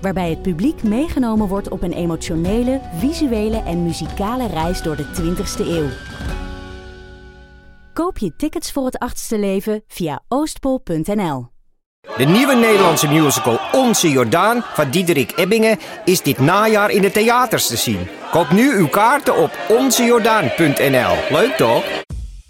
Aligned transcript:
Waarbij 0.00 0.30
het 0.30 0.42
publiek 0.42 0.82
meegenomen 0.82 1.48
wordt 1.48 1.68
op 1.68 1.82
een 1.82 1.92
emotionele, 1.92 2.80
visuele 2.96 3.62
en 3.62 3.82
muzikale 3.82 4.46
reis 4.46 4.82
door 4.82 4.96
de 4.96 5.04
20ste 5.04 5.66
eeuw. 5.66 5.88
Koop 7.92 8.18
je 8.18 8.36
tickets 8.36 8.72
voor 8.72 8.84
het 8.84 8.98
achtste 8.98 9.38
leven 9.38 9.82
via 9.86 10.22
oostpol.nl. 10.28 11.48
De 12.16 12.24
nieuwe 12.24 12.54
Nederlandse 12.54 13.08
musical 13.08 13.58
Onze 13.72 14.10
Jordaan 14.10 14.62
van 14.62 14.90
Diederik 14.90 15.32
Ebbingen 15.36 15.78
is 16.04 16.22
dit 16.22 16.38
najaar 16.38 16.90
in 16.90 17.02
de 17.02 17.10
theaters 17.10 17.66
te 17.66 17.76
zien. 17.76 18.08
Koop 18.30 18.50
nu 18.50 18.76
uw 18.76 18.88
kaarten 18.88 19.36
op 19.36 19.50
onzejordaan.nl. 19.68 21.16
Leuk 21.30 21.54
toch? 21.56 21.84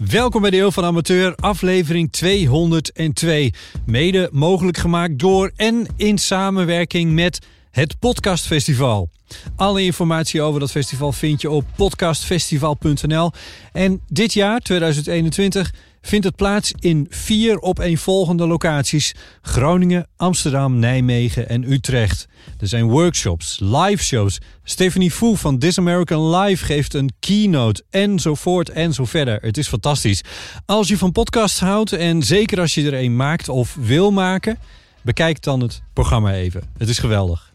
Welkom 0.09 0.41
bij 0.41 0.51
de 0.51 0.57
Eeuw 0.59 0.71
van 0.71 0.85
Amateur, 0.85 1.35
aflevering 1.35 2.13
202. 2.13 3.53
Mede 3.87 4.29
mogelijk 4.33 4.77
gemaakt 4.79 5.19
door 5.19 5.53
en 5.57 5.87
in 5.97 6.19
samenwerking 6.19 7.13
met 7.13 7.47
het 7.71 7.99
Podcastfestival. 7.99 9.11
Alle 9.57 9.83
informatie 9.83 10.43
over 10.43 10.61
dat 10.61 10.71
festival 10.71 11.13
vind 11.13 11.41
je 11.41 11.51
op 11.51 11.65
podcastfestival.nl. 11.77 13.33
En 13.73 14.01
dit 14.07 14.33
jaar, 14.33 14.61
2021, 14.61 15.73
vindt 16.01 16.25
het 16.25 16.37
plaats 16.37 16.73
in 16.79 17.07
vier 17.11 17.61
opeenvolgende 17.61 18.47
locaties: 18.47 19.15
Groningen, 19.43 20.07
Amsterdam, 20.17 20.79
Nijmegen 20.79 21.49
en 21.49 21.73
Utrecht. 21.73 22.27
Er 22.59 22.69
zijn 22.69 22.89
workshops, 22.89 23.59
live 23.61 24.05
shows. 24.05 24.39
Stephanie 24.65 25.11
Foo 25.11 25.35
van 25.35 25.59
This 25.59 25.79
American 25.79 26.37
Live 26.37 26.65
geeft 26.65 26.95
een 26.95 27.11
keynote 27.21 27.85
enzovoort 27.91 28.71
en 28.71 28.93
zo 28.93 29.05
verder. 29.05 29.39
Het 29.41 29.57
is 29.57 29.69
fantastisch. 29.69 30.23
Als 30.67 30.89
je 30.89 30.99
van 30.99 31.13
podcasts 31.13 31.61
houdt 31.61 31.93
en 31.93 32.23
zeker 32.23 32.61
als 32.61 32.75
je 32.75 32.87
er 32.87 33.03
een 33.03 33.17
maakt 33.17 33.49
of 33.49 33.77
wil 33.81 34.11
maken, 34.11 34.59
bekijk 35.03 35.43
dan 35.43 35.61
het 35.61 35.83
programma 35.93 36.33
even. 36.33 36.63
Het 36.79 36.89
is 36.89 36.99
geweldig. 36.99 37.53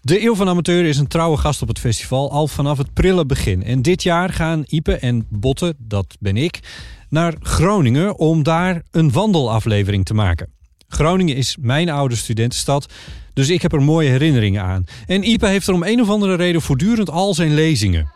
De 0.00 0.22
Eeuw 0.22 0.34
van 0.34 0.48
Amateur 0.48 0.84
is 0.84 0.98
een 0.98 1.06
trouwe 1.06 1.36
gast 1.36 1.62
op 1.62 1.68
het 1.68 1.78
festival 1.78 2.30
al 2.30 2.48
vanaf 2.48 2.78
het 2.78 2.92
prille 2.92 3.26
begin. 3.26 3.62
En 3.62 3.82
dit 3.82 4.02
jaar 4.02 4.32
gaan 4.32 4.62
Ipe 4.66 4.96
en 4.96 5.26
Botte, 5.28 5.74
dat 5.78 6.16
ben 6.20 6.36
ik, 6.36 6.60
naar 7.08 7.34
Groningen 7.40 8.18
om 8.18 8.42
daar 8.42 8.82
een 8.90 9.12
wandelaflevering 9.12 10.04
te 10.04 10.14
maken. 10.14 10.52
Groningen 10.88 11.36
is 11.36 11.56
mijn 11.60 11.90
oude 11.90 12.16
studentenstad, 12.16 12.92
dus 13.32 13.48
ik 13.48 13.62
heb 13.62 13.72
er 13.72 13.82
mooie 13.82 14.08
herinneringen 14.08 14.62
aan. 14.62 14.84
En 15.06 15.28
Ipe 15.28 15.46
heeft 15.46 15.66
er 15.66 15.74
om 15.74 15.82
een 15.82 16.00
of 16.00 16.08
andere 16.08 16.34
reden 16.34 16.62
voortdurend 16.62 17.10
al 17.10 17.34
zijn 17.34 17.54
lezingen. 17.54 18.12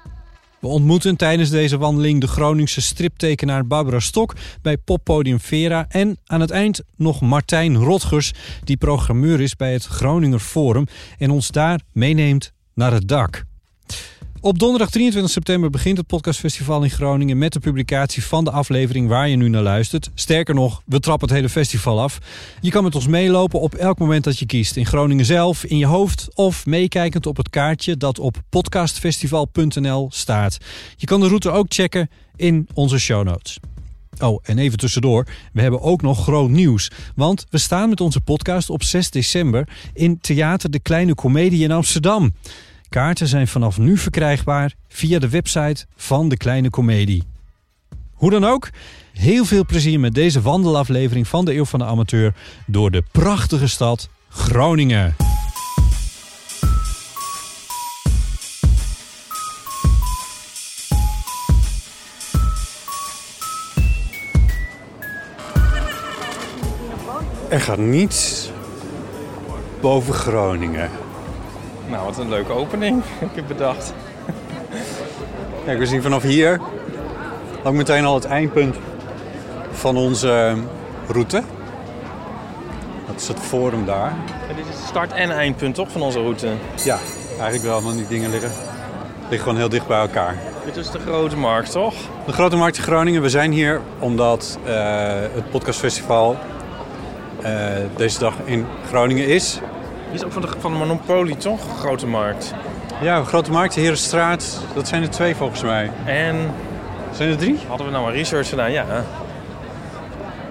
We 0.61 0.67
ontmoeten 0.67 1.17
tijdens 1.17 1.51
deze 1.51 1.79
wandeling 1.79 2.21
de 2.21 2.27
Groningse 2.27 2.81
striptekenaar 2.81 3.67
Barbara 3.67 4.01
Stok 4.01 4.35
bij 4.63 4.77
poppodium 4.77 5.41
Vera 5.41 5.87
en 5.89 6.19
aan 6.27 6.41
het 6.41 6.51
eind 6.51 6.83
nog 6.97 7.21
Martijn 7.21 7.77
Rotgers, 7.77 8.33
die 8.65 8.77
programmeur 8.77 9.41
is 9.41 9.57
bij 9.57 9.73
het 9.73 9.85
Groninger 9.85 10.41
Forum 10.41 10.87
en 11.19 11.31
ons 11.31 11.49
daar 11.51 11.81
meeneemt 11.93 12.53
naar 12.75 12.93
het 12.93 13.09
dak. 13.09 13.48
Op 14.41 14.59
donderdag 14.59 14.91
23 14.91 15.33
september 15.33 15.71
begint 15.71 15.97
het 15.97 16.07
podcastfestival 16.07 16.83
in 16.83 16.91
Groningen 16.91 17.39
met 17.39 17.53
de 17.53 17.61
publicatie 17.61 18.25
van 18.25 18.45
de 18.45 18.51
aflevering 18.51 19.09
waar 19.09 19.29
je 19.29 19.37
nu 19.37 19.49
naar 19.49 19.63
luistert. 19.63 20.11
Sterker 20.15 20.55
nog, 20.55 20.83
we 20.87 21.01
trappen 21.01 21.29
het 21.29 21.37
hele 21.37 21.49
festival 21.49 22.01
af. 22.01 22.19
Je 22.61 22.71
kan 22.71 22.83
met 22.83 22.95
ons 22.95 23.07
meelopen 23.07 23.61
op 23.61 23.75
elk 23.75 23.99
moment 23.99 24.25
dat 24.25 24.39
je 24.39 24.47
kiest. 24.47 24.77
In 24.77 24.87
Groningen 24.87 25.25
zelf, 25.25 25.65
in 25.65 25.79
je 25.79 25.87
hoofd 25.87 26.29
of 26.35 26.67
meekijkend 26.67 27.27
op 27.27 27.37
het 27.37 27.51
kaartje 27.51 27.97
dat 27.97 28.19
op 28.19 28.37
podcastfestival.nl 28.49 30.09
staat. 30.13 30.59
Je 30.97 31.07
kan 31.07 31.21
de 31.21 31.29
route 31.29 31.51
ook 31.51 31.67
checken 31.69 32.11
in 32.37 32.69
onze 32.75 32.99
show 32.99 33.25
notes. 33.25 33.59
Oh, 34.19 34.39
en 34.43 34.59
even 34.59 34.79
tussendoor, 34.79 35.27
we 35.53 35.61
hebben 35.61 35.81
ook 35.81 36.03
nog 36.03 36.23
groot 36.23 36.51
nieuws. 36.51 36.91
Want 37.15 37.47
we 37.51 37.59
staan 37.59 37.89
met 37.89 38.01
onze 38.01 38.21
podcast 38.21 38.71
op 38.71 38.83
6 38.83 39.11
december 39.11 39.69
in 39.93 40.21
Theater 40.21 40.71
De 40.71 40.81
Kleine 40.81 41.15
Comedie 41.15 41.63
in 41.63 41.71
Amsterdam. 41.71 42.33
Kaarten 42.89 43.27
zijn 43.27 43.49
vanaf 43.49 43.79
nu 43.79 43.97
verkrijgbaar 43.97 44.75
via 44.89 45.19
de 45.19 45.29
website 45.29 45.87
van 45.97 46.29
De 46.29 46.37
Kleine 46.37 46.71
Comedie. 46.71 47.23
Hoe 48.13 48.31
dan 48.31 48.45
ook, 48.45 48.71
heel 49.13 49.45
veel 49.45 49.65
plezier 49.67 50.01
met 50.01 50.15
deze 50.15 50.41
wandelaflevering 50.41 51.29
van 51.29 51.45
de 51.45 51.55
Eeuw 51.55 51.65
van 51.65 51.79
de 51.79 51.85
Amateur 51.85 52.35
door 52.67 52.91
de 52.91 53.03
prachtige 53.13 53.67
stad 53.67 54.09
Groningen. 54.29 55.17
Er 67.49 67.61
gaat 67.61 67.79
niets 67.79 68.51
boven 69.81 70.15
Groningen. 70.15 70.91
Nou, 71.89 72.05
wat 72.05 72.19
een 72.19 72.29
leuke 72.29 72.53
opening 72.53 73.03
heb 73.19 73.37
ik 73.37 73.47
bedacht. 73.47 73.93
Kijk, 75.65 75.79
we 75.79 75.87
zien 75.87 76.03
vanaf 76.03 76.23
hier 76.23 76.61
ook 77.65 77.75
meteen 77.75 78.05
al 78.05 78.15
het 78.15 78.25
eindpunt 78.25 78.77
van 79.71 79.97
onze 79.97 80.31
ehm, 80.31 80.59
route. 81.13 81.43
Dat 83.07 83.21
is 83.21 83.29
het 83.29 83.41
forum 83.41 83.85
daar. 83.85 84.13
Ja, 84.49 84.55
dit 84.55 84.67
is 84.69 84.75
het 84.77 84.87
start- 84.89 85.13
en 85.13 85.31
eindpunt 85.31 85.75
toch 85.75 85.91
van 85.91 86.03
onze 86.03 86.21
route? 86.21 86.49
Ja, 86.85 86.99
eigenlijk 87.29 87.63
wel, 87.63 87.83
want 87.83 87.97
die 87.97 88.07
dingen 88.07 88.31
liggen, 88.31 88.51
liggen 89.21 89.39
gewoon 89.39 89.57
heel 89.57 89.69
dicht 89.69 89.87
bij 89.87 90.01
elkaar. 90.01 90.37
Dit 90.65 90.77
is 90.77 90.91
de 90.91 90.99
grote 90.99 91.37
markt, 91.37 91.71
toch? 91.71 91.95
De 92.27 92.33
Grote 92.33 92.57
Markt 92.57 92.77
in 92.77 92.83
Groningen. 92.83 93.23
We 93.23 93.29
zijn 93.29 93.53
hier 93.53 93.81
omdat 93.99 94.59
uh, 94.67 94.73
het 95.35 95.51
podcastfestival 95.51 96.37
uh, 97.43 97.49
deze 97.97 98.19
dag 98.19 98.35
in 98.45 98.67
Groningen 98.89 99.27
is. 99.27 99.61
Dit 100.11 100.21
is 100.21 100.25
ook 100.25 100.33
van 100.33 100.43
de, 100.43 100.49
van 100.59 100.73
de 100.73 100.79
Monopoly, 100.79 101.35
toch? 101.35 101.61
Grote 101.79 102.07
markt. 102.07 102.55
Ja, 103.01 103.25
Grote 103.25 103.51
Markt, 103.51 103.75
de 103.75 103.81
Herenstraat. 103.81 104.61
Dat 104.75 104.89
zijn 104.89 105.03
er 105.03 105.11
twee 105.11 105.35
volgens 105.35 105.63
mij. 105.63 105.91
En 106.05 106.37
Zijn 107.13 107.31
er 107.31 107.37
drie? 107.37 107.59
hadden 107.69 107.87
we 107.87 107.93
nou 107.93 108.05
maar 108.05 108.13
research 108.15 108.49
gedaan? 108.49 108.73
Ja. 108.73 108.85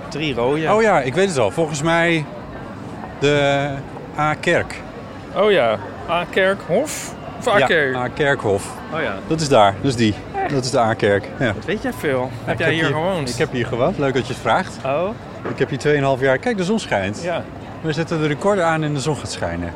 Drie 0.10 0.34
rode. 0.34 0.74
Oh 0.74 0.82
ja, 0.82 1.02
ik 1.02 1.14
weet 1.14 1.30
het 1.30 1.38
al. 1.38 1.52
Volgens 1.52 1.82
mij 1.82 2.26
de 3.20 3.70
A-kerk. 4.18 4.82
Oh 5.36 5.52
ja. 5.52 5.78
A-kerkhof? 6.10 7.14
Of 7.40 7.48
A-kerk? 7.48 7.94
Ja, 7.94 8.02
A-kerkhof. 8.02 8.72
Oh 8.94 9.02
ja. 9.02 9.16
Dat 9.28 9.42
is 9.42 9.50
daar, 9.50 9.74
dat 9.82 9.86
is 9.92 9.96
die. 9.96 10.14
Dat 10.54 10.64
is 10.64 10.72
de 10.72 10.80
A-kerk. 10.80 11.28
Ja. 11.40 11.54
Wat 11.54 11.66
weet 11.66 11.82
jij 11.82 11.94
veel? 11.94 12.32
heb 12.44 12.60
jij 12.60 12.74
hier 12.74 12.84
hier 12.86 12.94
gewoond? 12.94 13.30
Ik 13.30 13.36
heb 13.38 13.52
hier 13.52 13.66
gewoond. 13.66 13.98
Leuk 13.98 14.14
dat 14.14 14.28
je 14.28 14.34
het 14.34 14.42
vraagt. 14.42 14.78
Oh? 14.86 15.10
Ik 15.50 15.60
heb 15.60 15.70
hier 15.70 16.16
2,5 16.18 16.22
jaar... 16.24 16.38
Kijk, 16.38 16.58
de 16.58 16.64
zon 16.64 16.80
schijnt. 16.80 17.22
Ja. 17.24 17.44
We 17.82 17.94
zetten 17.94 18.20
de 18.22 18.28
recorder 18.28 18.64
aan 18.64 18.84
en 18.84 18.94
de 18.94 19.00
zon 19.00 19.18
gaat 19.18 19.32
schijnen. 19.32 19.74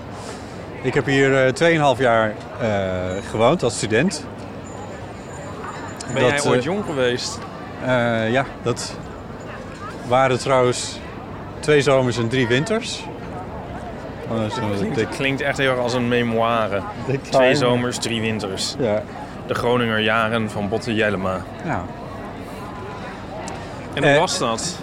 Ik 0.81 0.93
heb 0.93 1.05
hier 1.05 1.45
eh 1.45 1.93
2,5 1.95 1.99
jaar 2.01 2.33
eh, 2.61 2.69
gewoond 3.29 3.63
als 3.63 3.75
student. 3.77 4.25
Ben 6.13 6.21
Dat, 6.21 6.31
jij 6.31 6.51
ooit 6.51 6.59
eh, 6.59 6.65
jong 6.65 6.85
geweest? 6.85 7.39
Ja, 8.31 8.45
dat 8.63 8.95
waren 10.07 10.39
trouwens 10.39 10.99
twee 11.59 11.81
zomers 11.81 12.17
en 12.17 12.27
drie 12.27 12.47
winters. 12.47 13.03
Oh, 14.29 14.39
dat 14.39 14.59
Klinkt, 14.93 15.15
klinkt 15.15 15.41
echt 15.41 15.57
heel 15.57 15.69
erg 15.71 15.79
als 15.79 15.93
een 15.93 16.07
memoire. 16.07 16.81
Twee 17.29 17.55
zomers, 17.55 17.97
drie 17.97 18.21
winters. 18.21 18.75
Ja, 18.79 19.01
De 19.47 19.53
Groninger 19.53 19.99
jaren 19.99 20.49
van 20.49 20.69
Botte 20.69 20.93
Jellema. 20.93 21.41
ja. 21.65 21.83
En 23.93 24.03
hoe 24.03 24.11
Eh. 24.11 24.19
was 24.19 24.37
dat? 24.37 24.79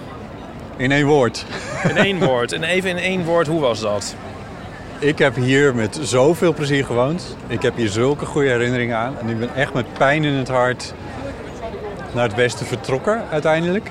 In 0.79 0.93
één 0.93 1.07
woord. 1.07 1.45
In 1.89 1.97
één 1.97 2.19
woord. 2.19 2.53
En 2.53 2.63
even 2.63 2.91
in 2.91 2.97
één 2.97 3.25
woord, 3.25 3.47
hoe 3.47 3.61
was 3.61 3.81
dat? 3.81 4.15
Ik 4.99 5.19
heb 5.19 5.35
hier 5.35 5.75
met 5.75 5.99
zoveel 6.03 6.55
plezier 6.55 6.85
gewoond. 6.85 7.37
Ik 7.47 7.63
heb 7.63 7.77
hier 7.77 7.89
zulke 7.89 8.27
goede 8.27 8.49
herinneringen 8.49 8.97
aan. 8.97 9.19
En 9.21 9.29
ik 9.29 9.39
ben 9.39 9.55
echt 9.55 9.75
met 9.75 9.93
pijn 9.93 10.25
in 10.25 10.33
het 10.33 10.49
hart 10.49 10.95
naar 12.15 12.25
het 12.25 12.35
westen 12.35 12.67
vertrokken 12.67 13.25
uiteindelijk. 13.31 13.91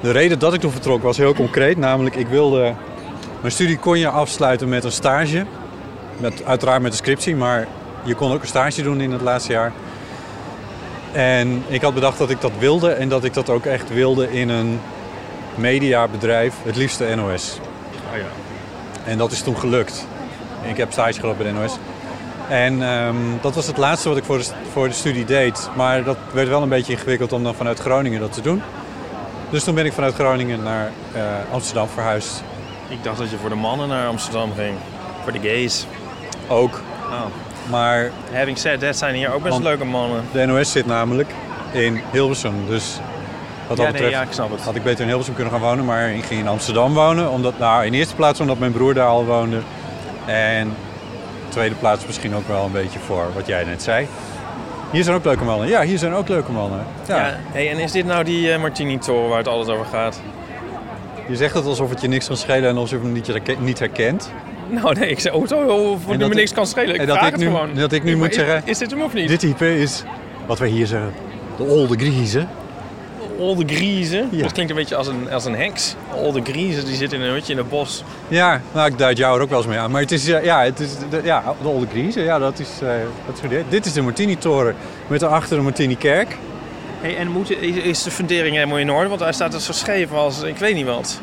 De 0.00 0.10
reden 0.10 0.38
dat 0.38 0.54
ik 0.54 0.60
toen 0.60 0.70
vertrok 0.70 1.02
was 1.02 1.16
heel 1.16 1.34
concreet. 1.34 1.76
Namelijk, 1.76 2.16
ik 2.16 2.26
wilde 2.26 2.74
mijn 3.40 3.52
studie 3.52 3.78
kon 3.78 3.98
je 3.98 4.08
afsluiten 4.08 4.68
met 4.68 4.84
een 4.84 4.92
stage. 4.92 5.44
Met, 6.16 6.44
uiteraard 6.44 6.82
met 6.82 6.90
een 6.92 6.98
scriptie, 6.98 7.36
maar 7.36 7.66
je 8.02 8.14
kon 8.14 8.32
ook 8.32 8.40
een 8.40 8.46
stage 8.46 8.82
doen 8.82 9.00
in 9.00 9.12
het 9.12 9.20
laatste 9.20 9.52
jaar. 9.52 9.72
En 11.12 11.64
ik 11.66 11.82
had 11.82 11.94
bedacht 11.94 12.18
dat 12.18 12.30
ik 12.30 12.40
dat 12.40 12.52
wilde 12.58 12.90
en 12.90 13.08
dat 13.08 13.24
ik 13.24 13.34
dat 13.34 13.50
ook 13.50 13.64
echt 13.64 13.94
wilde 13.94 14.32
in 14.32 14.48
een 14.48 14.80
mediabedrijf, 15.54 16.54
het 16.62 16.76
liefst 16.76 16.98
de 16.98 17.14
NOS. 17.14 17.58
Oh 18.12 18.18
ja. 18.18 18.24
En 19.04 19.18
dat 19.18 19.32
is 19.32 19.42
toen 19.42 19.56
gelukt. 19.56 20.06
Ik 20.62 20.76
heb 20.76 20.92
stage 20.92 21.20
gelopen 21.20 21.44
bij 21.44 21.52
de 21.52 21.58
NOS. 21.58 21.76
En 22.48 22.82
ehm, 22.82 23.16
dat 23.40 23.54
was 23.54 23.66
het 23.66 23.76
laatste 23.76 24.08
wat 24.08 24.18
ik 24.18 24.24
voor 24.24 24.38
de, 24.38 24.44
voor 24.72 24.88
de 24.88 24.94
studie 24.94 25.24
deed. 25.24 25.70
Maar 25.76 26.04
dat 26.04 26.16
werd 26.32 26.48
wel 26.48 26.62
een 26.62 26.68
beetje 26.68 26.92
ingewikkeld 26.92 27.32
om 27.32 27.42
dan 27.42 27.54
vanuit 27.54 27.78
Groningen 27.78 28.20
dat 28.20 28.32
te 28.32 28.40
doen. 28.40 28.62
Dus 29.50 29.64
toen 29.64 29.74
ben 29.74 29.84
ik 29.84 29.92
vanuit 29.92 30.14
Groningen 30.14 30.62
naar 30.62 30.92
eh, 31.12 31.22
Amsterdam 31.52 31.88
verhuisd. 31.88 32.42
Ik 32.88 33.02
dacht 33.02 33.18
dat 33.18 33.30
je 33.30 33.36
voor 33.36 33.48
de 33.48 33.54
mannen 33.54 33.88
naar 33.88 34.06
Amsterdam 34.06 34.52
ging. 34.56 34.74
Voor 35.22 35.32
de 35.32 35.38
gays. 35.38 35.86
Ook. 36.48 36.80
Oh. 37.10 37.24
Maar 37.70 38.10
Having 38.32 38.58
said 38.58 38.80
that 38.80 38.96
zijn 38.96 39.14
hier 39.14 39.32
ook 39.32 39.42
best 39.42 39.58
leuke 39.58 39.84
mannen. 39.84 40.24
de 40.32 40.46
NOS 40.46 40.72
zit 40.72 40.86
namelijk 40.86 41.30
in 41.72 42.00
Hilversum. 42.12 42.54
Dus 42.68 42.98
wat 43.66 43.76
dat 43.76 43.76
Ja, 43.76 43.82
nee, 43.82 43.92
betreft 43.92 44.12
ja, 44.12 44.22
ik 44.22 44.32
snap 44.32 44.50
het. 44.50 44.60
had 44.60 44.74
ik 44.74 44.82
beter 44.82 45.00
in 45.00 45.06
Hilversum 45.06 45.34
kunnen 45.34 45.52
gaan 45.52 45.62
wonen. 45.62 45.84
Maar 45.84 46.10
ik 46.10 46.24
ging 46.24 46.40
in 46.40 46.48
Amsterdam 46.48 46.94
wonen. 46.94 47.30
Omdat, 47.30 47.58
nou, 47.58 47.84
in 47.84 47.92
de 47.92 47.98
eerste 47.98 48.14
plaats 48.14 48.40
omdat 48.40 48.58
mijn 48.58 48.72
broer 48.72 48.94
daar 48.94 49.06
al 49.08 49.24
woonde. 49.24 49.58
En 50.26 50.60
in 50.60 50.68
de 50.68 51.48
tweede 51.48 51.74
plaats 51.74 52.06
misschien 52.06 52.34
ook 52.34 52.48
wel 52.48 52.64
een 52.64 52.72
beetje 52.72 52.98
voor 52.98 53.26
wat 53.34 53.46
jij 53.46 53.64
net 53.64 53.82
zei. 53.82 54.06
Hier 54.90 55.02
zijn 55.04 55.16
ook 55.16 55.24
leuke 55.24 55.44
mannen. 55.44 55.68
Ja, 55.68 55.82
hier 55.82 55.98
zijn 55.98 56.12
ook 56.14 56.28
leuke 56.28 56.52
mannen. 56.52 56.86
Ja. 57.08 57.16
Ja. 57.16 57.36
Hey, 57.52 57.70
en 57.70 57.78
is 57.78 57.92
dit 57.92 58.06
nou 58.06 58.24
die 58.24 58.52
eh, 58.52 58.60
Martini-toren 58.60 59.28
waar 59.28 59.38
het 59.38 59.48
alles 59.48 59.66
over 59.68 59.84
gaat? 59.86 60.20
Je 61.28 61.36
zegt 61.36 61.54
het 61.54 61.64
alsof 61.66 61.90
het 61.90 62.00
je 62.00 62.08
niks 62.08 62.26
kan 62.26 62.36
schelen 62.36 62.68
en 62.68 62.76
alsof 62.76 62.98
je 62.98 63.04
hem 63.04 63.12
niet, 63.12 63.26
herke- 63.26 63.56
niet 63.58 63.78
herkent. 63.78 64.30
Nou 64.68 64.94
nee, 64.98 65.08
ik 65.08 65.20
zeg, 65.20 65.32
oh, 65.32 65.42
oh, 65.52 65.98
voor 66.04 66.12
En 66.12 66.18
me 66.18 66.28
niks 66.28 66.50
ik- 66.50 66.56
kan 66.56 66.66
schelen. 66.66 66.94
Ik 66.94 67.00
en 67.00 67.06
dat 67.06 67.16
vraag 67.16 67.26
ik 67.28 67.32
het 67.34 67.42
nu- 67.44 67.48
gewoon. 67.50 67.74
dat 67.74 67.92
ik 67.92 68.04
nu 68.04 68.16
moet 68.16 68.28
is- 68.28 68.34
zeggen- 68.34 68.62
Is 68.64 68.78
dit 68.78 68.90
hem 68.90 69.02
of 69.02 69.12
niet? 69.14 69.28
Dit 69.28 69.38
type 69.40 69.78
is, 69.80 70.02
wat 70.46 70.58
wij 70.58 70.68
hier 70.68 70.86
zeggen, 70.86 71.12
de 71.56 71.62
olde 71.64 71.96
griezen. 71.96 72.48
Olde 73.38 73.74
Griezen. 73.74 74.28
Ja. 74.30 74.42
Dat 74.42 74.52
klinkt 74.52 74.70
een 74.70 74.76
beetje 74.78 74.96
als 74.96 75.06
een, 75.06 75.30
als 75.32 75.44
een 75.44 75.54
heks. 75.56 75.94
Olde 76.14 76.40
Griezen, 76.42 76.84
die 76.84 76.96
zit 76.96 77.12
in 77.12 77.20
een 77.20 77.30
hutje 77.32 77.52
in 77.52 77.58
het 77.58 77.68
bos. 77.68 78.04
Ja, 78.28 78.60
nou, 78.72 78.86
ik 78.90 78.98
duid 78.98 79.16
jou 79.16 79.36
er 79.36 79.42
ook 79.42 79.48
wel 79.48 79.58
eens 79.58 79.66
mee 79.68 79.78
aan. 79.78 79.90
Maar 79.90 80.00
het 80.00 80.12
is, 80.12 80.28
eh, 80.28 80.44
ja, 80.44 80.62
het 80.62 80.80
is 80.80 80.90
de, 81.10 81.20
ja, 81.24 81.42
de 81.62 81.68
olde 81.68 81.86
griezen. 81.90 82.22
Ja, 82.24 82.38
dat 82.38 82.58
is, 82.58 82.68
eh, 82.82 82.88
dat 83.26 83.40
is 83.42 83.48
dit. 83.48 83.64
Dit 83.68 83.86
is 83.86 83.92
de 83.92 84.02
Martini-toren 84.02 84.74
met 85.06 85.20
daarachter 85.20 85.56
de 85.56 85.62
Martini-kerk. 85.62 86.36
Hey, 87.00 87.16
en 87.16 87.28
moet, 87.30 87.50
is, 87.60 87.76
is 87.76 88.02
de 88.02 88.10
fundering 88.10 88.54
helemaal 88.54 88.78
in 88.78 88.90
orde? 88.90 89.08
Want 89.08 89.20
hij 89.20 89.32
staat 89.32 89.62
zo 89.62 89.72
scheef 89.72 90.12
als 90.12 90.42
ik 90.42 90.56
weet 90.56 90.74
niet 90.74 90.86
wat. 90.86 91.20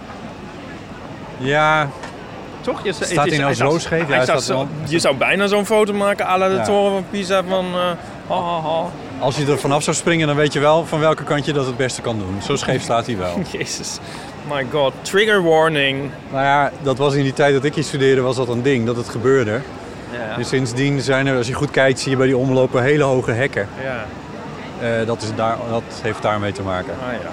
Ja, 1.37 1.89
Toch? 2.61 2.83
Je, 2.83 2.93
Staat 2.93 3.29
hij 3.29 3.37
nou 3.37 3.53
zo 3.53 3.79
scheef? 3.79 4.07
Ja, 4.09 4.37
je 4.87 4.99
zou 4.99 5.15
bijna 5.15 5.47
zo'n 5.47 5.65
foto 5.65 5.93
maken 5.93 6.25
à 6.27 6.37
la 6.37 6.47
de 6.47 6.53
Ja. 6.55 6.63
toren 6.63 6.91
van 6.91 7.05
Pisa 7.09 7.43
van... 7.47 7.65
eh 7.65 7.79
ha, 8.27 8.41
ha, 8.41 8.61
ha. 8.61 8.85
Als 9.21 9.37
je 9.37 9.45
er 9.45 9.59
vanaf 9.59 9.83
zou 9.83 9.95
springen, 9.95 10.27
dan 10.27 10.35
weet 10.35 10.53
je 10.53 10.59
wel 10.59 10.85
van 10.85 10.99
welke 10.99 11.23
kant 11.23 11.45
je 11.45 11.53
dat 11.53 11.65
het 11.65 11.77
beste 11.77 12.01
kan 12.01 12.17
doen. 12.17 12.41
Zo 12.41 12.55
scheef 12.55 12.81
staat 12.83 13.05
hij 13.05 13.17
wel. 13.17 13.39
Jezus. 13.57 13.99
My 14.49 14.65
god. 14.71 14.93
Trigger 15.01 15.43
warning. 15.43 16.09
nou 16.31 16.43
ja, 16.43 16.71
dat 16.81 16.97
was 16.97 17.13
in 17.13 17.23
die 17.23 17.33
tijd 17.33 17.53
dat 17.53 17.63
ik 17.63 17.75
hier 17.75 17.83
studeerde, 17.83 18.21
was 18.21 18.35
dat 18.35 18.47
een 18.47 18.61
ding, 18.61 18.85
dat 18.85 18.95
het 18.95 19.09
gebeurde. 19.09 19.59
Ja. 20.11 20.37
En 20.37 20.45
sindsdien 20.45 21.01
zijn 21.01 21.27
er, 21.27 21.37
als 21.37 21.47
je 21.47 21.53
goed 21.53 21.71
kijkt, 21.71 21.99
zie 21.99 22.11
je 22.11 22.17
bij 22.17 22.25
die 22.25 22.37
omlopen 22.37 22.83
hele 22.83 23.03
hoge 23.03 23.31
hekken. 23.31 23.67
ja. 23.83 24.05
Eh, 24.81 25.05
dat, 25.07 25.21
is 25.21 25.29
daar, 25.35 25.57
dat 25.69 25.83
heeft 26.01 26.21
daarmee 26.21 26.51
te 26.51 26.61
maken. 26.61 26.93
Ah 27.07 27.13
ja. 27.13 27.29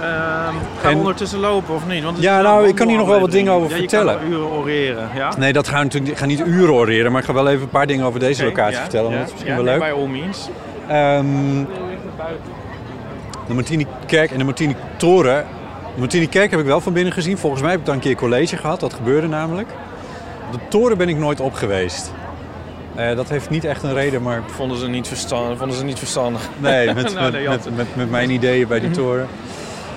Ehm, 0.00 0.54
gaan 0.54 0.54
we 0.82 0.88
En- 0.88 0.96
ondertussen 0.96 1.38
lopen 1.38 1.74
of 1.74 1.86
niet? 1.86 2.02
Want 2.02 2.16
het 2.16 2.24
Ja, 2.24 2.40
nou, 2.40 2.68
ik 2.68 2.74
kan 2.74 2.88
hier 2.88 2.96
nog 2.96 3.06
wel 3.08 3.20
wat 3.20 3.30
dingen 3.30 3.52
over 3.52 3.68
Ja, 3.68 3.74
je 3.74 3.80
vertellen. 3.80 4.18
kan 4.18 4.32
uren 4.32 4.50
oreren, 4.50 5.08
ja? 5.14 5.32
Nee, 5.38 5.52
dat 5.52 5.68
gaan 5.68 5.82
natuurlijk 5.82 6.12
ik 6.12 6.18
ga 6.18 6.26
niet 6.26 6.40
uren 6.46 6.74
oreren, 6.74 7.12
maar 7.12 7.20
ik 7.20 7.26
ga 7.26 7.32
wel 7.32 7.48
even 7.48 7.62
een 7.62 7.68
paar 7.68 7.86
dingen 7.86 8.04
over 8.06 8.20
deze 8.20 8.44
locatie 8.44 8.74
ja, 8.76 8.80
vertellen. 8.80 9.10
ja, 9.10 9.16
dat 9.18 9.26
is 9.26 9.32
misschien 9.32 9.52
ja, 9.56 9.62
wel 9.62 9.72
leuk. 9.78 9.78
By 9.94 10.00
all 10.00 10.06
means. 10.06 10.48
Ehm, 10.88 11.64
de 13.46 13.54
Martini-kerk 13.54 14.30
en 14.30 14.38
de 14.38 14.44
Martini-toren. 14.44 15.44
De 15.94 16.00
Martini-kerk 16.00 16.50
heb 16.50 16.60
ik 16.60 16.66
wel 16.66 16.80
van 16.80 16.92
binnen 16.92 17.12
gezien. 17.12 17.38
Volgens 17.38 17.62
mij 17.62 17.70
heb 17.70 17.80
ik 17.80 17.86
daar 17.86 17.94
een 17.94 18.00
keer 18.00 18.16
college 18.16 18.56
gehad. 18.56 18.80
Dat 18.80 18.94
gebeurde 18.94 19.26
namelijk. 19.28 19.68
De 20.52 20.58
toren 20.68 20.98
ben 20.98 21.08
ik 21.08 21.16
nooit 21.16 21.40
op 21.40 21.54
geweest. 21.54 22.12
Eh, 22.94 23.16
dat 23.16 23.28
heeft 23.28 23.50
niet 23.50 23.64
echt 23.64 23.82
een 23.82 23.94
reden, 23.94 24.22
maar 24.22 24.42
Vonden 24.46 24.78
ze 24.78 24.88
niet 24.88 25.08
verstandig. 25.08 25.58
Vonden 25.58 25.76
ze 25.76 25.84
niet 25.84 25.98
verstandig. 25.98 26.48
nee, 26.58 26.94
met, 26.94 27.04
Nou, 27.14 27.22
met, 27.24 27.32
nee, 27.32 27.42
met, 27.42 27.52
Jansen. 27.52 27.74
met, 27.74 27.96
met 27.96 28.10
mijn 28.10 28.30
ideeën 28.30 28.68
bij 28.68 28.80
die 28.80 28.90
toren. 28.90 29.26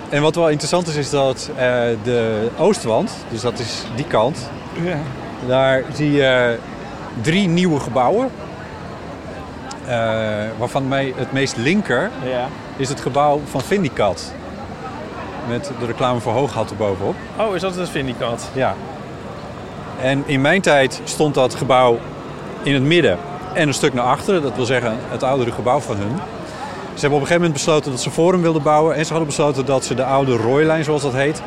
En 0.09 0.21
wat 0.21 0.35
wel 0.35 0.49
interessant 0.49 0.87
is, 0.87 0.95
is 0.95 1.09
dat 1.09 1.49
eh, 1.55 1.65
de 2.03 2.47
oostwand, 2.57 3.11
dus 3.29 3.41
dat 3.41 3.59
is 3.59 3.83
die 3.95 4.05
kant, 4.05 4.49
Ja. 4.83 4.97
daar 5.47 5.83
zie 5.93 6.11
je 6.11 6.57
drie 7.21 7.47
nieuwe 7.47 7.79
gebouwen. 7.79 8.29
Eh, 9.91 9.97
waarvan 10.57 10.87
mij 10.87 11.13
het 11.15 11.31
meest 11.31 11.57
linker 11.57 12.11
ja. 12.23 12.47
is 12.77 12.89
het 12.89 13.01
gebouw 13.01 13.41
van 13.49 13.61
Vindicat. 13.61 14.33
Met 15.47 15.71
de 15.79 15.85
reclame 15.85 16.19
voor 16.19 16.31
Hooghat 16.33 16.69
erbovenop. 16.69 17.15
Oh, 17.37 17.55
is 17.55 17.61
dat 17.61 17.75
het 17.75 17.89
Vindicat? 17.89 18.49
Ja. 18.53 18.75
En 20.01 20.23
in 20.25 20.41
mijn 20.41 20.61
tijd 20.61 21.01
stond 21.03 21.33
dat 21.33 21.55
gebouw 21.55 21.99
in 22.63 22.73
het 22.73 22.83
midden 22.83 23.17
en 23.53 23.67
een 23.67 23.73
stuk 23.73 23.93
naar 23.93 24.05
achteren. 24.05 24.41
Dat 24.41 24.55
wil 24.55 24.65
zeggen 24.65 24.97
het 25.09 25.23
oudere 25.23 25.51
gebouw 25.51 25.79
van 25.79 25.97
hun. 25.97 26.15
Ze 26.93 26.99
hebben 26.99 27.19
op 27.19 27.21
een 27.21 27.27
gegeven 27.27 27.35
moment 27.35 27.53
besloten 27.53 27.91
dat 27.91 28.01
ze 28.01 28.11
Forum 28.11 28.41
wilden 28.41 28.63
bouwen. 28.63 28.95
En 28.95 29.03
ze 29.05 29.09
hadden 29.09 29.27
besloten 29.27 29.65
dat 29.65 29.85
ze 29.85 29.95
de 29.95 30.03
oude 30.03 30.35
Rooilijn, 30.35 30.83
zoals 30.83 31.01
dat 31.01 31.13
heet, 31.13 31.41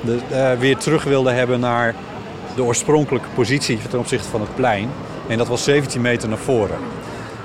de, 0.00 0.18
eh, 0.30 0.52
weer 0.58 0.76
terug 0.76 1.04
wilden 1.04 1.34
hebben 1.34 1.60
naar 1.60 1.94
de 2.54 2.62
oorspronkelijke 2.62 3.28
positie 3.34 3.78
ten 3.90 3.98
opzichte 3.98 4.28
van 4.28 4.40
het 4.40 4.54
plein. 4.54 4.90
En 5.26 5.38
dat 5.38 5.48
was 5.48 5.64
17 5.64 6.00
meter 6.00 6.28
naar 6.28 6.38
voren. 6.38 6.78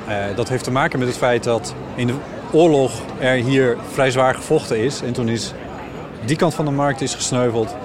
Eh, 0.07 0.15
dat 0.35 0.49
heeft 0.49 0.63
te 0.63 0.71
maken 0.71 0.99
met 0.99 1.07
het 1.07 1.17
feit 1.17 1.43
dat 1.43 1.75
in 1.95 2.07
de 2.07 2.13
oorlog 2.51 2.91
er 3.19 3.33
hier 3.33 3.77
vrij 3.91 4.11
zwaar 4.11 4.35
gevochten 4.35 4.77
is. 4.77 5.01
En 5.01 5.13
toen 5.13 5.29
is 5.29 5.53
die 6.25 6.35
kant 6.35 6.53
van 6.53 6.65
de 6.65 6.71
markt 6.71 7.01
is 7.01 7.15
gesneuveld 7.15 7.75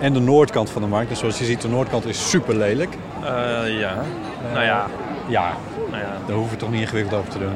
en 0.00 0.12
de 0.12 0.20
noordkant 0.20 0.70
van 0.70 0.82
de 0.82 0.88
markt. 0.88 1.10
En 1.10 1.16
zoals 1.16 1.38
je 1.38 1.44
ziet, 1.44 1.60
de 1.60 1.68
noordkant 1.68 2.06
is 2.06 2.30
super 2.30 2.56
lelijk. 2.56 2.94
Eh, 3.24 3.78
ja. 3.80 3.94
nou 4.52 4.64
ja. 4.64 4.86
Ja, 5.28 5.52
Nou 5.90 6.02
ja. 6.02 6.16
daar 6.26 6.36
hoeven 6.36 6.54
we 6.54 6.60
toch 6.60 6.70
niet 6.70 6.80
ingewikkeld 6.80 7.20
over 7.20 7.32
te 7.32 7.38
doen. 7.38 7.52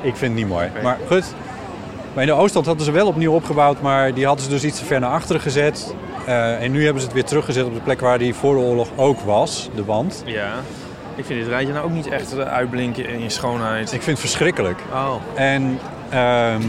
Ik 0.00 0.16
vind 0.16 0.20
het 0.32 0.40
niet 0.40 0.48
mooi. 0.48 0.70
Maar 0.82 0.98
goed, 1.06 1.24
maar 2.14 2.24
in 2.24 2.30
de 2.30 2.36
oostkant 2.36 2.66
hadden 2.66 2.84
ze 2.84 2.90
wel 2.92 3.06
opnieuw 3.06 3.32
opgebouwd, 3.32 3.80
maar 3.80 4.14
die 4.14 4.26
hadden 4.26 4.44
ze 4.44 4.50
dus 4.50 4.64
iets 4.64 4.78
te 4.78 4.84
ver 4.84 5.00
naar 5.00 5.10
achteren 5.10 5.40
gezet. 5.40 5.94
Eh, 6.26 6.62
en 6.62 6.70
nu 6.70 6.82
hebben 6.84 7.00
ze 7.00 7.06
het 7.06 7.16
weer 7.16 7.24
teruggezet 7.24 7.64
op 7.64 7.74
de 7.74 7.80
plek 7.80 8.00
waar 8.00 8.18
die 8.18 8.34
voor 8.34 8.54
de 8.54 8.60
oorlog 8.60 8.88
ook 8.96 9.20
was, 9.20 9.68
de 9.74 9.84
wand. 9.84 10.22
Ja. 10.24 10.52
Ik 11.16 11.24
vind 11.24 11.40
dit 11.40 11.48
rijtje 11.48 11.72
nou 11.72 11.84
ook 11.84 11.92
niet 11.92 12.08
echt 12.08 12.38
eh, 12.38 12.44
uitblinken 12.44 13.08
in 13.08 13.22
je 13.22 13.28
schoonheid. 13.28 13.92
Ik 13.92 14.02
vind 14.02 14.06
het 14.06 14.18
verschrikkelijk. 14.18 14.80
Oh. 14.92 15.14
En 15.34 15.78
ehm, 16.08 16.62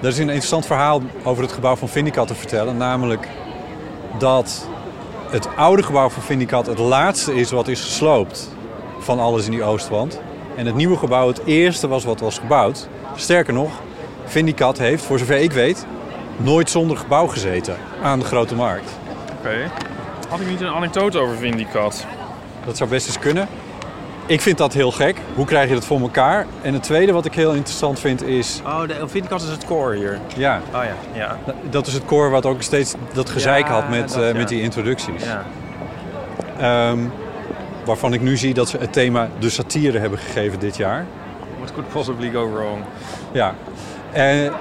er 0.00 0.08
is 0.08 0.18
een 0.18 0.28
interessant 0.28 0.66
verhaal 0.66 1.02
over 1.24 1.42
het 1.42 1.52
gebouw 1.52 1.76
van 1.76 1.88
Vindicat 1.88 2.26
te 2.26 2.34
vertellen. 2.34 2.76
Namelijk 2.76 3.28
dat 4.18 4.68
het 5.30 5.48
oude 5.56 5.82
gebouw 5.82 6.08
van 6.08 6.22
Vindicat 6.22 6.66
het 6.66 6.78
laatste 6.78 7.34
is 7.34 7.50
wat 7.50 7.68
is 7.68 7.80
gesloopt 7.80 8.48
van 8.98 9.20
alles 9.20 9.44
in 9.44 9.50
die 9.50 9.62
oostwand. 9.62 10.20
En 10.56 10.66
het 10.66 10.74
nieuwe 10.74 10.96
gebouw 10.96 11.28
het 11.28 11.44
eerste 11.44 11.88
was 11.88 12.04
wat 12.04 12.20
was 12.20 12.38
gebouwd. 12.38 12.88
Sterker 13.16 13.52
nog, 13.52 13.72
Vindicat 14.24 14.78
heeft, 14.78 15.04
voor 15.04 15.18
zover 15.18 15.38
ik 15.38 15.52
weet, 15.52 15.86
nooit 16.36 16.70
zonder 16.70 16.96
gebouw 16.96 17.26
gezeten 17.26 17.76
aan 18.02 18.18
de 18.18 18.24
Grote 18.24 18.54
Markt. 18.54 18.90
Oké. 19.38 19.70
Had 20.28 20.40
ik 20.40 20.46
niet 20.46 20.60
een 20.60 20.68
anekdote 20.68 21.18
over 21.18 21.36
Vindicat? 21.36 22.06
Dat 22.66 22.76
zou 22.76 22.90
best 22.90 23.06
eens 23.06 23.18
kunnen. 23.18 23.48
Ik 24.26 24.40
vind 24.40 24.58
dat 24.58 24.72
heel 24.72 24.90
gek. 24.90 25.16
Hoe 25.34 25.46
krijg 25.46 25.68
je 25.68 25.74
dat 25.74 25.84
voor 25.84 26.00
elkaar? 26.00 26.46
En 26.62 26.72
het 26.72 26.82
tweede 26.82 27.12
wat 27.12 27.24
ik 27.24 27.34
heel 27.34 27.52
interessant 27.52 28.00
vind 28.00 28.22
is... 28.22 28.60
Oh, 28.66 28.80
de 28.88 29.08
Vindicat 29.08 29.42
is 29.42 29.48
het 29.48 29.64
core 29.64 29.96
hier. 29.96 30.18
Ja, 30.36 30.60
Oh 30.74 30.82
ja, 30.84 30.94
ja. 31.12 31.38
Dat 31.70 31.86
is 31.86 31.92
het 31.94 32.04
koor 32.04 32.30
wat 32.30 32.46
ook 32.46 32.62
steeds 32.62 32.94
dat 33.12 33.30
gezeik 33.30 33.66
Ja, 33.66 33.72
had 33.72 33.88
met, 33.88 34.08
dat, 34.08 34.22
eh, 34.22 34.28
ja. 34.28 34.36
met 34.36 34.48
die 34.48 34.62
introducties. 34.62 35.24
ja. 35.24 35.44
Ehm, 36.58 36.98
waarvan 37.84 38.12
ik 38.12 38.20
nu 38.20 38.36
zie 38.36 38.54
dat 38.54 38.68
ze 38.68 38.76
het 38.78 38.92
thema 38.92 39.28
de 39.38 39.50
satire 39.50 39.98
hebben 39.98 40.18
gegeven 40.18 40.58
dit 40.58 40.76
jaar. 40.76 41.04
What 41.58 41.72
could 41.72 41.88
possibly 41.88 42.30
go 42.30 42.52
wrong? 42.52 42.82
Ja. 43.32 43.54
En 44.12 44.52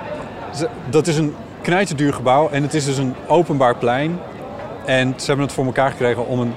dat 0.89 1.07
is 1.07 1.17
een 1.17 1.35
knijterduur 1.61 2.13
gebouw 2.13 2.49
en 2.49 2.63
het 2.63 2.73
is 2.73 2.85
dus 2.85 2.97
een 2.97 3.15
openbaar 3.27 3.75
plein. 3.75 4.19
En 4.85 5.13
ze 5.17 5.25
hebben 5.25 5.45
het 5.45 5.55
voor 5.55 5.65
elkaar 5.65 5.89
gekregen 5.91 6.27
om 6.27 6.39
een 6.39 6.53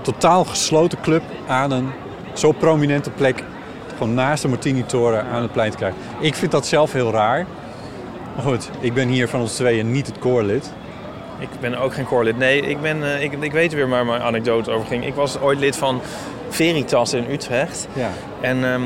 totaal 0.00 0.44
gesloten 0.44 1.00
club 1.00 1.22
aan 1.46 1.70
een 1.70 1.90
zo 2.32 2.52
prominente 2.52 3.10
plek, 3.10 3.42
gewoon 3.92 4.14
naast 4.14 4.42
de 4.42 4.48
Martini-toren, 4.48 5.24
aan 5.24 5.42
het 5.42 5.52
plein 5.52 5.70
te 5.70 5.76
krijgen. 5.76 5.98
Ik 6.20 6.34
vind 6.34 6.52
dat 6.52 6.66
zelf 6.66 6.92
heel 6.92 7.10
raar. 7.10 7.46
Maar 8.34 8.44
goed, 8.44 8.70
ik 8.80 8.94
ben 8.94 9.08
hier 9.08 9.28
van 9.28 9.40
ons 9.40 9.54
tweeën 9.54 9.92
niet 9.92 10.06
het 10.06 10.18
koorlid. 10.18 10.72
Ik 11.38 11.48
ben 11.60 11.78
ook 11.78 11.94
geen 11.94 12.04
koorlid. 12.04 12.38
Nee, 12.38 12.60
ik, 12.60 12.80
ben, 12.80 13.14
eh, 13.14 13.22
ik, 13.22 13.32
ik 13.40 13.52
weet 13.52 13.72
weer 13.72 13.88
waar 13.88 14.06
mijn 14.06 14.22
anekdote 14.22 14.70
over 14.70 14.86
ging. 14.86 15.06
Ik 15.06 15.14
was 15.14 15.40
ooit 15.40 15.58
lid 15.58 15.76
van 15.76 16.00
Veritas 16.48 17.12
in 17.12 17.30
Utrecht. 17.30 17.88
Ja. 17.92 18.10
En 18.40 18.64
ehm, 18.64 18.82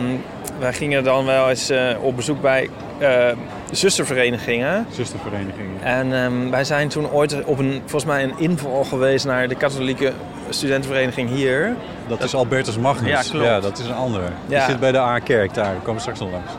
wij 0.62 0.72
gingen 0.72 1.04
dan 1.04 1.24
wel 1.24 1.48
eens 1.48 1.70
eh, 1.70 1.88
op 2.00 2.16
bezoek 2.16 2.40
bij 2.40 2.68
eh, 2.98 3.26
zusterverenigingen. 3.70 4.86
Zusterverenigingen. 4.90 5.82
En 5.82 6.12
ehm, 6.14 6.50
wij 6.50 6.64
zijn 6.64 6.88
toen 6.88 7.10
ooit 7.10 7.44
op 7.44 7.58
een, 7.58 7.72
volgens 7.86 8.04
mij 8.04 8.22
een 8.22 8.34
inval 8.38 8.84
geweest 8.84 9.24
naar 9.24 9.48
de 9.48 9.54
katholieke 9.54 10.12
studentenvereniging 10.48 11.30
hier. 11.30 11.76
Dat 12.08 12.22
is 12.22 12.34
Albertus 12.34 12.78
Magnus. 12.78 13.10
Ja, 13.10 13.22
klopt. 13.38 13.62
dat 13.62 13.78
is 13.78 13.86
een 13.86 13.94
andere. 13.94 14.24
Die 14.46 14.56
Ja. 14.56 14.66
zit 14.66 14.80
bij 14.80 14.92
de 14.92 14.98
A-kerk 14.98 15.54
daar. 15.54 15.64
Daar 15.64 15.74
komen 15.74 15.94
we 15.94 16.00
straks 16.00 16.20
nog 16.20 16.30
langs. 16.30 16.52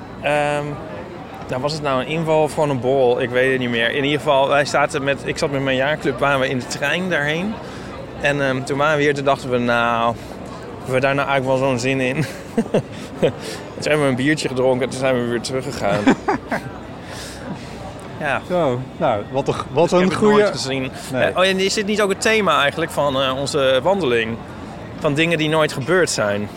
Nou, 1.50 1.62
was 1.62 1.74
het 1.74 1.82
nou 1.82 2.02
een 2.02 2.08
inval 2.08 2.44
of 2.44 2.54
gewoon 2.54 2.70
een 2.70 2.80
borrel? 2.80 3.22
Ik 3.22 3.30
weet 3.30 3.52
het 3.52 3.60
niet 3.60 3.70
meer. 3.70 3.90
In 3.90 4.04
ieder 4.04 4.20
geval, 4.20 4.48
wij 4.48 4.66
zaten 4.66 5.04
met, 5.04 5.22
ik 5.26 5.38
zat 5.38 5.52
met 5.52 5.62
mijn 5.62 5.76
jaarclub, 5.78 6.20
waren 6.20 6.40
we 6.40 6.50
in 6.50 6.60
de 6.60 6.68
trein 6.68 7.10
daarheen. 7.10 7.54
En 8.22 8.42
ehm, 8.42 8.64
toen 8.64 8.78
waren 8.78 8.98
we 8.98 9.04
hier, 9.04 9.14
toen 9.14 9.26
dachten 9.26 9.50
we, 9.50 9.58
nou, 9.58 10.16
hebben 10.78 10.94
we 10.94 11.00
daarna 11.00 11.26
eigenlijk 11.28 11.60
wel 11.60 11.70
zo'n 11.70 11.80
zin 11.80 12.00
in. 12.00 12.26
toen 13.84 13.92
hebben 13.92 14.12
we 14.12 14.18
een 14.18 14.26
biertje 14.26 14.48
gedronken 14.48 14.86
en 14.86 14.90
toen 14.90 15.00
zijn 15.00 15.16
we 15.16 15.28
weer 15.28 15.42
teruggegaan. 15.42 16.04
ja, 18.20 18.42
Zo, 18.48 18.80
nou, 18.98 19.24
wat 19.32 19.48
een, 19.48 19.54
wat 19.72 19.92
een 19.92 20.02
ik 20.02 20.14
goede... 20.14 20.34
nooit 20.34 20.50
gezien. 20.50 20.92
Nee. 21.12 21.24
Eh, 21.24 21.38
oh, 21.38 21.46
en 21.46 21.60
is 21.60 21.74
dit 21.74 21.86
niet 21.86 22.02
ook 22.02 22.10
het 22.10 22.22
thema 22.22 22.62
eigenlijk 22.62 22.92
van 22.92 23.22
eh, 23.22 23.40
onze 23.40 23.80
wandeling? 23.84 24.38
Van 25.00 25.14
dingen 25.14 25.38
die 25.38 25.50
nooit 25.50 25.74
gebeurd 25.74 26.10
zijn. 26.10 26.50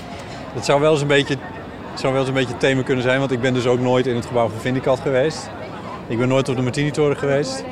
Het 0.54 0.64
zou 0.64 0.80
wel 0.80 0.92
eens 0.92 1.00
een 1.00 1.06
beetje, 1.06 1.36
het 1.90 2.00
zou 2.00 2.12
wel 2.12 2.20
eens 2.20 2.30
een 2.30 2.36
beetje 2.36 2.52
het 2.52 2.60
thema 2.60 2.82
kunnen 2.82 3.02
zijn, 3.02 3.18
want 3.18 3.30
ik 3.30 3.40
ben 3.40 3.54
dus 3.54 3.66
ook 3.66 3.80
nooit 3.80 4.06
in 4.06 4.14
het 4.14 4.26
gebouw 4.26 4.48
van 4.48 4.60
Vindicat 4.60 5.00
geweest. 5.00 5.50
Ik 6.06 6.18
ben 6.18 6.28
nooit 6.28 6.48
op 6.48 6.56
de 6.56 6.62
Martini-toren 6.62 7.16
geweest. 7.16 7.64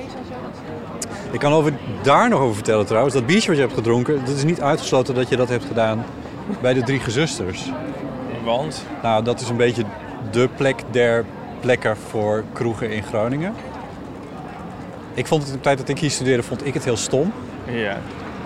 Ik 1.31 1.41
kan 1.41 1.53
over, 1.53 1.73
daar 2.03 2.29
nog 2.29 2.41
over 2.41 2.55
vertellen 2.55 2.87
trouwens. 2.87 3.15
Dat 3.15 3.27
biertje 3.27 3.49
wat 3.49 3.57
je 3.57 3.63
hebt 3.63 3.75
gedronken, 3.75 4.25
dat 4.25 4.37
is 4.37 4.45
niet 4.45 4.61
uitgesloten 4.61 5.15
dat 5.15 5.29
je 5.29 5.37
dat 5.37 5.49
hebt 5.49 5.65
gedaan 5.65 6.05
bij 6.61 6.75
de 6.75 6.83
Drie 6.83 7.01
Gezusters. 7.01 7.71
Want? 8.45 8.85
Nou, 9.03 9.25
dat 9.25 9.41
is 9.41 9.49
een 9.49 9.57
beetje 9.57 9.85
de 10.31 10.49
plek 10.57 10.83
der 10.91 11.25
plekken 11.61 11.97
voor 11.97 12.45
kroegen 12.53 12.91
in 12.91 13.03
Groningen. 13.03 13.55
Ik 15.15 15.27
vond 15.27 15.43
het 15.43 15.51
in 15.51 15.57
de 15.57 15.63
tijd 15.63 15.79
dat 15.79 15.89
ik 15.89 15.99
hier 15.99 16.11
studeerde, 16.11 16.43
vond 16.43 16.67
ik 16.67 16.75
het 16.75 16.85
heel 16.85 16.97
stom. 16.97 17.33
Ja. 17.65 17.97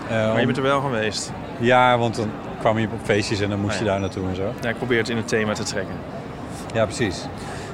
Eh, 0.09 0.11
Maar 0.11 0.40
je 0.40 0.45
bent 0.47 0.57
er 0.57 0.62
wel 0.62 0.81
geweest. 0.81 1.33
Ja, 1.59 1.99
want 1.99 2.17
dan 2.17 2.31
kwam 2.61 2.78
je 2.78 2.87
op 2.87 2.99
feestjes 3.05 3.40
en 3.40 3.49
dan 3.50 3.61
moest 3.61 3.73
Oh 3.75 3.78
je 3.78 3.85
ja. 3.85 3.90
daar 3.90 4.00
naartoe 4.00 4.28
en 4.28 4.37
zo. 4.37 4.52
Ja, 4.61 4.69
ik 4.69 4.76
probeer 4.76 4.99
het 4.99 5.09
in 5.09 5.17
het 5.17 5.28
thema 5.28 5.52
te 5.52 5.62
trekken. 5.62 5.95
Ja, 6.75 6.85
precies. 6.85 7.25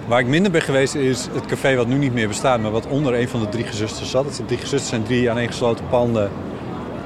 Waar 0.07 0.21
ik 0.21 0.27
minder 0.27 0.51
ben 0.53 0.63
geweest 0.63 0.95
is 0.95 1.29
het 1.35 1.47
café 1.47 1.77
wat 1.77 1.87
nu 1.87 1.95
niet 1.97 2.13
meer 2.13 2.29
bestaat, 2.29 2.61
maar 2.61 2.71
wat 2.71 2.87
onder 2.87 3.15
een 3.15 3.29
van 3.29 3.41
de 3.41 3.49
drie 3.49 3.65
gezusters 3.65 4.11
zat. 4.11 4.25
Het 4.25 4.35
zijn 4.35 4.47
drie 4.47 4.59
gezusters 4.59 4.91
zijn 4.91 5.03
drie 5.03 5.31
aaneengesloten 5.31 5.85
panden 5.89 6.31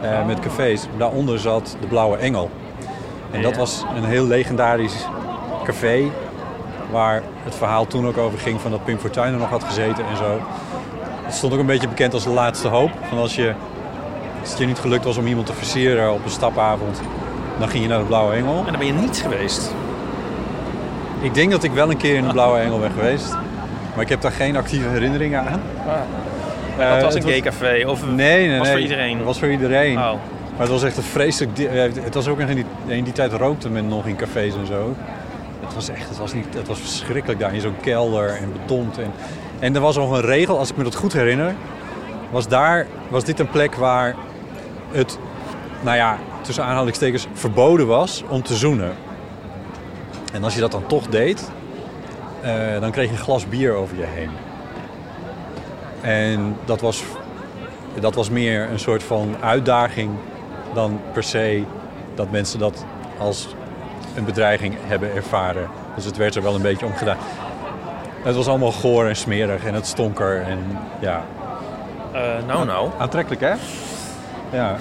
eh, 0.01 0.27
met 0.27 0.41
cafés. 0.41 0.87
Daaronder 0.97 1.39
zat 1.39 1.77
de 1.81 1.87
Blauwe 1.87 2.17
Engel. 2.17 2.51
En 3.31 3.43
dat 3.43 3.57
was 3.57 3.85
een 3.97 4.05
heel 4.05 4.27
legendarisch 4.27 5.07
café 5.65 6.03
waar 6.91 7.23
het 7.45 7.55
verhaal 7.55 7.87
toen 7.87 8.07
ook 8.07 8.17
over 8.19 8.39
ging 8.39 8.61
van 8.61 8.71
dat 8.71 8.85
Pim 8.85 8.99
Fortuyn 8.99 9.33
er 9.33 9.39
nog 9.39 9.49
had 9.51 9.65
gezeten 9.65 10.05
en 10.11 10.17
zo. 10.17 10.41
Het 11.23 11.35
stond 11.35 11.53
ook 11.53 11.59
een 11.59 11.67
beetje 11.67 11.89
bekend 11.89 12.15
als 12.15 12.25
de 12.25 12.31
laatste 12.31 12.69
hoop. 12.69 12.91
Van 13.09 13.19
als, 13.19 13.35
je, 13.35 13.53
als 14.41 14.51
het 14.51 14.59
je 14.59 14.67
niet 14.67 14.79
gelukt 14.79 15.05
was 15.05 15.17
om 15.17 15.27
iemand 15.27 15.47
te 15.47 15.53
versieren 15.53 16.13
op 16.13 16.25
een 16.25 16.31
stapavond, 16.31 17.01
dan 17.59 17.69
ging 17.69 17.83
je 17.83 17.89
naar 17.89 17.99
de 17.99 18.05
Blauwe 18.05 18.35
Engel. 18.35 18.59
En 18.59 18.65
dan 18.73 18.79
ben 18.79 18.87
je 18.87 18.93
niet 18.93 19.17
geweest. 19.23 19.75
Ik 21.21 21.35
denk 21.35 21.51
dat 21.51 21.63
ik 21.65 21.73
wel 21.73 21.91
een 21.91 21.97
keer 21.97 22.15
in 22.17 22.25
de 22.27 22.33
Blauwe 22.33 22.59
Engel 22.65 22.79
ben 22.79 22.91
geweest. 22.91 23.37
Maar 23.95 24.03
ik 24.05 24.09
heb 24.09 24.21
daar 24.21 24.33
geen 24.33 24.57
actieve 24.57 24.89
herinneringen 24.89 25.41
aan. 25.41 25.61
Ja, 26.79 26.89
dat 26.89 26.97
Eh, 26.97 27.03
was 27.03 27.15
het 27.15 27.25
een 27.25 27.31
gay 27.31 27.41
café. 27.41 27.85
Of 27.87 28.07
Nee, 28.07 28.49
nee, 28.49 28.59
was 28.59 28.67
nee. 28.67 28.77
voor 28.77 28.83
iedereen. 28.87 29.17
Het 29.17 29.27
was 29.27 29.39
voor 29.39 29.49
iedereen. 29.51 29.99
Oh. 29.99 30.13
Maar 30.59 30.67
het 30.67 30.77
was 30.77 30.83
echt 30.83 30.97
een 30.97 31.03
vreselijk... 31.03 31.59
Het 32.03 32.15
was 32.15 32.29
ook 32.29 32.39
in 32.39 32.55
die, 32.55 32.65
in 32.87 33.05
die 33.05 33.13
tijd 33.13 33.33
rookte 33.33 33.71
men 33.71 33.89
nog 33.89 34.07
in 34.07 34.17
cafés 34.17 34.55
en 34.55 34.67
zo. 34.67 34.95
Het 35.61 35.75
was 35.75 35.89
echt... 35.89 36.09
Het 36.09 36.19
was, 36.19 36.33
niet, 36.33 36.47
het 36.55 36.69
was 36.69 36.79
verschrikkelijk 36.79 37.41
daar 37.41 37.55
in 37.55 37.61
zo'n 37.61 37.81
kelder 37.81 38.29
en. 38.29 38.53
En, 38.69 39.13
en 39.59 39.75
er 39.75 39.81
was 39.81 39.97
nog 39.97 40.11
een 40.11 40.21
regel, 40.21 40.59
als 40.59 40.71
ik 40.71 40.77
me 40.77 40.85
dat 40.85 40.95
goed 40.95 41.13
herinner... 41.13 41.55
Was, 42.31 42.49
daar, 42.49 42.87
was 43.09 43.25
dit 43.25 43.39
een 43.39 43.49
plek 43.49 43.75
waar 43.75 44.15
het, 44.91 45.19
nou 45.81 45.97
ja, 45.97 46.19
tussen 46.41 46.65
aanhalingstekens 46.65 47.27
verboden 47.33 47.87
was 47.87 48.25
om 48.29 48.43
te 48.43 48.57
zoenen. 48.57 48.93
En 50.33 50.45
als 50.45 50.55
je 50.55 50.61
dat 50.61 50.73
dan 50.73 50.87
toch 50.87 51.07
deed, 51.07 51.51
eh, 52.41 52.81
dan 52.81 52.91
kreeg 52.91 53.07
je 53.07 53.13
een 53.13 53.23
glas 53.23 53.49
bier 53.49 53.75
over 53.75 53.97
je 53.97 54.07
heen. 54.07 54.31
En 56.01 56.57
dat 56.65 56.81
was, 56.81 57.03
dat 58.01 58.15
was 58.15 58.31
meer 58.31 58.71
een 58.71 58.79
soort 58.79 59.03
van 59.03 59.37
uitdaging 59.41 60.11
dan 60.75 61.01
per 61.13 61.23
se 61.23 61.63
dat 62.15 62.31
mensen 62.31 62.59
dat 62.59 62.85
als 63.19 63.49
een 64.15 64.25
bedreiging 64.25 64.75
hebben 64.87 65.15
ervaren. 65.15 65.69
Dus 65.95 66.05
het 66.05 66.17
werd 66.17 66.35
er 66.35 66.43
wel 66.43 66.55
een 66.55 66.63
beetje 66.63 66.87
om 66.87 66.95
gedaan. 66.95 67.17
Het 68.23 68.37
was 68.37 68.49
allemaal 68.49 68.73
goor 68.73 69.07
en 69.07 69.17
smerig 69.17 69.65
en 69.65 69.75
het 69.75 69.87
stonk 69.87 70.21
er. 70.21 70.43
En 70.43 70.59
ja, 70.99 71.23
Eh, 72.13 72.21
nou, 72.47 72.67
nou. 72.67 72.89
aantrekkelijk 72.99 73.41
hè? 73.41 73.53
Ja, 74.53 74.77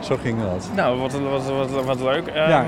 zo 0.00 0.16
ging 0.22 0.38
dat. 0.42 0.68
Nou, 0.74 0.98
wat, 1.00 1.12
wat, 1.12 1.70
wat, 1.70 1.84
wat 1.84 2.00
leuk. 2.00 2.26
Ehm, 2.26 2.48
Ja. 2.50 2.64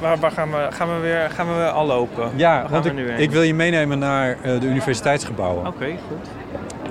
waar, 0.00 0.18
waar 0.18 0.30
gaan 0.30 0.50
we? 0.50 0.66
Gaan 0.70 0.94
we 0.94 1.00
weer, 1.00 1.30
gaan 1.30 1.48
we 1.48 1.54
weer 1.54 1.68
al 1.68 1.86
lopen? 1.86 2.30
Ja, 2.36 2.50
Waar 2.52 2.60
gaan 2.62 2.70
want 2.70 2.84
we 2.84 2.90
ik, 2.90 2.96
nu 2.96 3.10
heen? 3.10 3.18
ik 3.20 3.30
wil 3.30 3.42
je 3.42 3.54
meenemen 3.54 3.98
naar 3.98 4.36
eh, 4.42 4.60
de 4.60 4.66
universiteitsgebouwen. 4.66 5.66
Oké, 5.66 5.84
goed. 5.86 6.28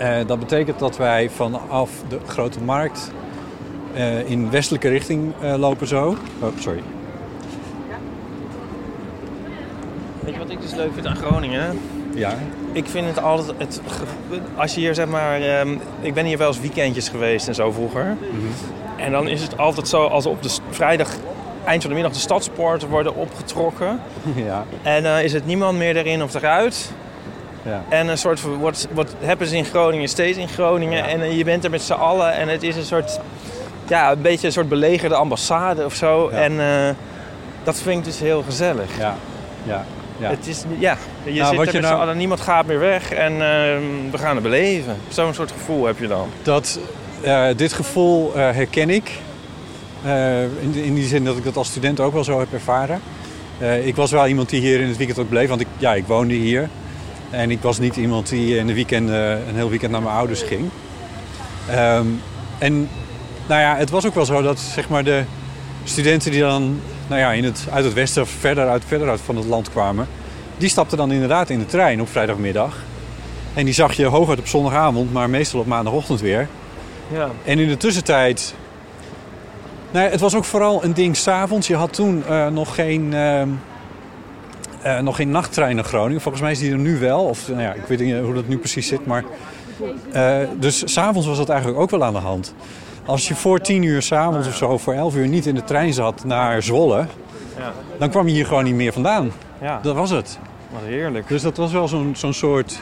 Eh, 0.01 0.15
dat 0.27 0.39
betekent 0.39 0.79
dat 0.79 0.97
wij 0.97 1.29
vanaf 1.29 1.89
de 2.07 2.19
Grote 2.27 2.61
Markt 2.61 3.11
eh, 3.93 4.29
in 4.29 4.49
westelijke 4.49 4.89
richting 4.89 5.33
eh, 5.41 5.55
lopen 5.55 5.87
zo. 5.87 6.15
Oh, 6.39 6.49
sorry. 6.59 6.81
Weet 10.19 10.33
je 10.33 10.39
wat 10.39 10.49
ik 10.49 10.61
dus 10.61 10.75
leuk 10.75 10.93
vind 10.93 11.05
aan 11.05 11.15
Groningen? 11.15 11.79
Ja. 12.13 12.33
Ik 12.71 12.85
vind 12.85 13.07
het 13.07 13.21
altijd, 13.21 13.57
het, 13.57 13.81
als 14.55 14.73
je 14.73 14.79
hier 14.79 14.95
zeg 14.95 15.07
maar, 15.07 15.41
ehm, 15.41 15.77
ik 16.01 16.13
ben 16.13 16.25
hier 16.25 16.37
wel 16.37 16.47
eens 16.47 16.59
weekendjes 16.59 17.09
geweest 17.09 17.47
en 17.47 17.55
zo 17.55 17.71
vroeger. 17.71 18.05
Mhm. 18.05 19.01
En 19.01 19.11
dan 19.11 19.27
is 19.27 19.41
het 19.41 19.57
altijd 19.57 19.87
zo 19.87 20.05
als 20.05 20.25
op 20.25 20.43
de 20.43 20.49
vrijdag, 20.69 21.09
eind 21.65 21.81
van 21.81 21.89
de 21.89 21.95
middag, 21.95 22.13
de 22.13 22.19
stadspoorten 22.19 22.89
worden 22.89 23.15
opgetrokken. 23.15 23.99
ja. 24.45 24.65
En 24.81 25.03
dan 25.03 25.17
is 25.17 25.33
het 25.33 25.45
niemand 25.45 25.77
meer 25.77 25.95
erin 25.95 26.23
of 26.23 26.33
eruit. 26.33 26.91
Ja. 27.63 27.83
En 27.89 28.07
een 28.07 28.17
soort 28.17 28.39
van, 28.39 28.59
wat, 28.59 28.87
wat 28.93 29.15
hebben 29.19 29.47
ze 29.47 29.57
in 29.57 29.65
Groningen, 29.65 30.09
steeds 30.09 30.37
in 30.37 30.47
Groningen. 30.47 30.97
Ja. 30.97 31.07
En 31.07 31.37
je 31.37 31.43
bent 31.43 31.63
er 31.63 31.69
met 31.69 31.81
z'n 31.81 31.93
allen 31.93 32.33
en 32.33 32.47
het 32.47 32.63
is 32.63 32.75
een 32.75 32.83
soort, 32.83 33.19
ja, 33.91 34.11
een 34.11 34.21
beetje 34.21 34.47
een 34.47 34.53
soort 34.53 34.69
belegerde 34.69 35.15
ambassade 35.15 35.85
of 35.85 35.93
zo. 35.93 36.29
Ja. 36.31 36.37
En 36.37 36.59
eh, 36.59 36.95
dat 37.63 37.81
vind 37.81 37.97
ik 37.97 38.03
dus 38.03 38.19
heel 38.19 38.43
gezellig. 38.43 38.97
Ja. 38.97 39.15
Ja. 39.63 39.85
Ja. 40.17 40.29
Het 40.29 40.47
is, 40.47 40.63
ja, 40.79 40.97
je 41.23 41.39
Nou, 41.39 41.65
zit 41.65 41.73
er 41.73 41.81
nou- 41.81 42.15
niemand 42.15 42.41
gaat 42.41 42.65
meer 42.65 42.79
weg 42.79 43.11
en 43.11 43.31
ehm, 43.31 44.11
we 44.11 44.17
gaan 44.17 44.33
het 44.33 44.43
beleven. 44.43 44.95
Zo'n 45.07 45.33
soort 45.33 45.51
gevoel 45.51 45.85
heb 45.85 45.99
je 45.99 46.07
dan. 46.07 46.27
Dat, 46.43 46.79
eh, 47.21 47.45
dit 47.55 47.73
gevoel 47.73 48.35
eh, 48.35 48.41
herken 48.41 48.89
ik. 48.89 49.11
In, 50.61 50.75
in 50.83 50.93
die 50.93 51.07
zin 51.07 51.23
dat 51.23 51.37
ik 51.37 51.43
dat 51.43 51.55
als 51.57 51.67
student 51.67 51.99
ook 51.99 52.13
wel 52.13 52.23
zo 52.23 52.39
heb 52.39 52.53
ervaren. 52.53 53.01
Ik 53.83 53.95
was 53.95 54.11
wel 54.11 54.27
iemand 54.27 54.49
die 54.49 54.61
hier 54.61 54.79
in 54.79 54.87
het 54.87 54.97
weekend 54.97 55.19
ook 55.19 55.29
bleef, 55.29 55.49
want 55.49 55.61
ik, 55.61 55.67
ja, 55.77 55.93
ik 55.93 56.07
woonde 56.07 56.33
hier. 56.33 56.69
En 57.29 57.51
ik 57.51 57.61
was 57.61 57.79
niet 57.79 57.95
iemand 57.95 58.29
die 58.29 58.57
in 58.57 58.67
de 58.67 58.73
weekenden 58.73 59.47
een 59.47 59.55
heel 59.55 59.69
weekend 59.69 59.91
naar 59.91 60.01
mijn 60.01 60.15
ouders 60.15 60.41
ging. 60.41 60.69
Ehm, 61.69 62.05
en 62.57 62.89
nou 63.51 63.63
ja, 63.63 63.75
het 63.75 63.89
was 63.89 64.05
ook 64.05 64.15
wel 64.15 64.25
zo 64.25 64.41
dat 64.41 64.59
zeg 64.59 64.89
maar, 64.89 65.03
de 65.03 65.23
studenten 65.83 66.31
die 66.31 66.41
dan 66.41 66.79
nou 67.07 67.21
ja, 67.21 67.31
in 67.31 67.43
het, 67.43 67.67
uit 67.71 67.85
het 67.85 67.93
westen 67.93 68.21
of 68.21 68.29
verder 68.29 68.67
uit, 68.67 68.83
verder 68.87 69.09
uit 69.09 69.21
van 69.21 69.35
het 69.35 69.45
land 69.45 69.69
kwamen, 69.69 70.07
die 70.57 70.69
stapten 70.69 70.97
dan 70.97 71.11
inderdaad 71.11 71.49
in 71.49 71.59
de 71.59 71.65
trein 71.65 72.01
op 72.01 72.09
vrijdagmiddag. 72.09 72.75
En 73.53 73.65
die 73.65 73.73
zag 73.73 73.93
je 73.93 74.05
hooguit 74.05 74.39
op 74.39 74.47
zondagavond, 74.47 75.13
maar 75.13 75.29
meestal 75.29 75.59
op 75.59 75.65
maandagochtend 75.65 76.21
weer. 76.21 76.47
Ja. 77.13 77.29
En 77.45 77.59
in 77.59 77.67
de 77.67 77.77
tussentijd. 77.77 78.53
Nou, 79.91 80.05
ja, 80.05 80.11
het 80.11 80.19
was 80.19 80.35
ook 80.35 80.45
vooral 80.45 80.83
een 80.83 80.93
ding 80.93 81.17
s'avonds. 81.17 81.67
Je 81.67 81.75
had 81.75 81.93
toen 81.93 82.23
eh, 82.27 82.47
nog, 82.47 82.75
geen, 82.75 83.13
ehm, 83.13 83.49
eh, 84.81 84.99
nog 84.99 85.15
geen 85.15 85.31
nachttrein 85.31 85.75
naar 85.75 85.83
Groningen. 85.83 86.21
Volgens 86.21 86.43
mij 86.43 86.51
is 86.51 86.59
die 86.59 86.71
er 86.71 86.77
nu 86.77 86.99
wel. 86.99 87.23
Of 87.23 87.47
nou 87.47 87.61
ja, 87.61 87.73
ik 87.73 87.85
weet 87.87 87.99
niet 87.99 88.19
hoe 88.19 88.33
dat 88.33 88.47
nu 88.47 88.57
precies 88.57 88.87
zit. 88.87 89.05
Maar, 89.05 89.23
eh, 90.11 90.37
dus 90.59 90.83
s'avonds 90.85 91.27
was 91.27 91.37
dat 91.37 91.49
eigenlijk 91.49 91.79
ook 91.79 91.89
wel 91.89 92.03
aan 92.03 92.13
de 92.13 92.19
hand. 92.19 92.53
Als 93.05 93.27
je 93.27 93.35
voor 93.35 93.59
tien 93.59 93.83
uur 93.83 94.01
s'avonds 94.01 94.47
of 94.47 94.55
zo, 94.55 94.77
voor 94.77 94.93
elf 94.93 95.15
uur 95.15 95.27
niet 95.27 95.45
in 95.45 95.55
de 95.55 95.63
trein 95.63 95.93
zat 95.93 96.23
naar 96.23 96.63
Zwolle. 96.63 97.05
Ja. 97.57 97.71
Dan 97.97 98.09
kwam 98.09 98.27
je 98.27 98.33
hier 98.33 98.45
gewoon 98.45 98.63
niet 98.63 98.75
meer 98.75 98.93
vandaan. 98.93 99.31
ja, 99.61 99.79
Dat 99.83 99.95
was 99.95 100.09
het. 100.09 100.39
wat 100.71 100.81
heerlijk. 100.85 101.27
Dus 101.27 101.41
dat 101.41 101.57
was 101.57 101.71
wel 101.71 101.87
zo'n 101.87 102.13
zo'n 102.15 102.33
soort 102.33 102.81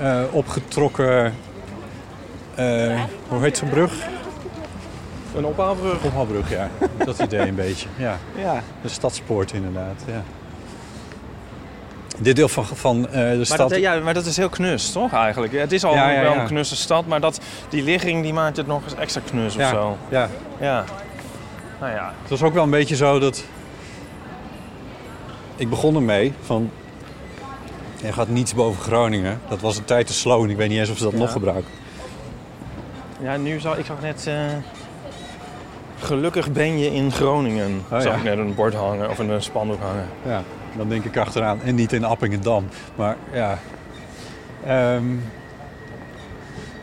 eh, 0.00 0.20
opgetrokken. 0.30 1.34
eh, 2.54 3.00
hoe 3.28 3.40
heet 3.42 3.56
zo'n 3.56 3.68
brug? 3.68 3.92
Een 5.36 5.44
ophaalbrug. 5.44 6.04
Ophaalbrug, 6.04 6.50
ja. 6.50 6.68
Dat 7.04 7.18
idee 7.18 7.48
een 7.48 7.54
beetje. 7.54 7.88
Ja. 7.96 8.16
Ja. 8.36 8.62
De 8.82 8.88
stadspoort 8.88 9.52
inderdaad. 9.52 10.02
Ja. 10.06 10.22
Dit 12.18 12.36
deel 12.36 12.48
van, 12.48 12.66
van 12.66 13.06
eh, 13.08 13.12
de 13.30 13.36
Maar 13.36 13.46
stad. 13.46 13.70
dat, 13.70 13.78
ja, 13.78 13.98
maar 14.00 14.14
dat 14.14 14.26
is 14.26 14.36
heel 14.36 14.48
knus, 14.48 14.92
toch 14.92 15.12
eigenlijk? 15.12 15.52
Het 15.52 15.72
is 15.72 15.84
al 15.84 15.94
Ja, 15.94 16.10
ja, 16.10 16.20
wel 16.22 16.34
een 16.34 16.46
knusse 16.46 16.76
stad, 16.76 17.06
maar 17.06 17.20
dat, 17.20 17.40
die 17.68 17.82
ligging 17.82 18.22
die 18.22 18.32
maakt 18.32 18.56
het 18.56 18.66
nog 18.66 18.84
eens 18.84 18.94
extra 18.94 19.20
knus 19.30 19.56
of 19.56 19.68
zo. 19.68 19.96
ja. 20.08 20.28
Ja. 20.60 20.84
Nou 21.80 21.92
ja. 21.92 22.12
Het 22.20 22.30
was 22.30 22.42
ook 22.42 22.54
wel 22.54 22.62
een 22.62 22.70
beetje 22.70 22.96
zo 22.96 23.18
dat. 23.18 23.44
Ik 25.56 25.68
begon 25.70 25.94
ermee 25.94 26.32
van. 26.42 26.70
Er 28.04 28.12
gaat 28.12 28.28
niets 28.28 28.54
boven 28.54 28.82
Groningen. 28.82 29.40
Dat 29.48 29.60
was 29.60 29.76
een 29.76 29.84
tijd 29.84 30.06
te 30.06 30.12
slow 30.12 30.44
en 30.44 30.50
ik 30.50 30.56
weet 30.56 30.68
niet 30.68 30.78
eens 30.78 30.90
of 30.90 30.96
ze 30.98 31.04
dat 31.04 31.12
nog 31.12 31.32
gebruiken. 31.32 31.70
Ja, 33.20 33.36
nu 33.36 33.60
zag 33.60 33.78
ik 33.78 33.86
zag 33.86 34.00
net. 34.00 34.26
eh, 34.26 34.34
gelukkig 36.00 36.52
ben 36.52 36.78
je 36.78 36.94
in 36.94 37.12
Groningen. 37.12 37.82
Oh, 37.90 38.00
zag 38.00 38.16
ik 38.16 38.22
net 38.22 38.38
een 38.38 38.54
bord 38.54 38.74
hangen 38.74 39.10
of 39.10 39.18
een 39.18 39.42
spandoek 39.42 39.80
hangen. 39.80 40.06
Ja, 40.26 40.42
dan 40.78 40.88
denk 40.88 41.04
ik 41.04 41.16
achteraan. 41.16 41.60
En 41.64 41.74
niet 41.74 41.92
in 41.92 42.04
Appingedam. 42.04 42.68
Maar 42.96 43.16
ja. 43.32 43.58
Ehm, 44.66 45.04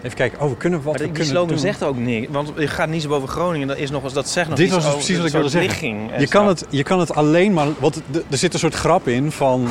Even 0.02 0.18
kijken, 0.18 0.42
oh, 0.42 0.50
we 0.50 0.58
kunnen 0.58 0.82
wat 0.82 0.86
Maar 0.86 0.94
we 0.94 1.00
die, 1.00 1.08
die 1.08 1.16
kunnen 1.16 1.34
slogan 1.34 1.50
doen. 1.50 1.60
zegt 1.60 1.84
ook 1.84 1.98
niks. 1.98 2.28
Want 2.32 2.52
je 2.58 2.68
gaat 2.68 2.90
niet 2.90 3.02
zo 3.02 3.08
boven 3.10 3.28
Groningen. 3.30 3.68
Dat, 3.68 3.78
is 3.78 3.92
nog, 3.92 4.04
eens- 4.04 4.14
dat 4.14 4.30
zegt 4.30 4.50
nog 4.50 4.58
Dit 4.58 4.72
was 4.72 4.84
dus 4.84 4.94
precies 4.94 5.18
wat 5.18 5.26
ik 5.26 5.32
wilde 5.32 5.50
zeggen. 5.50 6.10
Je 6.20 6.28
kan, 6.28 6.48
het, 6.48 6.66
je 6.70 6.84
kan 6.84 7.00
het 7.00 7.16
alleen 7.16 7.54
maar... 7.54 7.68
Want 7.80 8.02
er 8.30 8.38
zit 8.38 8.54
een 8.54 8.60
soort 8.60 8.74
grap 8.74 9.08
in 9.08 9.32
van... 9.32 9.68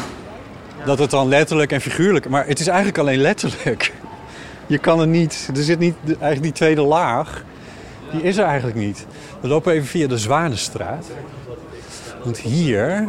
Dat 0.85 0.99
het 0.99 1.11
dan 1.11 1.29
letterlijk 1.29 1.73
en 1.73 1.81
figuurlijk... 1.81 2.29
Maar 2.29 2.47
het 2.47 2.61
is 2.61 2.67
eigenlijk 2.67 2.99
alleen 2.99 3.19
letterlijk. 3.19 3.93
Je 4.67 4.79
kan 4.79 5.01
er 5.01 5.07
niet... 5.07 5.49
Er 5.57 5.63
zit 5.63 5.79
niet... 5.79 5.95
Eigenlijk 6.07 6.43
die 6.43 6.53
tweede 6.53 6.83
laag... 6.83 7.45
Die 8.11 8.23
is 8.23 8.37
er 8.37 8.45
eigenlijk 8.45 8.77
niet. 8.77 9.07
We 9.41 9.49
lopen 9.49 9.73
even 9.73 9.87
via 9.87 10.07
de 10.07 10.19
Zwanenstraat. 10.19 11.07
Want 12.25 12.39
hier... 12.39 13.07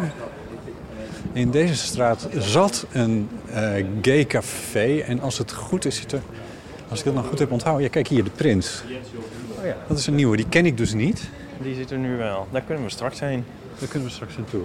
In 1.34 1.52
deze 1.52 1.76
straat 1.76 2.28
zat 2.38 2.86
een 2.92 3.30
eh, 3.50 3.86
gay 4.02 4.26
café. 4.26 5.00
En 5.00 5.20
als 5.20 5.38
het 5.38 5.52
goed 5.54 5.86
is, 5.86 5.96
zit 5.96 6.12
er... 6.12 6.22
Als 6.90 7.00
ik 7.00 7.06
dat 7.06 7.14
nou 7.14 7.28
goed 7.28 7.40
heb 7.40 7.52
onthouden... 7.52 7.84
Ja, 7.84 7.90
kijk 7.90 8.08
hier, 8.08 8.24
de 8.24 8.30
Prins. 8.30 8.84
Oh 9.60 9.66
ja. 9.66 9.76
Dat 9.88 9.98
is 9.98 10.08
een 10.08 10.16
nieuwe. 10.16 10.36
Die 10.36 10.50
ken 10.50 10.66
ik 10.66 10.78
dus 10.78 10.94
niet. 10.94 11.30
Die 11.62 11.76
zit 11.76 11.92
er 11.92 11.98
nu 11.98 12.18
wel. 12.18 12.48
Daar 12.52 12.62
kunnen 12.62 12.84
we 12.84 12.90
straks 12.90 13.20
heen. 13.20 13.46
Daar 13.80 13.90
kunnen 13.90 14.08
we 14.08 14.14
straks 14.14 14.38
naartoe. 14.38 14.62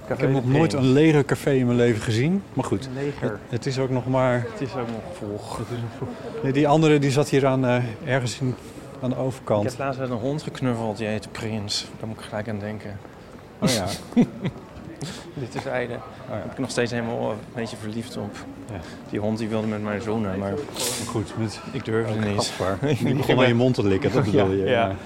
Café 0.00 0.12
Ik 0.12 0.18
heb 0.20 0.30
nog 0.30 0.52
nooit 0.52 0.72
een 0.72 0.92
lege 0.92 1.24
café 1.24 1.50
in 1.52 1.66
mijn 1.66 1.78
leven 1.78 2.02
gezien. 2.02 2.42
Maar 2.52 2.64
goed, 2.64 2.88
leger. 2.94 3.38
het 3.48 3.66
is 3.66 3.78
ook 3.78 3.90
nog 3.90 4.06
maar... 4.06 4.46
Het 4.52 4.60
is 4.60 4.74
ook 4.74 4.88
nog 4.88 5.16
vroeg. 5.16 5.60
Nee, 6.42 6.52
die 6.52 6.68
andere 6.68 6.98
die 6.98 7.10
zat 7.10 7.28
hier 7.28 7.46
aan, 7.46 7.66
eh, 7.66 7.82
ergens 8.04 8.40
in, 8.40 8.54
aan 9.00 9.10
de 9.10 9.16
Ik 9.16 9.22
overkant. 9.22 9.64
heb 9.70 9.78
laatst 9.78 10.00
met 10.00 10.10
een 10.10 10.16
hond 10.16 10.42
geknuffeld. 10.42 10.96
Die 10.96 11.06
heet 11.06 11.32
Prins. 11.32 11.86
Daar 11.98 12.08
moet 12.08 12.18
ik 12.18 12.24
gelijk 12.24 12.48
aan 12.48 12.58
denken. 12.58 12.98
Oh 13.58 13.68
ja. 13.68 13.86
Dit 15.34 15.54
is 15.54 15.64
einde. 15.66 15.94
Oh 15.94 16.00
ja. 16.28 16.34
ben 16.42 16.50
ik 16.52 16.58
nog 16.58 16.70
steeds 16.70 16.90
helemaal 16.90 17.30
een 17.30 17.36
beetje 17.54 17.76
verliefd 17.76 18.16
op. 18.16 18.36
Ja. 18.70 18.80
Die 19.10 19.20
hond 19.20 19.38
die 19.38 19.48
wilde 19.48 19.66
met 19.66 19.82
mij 19.82 20.00
zoenen, 20.00 20.38
maar 20.38 20.52
goed, 21.06 21.32
met 21.38 21.60
ik 21.72 21.84
durfde 21.84 22.12
ook 22.14 22.24
niet. 22.24 22.52
Die 22.98 23.14
begon 23.26 23.38
aan 23.38 23.46
je 23.48 23.54
mond 23.54 23.74
te 23.74 23.86
likken, 23.86 24.12
dat 24.12 24.24
bedoel 24.30 24.50
je. 24.50 24.64
Ja, 24.64 24.68
Ja. 24.70 24.96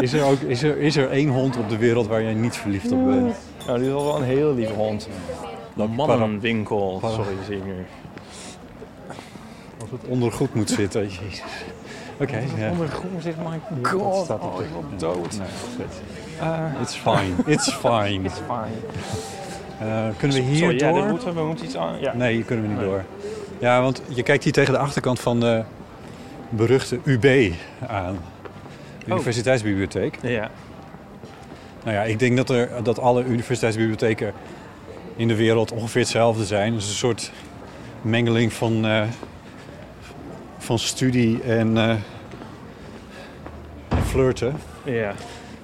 Is, 0.00 0.12
er 0.12 0.24
ook, 0.24 0.40
is, 0.40 0.62
er, 0.62 0.76
is 0.78 0.96
er 0.96 1.10
één 1.10 1.28
hond 1.28 1.56
op 1.56 1.68
de 1.68 1.76
wereld 1.76 2.06
waar 2.06 2.22
jij 2.22 2.34
niet 2.34 2.56
verliefd 2.56 2.92
op 2.92 3.04
bent? 3.06 3.36
Nou, 3.66 3.78
die 3.78 3.86
is 3.86 3.92
wel 3.92 4.16
een 4.16 4.22
heel 4.24 4.54
lieve 4.54 4.72
hond. 4.72 5.08
De 5.74 5.84
mannenwinkel. 5.86 6.98
para- 7.00 7.14
Sorry, 7.14 7.34
zie 7.46 7.56
ik 7.56 7.64
nu. 7.64 7.74
Als 9.80 9.90
het 9.90 10.00
ondergoed 10.08 10.54
moet 10.54 10.70
zitten. 10.70 11.02
Jezus. 11.02 11.42
Oké, 12.20 12.42
ja. 12.56 12.70
Onder 12.70 12.88
groen 12.88 13.20
zit, 13.20 13.36
my 13.36 13.60
dat 13.82 13.92
god. 13.92 14.24
staat 14.24 14.40
op 14.42 14.54
Oh, 14.54 14.60
ik 14.62 14.66
ja. 14.90 14.96
dood. 14.96 15.38
Nee, 15.38 15.86
Eh, 16.42 16.80
It's 16.82 16.94
fine. 16.94 17.34
It's 17.46 17.72
fine. 17.72 18.24
it's 18.24 18.38
fine. 18.46 18.76
Eh, 19.80 20.04
kunnen 20.18 20.36
we 20.36 20.42
hier 20.42 20.56
Sorry, 20.56 20.78
ja, 20.78 20.90
door? 20.90 21.00
dit 21.00 21.10
moeten 21.10 21.34
we, 21.34 21.42
moeten 21.42 21.64
iets 21.64 21.76
aan. 21.76 22.00
Ja. 22.00 22.14
Nee, 22.14 22.34
hier 22.34 22.44
kunnen 22.44 22.64
we 22.64 22.70
niet 22.70 22.80
Nee. 22.80 22.88
door. 22.88 23.04
Ja, 23.58 23.82
want 23.82 24.02
je 24.08 24.22
kijkt 24.22 24.44
hier 24.44 24.52
tegen 24.52 24.72
de 24.72 24.78
achterkant 24.78 25.20
van 25.20 25.40
de 25.40 25.62
beruchte 26.48 26.98
UB 27.04 27.52
aan. 27.86 28.18
De 28.98 29.04
Oh. 29.04 29.14
Universiteitsbibliotheek. 29.18 30.18
Ja. 30.22 30.50
Nou 31.84 31.96
ja, 31.96 32.02
ik 32.02 32.18
denk 32.18 32.36
dat, 32.36 32.50
er, 32.50 32.68
dat 32.82 32.98
alle 32.98 33.24
universiteitsbibliotheken 33.24 34.32
in 35.16 35.28
de 35.28 35.36
wereld 35.36 35.72
ongeveer 35.72 36.00
hetzelfde 36.00 36.44
zijn. 36.44 36.72
Het 36.72 36.82
is 36.82 36.88
een 36.88 36.94
soort 36.94 37.32
mengeling 38.02 38.52
van, 38.52 38.86
eh, 38.86 39.02
van 40.58 40.78
studie 40.78 41.42
en, 41.42 41.76
eh, 41.76 41.88
en 43.88 44.02
flirten. 44.06 44.56
Ja. 44.84 45.12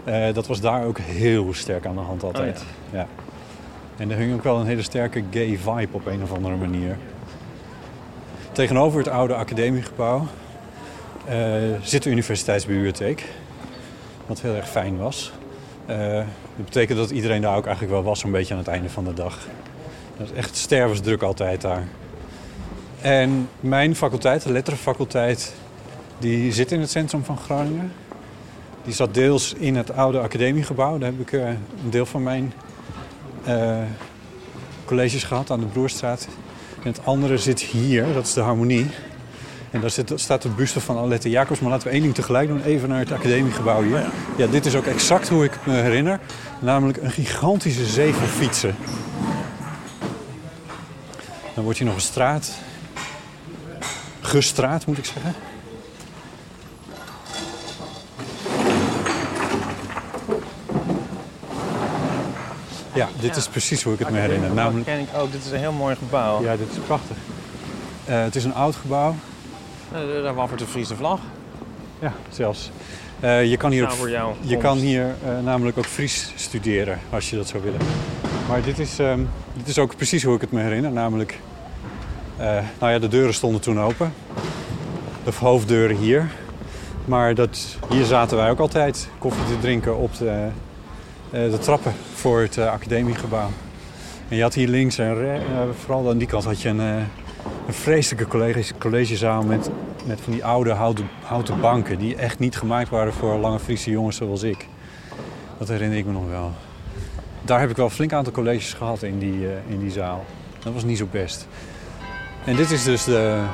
Eh, 0.05 0.35
dat 0.35 0.47
was 0.47 0.61
daar 0.61 0.85
ook 0.85 0.99
heel 0.99 1.55
sterk 1.55 1.87
aan 1.87 1.95
de 1.95 2.01
hand 2.01 2.23
altijd. 2.23 2.65
ja. 2.91 3.07
En 3.97 4.11
er 4.11 4.17
hing 4.17 4.35
ook 4.35 4.43
wel 4.43 4.59
een 4.61 4.67
hele 4.67 4.83
sterke 4.83 5.25
gay 5.31 5.59
vibe 5.59 5.89
op 5.91 6.07
een 6.07 6.23
of 6.23 6.33
andere 6.33 6.57
manier. 6.57 6.97
Tegenover 8.53 8.99
het 8.99 9.09
oude 9.09 9.35
academiegebouw 9.35 10.27
eh, 11.25 11.37
zit 11.83 12.03
de 12.03 12.11
universiteitsbibliotheek. 12.11 13.25
Wat 14.27 14.41
heel 14.41 14.55
erg 14.55 14.69
fijn 14.69 14.99
was. 14.99 15.33
Eh, 15.87 16.15
dat 16.57 16.65
betekent 16.65 16.99
dat 16.99 17.11
iedereen 17.11 17.41
daar 17.41 17.57
ook 17.57 17.67
eigenlijk 17.67 17.95
wel 17.95 18.05
was, 18.05 18.21
zo'n 18.21 18.31
beetje 18.31 18.55
aan 18.55 18.61
het 18.61 18.69
einde 18.69 18.91
van 18.91 19.05
de 19.05 19.15
dag. 19.15 19.39
Dat 20.17 20.31
is 20.31 20.37
echt 20.37 20.57
stervensdruk 20.57 21.23
altijd 21.23 21.61
daar. 21.61 21.83
En 23.01 23.49
mijn 23.61 23.97
faculteit, 23.97 24.43
de 24.43 24.53
letterenfaculteit, 24.53 25.55
die 26.19 26.53
zit 26.53 26.73
in 26.73 26.81
het 26.81 26.91
centrum 26.91 27.25
van 27.25 27.39
Groningen. 27.39 27.93
Die 28.85 28.95
zat 28.95 29.15
deels 29.15 29.55
in 29.55 29.77
het 29.77 29.93
oude 29.93 30.19
academiegebouw. 30.19 30.99
Daar 30.99 31.11
heb 31.11 31.21
ik 31.21 31.33
eh, 31.33 31.49
een 31.49 31.91
deel 31.91 32.07
van 32.07 32.23
mijn 32.23 32.53
eh, 33.45 33.77
colleges 34.85 35.25
gehad 35.25 35.51
aan 35.51 35.61
de 35.61 35.67
Broerstraat. 35.67 36.29
En 36.83 36.89
het 36.89 37.01
andere 37.05 37.39
zit 37.39 37.61
hier, 37.61 38.13
dat 38.13 38.27
is 38.27 38.33
de 38.33 38.41
Harmonie. 38.41 38.91
En 39.71 39.81
daar 39.81 39.91
zit, 39.91 40.13
staat 40.15 40.43
de 40.43 40.49
buste 40.49 40.81
van 40.81 40.99
Alette 40.99 41.31
Jacobs. 41.31 41.61
Maar 41.61 41.71
laten 41.71 41.87
we 41.87 41.93
één 41.93 42.03
ding 42.03 42.15
tegelijk 42.15 42.49
doen. 42.49 42.63
Even 42.63 42.89
naar 42.89 42.99
het 42.99 43.13
academiegebouw 43.13 43.83
hier. 43.83 44.05
Ja, 44.37 44.47
dit 44.47 44.67
is 44.67 44.75
ook 44.75 44.87
exact 44.87 45.29
hoe 45.29 45.45
ik 45.45 45.53
me 45.67 45.73
herinner. 45.73 46.21
Namelijk 46.61 46.99
een 47.03 47.11
gigantische 47.11 47.87
zee 47.87 48.13
fietsen. 48.13 48.75
Dan 51.55 51.65
wordt 51.65 51.79
hier 51.79 51.89
nog 51.89 51.97
een 51.97 52.03
straat. 52.03 52.53
Gestraat 54.21 54.87
moet 54.87 54.99
ik 54.99 55.05
zeggen. 55.05 55.35
Ja, 62.99 63.09
dit 63.21 63.37
is 63.37 63.49
precies 63.49 63.83
hoe 63.83 63.93
ik 63.93 63.99
het 63.99 64.11
me 64.11 64.19
herinner. 64.19 64.51
Namelijk, 64.55 64.87
ken 64.87 64.99
ik 64.99 65.09
ook. 65.17 65.33
Dit 65.33 65.45
is 65.45 65.51
een 65.51 65.59
heel 65.59 65.73
mooi 65.73 65.97
gebouw. 65.97 66.43
ja, 66.43 66.57
dit 66.57 66.71
is 66.71 66.77
prachtig. 66.87 67.17
Eh, 68.05 68.23
het 68.23 68.37
is 68.37 68.45
een 68.45 68.55
oud 68.55 68.77
gebouw. 68.77 69.15
Eh, 69.93 70.23
Daar 70.23 70.35
wappert 70.35 70.61
de 70.61 70.67
Friese 70.67 70.97
vlag. 70.97 71.21
Ja, 71.99 72.13
zelfs. 72.31 72.71
Eh, 73.21 73.51
je 73.51 73.57
kan 73.57 73.71
hier, 73.71 73.83
Nou, 73.83 74.01
ook, 74.01 74.09
jou. 74.09 74.35
je 74.41 74.57
kan 74.57 74.79
hier 74.79 75.15
namelijk 75.45 75.79
ook 75.79 75.87
Fries 75.87 76.33
studeren, 76.35 76.99
als 77.11 77.31
je 77.31 77.37
dat 77.37 77.49
zou 77.49 77.63
willen. 77.63 77.81
Maar 78.49 78.63
dit 78.63 78.79
is, 78.79 78.99
ehm, 78.99 79.21
dit 79.57 79.69
is 79.69 79.79
ook 79.79 79.97
precies 79.97 80.23
hoe 80.23 80.35
ik 80.35 80.41
het 80.41 80.53
me 80.53 80.61
herinner. 80.61 80.91
Namelijk, 80.93 81.39
nou 82.79 82.93
ja, 82.93 82.99
de 82.99 83.09
deuren 83.09 83.35
stonden 83.35 83.61
toen 83.61 83.81
open. 83.81 84.13
De 85.25 85.33
hoofddeuren 85.41 85.97
hier. 85.97 86.31
Maar 87.05 87.35
dat, 87.35 87.77
hier 87.89 88.05
zaten 88.05 88.37
wij 88.37 88.51
ook 88.51 88.59
altijd 88.59 89.09
koffie 89.19 89.45
te 89.45 89.59
drinken 89.61 89.97
op 89.99 90.19
de, 90.19 90.49
de 91.31 91.59
trappen 91.61 91.93
voor 92.15 92.41
het 92.41 92.57
eh, 92.57 92.73
academiegebouw. 92.73 93.51
En 94.29 94.37
je 94.37 94.43
had 94.43 94.55
hier 94.55 94.69
links 94.69 94.99
en 94.99 95.35
eh, 95.35 95.63
vooral 95.85 96.11
aan 96.11 96.19
die 96.19 96.29
kant 96.29 96.45
had 96.45 96.63
je 96.63 96.69
een, 96.69 96.81
eh, 96.81 96.97
een 97.67 97.75
vreselijke 97.75 98.27
college, 98.27 98.73
collegezaal 98.79 99.43
met, 99.43 99.71
met 100.05 100.21
van 100.21 100.33
die 100.33 100.45
oude 100.45 100.73
houten, 100.73 101.09
houten 101.23 101.61
banken 101.61 101.99
die 101.99 102.17
echt 102.17 102.39
niet 102.39 102.57
gemaakt 102.57 102.89
waren 102.89 103.13
voor 103.13 103.37
lange 103.37 103.59
Friese 103.59 103.91
jongens 103.91 104.17
zoals 104.17 104.43
ik. 104.43 104.67
Dat 105.59 105.69
herinner 105.69 105.99
ik 105.99 106.07
me 106.07 106.13
nog 106.13 106.29
wel. 106.29 106.53
Daar 107.43 107.61
heb 107.61 107.71
ik 107.71 107.77
wel 107.77 107.85
een 107.85 107.91
flink 107.91 108.13
aantal 108.13 108.33
colleges 108.33 108.73
gehad 108.73 109.03
in 109.03 109.19
die, 109.19 109.47
eh, 109.47 109.73
in 109.73 109.79
die 109.79 109.91
zaal. 109.91 110.25
Dat 110.59 110.73
was 110.73 110.85
niet 110.85 110.99
zo 110.99 111.07
best. 111.11 111.47
En 112.45 112.57
dit 112.57 112.71
is 112.71 112.85
dus 112.85 113.05
de, 113.05 113.45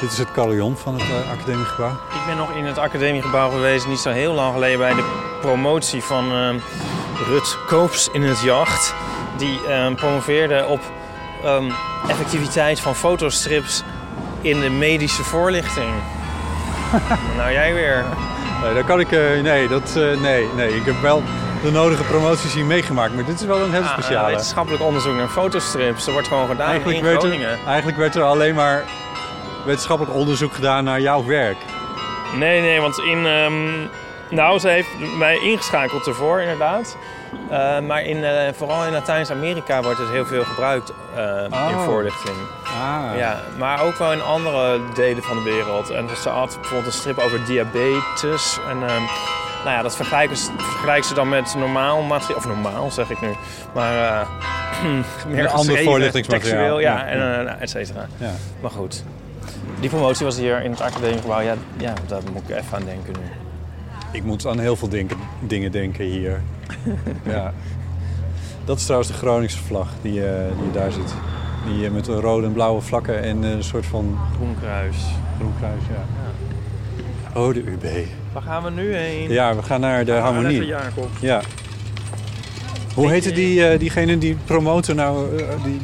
dit 0.00 0.10
is 0.10 0.18
het 0.18 0.32
carillon 0.32 0.76
van 0.76 0.94
het 0.94 1.02
eh, 1.02 1.32
academiegebouw. 1.32 1.92
Ik 1.92 2.26
ben 2.26 2.36
nog 2.36 2.56
in 2.56 2.64
het 2.64 2.78
academiegebouw 2.78 3.50
geweest, 3.50 3.88
niet 3.88 3.98
zo 3.98 4.10
heel 4.10 4.32
lang 4.32 4.52
geleden, 4.52 4.78
bij 4.78 4.94
de 4.94 5.31
promotie 5.42 6.02
van 6.02 6.32
ehm, 6.32 6.56
Rut 7.28 7.58
Koops 7.66 8.08
in 8.12 8.22
het 8.22 8.40
jacht. 8.42 8.94
Die 9.36 9.60
ehm, 9.68 9.94
promoveerde 9.94 10.66
op 10.66 10.80
ehm, 11.44 11.70
effectiviteit 12.08 12.80
van 12.80 12.94
fotostrips 12.94 13.82
in 14.40 14.60
de 14.60 14.70
medische 14.70 15.22
voorlichting. 15.24 15.90
nou, 17.38 17.52
jij 17.52 17.74
weer. 17.74 18.04
Nee, 18.62 18.74
daar 18.74 18.84
kan 18.84 19.00
ik. 19.00 19.12
eh, 19.12 19.42
nee, 19.42 19.68
dat, 19.68 19.96
eh, 19.96 20.20
nee, 20.20 20.48
nee, 20.56 20.76
ik 20.76 20.84
heb 20.84 21.00
wel 21.00 21.22
de 21.62 21.70
nodige 21.70 22.02
promoties 22.02 22.54
hier 22.54 22.64
meegemaakt, 22.64 23.14
maar 23.14 23.24
dit 23.24 23.40
is 23.40 23.46
wel 23.46 23.60
een 23.60 23.72
hele 23.72 23.84
Ah, 23.84 23.92
speciale. 23.92 24.30
wetenschappelijk 24.30 24.82
onderzoek 24.82 25.14
naar 25.14 25.28
fotostrips. 25.28 26.04
Dat 26.04 26.12
wordt 26.14 26.28
gewoon 26.28 26.48
gedaan 26.48 26.68
eigenlijk, 26.68 26.98
in 26.98 27.04
werd 27.04 27.18
Groningen. 27.18 27.50
er, 27.50 27.58
eigenlijk 27.66 27.98
werd 27.98 28.14
er 28.14 28.22
alleen 28.22 28.54
maar 28.54 28.84
wetenschappelijk 29.64 30.14
onderzoek 30.16 30.54
gedaan 30.54 30.84
naar 30.84 31.00
jouw 31.00 31.24
werk. 31.24 31.56
Nee, 32.36 32.60
nee, 32.60 32.80
want 32.80 32.98
in. 32.98 33.26
Nou, 34.32 34.58
ze 34.58 34.68
heeft 34.68 34.88
mij 35.18 35.38
ingeschakeld 35.42 36.06
ervoor, 36.06 36.40
inderdaad. 36.40 36.96
Eh, 37.50 37.78
maar 37.80 38.02
in, 38.02 38.24
eh, 38.24 38.52
vooral 38.52 38.84
in 38.84 38.92
Latijns-Amerika 38.92 39.82
wordt 39.82 39.98
het 39.98 40.08
heel 40.08 40.26
veel 40.26 40.44
gebruikt 40.44 40.92
eh, 41.16 41.44
in 41.44 41.52
Oh. 41.52 41.84
voorlichting. 41.84 42.36
Ah, 42.64 43.16
Ja, 43.16 43.40
maar 43.58 43.82
ook 43.82 43.96
wel 43.96 44.12
in 44.12 44.22
andere 44.22 44.80
delen 44.94 45.22
van 45.22 45.36
de 45.36 45.42
wereld. 45.42 45.90
En 45.90 46.08
ze 46.22 46.28
had 46.28 46.54
bijvoorbeeld 46.60 46.86
een 46.92 46.98
strip 47.00 47.18
over 47.18 47.44
diabetes. 47.46 48.58
En 48.70 48.78
nou 48.78 49.76
ja, 49.76 49.82
dat 49.82 49.96
vergelijken 49.96 50.36
ze, 50.36 50.50
vergelijken 50.58 51.04
ze 51.08 51.14
dan 51.14 51.28
met 51.28 51.54
normaal 51.58 52.02
materiaal. 52.02 52.38
Of 52.38 52.46
normaal, 52.46 52.90
zeg 52.90 53.10
ik 53.10 53.20
nu. 53.20 53.28
Maar 53.74 54.26
meer 55.28 55.48
ander 55.48 55.78
voorlichtingsmateriaal. 55.78 56.58
Textueel, 56.58 56.80
ja, 56.80 56.96
Ja, 56.98 57.06
en 57.06 57.18
nou, 57.44 57.58
et 57.60 57.70
cetera. 57.70 58.06
Ja. 58.16 58.30
Maar 58.60 58.70
goed. 58.70 59.04
Die 59.80 59.88
promotie 59.90 60.26
was 60.26 60.36
hier 60.36 60.62
in 60.62 60.70
het 60.70 60.80
academiegebouw. 60.80 61.40
Ja, 61.40 61.54
ja, 61.76 61.92
daar 62.06 62.20
moet 62.32 62.42
ik 62.48 62.56
even 62.56 62.76
aan 62.76 62.84
denken 62.84 63.12
nu. 63.12 63.26
Ik 64.12 64.24
moet 64.24 64.46
aan 64.46 64.58
heel 64.58 64.76
veel 64.76 64.88
denken, 64.88 65.16
dingen 65.40 65.72
denken 65.72 66.04
hier. 66.04 66.40
ja. 67.26 67.52
Dat 68.64 68.76
is 68.78 68.82
trouwens 68.84 69.10
de 69.10 69.16
Groningse 69.16 69.58
vlag 69.58 69.88
die, 70.02 70.26
eh, 70.26 70.46
die 70.56 70.66
je 70.66 70.72
daar 70.72 70.92
ziet. 70.92 71.14
Die 71.66 71.86
eh, 71.86 71.92
met 71.92 72.06
rode 72.06 72.46
en 72.46 72.52
blauwe 72.52 72.80
vlakken 72.80 73.22
en 73.22 73.44
eh, 73.44 73.50
een 73.50 73.64
soort 73.64 73.86
van 73.86 74.18
Groen 74.34 74.56
kruis. 74.60 74.96
groen 75.38 75.52
kruis, 75.58 75.82
ja. 75.90 77.40
Oh, 77.40 77.54
de 77.54 77.60
UB. 77.66 77.84
Waar 78.32 78.42
gaan 78.42 78.62
we 78.62 78.70
nu 78.70 78.94
heen? 78.94 79.30
Ja, 79.30 79.54
we 79.56 79.62
gaan 79.62 79.80
naar 79.80 80.04
de 80.04 80.12
Harmonie. 80.12 80.58
Letter 80.58 80.66
Jacob. 80.84 81.08
Ja. 81.20 81.40
Hoe 82.94 83.10
heette 83.10 83.32
die, 83.32 83.78
diegene 83.78 84.18
die 84.18 84.36
promoten 84.44 84.96
nou, 84.96 85.36
die, 85.36 85.46
die- 85.64 85.80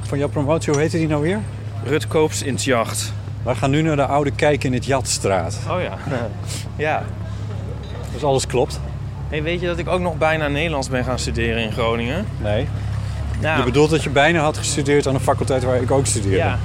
van 0.00 0.18
jouw 0.18 0.28
promotie, 0.28 0.72
hoe 0.72 0.80
heette 0.82 0.96
die 0.96 1.06
nou 1.08 1.22
weer? 1.22 1.38
Rut 1.84 2.06
Koops 2.06 2.42
in 2.42 2.52
het 2.54 2.64
jacht. 2.64 3.12
We 3.42 3.54
gaan 3.54 3.70
nu 3.70 3.82
naar 3.82 3.96
de 3.96 4.06
Oude 4.06 4.30
Kijk 4.30 4.64
in 4.64 4.72
het 4.72 4.84
Jatstraat. 4.84 5.58
Oh 5.70 5.80
ja. 5.82 5.98
ja. 6.88 7.04
Dus 8.18 8.26
alles 8.28 8.46
klopt? 8.46 8.80
Hey, 9.28 9.42
weet 9.42 9.60
je 9.60 9.66
dat 9.66 9.78
ik 9.78 9.88
ook 9.88 10.00
nog 10.00 10.16
bijna 10.18 10.48
Nederlands 10.48 10.88
ben 10.88 11.04
gaan 11.04 11.18
studeren 11.18 11.62
in 11.62 11.72
Groningen? 11.72 12.26
Nee. 12.42 12.68
Nou, 13.40 13.58
Je 13.58 13.64
bedoelt 13.64 13.90
dat 13.90 14.02
je 14.02 14.10
bijna 14.10 14.40
had 14.40 14.58
gestudeerd 14.58 15.06
aan 15.06 15.14
de 15.14 15.20
faculteit 15.20 15.64
waar 15.64 15.82
ik 15.82 15.90
ook 15.90 16.06
studeerde? 16.06 16.36
Ja. 16.36 16.58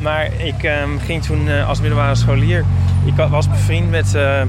Maar 0.00 0.28
ik 0.36 0.62
ehm, 0.62 0.98
ging 0.98 1.22
toen 1.24 1.48
eh, 1.48 1.68
als 1.68 1.80
middelbare 1.80 2.14
scholier... 2.14 2.64
Ik 3.04 3.14
wa- 3.16 3.28
was 3.28 3.48
bevriend 3.48 3.90
met 3.90 4.14
eh, 4.14 4.40
eh, 4.40 4.48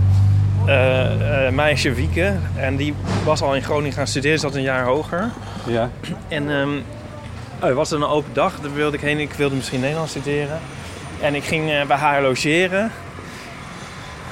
meisje 1.54 1.93
Wieke. 1.93 2.34
En 2.56 2.75
die 2.75 2.93
was 3.23 3.41
al 3.41 3.56
in 3.56 3.62
Groningen 3.63 3.93
gaan 3.93 4.08
studeren. 4.08 4.39
Zat 4.39 4.56
een 4.56 4.62
jaar 4.62 4.84
hoger. 4.86 5.30
Ja. 5.67 5.89
En 6.28 6.49
oh, 7.62 7.67
er 7.67 7.73
was 7.75 7.91
er 7.91 7.97
een 7.97 8.08
open 8.08 8.34
dag. 8.34 8.60
Daar 8.62 8.73
wilde 8.73 8.97
ik 8.97 9.04
heen. 9.04 9.19
Ik 9.19 9.32
wilde 9.34 9.56
misschien 9.56 9.80
Nederlands 9.80 10.12
studeren. 10.12 10.60
En 11.21 11.36
ik 11.36 11.43
ging 11.43 11.65
bij 11.88 11.97
haar 11.97 12.21
logeren. 12.21 12.91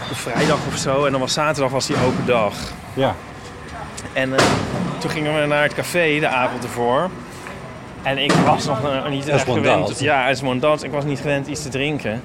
Op 0.09 0.17
vrijdag 0.17 0.57
of 0.67 0.77
zo. 0.77 1.05
En 1.05 1.11
dan 1.11 1.19
was 1.21 1.33
zaterdag 1.33 1.71
was 1.71 1.87
die 1.87 1.95
open 2.05 2.25
dag. 2.25 2.53
Ja. 2.93 3.15
En 4.13 4.33
eh, 4.37 4.43
toen 4.97 5.09
gingen 5.09 5.41
we 5.41 5.45
naar 5.47 5.63
het 5.63 5.73
café 5.73 6.19
de 6.19 6.27
avond 6.27 6.63
ervoor. 6.63 7.09
En 8.03 8.17
ik 8.17 8.31
was 8.31 8.65
nog 8.65 8.83
eh, 8.89 9.07
niet 9.09 9.27
echt 9.27 9.43
gewend. 9.43 9.87
does. 9.87 9.99
Ja, 9.99 10.33
one 10.43 10.59
does. 10.59 10.81
Ik 10.83 10.91
was 10.91 11.03
niet 11.03 11.19
gewend 11.19 11.47
iets 11.47 11.61
te 11.61 11.69
drinken. 11.69 12.21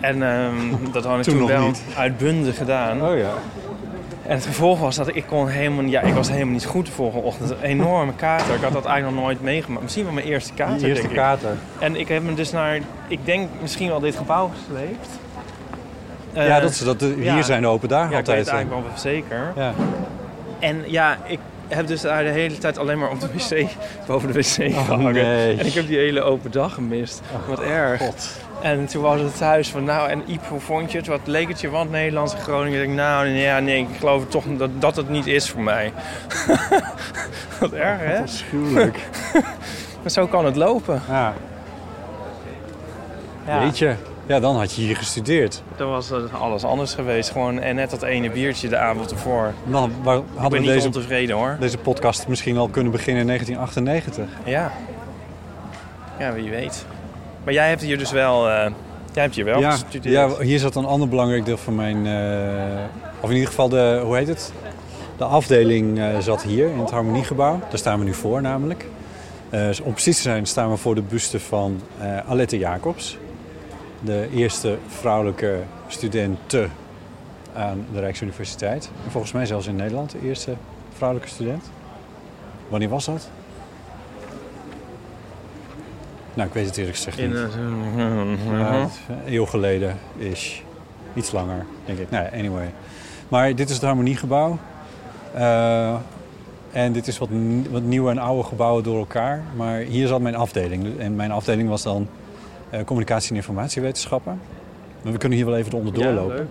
En 0.00 0.22
ehm, 0.22 0.92
dat 0.92 1.04
had 1.04 1.18
ik 1.18 1.22
Toen 1.22 1.46
wel 1.46 1.66
niet. 1.66 1.82
uitbundig 1.96 2.56
gedaan. 2.56 3.02
Oh 3.02 3.16
ja. 3.18 3.30
En 4.26 4.34
het 4.34 4.46
gevolg 4.46 4.78
was 4.78 4.96
dat 4.96 5.14
ik 5.16 5.24
kon 5.26 5.48
helemaal, 5.48 5.84
ja, 5.84 6.00
ik 6.00 6.14
was 6.14 6.30
helemaal 6.30 6.52
niet 6.52 6.64
goed 6.64 6.86
de 6.86 6.92
volgende 6.92 7.26
ochtend. 7.26 7.50
Een 7.50 7.56
enorme 7.62 8.12
kater. 8.14 8.54
Ik 8.54 8.62
had 8.62 8.72
dat 8.72 8.84
eigenlijk 8.84 9.14
nog 9.16 9.24
nooit 9.24 9.42
meegemaakt. 9.42 9.82
Misschien 9.82 10.04
wel 10.04 10.12
mijn 10.12 10.26
eerste 10.26 10.52
kater, 10.52 10.78
De 10.78 10.86
eerste 10.86 11.00
denk 11.02 11.14
ik. 11.14 11.20
kater. 11.20 11.56
En 11.78 11.96
ik 11.96 12.08
heb 12.08 12.22
me 12.22 12.34
dus 12.34 12.50
naar, 12.52 12.78
ik 13.08 13.18
denk 13.26 13.48
misschien 13.60 13.88
wel 13.88 14.00
dit 14.00 14.16
gebouw 14.16 14.50
gesleept. 14.58 15.08
Eh, 16.32 16.46
ja, 16.46 16.60
dat, 16.60 16.70
is- 16.70 16.78
dat, 16.78 17.00
hier 17.00 17.22
ja. 17.24 17.42
zijn 17.42 17.60
de 17.62 17.68
open 17.68 17.88
dagen 17.88 18.10
ja, 18.12 18.18
ik 18.18 18.26
weet 18.26 18.36
altijd. 18.36 18.46
het 18.46 18.54
eigenlijk 18.56 18.86
wel 18.88 18.98
zeker. 18.98 19.52
Ja. 19.56 19.72
En 20.58 20.82
ja, 20.86 21.18
ik 21.26 21.38
heb 21.68 21.86
dus 21.86 22.00
daar 22.00 22.22
de 22.22 22.28
hele 22.30 22.58
tijd 22.58 22.78
alleen 22.78 22.98
maar 22.98 23.10
op 23.10 23.20
de 23.20 23.26
wc, 23.32 23.66
boven 24.06 24.32
de 24.32 24.38
wc 24.38 24.72
gehangen. 24.74 25.06
Oh, 25.06 25.12
nee. 25.12 25.52
Oh, 25.54 25.60
En 25.60 25.66
ik 25.66 25.72
heb 25.72 25.86
die 25.86 25.98
hele 25.98 26.22
open 26.22 26.50
dag 26.50 26.74
gemist. 26.74 27.20
Wat 27.48 27.60
erg. 27.60 28.02
En 28.62 28.86
toen 28.86 29.02
was 29.02 29.20
het 29.20 29.36
thuis 29.36 29.68
van, 29.70 29.84
nou, 29.84 30.08
en 30.10 30.22
Iep, 30.26 30.46
hoe 30.48 30.60
vond 30.60 30.92
je 30.92 30.98
het? 30.98 31.06
Wat 31.06 31.20
leek 31.24 31.48
het 31.48 31.60
je? 31.60 31.70
Want 31.70 31.90
Nederlands 31.90 32.34
en 32.34 32.40
Groningen. 32.40 32.80
Ik 32.80 32.86
denk, 32.86 32.98
nou, 32.98 33.26
ja, 33.28 33.58
nee, 33.58 33.78
ik 33.80 33.88
geloof 33.98 34.26
toch 34.28 34.44
dat, 34.56 34.70
dat 34.78 34.96
het 34.96 35.08
niet 35.08 35.26
is 35.26 35.50
voor 35.50 35.62
mij. 35.62 35.92
Wat 37.60 37.72
erg, 37.72 38.00
hè? 38.00 38.18
Afschuwelijk. 38.20 38.98
Maar 40.02 40.10
zo 40.10 40.26
kan 40.26 40.44
het 40.44 40.56
lopen. 40.56 41.02
ja. 41.08 41.32
Ja, 43.46 43.58
Weet 43.60 43.78
je. 43.78 43.94
Ja, 44.26 44.40
dan 44.40 44.56
had 44.56 44.74
je 44.74 44.82
hier 44.82 44.96
gestudeerd. 44.96 45.62
dan 45.76 45.88
was 45.90 46.08
het 46.08 46.32
alles 46.32 46.64
anders 46.64 46.94
geweest. 46.94 47.30
Gewoon 47.30 47.58
en 47.60 47.74
net 47.74 47.90
dat 47.90 48.02
ene 48.02 48.30
biertje 48.30 48.68
de 48.68 48.76
avond 48.76 49.10
ervoor. 49.10 49.52
Dan 49.64 49.92
wa- 50.02 50.14
Ik 50.14 50.22
hadden 50.34 50.42
ben 50.42 50.50
we 50.50 50.58
niet 50.58 50.68
deze, 50.74 50.86
ontevreden, 50.86 51.36
hoor. 51.36 51.56
deze 51.60 51.78
podcast 51.78 52.28
misschien 52.28 52.56
al 52.56 52.68
kunnen 52.68 52.92
beginnen 52.92 53.20
in 53.20 53.26
1998. 53.26 54.24
Ja. 54.44 54.72
Ja, 56.18 56.32
wie 56.32 56.50
weet. 56.50 56.84
Maar 57.44 57.52
jij 57.54 57.68
hebt 57.68 57.80
hier 57.82 57.98
dus 57.98 58.10
wel, 58.10 58.48
eh, 58.48 58.70
jij 59.12 59.22
hebt 59.22 59.34
hier 59.34 59.44
wel 59.44 59.60
ja, 59.60 59.70
gestudeerd. 59.70 60.14
ja, 60.14 60.42
hier 60.44 60.58
zat 60.58 60.74
een 60.76 60.84
ander 60.84 61.08
belangrijk 61.08 61.44
deel 61.44 61.56
van 61.56 61.74
mijn... 61.74 62.06
eh, 62.06 62.82
of 63.20 63.28
in 63.28 63.34
ieder 63.34 63.48
geval 63.48 63.68
de, 63.68 64.00
hoe 64.04 64.16
heet 64.16 64.28
het? 64.28 64.52
De 65.16 65.24
afdeling 65.24 65.98
eh, 65.98 66.18
zat 66.18 66.42
hier 66.42 66.68
in 66.68 66.78
het 66.78 66.90
Harmoniegebouw. 66.90 67.58
Daar 67.68 67.78
staan 67.78 67.98
we 67.98 68.04
nu 68.04 68.14
voor 68.14 68.42
namelijk. 68.42 68.86
Om 69.82 69.92
precies 69.92 70.16
te 70.16 70.22
zijn 70.22 70.46
staan 70.46 70.70
we 70.70 70.76
voor 70.76 70.94
de 70.94 71.02
buste 71.02 71.40
van 71.40 71.80
Alette 72.28 72.58
Jacobs. 72.58 73.18
De 74.04 74.28
eerste 74.34 74.78
vrouwelijke 74.86 75.58
studente 75.86 76.66
aan 77.54 77.86
de 77.92 78.00
Rijksuniversiteit. 78.00 78.90
En 79.04 79.10
volgens 79.10 79.32
mij 79.32 79.46
zelfs 79.46 79.66
in 79.66 79.76
Nederland 79.76 80.10
de 80.10 80.20
eerste 80.22 80.54
vrouwelijke 80.96 81.32
student. 81.32 81.70
Wanneer 82.68 82.88
was 82.88 83.04
dat? 83.04 83.28
Nou, 86.34 86.48
ik 86.48 86.54
weet 86.54 86.66
het 86.66 86.76
eerlijk 86.76 86.96
gezegd 86.96 87.16
niet. 87.18 87.26
eh, 87.34 88.58
Ja, 88.58 88.80
het 88.80 88.90
is 88.90 88.98
een 89.08 89.32
eeuw 89.34 89.44
geleden 89.46 89.98
is. 90.16 90.62
Iets 91.14 91.32
langer, 91.32 91.64
denk 91.84 91.98
ik. 91.98 92.10
Nou, 92.10 92.24
ja, 92.24 92.38
anyway. 92.38 92.72
Maar 93.28 93.54
dit 93.54 93.68
is 93.68 93.74
het 93.74 93.84
Harmoniegebouw. 93.84 94.58
Eh, 95.34 95.94
en 96.72 96.92
dit 96.92 97.06
is 97.06 97.18
wat, 97.18 97.28
wat 97.70 97.82
nieuwe 97.82 98.10
en 98.10 98.18
oude 98.18 98.42
gebouwen 98.48 98.82
door 98.82 98.98
elkaar. 98.98 99.42
Maar 99.56 99.78
hier 99.78 100.06
zat 100.06 100.20
mijn 100.20 100.34
afdeling. 100.34 100.98
En 100.98 101.16
mijn 101.16 101.30
afdeling 101.30 101.68
was 101.68 101.82
dan 101.82 102.02
eh, 102.02 102.21
communicatie- 102.84 103.30
en 103.30 103.36
informatiewetenschappen. 103.36 104.40
Maar 105.02 105.12
we 105.12 105.18
kunnen 105.18 105.38
hier 105.38 105.46
wel 105.46 105.56
even 105.56 105.72
onderdoor 105.72 106.04
ja, 106.04 106.12
lopen. 106.12 106.36
leuk. 106.36 106.46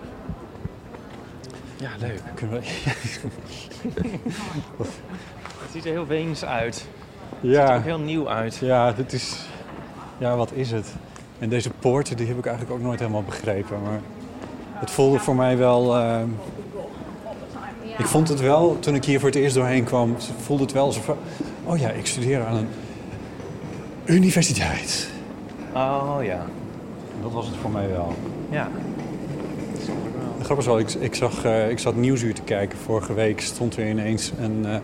Ja, 1.76 1.90
leuk. 2.00 2.20
Kunnen 2.34 2.60
we... 2.60 2.66
Het 4.78 5.70
ziet 5.72 5.84
er 5.84 5.90
heel 5.90 6.06
Weens 6.06 6.44
uit. 6.44 6.74
Het 6.74 6.84
ziet 7.40 7.50
er 7.54 7.66
Ja, 7.66 7.76
ook 7.76 7.84
heel 7.84 7.98
nieuw 7.98 8.28
uit. 8.28 8.56
ja, 8.56 8.92
dit 8.92 9.12
is... 9.12 9.36
Ja, 10.18 10.36
wat 10.36 10.52
is 10.52 10.70
het? 10.70 10.86
En 11.38 11.48
deze 11.48 11.70
poorten, 11.70 12.16
die 12.16 12.26
heb 12.26 12.38
ik 12.38 12.46
eigenlijk 12.46 12.76
ook 12.76 12.82
nooit 12.86 12.98
helemaal 12.98 13.22
begrepen. 13.22 13.82
Maar 13.82 14.00
het 14.72 14.90
voelde 14.90 15.18
voor 15.18 15.34
mij 15.36 15.56
wel... 15.56 15.96
eh, 15.96 16.20
Ik 17.98 18.06
vond 18.06 18.28
het 18.28 18.40
wel, 18.40 18.76
toen 18.80 18.94
ik 18.94 19.04
hier 19.04 19.18
voor 19.20 19.28
het 19.28 19.38
eerst 19.38 19.54
doorheen 19.54 19.84
kwam, 19.84 20.16
voelde 20.42 20.62
het 20.62 20.72
wel 20.72 20.84
alsof... 20.84 21.12
Oh 21.64 21.78
ja, 21.78 21.88
ik 21.90 22.06
studeer 22.06 22.44
aan 22.46 22.56
een 22.56 22.68
universiteit. 24.04 25.10
Oh 25.74 26.16
ja. 26.22 26.46
Dat 27.22 27.32
was 27.32 27.46
het 27.46 27.56
voor 27.56 27.70
mij 27.70 27.88
wel. 27.88 28.14
Ja. 28.50 28.68
De 30.38 30.44
grap 30.44 30.58
is 30.58 30.66
wel, 30.66 30.78
ik, 30.78 30.90
ik, 30.90 31.14
zag, 31.14 31.44
eh, 31.44 31.70
ik 31.70 31.78
zat 31.78 31.96
Nieuwsuur 31.96 32.34
te 32.34 32.42
kijken. 32.42 32.78
Vorige 32.78 33.14
week 33.14 33.40
stond 33.40 33.76
er 33.76 33.88
ineens 33.88 34.32
een, 34.38 34.66
eh, 34.66 34.76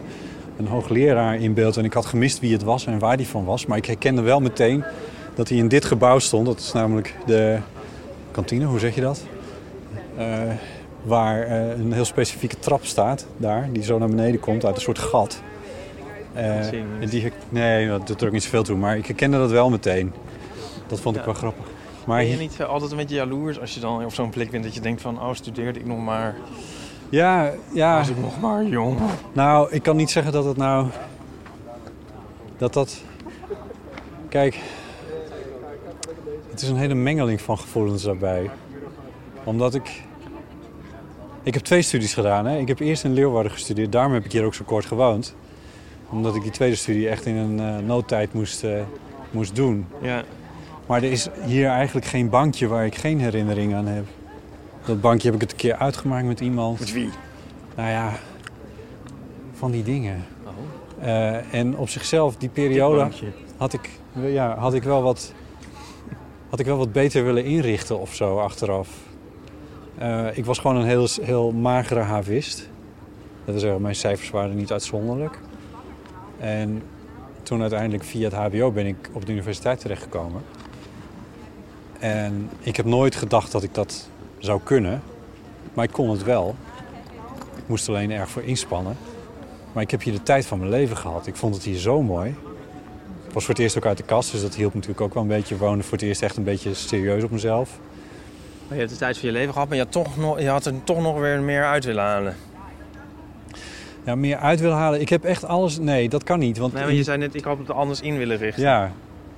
een 0.57 0.67
hoogleraar 0.67 1.37
in 1.37 1.55
beeld. 1.55 1.77
En 1.77 1.85
ik 1.85 1.93
had 1.93 2.07
gemist 2.07 2.41
wie 2.41 2.53
het 2.53 2.63
was 2.63 2.87
en 2.87 2.99
waar 2.99 3.17
die 3.17 3.29
van 3.29 3.45
was. 3.45 3.67
Maar 3.67 3.77
ik 3.77 3.87
herkende 3.87 4.23
wel 4.23 4.41
meteen 4.41 4.85
dat 5.35 5.49
hij 5.49 5.59
in 5.59 5.69
dit 5.69 5.85
gebouw 5.85 6.19
stond. 6.19 6.47
Dat 6.47 6.59
is 6.59 6.73
namelijk 6.73 7.15
de 7.27 7.59
kantine, 8.31 8.65
hoe 8.65 8.79
zeg 8.79 8.95
je 8.95 9.01
dat? 9.01 9.25
Eh, 10.17 10.41
waar 11.03 11.43
eh, 11.43 11.79
een 11.79 11.93
heel 11.93 12.05
specifieke 12.05 12.59
trap 12.59 12.85
staat, 12.85 13.27
daar. 13.37 13.69
Die 13.73 13.83
zo 13.83 13.99
naar 13.99 14.09
beneden 14.09 14.41
komt 14.41 14.65
uit 14.65 14.75
een 14.75 14.81
soort 14.81 14.99
gat. 14.99 15.43
Eh, 16.33 16.63
zie 16.63 16.79
ik 16.79 16.85
niet. 16.93 17.03
en 17.03 17.09
die, 17.09 17.33
nee, 17.49 17.89
dat 17.89 18.07
doet 18.07 18.21
er 18.21 18.27
ook 18.27 18.33
niet 18.33 18.43
zoveel 18.43 18.63
toe. 18.63 18.77
Maar 18.77 18.97
ik 18.97 19.07
herkende 19.07 19.39
dat 19.39 19.51
wel 19.51 19.71
meteen. 19.71 20.13
Dat 20.89 21.01
vond 21.01 21.15
ik 21.17 21.21
Ja. 21.21 21.27
wel 21.27 21.37
grappig. 21.39 21.65
Maar 22.07 22.19
Ben 22.19 22.29
je 22.29 22.37
niet 22.37 22.61
eh, 22.61 22.67
altijd 22.69 22.91
een 22.91 22.97
beetje 22.97 23.15
jaloers 23.15 23.61
als 23.61 23.75
je 23.75 23.81
dan 23.81 24.05
op 24.05 24.15
zo'n 24.15 24.31
plek 24.31 24.51
bent 24.51 24.65
dat 24.65 24.75
je 24.75 24.81
denkt 24.81 25.01
van... 25.01 25.21
Oh, 25.23 25.33
studeerde 25.35 25.79
ik 25.79 25.87
nog 25.87 25.99
maar... 26.05 26.37
ja, 27.09 27.53
ja. 27.73 27.99
Was 27.99 28.09
ik 28.09 28.19
nog 28.21 28.41
maar 28.41 28.65
jong? 28.65 28.99
Nou, 29.33 29.71
ik 29.71 29.83
kan 29.83 29.97
niet 29.97 30.11
zeggen 30.11 30.33
dat 30.33 30.45
het 30.45 30.57
nou. 30.57 30.87
Dat 32.57 32.73
dat. 32.73 33.03
Kijk. 34.29 34.59
Het 36.51 36.63
is 36.63 36.69
een 36.69 36.77
hele 36.77 36.95
mengeling 36.95 37.41
van 37.41 37.59
gevoelens 37.59 38.03
daarbij. 38.03 38.51
Omdat 39.45 39.75
ik. 39.75 40.03
Ik 41.43 41.55
heb 41.55 41.63
twee 41.63 41.83
studies 41.83 42.15
gedaan. 42.15 42.47
Hè. 42.47 42.59
Ik 42.59 42.69
heb 42.69 42.79
eerst 42.81 43.05
in 43.05 43.13
Leeuwarden 43.13 43.53
gestudeerd. 43.53 43.93
Daarom 43.93 44.13
heb 44.13 44.25
ik 44.25 44.33
hier 44.33 44.45
ook 44.45 44.55
zo 44.55 44.65
kort 44.65 44.85
gewoond. 44.85 45.35
Omdat 46.11 46.35
ik 46.35 46.43
die 46.43 46.51
tweede 46.51 46.77
studie 46.77 47.09
echt 47.09 47.27
in 47.27 47.37
een 47.37 47.61
eh, 47.61 47.87
noodtijd 47.87 48.33
moest, 48.33 48.65
eh, 48.65 48.81
moest 49.31 49.55
doen. 49.57 49.87
Ja. 50.03 50.23
Maar 50.89 51.03
er 51.03 51.11
is 51.11 51.29
hier 51.45 51.69
eigenlijk 51.69 52.07
geen 52.07 52.29
bankje 52.29 52.67
waar 52.67 52.87
ik 52.87 52.95
geen 52.95 53.21
herinnering 53.21 53.75
aan 53.75 53.87
heb. 53.87 54.05
Dat 54.85 55.01
bankje 55.01 55.27
heb 55.27 55.35
ik 55.35 55.41
het 55.41 55.51
een 55.51 55.57
keer 55.57 55.75
uitgemaakt 55.75 56.27
met 56.27 56.41
iemand. 56.41 56.79
Met 56.79 56.93
wie? 56.93 57.11
Nou 57.77 57.91
ja, 57.91 58.13
van 59.53 59.71
die 59.71 59.83
dingen. 59.83 60.25
Oh. 60.45 61.07
Eh, 61.09 61.55
en 61.55 61.77
op 61.77 61.89
zichzelf, 61.89 62.37
die 62.37 62.49
periode, 62.49 63.09
had 63.57 63.73
ik, 63.73 63.91
ja, 64.13 64.57
had, 64.59 64.75
ik 64.75 64.83
wel 64.83 65.03
wat, 65.03 65.33
had 66.49 66.59
ik 66.59 66.67
wel 66.67 66.77
wat 66.77 66.93
beter 66.93 67.25
willen 67.25 67.45
inrichten 67.45 67.99
of 67.99 68.15
zo 68.15 68.39
achteraf. 68.39 68.89
Eh, 69.99 70.27
ik 70.37 70.45
was 70.45 70.59
gewoon 70.59 70.77
een 70.77 70.87
heel, 70.87 71.09
heel 71.23 71.53
magere 71.53 72.01
havist. 72.01 72.59
Dat 73.45 73.55
wil 73.55 73.59
zeggen, 73.59 73.83
mijn 73.83 73.95
cijfers 73.95 74.31
waren 74.31 74.57
niet 74.57 74.73
uitzonderlijk. 74.73 75.39
En 76.39 76.83
toen 77.43 77.61
uiteindelijk 77.61 78.05
via 78.05 78.29
het 78.31 78.35
hbo 78.35 78.73
ben 78.73 78.87
ik 78.87 79.11
op 79.13 79.27
de 79.27 79.33
universiteit 79.33 79.81
terechtgekomen. 79.81 80.43
En 81.99 82.51
ik 82.61 82.77
heb 82.77 82.87
nooit 82.87 83.17
gedacht 83.17 83.53
dat 83.53 83.63
ik 83.63 83.75
dat 83.75 84.09
zou 84.39 84.61
kunnen. 84.65 85.03
Maar 85.75 85.85
ik 85.85 85.93
kon 85.93 86.11
het 86.11 86.25
wel. 86.25 86.55
Ik 87.57 87.65
moest 87.67 87.89
alleen 87.89 88.11
erg 88.11 88.29
voor 88.29 88.43
inspannen. 88.43 88.97
Maar 89.73 89.83
ik 89.83 89.91
heb 89.91 90.03
hier 90.03 90.13
de 90.13 90.23
tijd 90.23 90.47
van 90.47 90.59
mijn 90.59 90.71
leven 90.71 90.97
gehad. 90.97 91.27
Ik 91.27 91.37
vond 91.37 91.55
het 91.55 91.65
hier 91.65 91.79
zo 91.79 92.03
mooi. 92.03 92.31
Ik 93.27 93.35
was 93.35 93.45
voor 93.45 93.55
het 93.55 93.63
eerst 93.63 93.77
ook 93.77 93.87
uit 93.87 93.97
de 93.97 94.03
kast, 94.03 94.33
dus 94.33 94.41
dat 94.41 94.55
hielp 94.55 94.75
natuurlijk 94.75 95.01
ook 95.01 95.15
wel 95.15 95.23
een 95.23 95.29
beetje. 95.29 95.57
Wonen 95.57 95.85
voor 95.85 95.93
het 95.93 96.07
eerst 96.07 96.23
echt 96.23 96.37
een 96.37 96.45
beetje 96.45 96.75
serieus 96.75 97.25
op 97.25 97.31
mezelf. 97.31 97.79
Maar 98.69 98.77
je 98.77 98.83
hebt 98.83 98.91
de 98.91 98.99
tijd 98.99 99.19
van 99.19 99.29
je 99.29 99.35
leven 99.35 99.53
gehad, 99.53 99.69
maar 99.69 99.77
je 99.77 99.83
had, 99.83 99.93
toch 99.93 100.17
nog, 100.17 100.41
je 100.41 100.49
had 100.49 100.67
er 100.67 100.85
toch 100.85 101.03
nog 101.03 101.19
weer 101.19 101.41
meer 101.41 101.65
uit 101.65 101.85
willen 101.85 102.03
halen. 102.03 102.37
Ja, 104.05 104.15
meer 104.15 104.37
uit 104.37 104.61
willen 104.61 104.77
halen. 104.77 105.01
Ik 105.01 105.09
heb 105.09 105.25
echt 105.25 105.45
alles... 105.45 105.79
Nee, 105.79 106.09
dat 106.09 106.25
kan 106.25 106.39
niet. 106.39 106.59
Want 106.59 106.73
Nee, 106.73 106.83
maar 106.85 106.93
je 106.93 107.03
zei 107.03 107.19
net, 107.19 107.35
ik 107.35 107.45
had 107.45 107.59
het 107.59 107.69
er 107.69 107.75
anders 107.75 108.01
in 108.01 108.19
willen 108.19 108.37
richten. 108.37 108.63
Ja, 108.63 108.93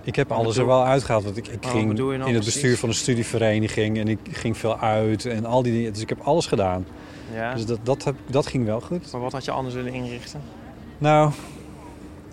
ik 0.04 0.16
heb 0.16 0.32
alles 0.32 0.56
er 0.56 0.66
wel 0.66 0.84
uitgehaald. 0.84 1.24
Want 1.24 1.36
ik, 1.36 1.50
ging 1.60 1.98
in 1.98 2.10
het 2.12 2.22
precies? 2.22 2.44
bestuur 2.44 2.76
van 2.76 2.88
een 2.88 2.94
studievereniging 2.94 3.98
en 3.98 4.08
ik 4.08 4.18
ging 4.30 4.56
veel 4.56 4.78
uit 4.78 5.26
en 5.26 5.44
al 5.44 5.62
die 5.62 5.72
dingen. 5.72 5.92
Dus 5.92 6.02
ik 6.02 6.08
heb 6.08 6.20
alles 6.20 6.46
gedaan. 6.46 6.86
Ja. 7.34 7.54
Dus 7.54 7.66
dat, 7.66 7.78
dat, 7.82 8.04
heb, 8.04 8.14
dat 8.26 8.46
ging 8.46 8.64
wel 8.64 8.80
goed. 8.80 9.12
Maar 9.12 9.20
wat 9.20 9.32
had 9.32 9.44
je 9.44 9.50
anders 9.50 9.74
willen 9.74 9.92
inrichten? 9.92 10.40
Nou, 10.98 11.30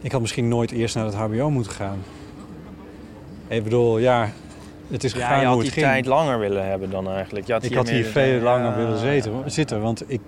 ik 0.01 0.11
had 0.11 0.21
misschien 0.21 0.47
nooit 0.47 0.71
eerst 0.71 0.95
naar 0.95 1.05
het 1.05 1.15
HBO 1.15 1.49
moeten 1.49 1.71
gaan. 1.71 1.97
Ik 3.47 3.63
bedoel, 3.63 3.97
ja, 3.97 4.29
het 4.87 5.03
is 5.03 5.11
Ja, 5.13 5.19
gegaan 5.19 5.39
je 5.39 5.45
had 5.45 5.61
die 5.61 5.71
ging. 5.71 5.85
tijd 5.85 6.05
langer 6.05 6.39
willen 6.39 6.67
hebben 6.67 6.89
dan 6.89 7.09
eigenlijk. 7.09 7.47
Je 7.47 7.53
had 7.53 7.63
ik 7.63 7.73
had 7.73 7.89
hier 7.89 8.05
veel 8.05 8.41
langer 8.41 8.69
Ja, 8.71 8.75
willen 8.75 8.97
zitten, 8.99 9.51
zitten 9.51 9.81
want 9.81 10.03
ik, 10.11 10.21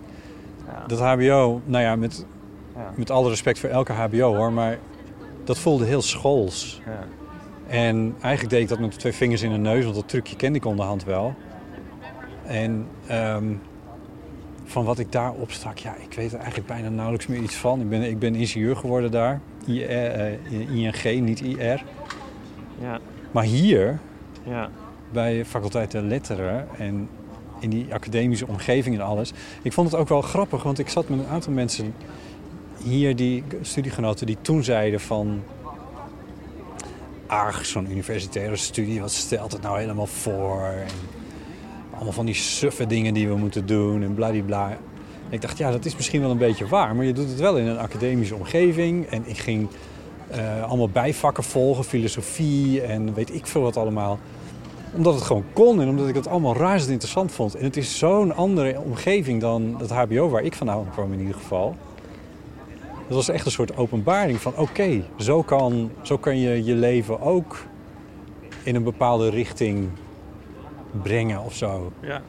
ja. 0.67 0.83
dat 0.87 0.99
HBO, 0.99 1.61
nou 1.65 1.83
ja, 1.83 1.95
met, 1.95 2.25
Ja. 2.75 2.91
met 2.95 3.11
alle 3.11 3.29
respect 3.29 3.59
voor 3.59 3.69
elke 3.69 3.93
HBO 3.93 4.35
hoor, 4.35 4.51
maar 4.53 4.77
dat 5.43 5.57
voelde 5.59 5.85
heel 5.85 6.01
schools. 6.01 6.81
En 7.69 8.15
eigenlijk 8.21 8.49
deed 8.49 8.61
ik 8.61 8.67
dat 8.67 8.79
met 8.79 8.91
de 8.91 8.97
twee 8.97 9.13
vingers 9.13 9.41
in 9.41 9.51
de 9.51 9.57
neus, 9.57 9.83
want 9.83 9.95
dat 9.95 10.09
trucje 10.09 10.35
kende 10.35 10.57
ik 10.57 10.65
onderhand 10.65 11.03
wel. 11.03 11.33
En 12.45 12.87
ehm, 13.07 13.45
van 14.63 14.85
wat 14.85 14.99
ik 14.99 15.11
daar 15.11 15.31
opstak, 15.31 15.77
ja, 15.77 15.95
ik 15.95 16.13
weet 16.13 16.31
er 16.31 16.37
eigenlijk 16.37 16.67
bijna 16.67 16.89
nauwelijks 16.89 17.27
meer 17.27 17.41
iets 17.41 17.55
van. 17.55 17.81
Ik 17.81 17.89
ben, 17.89 18.01
ik 18.01 18.19
ben 18.19 18.35
ingenieur 18.35 18.75
geworden 18.75 19.11
daar, 19.11 19.39
I, 19.67 19.83
eh, 19.83 20.31
ING, 21.05 21.25
niet 21.25 21.41
IR. 21.41 21.83
Ja. 22.81 22.99
Maar 23.31 23.43
hier, 23.43 23.99
Ja. 24.43 24.69
bij 25.11 25.37
de 25.37 25.45
faculteit 25.45 25.91
der 25.91 26.01
letteren 26.01 26.67
en 26.77 27.09
in 27.59 27.69
die 27.69 27.93
academische 27.93 28.47
omgeving 28.47 28.95
en 28.95 29.01
alles. 29.01 29.33
Ik 29.61 29.73
vond 29.73 29.91
het 29.91 29.99
ook 29.99 30.09
wel 30.09 30.21
grappig, 30.21 30.63
want 30.63 30.79
ik 30.79 30.89
zat 30.89 31.09
met 31.09 31.19
een 31.19 31.27
aantal 31.27 31.53
mensen 31.53 31.93
hier, 32.83 33.15
die 33.15 33.43
studiegenoten, 33.61 34.25
die 34.25 34.37
toen 34.41 34.63
zeiden 34.63 34.99
van... 34.99 35.43
Ach, 37.29 37.65
zo'n 37.65 37.91
universitaire 37.91 38.55
studie, 38.55 38.99
wat 38.99 39.11
stelt 39.11 39.51
het 39.51 39.61
nou 39.61 39.79
helemaal 39.79 40.05
voor? 40.05 40.73
Allemaal 41.93 42.13
van 42.13 42.25
die 42.25 42.35
suffe 42.35 42.87
dingen 42.87 43.13
die 43.13 43.27
we 43.27 43.35
moeten 43.35 43.65
doen 43.65 44.03
en 44.03 44.13
bladibla. 44.13 44.77
Ik 45.29 45.41
dacht, 45.41 45.57
ja, 45.57 45.71
dat 45.71 45.85
is 45.85 45.95
misschien 45.95 46.21
wel 46.21 46.31
een 46.31 46.37
beetje 46.37 46.67
waar, 46.67 46.95
maar 46.95 47.05
je 47.05 47.13
doet 47.13 47.29
het 47.29 47.39
wel 47.39 47.57
in 47.57 47.65
een 47.65 47.77
academische 47.77 48.35
omgeving. 48.35 49.05
En 49.05 49.23
ik 49.25 49.37
ging 49.37 49.67
eh, 50.27 50.63
allemaal 50.63 50.89
bijvakken 50.89 51.43
volgen, 51.43 51.83
filosofie 51.83 52.81
en 52.81 53.13
weet 53.13 53.33
ik 53.33 53.47
veel 53.47 53.61
wat 53.61 53.77
allemaal. 53.77 54.19
Omdat 54.95 55.13
het 55.13 55.23
gewoon 55.23 55.45
kon 55.53 55.81
en 55.81 55.89
omdat 55.89 56.07
ik 56.07 56.15
het 56.15 56.27
allemaal 56.27 56.55
razend 56.55 56.91
interessant 56.91 57.31
vond. 57.31 57.55
En 57.55 57.63
het 57.63 57.77
is 57.77 57.97
zo'n 57.97 58.35
andere 58.35 58.79
omgeving 58.79 59.41
dan 59.41 59.75
het 59.79 59.89
HBO 59.89 60.29
waar 60.29 60.43
ik 60.43 60.55
vandaan 60.55 60.89
kwam 60.91 61.13
in 61.13 61.19
ieder 61.19 61.35
geval. 61.35 61.75
Het 63.09 63.17
was 63.17 63.29
echt 63.29 63.45
een 63.45 63.51
soort 63.51 63.77
openbaring 63.77 64.41
van 64.41 64.53
oké, 64.57 65.03
zo, 65.17 65.41
kan, 65.43 65.91
zo 66.01 66.17
kan 66.17 66.37
je 66.39 66.63
je 66.63 66.73
leven 66.73 67.21
ook 67.21 67.57
in 68.63 68.75
een 68.75 68.83
bepaalde 68.83 69.29
richting 69.29 69.89
brengen 71.01 71.43
of 71.43 71.55
zo. 71.55 71.91
ja. 71.99 72.21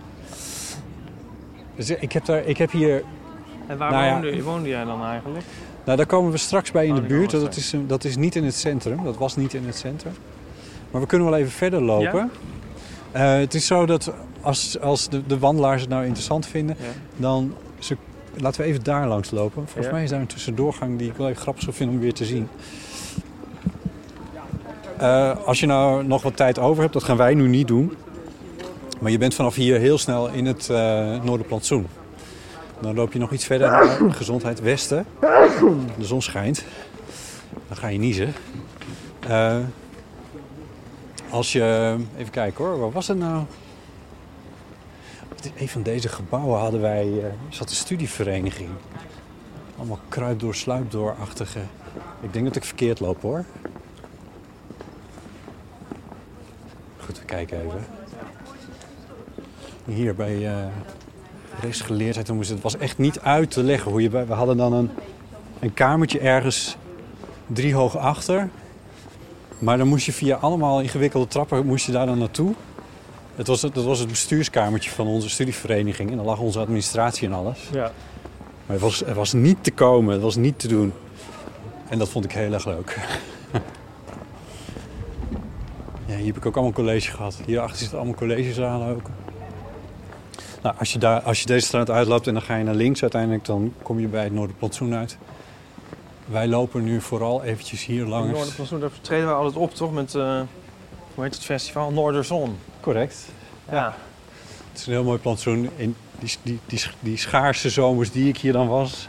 Dus 1.76 1.90
ik 1.90 2.12
heb, 2.12 2.24
daar, 2.24 2.44
ik 2.46 2.56
heb 2.58 2.70
hier 2.70 3.02
En 3.66 3.78
waar 3.78 3.90
Nou 3.92 4.04
ja. 4.04 4.12
woonde, 4.20 4.42
woonde 4.42 4.68
jij 4.68 4.84
dan 4.84 5.04
eigenlijk? 5.04 5.44
Nou, 5.84 5.96
daar 5.96 6.06
komen 6.06 6.30
we 6.30 6.36
straks 6.38 6.70
bij 6.70 6.86
in 6.86 6.90
Oh, 6.94 6.96
de 7.00 7.02
buurt. 7.06 7.30
Dat 7.30 7.56
is, 7.56 7.74
dat 7.86 8.04
is 8.04 8.16
niet 8.16 8.36
in 8.36 8.44
het 8.44 8.54
centrum. 8.54 9.04
Dat 9.04 9.16
was 9.16 9.36
niet 9.36 9.54
in 9.54 9.66
het 9.66 9.76
centrum. 9.76 10.12
Maar 10.90 11.00
we 11.00 11.06
kunnen 11.06 11.30
wel 11.30 11.38
even 11.38 11.50
verder 11.52 11.82
lopen. 11.82 12.30
Eh, 13.12 13.32
het 13.34 13.54
is 13.54 13.66
zo 13.66 13.86
dat 13.86 14.12
als, 14.40 14.80
als 14.80 15.08
de, 15.08 15.26
de 15.26 15.38
wandelaars 15.38 15.80
het 15.80 15.90
nou 15.90 16.02
interessant 16.04 16.46
vinden, 16.46 16.76
Ja. 16.78 16.86
dan 17.16 17.54
ze, 17.78 17.96
laten 18.36 18.60
we 18.60 18.66
even 18.66 18.82
daar 18.82 19.06
langs 19.08 19.30
lopen. 19.30 19.62
Volgens 19.64 19.86
Ja. 19.86 19.92
mij 19.92 20.02
is 20.02 20.10
daar 20.10 20.20
een 20.20 20.26
tussendoorgang 20.26 20.98
die 20.98 21.10
ik 21.10 21.16
wel 21.16 21.28
even 21.28 21.42
grappig 21.42 21.62
zou 21.62 21.76
vinden 21.76 21.96
om 21.96 22.02
weer 22.02 22.14
te 22.14 22.24
zien. 22.24 22.48
Eh, 24.98 25.36
als 25.46 25.60
je 25.60 25.66
nou 25.66 26.04
nog 26.04 26.22
wat 26.22 26.36
tijd 26.36 26.58
over 26.58 26.80
hebt, 26.82 26.92
dat 26.94 27.04
gaan 27.04 27.16
wij 27.16 27.34
nu 27.34 27.48
niet 27.48 27.68
doen. 27.68 27.92
Maar 29.00 29.10
je 29.10 29.18
bent 29.18 29.34
vanaf 29.34 29.54
hier 29.54 29.78
heel 29.78 29.98
snel 29.98 30.28
in 30.28 30.46
het 30.46 30.68
eh 30.70 31.22
Noorderplantsoen. 31.22 31.86
Dan 32.80 32.94
loop 32.94 33.12
je 33.12 33.18
nog 33.18 33.32
iets 33.32 33.44
verder 33.44 33.70
naar 33.70 33.96
Gezondheid 34.20 34.60
Westen. 34.60 35.06
De 35.98 36.04
zon 36.04 36.22
schijnt. 36.22 36.64
Dan 37.68 37.76
ga 37.76 37.88
je 37.88 37.98
niezen. 37.98 38.32
Eh, 39.28 39.56
als 41.30 41.52
je... 41.52 41.96
Even 42.18 42.32
kijken 42.32 42.64
hoor, 42.64 42.78
waar 42.80 42.90
was 42.90 43.08
het 43.08 43.18
nou? 43.18 43.42
Een 45.58 45.68
van 45.68 45.82
deze 45.82 46.08
gebouwen 46.08 46.58
hadden 46.60 46.80
wij... 46.80 47.06
eh 47.24 47.32
zat 47.48 47.70
een 47.70 47.76
studievereniging. 47.76 48.68
Allemaal 49.78 49.98
kruip 50.08 50.40
door, 50.40 50.54
sluip 50.54 50.90
door-achtige. 50.90 51.60
Ik 52.20 52.32
denk 52.32 52.44
dat 52.44 52.56
ik 52.56 52.64
verkeerd 52.64 53.00
loop 53.00 53.22
hoor. 53.22 53.44
Goed, 56.98 57.18
we 57.18 57.24
kijken 57.24 57.58
even. 57.60 57.84
Hier 59.84 60.14
bij 60.14 60.46
eh 60.48 60.66
rechtsgeleerdheid. 61.60 62.28
Het 62.28 62.60
was 62.62 62.76
echt 62.76 62.98
niet 62.98 63.20
uit 63.20 63.50
te 63.50 63.62
leggen 63.62 63.90
hoe 63.90 64.02
je... 64.02 64.08
bij- 64.10 64.26
We 64.26 64.32
hadden 64.32 64.56
dan 64.56 64.72
een, 64.72 64.90
een 65.60 65.74
kamertje 65.74 66.18
ergens 66.18 66.76
drie 67.46 67.74
hoog 67.74 67.96
achter. 67.96 68.48
Maar 69.58 69.78
dan 69.78 69.88
moest 69.88 70.06
je 70.06 70.12
via 70.12 70.36
allemaal 70.36 70.80
ingewikkelde 70.80 71.26
trappen 71.26 71.66
moest 71.66 71.86
je 71.86 71.92
daar 71.92 72.06
dan 72.06 72.18
naartoe. 72.18 72.54
Het 73.40 73.48
was, 73.48 73.62
het- 73.62 73.74
dat 73.74 73.84
was 73.84 73.98
het 73.98 74.08
bestuurskamertje 74.08 74.90
van 74.90 75.06
onze 75.06 75.28
studievereniging. 75.30 76.10
En 76.10 76.16
daar 76.16 76.24
lag 76.24 76.38
onze 76.38 76.58
administratie 76.58 77.28
en 77.28 77.34
alles. 77.34 77.58
Ja. 77.72 77.82
Maar 78.66 78.76
het 78.76 78.80
was, 78.80 78.98
het 78.98 79.14
was 79.14 79.32
niet 79.32 79.64
te 79.64 79.70
komen, 79.70 80.12
het 80.12 80.22
was 80.22 80.36
niet 80.36 80.58
te 80.58 80.68
doen. 80.68 80.92
En 81.88 81.98
dat 81.98 82.08
vond 82.08 82.24
ik 82.24 82.32
heel 82.32 82.52
erg 82.52 82.64
leuk. 82.66 82.98
ja, 86.06 86.16
hier 86.16 86.26
heb 86.26 86.36
ik 86.36 86.46
ook 86.46 86.54
allemaal 86.54 86.72
college 86.72 87.10
gehad. 87.10 87.40
Hierachter 87.46 87.78
zitten 87.78 87.98
allemaal 87.98 88.16
collegezalen 88.16 88.94
ook. 88.94 89.02
Nou, 90.62 90.74
als 90.78 90.92
je, 90.92 90.98
daar, 90.98 91.20
als 91.20 91.40
je 91.40 91.46
deze 91.46 91.66
straat 91.66 91.90
uitloopt 91.90 92.26
en 92.26 92.32
dan 92.32 92.42
ga 92.42 92.56
je 92.56 92.64
naar 92.64 92.74
links 92.74 93.02
uiteindelijk, 93.02 93.44
dan 93.44 93.72
kom 93.82 94.00
je 94.00 94.06
bij 94.06 94.24
het 94.24 94.32
Noorderplantsoen 94.32 94.94
uit. 94.94 95.16
Wij 96.26 96.48
lopen 96.48 96.84
nu 96.84 97.00
vooral 97.00 97.42
eventjes 97.44 97.84
hier 97.84 98.04
langs. 98.06 98.32
Noorderplantsoen, 98.32 98.80
daar 98.80 98.90
treden 99.00 99.26
we 99.26 99.32
altijd 99.32 99.56
op, 99.56 99.74
toch? 99.74 99.92
Met, 99.92 100.14
eh, 100.14 100.40
hoe 101.14 101.24
heet 101.24 101.34
het 101.34 101.44
festival? 101.44 101.90
Noorderzon. 101.90 102.56
Correct. 102.80 103.24
Ja. 103.70 103.94
Het 104.70 104.78
is 104.80 104.86
een 104.86 104.92
heel 104.92 105.04
mooi 105.04 105.18
plantsoen. 105.18 105.70
In 105.76 105.96
die, 106.18 106.36
die, 106.42 106.58
die, 106.66 106.80
die 107.00 107.16
schaarse 107.16 107.70
zomers 107.70 108.10
die 108.10 108.28
ik 108.28 108.36
hier 108.38 108.52
dan 108.52 108.68
was, 108.68 109.08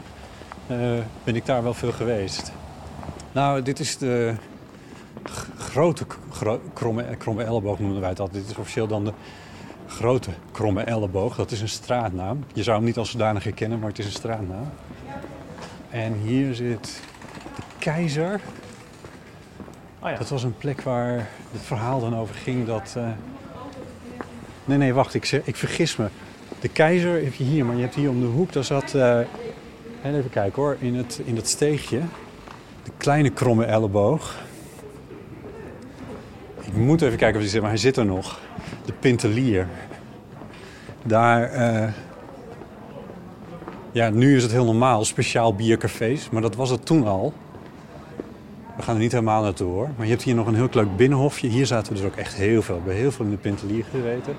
eh, 0.66 0.76
ben 1.24 1.36
ik 1.36 1.46
daar 1.46 1.62
wel 1.62 1.74
veel 1.74 1.92
geweest. 1.92 2.52
Nou, 3.32 3.62
dit 3.62 3.80
is 3.80 3.98
de 3.98 4.34
grote 5.58 6.06
gro- 6.30 6.60
kromme, 6.72 7.16
kromme 7.16 7.42
elleboog 7.44 7.78
noemen 7.78 8.00
wij 8.00 8.08
het 8.08 8.20
altijd. 8.20 8.42
Dit 8.42 8.50
is 8.52 8.56
officieel 8.58 8.86
dan 8.86 9.04
de 9.04 9.12
grote 9.86 10.30
kromme 10.52 10.82
elleboog. 10.82 11.36
Dat 11.36 11.50
is 11.50 11.60
een 11.60 11.68
straatnaam. 11.68 12.44
Je 12.52 12.62
zou 12.62 12.76
hem 12.76 12.86
niet 12.86 12.96
als 12.96 13.10
zodanig 13.10 13.44
herkennen, 13.44 13.78
maar 13.78 13.88
het 13.88 13.98
is 13.98 14.04
een 14.04 14.10
straatnaam. 14.12 14.70
En 15.90 16.12
hier 16.14 16.54
zit 16.54 17.00
de 17.56 17.62
keizer. 17.78 18.40
Oh 19.98 20.10
ja. 20.10 20.16
Dat 20.16 20.28
was 20.28 20.42
een 20.42 20.56
plek 20.56 20.80
waar 20.82 21.28
het 21.52 21.62
verhaal 21.62 22.00
dan 22.00 22.16
over 22.16 22.34
ging 22.34 22.66
dat... 22.66 22.94
eh, 22.96 23.04
Nee, 24.64 24.78
nee, 24.78 24.94
wacht, 24.94 25.14
ik, 25.14 25.30
ik 25.44 25.56
vergis 25.56 25.96
me. 25.96 26.06
De 26.60 26.68
keizer 26.68 27.24
heb 27.24 27.34
je 27.34 27.44
hier, 27.44 27.64
maar 27.64 27.76
je 27.76 27.82
hebt 27.82 27.94
hier 27.94 28.08
om 28.10 28.20
de 28.20 28.26
hoek, 28.26 28.52
daar 28.52 28.64
zat... 28.64 28.94
eh, 28.94 29.18
Even 30.04 30.30
kijken 30.30 30.62
hoor, 30.62 30.76
in, 30.78 30.94
het, 30.94 31.20
in 31.24 31.34
dat 31.34 31.46
steegje. 31.48 32.00
De 32.82 32.90
kleine 32.96 33.30
kromme 33.30 33.64
elleboog. 33.64 34.40
Ik 36.60 36.76
moet 36.76 37.02
even 37.02 37.18
kijken 37.18 37.34
of 37.36 37.40
hij 37.42 37.50
zit, 37.50 37.60
maar 37.60 37.70
hij 37.70 37.78
zit 37.78 37.96
er 37.96 38.04
nog. 38.06 38.40
De 38.84 38.92
Pintelier. 38.92 39.68
Daar... 41.02 41.42
eh, 41.42 41.88
Ja, 43.92 44.10
nu 44.10 44.36
is 44.36 44.42
het 44.42 44.52
heel 44.52 44.64
normaal, 44.64 45.04
speciaal 45.04 45.54
biercafés. 45.54 46.30
Maar 46.30 46.42
dat 46.42 46.54
was 46.54 46.70
het 46.70 46.86
toen 46.86 47.06
al. 47.06 47.32
We 48.76 48.82
gaan 48.82 48.94
er 48.94 49.00
niet 49.00 49.12
helemaal 49.12 49.42
naartoe 49.42 49.70
hoor. 49.70 49.88
Maar 49.96 50.06
je 50.06 50.12
hebt 50.12 50.22
hier 50.24 50.34
nog 50.34 50.46
een 50.46 50.54
heel 50.54 50.68
leuk 50.70 50.96
binnenhofje. 50.96 51.48
Hier 51.48 51.66
zaten 51.66 51.92
we 51.92 51.98
dus 51.98 52.08
ook 52.08 52.16
echt 52.16 52.34
heel 52.34 52.62
veel. 52.62 52.74
We 52.74 52.80
hebben 52.80 53.02
heel 53.02 53.12
veel 53.12 53.24
in 53.24 53.30
de 53.30 53.36
Pintelier 53.36 53.84
gezeten. 53.90 54.34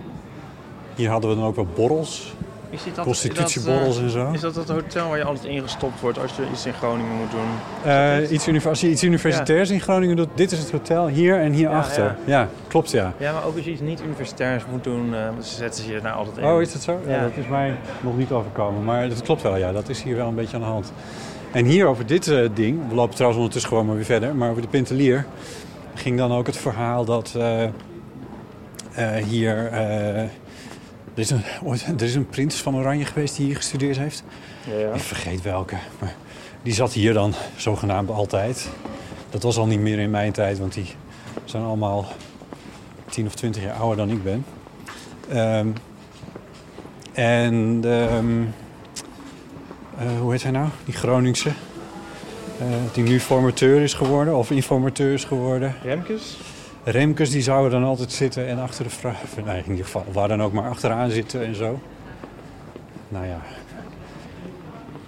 Hier 0.96 1.10
hadden 1.10 1.30
we 1.30 1.36
dan 1.36 1.46
ook 1.46 1.56
wel 1.56 1.68
borrels. 1.76 2.34
Is 2.70 2.84
dit 2.84 2.96
dat, 2.96 3.04
Prostitutieborrels 3.06 4.00
en 4.00 4.10
zo. 4.10 4.32
Is 4.32 4.40
dat 4.42 4.56
het 4.56 4.70
hotel 4.70 5.10
waar 5.10 5.18
je 5.18 5.24
altijd 5.24 5.46
inggestopt 5.46 6.00
wordt 6.00 6.20
als 6.20 6.36
je 6.36 6.44
iets 6.52 6.66
in 6.66 6.74
Groningen 6.74 7.16
moet 7.16 7.32
doen? 7.32 7.92
Eh, 7.92 8.32
iets 8.32 8.66
als 8.66 8.82
je 8.82 8.90
iets 8.90 9.04
universitairs 9.04 9.70
in 9.70 9.82
Groningen 9.82 10.16
doet, 10.16 10.28
dit 10.36 10.52
is 10.52 10.60
het 10.60 10.72
hotel 10.72 11.08
hier 11.08 11.40
en 11.40 11.52
hierachter. 11.52 12.04
Ja, 12.26 12.40
Ja, 12.40 12.48
klopt 12.68 12.92
ja. 12.92 13.14
Ja, 13.18 13.34
maar 13.34 13.46
ook 13.46 13.56
als 13.56 13.66
je 13.66 13.72
iets 13.72 13.82
niet 13.82 14.02
universitairs 14.02 14.64
moet 14.72 14.84
doen, 14.84 15.16
eh, 15.16 15.28
ze 15.42 15.56
zetten 15.56 15.84
ze 15.84 15.92
je 15.92 16.02
daar 16.02 16.12
altijd 16.14 16.38
in. 16.38 16.44
Oh, 16.46 16.62
is 16.62 16.74
dat 16.74 16.82
zo? 16.82 17.00
Ja, 17.06 17.12
Ja. 17.12 17.22
dat 17.22 17.32
is 17.36 17.48
mij 17.48 17.76
nog 18.02 18.18
niet 18.18 18.32
overkomen. 18.32 18.84
Maar 18.84 19.10
dat 19.10 19.22
klopt 19.22 19.42
wel, 19.42 19.58
ja. 19.58 19.72
Dat 19.72 19.90
is 19.90 20.04
hier 20.04 20.16
wel 20.16 20.28
een 20.28 20.36
beetje 20.36 20.56
aan 20.56 20.62
de 20.62 20.68
hand. 20.68 20.92
En 21.54 21.66
hier 21.66 21.88
over 21.88 22.06
dit 22.06 22.28
eh, 22.28 22.50
ding, 22.54 22.90
we 22.90 22.96
lopen 22.96 23.14
trouwens 23.14 23.38
ondertussen 23.38 23.72
gewoon 23.72 23.86
maar 23.86 23.96
weer 23.96 24.06
verder, 24.06 24.36
maar 24.36 24.50
over 24.50 24.62
de 24.62 24.68
Pintelier 24.68 25.26
ging 25.94 26.18
dan 26.18 26.32
ook 26.32 26.46
het 26.46 26.58
verhaal 26.58 27.06
dat 27.06 27.34
eh, 27.36 27.64
eh, 27.64 29.24
hier. 29.26 29.72
er, 29.72 30.30
is 31.16 31.30
een, 31.30 31.44
er 31.98 32.04
is 32.04 32.16
een 32.16 32.28
prins 32.28 32.56
van 32.56 32.76
Oranje 32.76 33.06
geweest 33.06 33.36
die 33.36 33.46
hier 33.46 33.56
gestudeerd 33.56 33.98
heeft. 33.98 34.24
Ja, 34.70 34.78
ja. 34.78 34.94
Ik 34.94 35.02
vergeet 35.02 35.42
welke. 35.42 35.76
Maar 36.00 36.16
die 36.64 36.74
zat 36.74 36.94
hier 36.94 37.14
dan 37.14 37.34
zogenaamd 37.56 38.10
altijd. 38.10 38.70
Dat 39.30 39.44
was 39.44 39.58
al 39.58 39.68
niet 39.68 39.80
meer 39.80 40.00
in 40.00 40.12
mijn 40.12 40.32
tijd, 40.32 40.60
want 40.60 40.74
die 40.74 40.88
zijn 41.46 41.64
allemaal 41.64 42.06
10 43.10 43.26
of 43.26 43.36
20 43.36 43.64
jaar 43.64 43.76
ouder 43.76 43.98
dan 43.98 44.16
ik 44.16 44.24
ben. 44.24 44.46
Ehm, 45.30 45.68
en 47.14 47.80
ehm, 47.84 48.44
eh, 49.98 50.20
hoe 50.20 50.32
heet 50.32 50.44
hij 50.44 50.52
nou? 50.52 50.68
Die 50.86 50.94
Groningse. 50.94 51.50
eh, 52.60 52.66
die 52.94 53.04
nu 53.04 53.20
formateur 53.20 53.82
is 53.82 53.94
geworden, 53.94 54.36
of 54.36 54.52
informateur 54.52 55.14
is 55.14 55.24
geworden. 55.24 55.76
Remkes? 55.84 56.38
Remkes 56.84 57.30
die 57.30 57.42
zouden 57.42 57.72
dan 57.72 57.84
altijd 57.90 58.12
zitten 58.12 58.48
en 58.48 58.60
achter 58.60 58.84
de 58.84 58.90
vraag... 58.90 59.16
Nee, 59.46 59.58
in 59.64 59.70
ieder 59.70 59.86
geval, 59.86 60.06
waar 60.12 60.28
dan 60.28 60.42
ook 60.44 60.54
maar 60.54 60.70
achteraan 60.70 61.10
zitten 61.12 61.46
en 61.46 61.56
zo. 61.56 61.80
Nou 63.10 63.26
ja. 63.26 63.42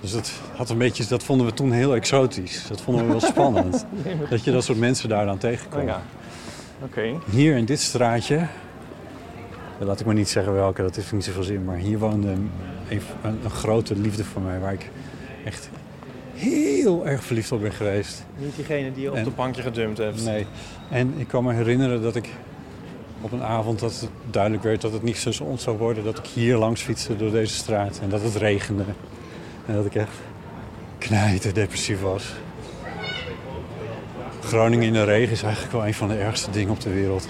Dus 0.01 0.11
dat, 0.11 0.31
had 0.55 0.69
een 0.69 0.77
beetje, 0.77 1.05
dat 1.05 1.23
vonden 1.23 1.45
we 1.47 1.53
toen 1.53 1.71
heel 1.71 1.95
exotisch. 1.95 2.65
Dat 2.67 2.81
vonden 2.81 3.05
we 3.05 3.11
wel 3.11 3.19
spannend. 3.33 3.85
dat 4.29 4.43
je 4.43 4.51
dat 4.51 4.63
soort 4.63 4.77
mensen 4.77 5.09
daar 5.09 5.25
dan 5.25 5.37
tegenkwam. 5.37 5.81
Oh 5.81 5.87
ja. 5.87 6.01
Oké. 6.83 7.01
Hier 7.29 7.57
in 7.57 7.65
dit 7.65 7.79
straatje... 7.79 8.47
Laat 9.79 9.99
ik 9.99 10.05
maar 10.05 10.15
niet 10.15 10.29
zeggen 10.29 10.53
welke, 10.53 10.81
dat 10.81 10.95
heeft 10.95 11.11
niet 11.11 11.23
zoveel 11.23 11.43
zin. 11.43 11.63
Maar 11.65 11.77
hier 11.77 11.97
woonde 11.99 12.27
een, 12.29 12.51
een, 12.89 13.01
een 13.43 13.49
grote 13.49 13.95
liefde 13.95 14.23
voor 14.23 14.41
mij... 14.41 14.59
waar 14.59 14.73
ik 14.73 14.89
echt 15.45 15.69
heel 16.33 17.07
erg 17.07 17.23
verliefd 17.23 17.51
op 17.51 17.61
ben 17.61 17.71
geweest. 17.73 18.23
Niet 18.37 18.55
diegene 18.55 18.91
die 18.93 19.01
je 19.03 19.09
op 19.09 19.15
En- 19.15 19.23
de 19.23 19.29
bankje 19.29 19.61
gedumpt 19.61 19.97
hebt. 19.97 20.23
Nee. 20.25 20.45
En 20.89 21.13
ik 21.17 21.27
kan 21.27 21.43
me 21.43 21.53
herinneren 21.53 22.01
dat 22.01 22.15
ik 22.15 22.29
op 23.21 23.31
een 23.31 23.43
avond 23.43 23.79
dat 23.79 23.99
het 23.99 24.09
duidelijk 24.31 24.63
werd 24.63 24.81
dat 24.81 24.93
het 24.93 25.03
niet 25.03 25.17
zo 25.17 25.31
zon 25.31 25.57
zou 25.57 25.77
worden, 25.77 26.03
dat 26.03 26.17
ik 26.17 26.25
hier 26.25 26.57
langs 26.57 26.81
fietste 26.81 27.15
door 27.17 27.31
deze 27.31 27.53
straat 27.53 27.99
en 28.03 28.09
dat 28.09 28.21
het 28.21 28.35
regende. 28.35 28.83
En 29.65 29.75
dat 29.75 29.85
ik 29.85 29.95
echt 29.95 30.11
knijter 30.97 31.53
depressief 31.53 32.01
was. 32.01 32.33
Groningen 34.43 34.85
in 34.87 34.93
de 34.93 35.03
regen 35.03 35.31
is 35.31 35.43
eigenlijk 35.43 35.73
wel 35.73 35.87
een 35.87 35.93
van 35.93 36.07
de 36.07 36.15
ergste 36.17 36.51
dingen 36.51 36.71
op 36.71 36.79
de 36.81 36.93
wereld. 36.93 37.27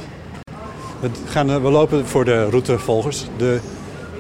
We, 1.06 1.32
gaan, 1.32 1.50
eh, 1.50 1.56
we 1.56 1.70
lopen 1.70 2.08
voor 2.08 2.26
de 2.26 2.50
routevolgers 2.50 3.26
de 3.38 3.60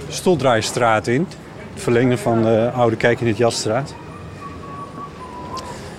Stoldraaistraat 0.08 1.08
in. 1.08 1.28
Het 1.74 1.84
verlengde 1.84 2.18
van 2.18 2.42
de 2.42 2.72
oude 2.76 2.96
Kijk 2.96 3.22
in 3.22 3.28
het 3.28 3.38
Jasstraat. 3.38 3.96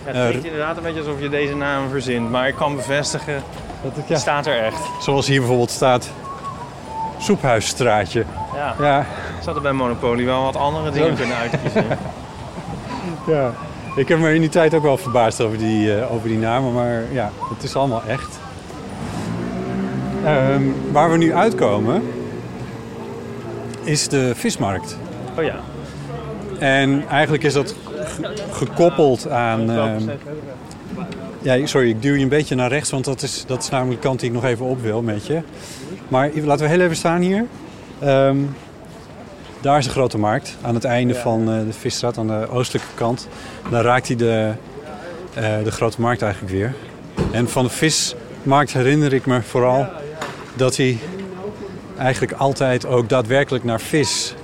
Ja, 0.07 0.13
het 0.13 0.29
klinkt 0.29 0.45
inderdaad 0.45 0.77
een 0.77 0.83
beetje 0.83 1.01
alsof 1.01 1.21
je 1.21 1.29
deze 1.29 1.57
naam 1.57 1.89
verzint. 1.89 2.31
Maar 2.31 2.49
ik 2.49 2.55
kan 2.55 2.77
bevestigen, 2.77 3.43
Dat 3.83 3.97
het, 3.97 4.09
het 4.09 4.19
staat 4.19 4.47
er 4.47 4.59
echt. 4.59 4.81
Zoals 5.01 5.27
hier 5.27 5.39
bijvoorbeeld 5.39 5.71
staat 5.71 6.11
Soephuisstraatje. 7.19 8.25
Ja. 8.55 8.75
Ja, 8.81 9.01
Ik 9.01 9.43
zou 9.43 9.57
er 9.57 9.63
bij 9.63 9.73
Monopoly 9.73 10.25
wel 10.25 10.43
wat 10.43 10.57
andere 10.57 10.91
dingen 10.91 11.17
kunnen 11.17 11.37
uitkiezen. 11.37 11.85
ja. 13.35 13.53
Ik 13.97 14.09
heb 14.09 14.19
me 14.19 14.35
in 14.35 14.41
die 14.41 14.51
tijd 14.51 14.75
ook 14.75 14.83
wel 14.83 14.97
verbaasd 14.97 15.41
over 15.41 15.59
die, 15.59 15.97
eh, 15.97 16.13
over 16.13 16.29
die 16.29 16.39
namen, 16.39 16.73
maar 16.73 17.03
ja, 17.13 17.31
het 17.55 17.63
is 17.63 17.77
allemaal 17.77 18.03
echt. 18.09 18.36
Ehm, 20.27 20.63
waar 20.93 21.11
we 21.11 21.17
nu 21.17 21.35
uitkomen 21.35 22.03
is 23.83 24.09
de 24.09 24.33
vismarkt. 24.35 24.97
Oh 25.39 25.45
ja. 25.45 25.57
En 26.59 27.05
eigenlijk 27.09 27.43
is 27.43 27.53
dat 27.53 27.75
ge- 27.95 28.35
gekoppeld 28.51 29.29
aan... 29.31 29.71
ehm, 29.71 30.03
ja, 31.43 31.67
sorry, 31.67 31.89
ik 31.89 32.03
duw 32.03 32.15
je 32.15 32.23
een 32.23 32.29
beetje 32.29 32.55
naar 32.55 32.69
rechts, 32.69 32.91
want 32.91 33.05
dat 33.05 33.23
is, 33.23 33.45
dat 33.47 33.63
is 33.63 33.69
namelijk 33.69 34.01
de 34.03 34.07
kant 34.09 34.21
die 34.21 34.29
ik 34.29 34.35
nog 34.35 34.45
even 34.45 34.67
op 34.67 34.81
wil 34.83 35.03
met 35.03 35.27
je. 35.27 35.41
Maar 36.09 36.31
laten 36.45 36.65
we 36.65 36.71
heel 36.73 36.81
even 36.81 36.97
staan 36.97 37.21
hier. 37.21 37.45
Ehm, 37.99 38.37
daar 39.61 39.79
is 39.79 39.85
de 39.85 39.91
grote 39.91 40.19
markt, 40.19 40.57
aan 40.63 40.75
het 40.75 40.85
einde 40.85 41.15
van 41.15 41.41
eh, 41.51 41.59
de 41.67 41.73
visstraat, 41.73 42.19
aan 42.19 42.27
de 42.27 42.49
oostelijke 42.51 42.89
kant. 42.95 43.29
Dan 43.71 43.81
raakt 43.81 44.07
hij 44.07 44.17
de, 44.17 44.53
eh, 45.35 45.45
de 45.65 45.71
grote 45.71 46.01
markt 46.01 46.23
eigenlijk 46.23 46.53
weer. 46.53 46.75
En 47.33 47.49
van 47.49 47.65
de 47.65 47.71
vismarkt 47.71 48.73
herinner 48.73 49.13
ik 49.13 49.27
me 49.27 49.43
vooral 49.43 49.87
dat 50.57 50.77
hij 50.77 50.99
eigenlijk 51.99 52.33
altijd 52.33 52.87
ook 52.87 53.09
daadwerkelijk 53.09 53.65
naar 53.65 53.81
vis 53.81 54.35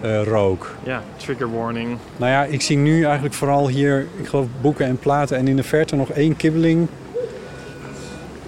eh, 0.00 0.22
rook. 0.22 0.70
Ja, 0.82 1.02
trigger 1.16 1.52
warning. 1.52 1.98
Nou 2.16 2.30
ja, 2.32 2.44
ik 2.44 2.62
zie 2.62 2.76
nu 2.76 3.04
eigenlijk 3.04 3.34
vooral 3.34 3.68
hier, 3.68 4.06
ik 4.16 4.26
geloof 4.26 4.46
boeken 4.60 4.86
en 4.86 4.98
platen 4.98 5.36
en 5.36 5.48
in 5.48 5.56
de 5.56 5.62
verte 5.62 5.96
nog 5.96 6.10
één 6.10 6.36
kibbeling 6.36 6.88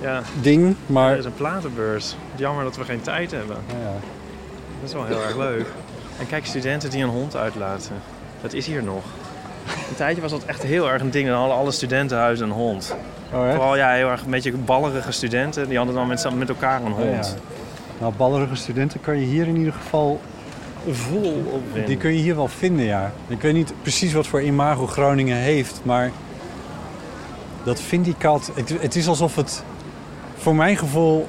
Ja, 0.01 0.23
ding. 0.41 0.67
er 0.69 0.75
Maar 0.87 1.17
is 1.19 1.25
een 1.25 1.35
platenbeurs. 1.35 2.17
Jammer 2.35 2.65
dat 2.65 2.77
we 2.77 2.85
geen 2.85 3.01
tijd 3.01 3.31
hebben. 3.31 3.57
nou 3.69 3.81
ja, 3.81 3.93
Dat 4.81 4.89
is 4.89 4.93
wel 4.93 5.05
heel 5.05 5.23
erg 5.23 5.37
leuk. 5.37 5.67
En 6.19 6.27
kijk, 6.27 6.47
studenten 6.47 6.91
die 6.91 7.03
een 7.03 7.09
hond 7.09 7.37
uitlaten. 7.37 7.95
Dat 8.43 8.53
is 8.53 8.67
hier 8.67 8.83
nog. 8.83 9.05
Een 9.89 9.95
tijdje 9.97 10.23
was 10.23 10.31
dat 10.31 10.45
echt 10.45 10.63
heel 10.63 10.91
erg 10.91 11.03
een 11.03 11.11
ding. 11.11 11.29
Dan 11.29 11.39
hadden 11.39 11.57
alle 11.57 11.71
studentenhuizen 11.71 12.47
een 12.47 12.53
hond. 12.53 12.97
Oh? 13.33 13.51
Vooral 13.51 13.77
ja, 13.77 13.91
heel 13.91 14.11
erg 14.11 14.23
een 14.23 14.31
beetje 14.31 14.53
ballerige 14.53 15.13
studenten. 15.13 15.69
Die 15.69 15.77
hadden 15.77 15.95
dan 15.95 16.07
met, 16.07 16.35
met 16.35 16.49
elkaar 16.49 16.83
een 16.83 16.95
ja. 16.99 17.13
hond. 17.13 17.37
Nou, 17.99 18.13
ballerige 18.17 18.55
studenten 18.55 19.01
kan 19.01 19.21
je 19.21 19.27
hier 19.27 19.47
in 19.47 19.57
ieder 19.57 19.73
geval, 19.73 20.21
Vol 20.91 21.45
op 21.53 21.87
die 21.87 21.97
kun 21.97 22.11
je 22.11 22.21
hier 22.21 22.37
wel 22.37 22.49
vinden, 22.49 22.85
ja. 22.85 23.13
Ik 23.29 23.41
weet 23.41 23.55
niet 23.55 23.73
precies 23.83 24.13
wat 24.13 24.27
voor 24.27 24.43
imago 24.43 24.87
Groningen 24.87 25.37
heeft, 25.37 25.81
maar 25.83 26.11
dat 27.65 27.81
Vindicat, 27.81 28.51
het, 28.55 28.75
het 28.81 28.97
is 28.97 29.09
alsof 29.09 29.37
het, 29.37 29.65
voor 30.37 30.55
mijn 30.55 30.77
gevoel, 30.77 31.29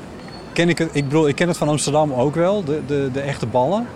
ken 0.54 0.70
ik 0.70 0.78
het, 0.78 0.90
ik 0.92 1.04
bedoel, 1.04 1.28
ik 1.28 1.36
ken 1.36 1.48
het 1.48 1.58
van 1.58 1.68
Amsterdam 1.68 2.14
ook 2.14 2.36
wel, 2.36 2.64
de, 2.64 2.82
de, 2.88 3.10
de 3.14 3.22
echte 3.22 3.46
ballen. 3.46 3.88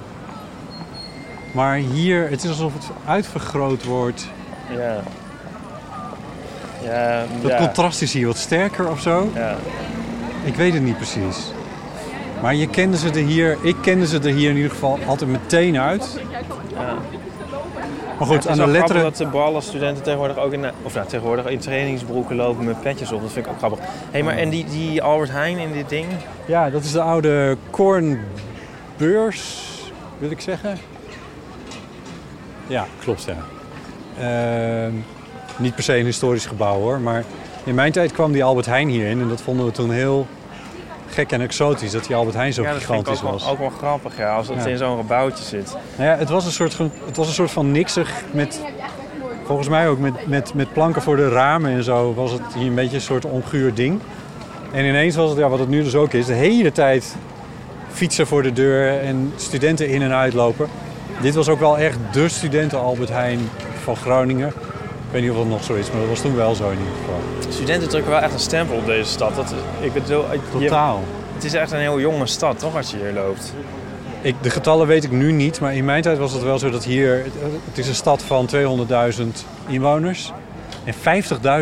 Maar 1.54 1.76
hier, 1.76 2.30
het 2.30 2.44
is 2.44 2.50
alsof 2.50 2.74
het 2.74 2.90
uitvergroot 3.06 3.84
wordt. 3.84 4.28
Ja. 4.70 5.04
Ja, 6.84 7.26
Het 7.42 7.52
ja. 7.52 7.58
contrast 7.58 8.02
is 8.02 8.14
hier 8.14 8.28
wat 8.28 8.38
sterker 8.38 8.90
of 8.90 9.02
zo. 9.02 9.32
ja. 9.36 9.56
Ik 10.44 10.56
weet 10.56 10.74
het 10.74 10.84
niet 10.84 10.98
precies. 10.98 11.52
Maar 12.42 12.56
je 12.56 12.68
kende 12.68 12.98
ze 12.98 13.10
er 13.10 13.16
hier, 13.16 13.58
ik 13.62 13.76
kende 13.82 14.08
ze 14.08 14.20
er 14.20 14.34
hier 14.34 14.50
in 14.50 14.56
ieder 14.56 14.72
geval 14.72 15.00
altijd 15.08 15.30
meteen 15.30 15.80
uit. 15.80 16.20
Ja. 16.74 16.94
Maar 18.18 18.28
goed, 18.30 18.48
aan 18.48 18.60
is 18.60 18.66
de 18.66 18.72
letteren. 18.72 19.02
dat 19.02 19.18
de 19.18 19.26
ballenstudenten 19.28 20.04
tegenwoordig 20.04 20.38
ook 20.38 20.54
in, 20.54 20.62
de- 20.62 20.72
of 20.82 20.94
nou, 20.94 21.08
tegenwoordig 21.08 21.46
in 21.46 21.60
trainingsbroeken 21.60 22.36
lopen 22.36 22.66
met 22.66 22.82
petjes 22.82 23.12
op. 23.12 23.22
Dat 23.22 23.32
vind 23.32 23.46
ik 23.46 23.52
ook 23.52 23.58
grappig. 23.58 23.80
Hé, 23.80 23.86
hey, 24.12 24.24
maar 24.24 24.38
en 24.38 24.50
die, 24.50 24.66
die 24.66 25.02
Albert 25.02 25.32
Heijn 25.32 25.58
in 25.58 25.72
dit 25.74 25.90
ding? 25.90 26.06
Ja, 26.46 26.70
dat 26.70 26.84
is 26.84 26.92
de 26.92 27.02
oude 27.02 27.58
Kornbeurs, 27.70 29.70
wil 30.18 30.32
ik 30.32 30.42
zeggen. 30.42 30.78
Ja, 32.68 32.86
klopt 33.00 33.24
ja. 33.24 33.36
Ehm, 34.20 34.94
niet 35.58 35.76
per 35.76 35.84
se 35.84 35.98
een 35.98 36.06
historisch 36.06 36.46
gebouw 36.46 36.80
hoor, 36.80 37.00
maar 37.00 37.24
in 37.64 37.76
mijn 37.76 37.92
tijd 37.92 38.12
kwam 38.12 38.32
die 38.32 38.44
Albert 38.44 38.66
Heijn 38.66 38.88
hierin 38.90 39.22
en 39.22 39.28
dat 39.28 39.42
vonden 39.42 39.66
we 39.66 39.72
toen 39.72 39.92
heel 39.92 40.28
gek 41.10 41.32
en 41.32 41.42
exotisch 41.42 41.92
dat 41.92 42.06
die 42.06 42.16
Albert 42.16 42.36
Heijn 42.36 42.54
zo 42.54 42.62
ja, 42.62 42.72
gigantisch 42.72 43.18
ook 43.18 43.22
wel, 43.24 43.32
was. 43.32 43.50
ook 43.50 43.60
wel 43.60 43.70
grappig, 43.70 44.18
ja, 44.18 44.36
als 44.36 44.48
dat 44.48 44.56
Ja. 44.64 44.66
in 44.70 44.78
zo'n 44.78 44.98
gebouwtje 44.98 45.44
zit. 45.44 45.76
Nou 45.96 46.10
ja, 46.10 46.18
het 46.18 46.30
was 46.30 46.46
een 46.46 46.52
soort, 46.52 46.74
van- 46.74 46.92
het 47.06 47.18
was 47.18 47.28
een 47.28 47.34
soort 47.34 47.52
van 47.52 47.72
niksig 47.72 48.12
met, 48.32 48.62
volgens 49.44 49.68
mij 49.70 49.90
ook 49.90 50.00
met, 50.00 50.28
met, 50.28 50.54
met 50.54 50.74
planken 50.74 51.02
voor 51.02 51.16
de 51.16 51.30
ramen 51.30 51.72
en 51.72 51.84
zo, 51.84 52.14
was 52.14 52.32
het 52.32 52.42
hier 52.58 52.68
een 52.68 52.76
beetje 52.76 52.96
een 52.96 53.02
soort 53.02 53.26
onguur 53.26 53.74
ding. 53.74 54.00
En 54.72 54.86
ineens 54.86 55.16
was 55.16 55.30
het, 55.30 55.40
ja, 55.40 55.50
wat 55.50 55.60
het 55.60 55.70
nu 55.70 55.84
dus 55.84 55.96
ook 55.96 56.14
is, 56.14 56.26
de 56.26 56.34
hele 56.34 56.72
tijd 56.72 57.16
fietsen 57.92 58.28
voor 58.28 58.44
de 58.44 58.54
deur 58.54 59.00
en 59.00 59.34
studenten 59.36 59.88
in 59.90 60.02
en 60.02 60.12
uitlopen. 60.14 60.68
Dit 61.22 61.36
was 61.36 61.50
ook 61.50 61.60
wel 61.60 61.78
echt 61.78 61.98
de 62.12 62.30
studenten 62.30 62.80
Albert 62.80 63.10
Heijn 63.10 63.40
van 63.84 63.96
Groningen. 63.96 64.54
Ik 65.12 65.18
weet 65.18 65.22
niet 65.22 65.32
of 65.32 65.38
dat 65.38 65.48
nog 65.48 65.64
zo 65.64 65.74
is, 65.74 65.92
maar 65.92 66.00
dat 66.00 66.10
was 66.10 66.22
toen 66.22 66.36
wel 66.36 66.56
zo 66.56 66.70
in 66.70 66.78
ieder 66.78 66.94
geval. 67.00 67.52
Studenten 67.52 67.90
drukken 67.90 68.12
wel 68.12 68.20
echt 68.22 68.34
een 68.34 68.40
stempel 68.40 68.76
op 68.76 68.86
deze 68.86 69.10
stad. 69.10 69.36
Dat, 69.36 69.54
ik 69.80 69.94
bedoel, 69.94 70.24
je- 70.32 70.40
Totaal. 70.60 71.04
het 71.34 71.44
is 71.44 71.54
echt 71.54 71.72
een 71.72 71.80
heel 71.80 72.00
jonge 72.00 72.26
stad, 72.26 72.60
toch, 72.60 72.76
als 72.76 72.92
je 72.92 72.98
hier 72.98 73.14
loopt? 73.14 73.54
Ik, 74.22 74.36
de 74.42 74.50
getallen 74.50 74.88
weet 74.88 75.04
ik 75.04 75.12
nu 75.12 75.32
niet, 75.32 75.60
maar 75.60 75.74
in 75.76 75.86
mijn 75.86 76.02
tijd 76.02 76.18
was 76.18 76.34
het 76.34 76.44
wel 76.44 76.60
zo 76.60 76.70
dat 76.70 76.84
hier... 76.84 77.16
Het, 77.24 77.34
het 77.66 77.78
is 77.78 77.88
een 77.88 77.96
stad 77.96 78.22
van 78.24 78.50
200.000 78.56 79.24
inwoners. 79.68 80.32
En 80.84 80.94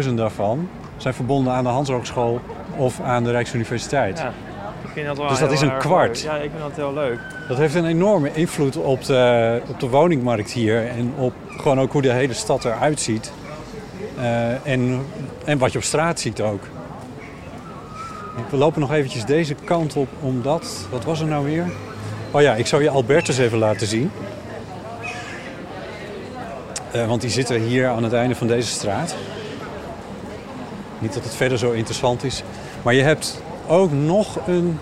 50.000 0.04 0.14
daarvan 0.14 0.70
zijn 0.98 1.14
verbonden 1.14 1.54
aan 1.54 1.64
de 1.64 1.70
Hans 1.70 1.90
Hogeschool 1.90 2.40
of 2.78 3.00
aan 3.02 3.24
de 3.24 3.32
Rijksuniversiteit. 3.32 4.18
Ja. 4.18 4.34
Ik 4.84 4.90
vind 4.94 5.08
dat 5.08 5.18
wel 5.18 5.28
Dus 5.28 5.40
dat 5.40 5.52
is 5.52 5.62
een 5.62 5.78
kwart. 5.78 6.24
leuk. 6.24 6.32
Ja, 6.32 6.36
ik 6.36 6.50
vind 6.50 6.62
dat 6.62 6.76
heel 6.76 6.94
leuk. 6.94 7.20
Dat 7.48 7.58
heeft 7.58 7.76
een 7.76 7.86
enorme 7.86 8.34
invloed 8.34 8.76
op 8.76 9.06
de, 9.06 9.62
op 9.68 9.80
de 9.80 9.88
woningmarkt 9.90 10.52
hier. 10.52 10.88
En 10.88 11.14
op 11.18 11.34
gewoon 11.58 11.80
ook 11.80 11.92
hoe 11.92 12.02
de 12.02 12.12
hele 12.12 12.34
stad 12.34 12.66
eruit 12.66 13.00
ziet. 13.00 13.32
Eh, 14.20 14.68
en, 14.68 15.06
en 15.46 15.58
wat 15.58 15.72
je 15.72 15.78
op 15.78 15.84
straat 15.84 16.20
ziet 16.20 16.42
ook. 16.42 16.64
We 18.50 18.58
lopen 18.58 18.82
nog 18.82 18.94
eventjes 18.94 19.26
deze 19.26 19.56
kant 19.64 19.96
op, 19.96 20.08
omdat... 20.20 20.88
Wat 20.90 21.04
was 21.04 21.20
er 21.20 21.28
nou 21.28 21.46
weer? 21.46 21.66
Oh 22.32 22.42
ja, 22.42 22.56
ik 22.56 22.68
zou 22.68 22.84
je 22.84 22.90
Albertus 22.90 23.38
even 23.38 23.58
laten 23.58 23.88
zien. 23.88 24.12
Eh, 26.92 27.08
want 27.08 27.22
die 27.22 27.30
zitten 27.30 27.62
hier 27.62 27.88
aan 27.88 28.04
het 28.04 28.14
einde 28.14 28.36
van 28.36 28.48
deze 28.48 28.70
straat. 28.70 29.16
Niet 31.00 31.14
dat 31.14 31.24
het 31.24 31.36
verder 31.36 31.58
zo 31.58 31.72
interessant 31.72 32.24
is. 32.24 32.44
Maar 32.82 32.94
je 32.94 33.02
hebt 33.02 33.42
ook 33.70 33.92
nog 33.92 34.48
een 34.48 34.80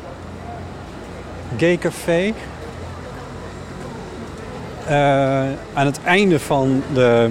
gay 1.58 1.78
café. 1.78 2.34
Eh, 4.88 4.96
aan 5.74 5.86
het 5.86 6.00
einde 6.04 6.40
van 6.40 6.84
de, 6.94 7.30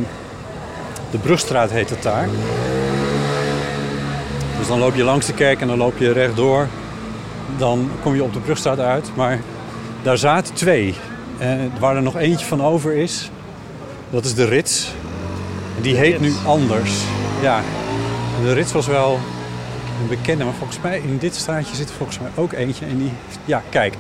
de 1.11 1.19
Brugstraat 1.19 1.71
heet 1.71 1.91
het 1.91 2.03
daar. 2.03 2.29
Dus 4.59 4.67
dan 4.67 4.79
loop 4.79 4.95
je 4.95 5.05
langs 5.05 5.27
de 5.27 5.33
kerk 5.33 5.61
en 5.61 5.69
dan 5.69 5.79
loop 5.79 5.99
je 5.99 6.13
rechtdoor. 6.13 6.69
Dan 7.59 7.91
kom 8.03 8.15
je 8.15 8.23
op 8.23 8.33
de 8.33 8.41
Brugstraat 8.41 8.79
uit. 8.79 9.11
Maar 9.15 9.41
daar 10.03 10.19
zaten 10.19 10.55
twee. 10.55 10.95
Eh, 11.39 11.49
waar 11.81 11.97
er 11.97 12.03
nog 12.03 12.17
eentje 12.17 12.47
van 12.47 12.63
over 12.63 12.93
is, 12.93 13.31
dat 14.11 14.25
is 14.25 14.35
de 14.35 14.45
Rits. 14.45 14.93
Die 15.81 15.97
heet 15.97 16.21
nu 16.21 16.33
anders. 16.47 17.03
Ja, 17.43 17.61
en 18.39 18.45
de 18.45 18.53
Rits 18.53 18.73
was 18.73 18.87
wel 18.87 19.19
een 20.01 20.09
bekende, 20.09 20.45
maar 20.45 20.53
volgens 20.53 20.81
mij 20.81 20.99
in 20.99 21.19
dit 21.19 21.35
straatje 21.35 21.77
zit 21.77 21.89
er 21.89 21.95
volgens 21.95 22.19
mij 22.19 22.31
ook 22.35 22.53
eentje. 22.53 22.87
En 22.87 22.99
die, 22.99 23.13
ja, 23.45 23.63
kijk. 23.69 23.95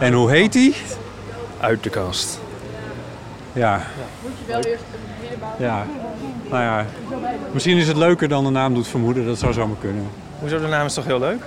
En 0.00 0.12
hoe 0.12 0.30
heet 0.30 0.52
die? 0.52 0.74
Uit 1.60 1.82
de 1.82 1.90
kast. 1.90 2.40
Ja. 3.52 3.80
Ja, 5.58 5.86
nou 6.50 6.62
ja. 6.62 6.86
Misschien 7.52 7.76
is 7.76 7.88
het 7.88 7.96
leuker 7.96 8.28
dan 8.28 8.44
de 8.44 8.50
naam 8.50 8.74
doet 8.74 8.88
vermoeden. 8.88 9.26
Dat 9.26 9.38
zou 9.38 9.52
zomaar 9.52 9.76
kunnen. 9.80 10.08
Hoezo, 10.38 10.60
de 10.60 10.66
naam 10.66 10.86
is 10.86 10.94
toch 10.94 11.04
heel 11.04 11.18
leuk? 11.18 11.42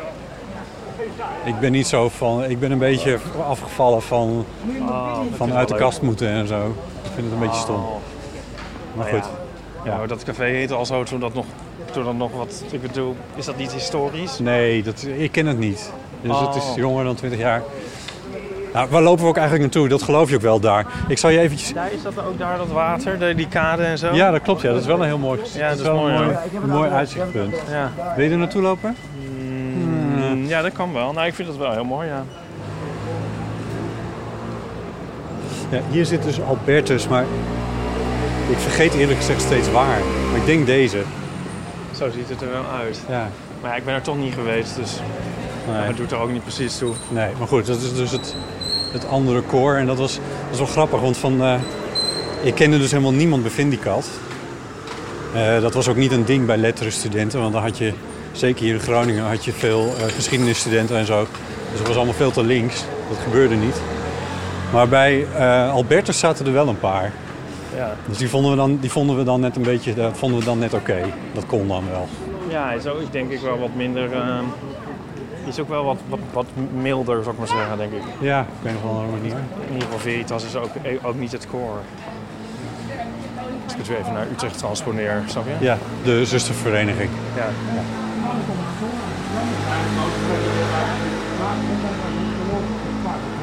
Ik 1.43 1.59
ben 1.59 1.71
niet 1.71 1.87
zo 1.87 2.09
van... 2.09 2.43
Ik 2.43 2.59
ben 2.59 2.71
een 2.71 2.77
beetje 2.77 3.17
afgevallen 3.47 4.01
van, 4.01 4.45
Oh, 4.79 5.19
van 5.35 5.53
uit 5.53 5.67
de 5.67 5.75
kast 5.75 6.01
moeten 6.01 6.29
en 6.29 6.47
zo. 6.47 6.75
Ik 7.03 7.09
vind 7.13 7.25
het 7.25 7.33
een 7.33 7.39
beetje 7.47 7.61
stom. 7.61 7.85
Maar 8.93 9.11
Nou 9.11 9.21
goed. 9.21 9.40
Ja, 9.85 9.97
maar 9.97 10.07
dat 10.07 10.23
café 10.23 10.43
heette 10.43 10.73
al 10.73 10.85
zo 10.85 11.03
toen 11.03 11.19
dat 11.19 11.33
nog, 11.33 11.45
toen 11.91 12.03
dat 12.03 12.15
nog 12.15 12.31
wat... 12.31 12.63
Ik 12.71 12.81
bedoel, 12.81 13.15
is 13.35 13.45
dat 13.45 13.57
niet 13.57 13.73
historisch? 13.73 14.39
Nee, 14.39 14.83
dat, 14.83 15.05
ik 15.17 15.31
ken 15.31 15.45
het 15.45 15.57
niet. 15.59 15.91
Dus 16.21 16.39
het 16.39 16.55
is 16.55 16.63
Oh. 16.69 16.75
jonger 16.77 17.03
dan 17.03 17.15
20 17.15 17.39
jaar. 17.39 17.61
Nou, 18.73 18.87
waar 18.89 19.01
lopen 19.01 19.23
we 19.23 19.29
ook 19.29 19.37
eigenlijk 19.37 19.73
naartoe? 19.73 19.89
Dat 19.89 20.01
geloof 20.03 20.29
je 20.29 20.35
ook 20.35 20.41
wel 20.41 20.59
daar. 20.59 20.85
Ik 21.07 21.17
zal 21.17 21.29
je 21.29 21.39
eventjes... 21.39 21.69
Ja, 21.69 21.85
is 21.85 22.01
dat 22.03 22.25
ook 22.25 22.37
daar 22.37 22.57
dat 22.57 22.67
water, 22.67 23.19
de, 23.19 23.35
die 23.35 23.47
kade 23.47 23.83
en 23.83 23.97
zo? 23.97 24.13
Ja, 24.13 24.31
dat 24.31 24.41
klopt. 24.41 24.61
Ja. 24.61 24.71
Dat 24.71 24.81
is 24.81 24.85
wel 24.87 24.99
een 24.99 25.05
heel 25.05 25.17
mooi, 25.17 25.39
Ja, 25.53 25.69
dat 25.69 25.77
is 25.77 25.83
wel 25.85 25.95
mooi, 25.95 26.13
een 26.13 26.23
hoor. 26.23 26.25
mooi, 26.33 26.63
een 26.63 26.69
mooi 26.69 26.89
uitzichtpunt. 26.89 27.55
Ja. 27.69 27.91
Wil 28.15 28.25
je 28.25 28.31
er 28.31 28.37
naartoe 28.37 28.61
lopen? 28.61 28.95
Mm, 30.15 30.45
ja, 30.47 30.61
dat 30.61 30.71
kan 30.71 30.93
wel. 30.93 31.13
Nou, 31.13 31.27
ik 31.27 31.33
vind 31.33 31.47
dat 31.47 31.57
wel 31.57 31.71
heel 31.71 31.83
mooi, 31.83 32.07
ja. 32.07 32.23
Ja, 35.69 35.79
hier 35.91 36.05
zit 36.05 36.23
dus 36.23 36.41
Albertus, 36.41 37.07
maar 37.07 37.25
ik 38.51 38.57
vergeet 38.57 38.93
eerlijk 38.93 39.19
gezegd 39.19 39.41
steeds 39.41 39.71
waar. 39.71 39.99
Maar 40.29 40.39
ik 40.39 40.45
denk 40.45 40.65
deze. 40.65 41.03
Zo 41.95 42.09
ziet 42.09 42.29
het 42.29 42.41
er 42.41 42.51
wel 42.51 42.65
uit. 42.79 43.01
Ja, 43.09 43.29
Maar 43.61 43.71
ja, 43.71 43.77
ik 43.77 43.85
ben 43.85 43.93
er 43.93 44.01
toch 44.01 44.17
niet 44.17 44.33
geweest, 44.33 44.75
dus 44.75 44.99
nee, 45.67 45.75
het 45.75 45.97
doet 45.97 46.11
er 46.11 46.17
ook 46.17 46.31
niet 46.31 46.43
precies 46.43 46.77
toe. 46.77 46.93
nee. 47.09 47.29
maar 47.37 47.47
goed, 47.47 47.65
dat 47.65 47.81
is 47.81 47.93
dus 47.93 48.11
het, 48.11 48.35
het 48.91 49.07
andere 49.07 49.41
koor. 49.41 49.75
En 49.75 49.85
dat 49.85 49.97
was, 49.97 50.15
dat 50.15 50.49
was 50.49 50.57
wel 50.57 50.67
grappig, 50.67 50.99
want 50.99 51.17
van, 51.17 51.41
eh, 51.41 51.55
ik 52.41 52.55
kende 52.55 52.77
dus 52.77 52.91
helemaal 52.91 53.13
niemand 53.13 53.41
bij 53.41 53.51
Vindicat. 53.51 54.09
Eh, 55.33 55.61
dat 55.61 55.73
was 55.73 55.87
ook 55.87 55.95
niet 55.95 56.11
een 56.11 56.25
ding 56.25 56.45
bij 56.45 56.57
letterenstudenten, 56.57 57.39
want 57.39 57.53
dan 57.53 57.61
had 57.61 57.77
je, 57.77 57.93
zeker 58.31 58.63
hier 58.63 58.73
in 58.73 58.79
Groningen, 58.79 59.25
had 59.25 59.45
je 59.45 59.51
veel 59.51 59.93
eh, 59.97 60.05
geschiedenisstudenten 60.05 60.97
en 60.97 61.05
zo. 61.05 61.27
Dus 61.69 61.79
het 61.79 61.87
was 61.87 61.95
allemaal 61.95 62.13
veel 62.13 62.31
te 62.31 62.43
links. 62.43 62.83
Dat 63.09 63.17
gebeurde 63.23 63.55
niet. 63.55 63.81
Maar 64.71 64.87
bij 64.87 65.27
Albertus 65.71 66.19
zaten 66.19 66.45
er 66.45 66.53
wel 66.53 66.67
een 66.67 66.79
paar. 66.79 67.11
Ja, 67.75 67.95
Dus 68.07 68.17
die 68.17 68.29
vonden 68.29 68.51
we 68.51 68.57
dan, 68.57 68.77
die 68.81 68.91
vonden 68.91 69.17
we 69.17 69.23
dan 69.23 69.39
net 69.39 69.55
een 69.55 69.61
beetje, 69.61 69.93
dat 69.93 70.17
vonden 70.17 70.39
we 70.39 70.45
dan 70.45 70.59
net 70.59 70.73
oké. 70.73 70.99
Dat 71.33 71.45
kon 71.45 71.67
dan 71.67 71.83
wel. 71.89 72.07
ja 72.49 72.65
hij 72.65 72.75
is 72.75 72.87
ook 72.87 73.11
denk 73.11 73.31
ik 73.31 73.39
wel 73.39 73.59
wat 73.59 73.75
minder... 73.75 74.11
ehm, 74.13 74.43
is 75.47 75.59
ook 75.59 75.69
wel 75.69 75.83
wat, 75.83 75.97
wat, 76.09 76.19
wat 76.33 76.45
milder, 76.81 77.17
zou 77.23 77.31
ik 77.31 77.37
maar 77.37 77.47
zeggen, 77.47 77.77
denk 77.77 77.91
ik. 77.91 78.01
Ja, 78.19 78.45
op 78.59 78.65
een 78.65 78.75
of 78.83 78.89
andere 78.89 79.07
manier. 79.07 79.35
In 79.67 79.73
ieder 79.73 79.81
geval 79.81 79.99
Veritas 79.99 80.43
is 80.45 80.55
ook, 80.55 80.69
eh, 80.81 81.05
ook 81.05 81.19
niet 81.19 81.31
het 81.31 81.47
koor. 81.47 81.77
Als 83.63 83.73
ik 83.73 83.77
het 83.77 83.87
weer 83.87 83.97
even 83.99 84.13
naar 84.13 84.27
Utrecht 84.31 84.57
transponeer, 84.57 85.23
snap 85.27 85.45
je? 85.47 85.65
Ja, 85.65 85.77
de 86.03 86.25
zustervereniging. 86.25 87.09
Ja. 87.35 87.49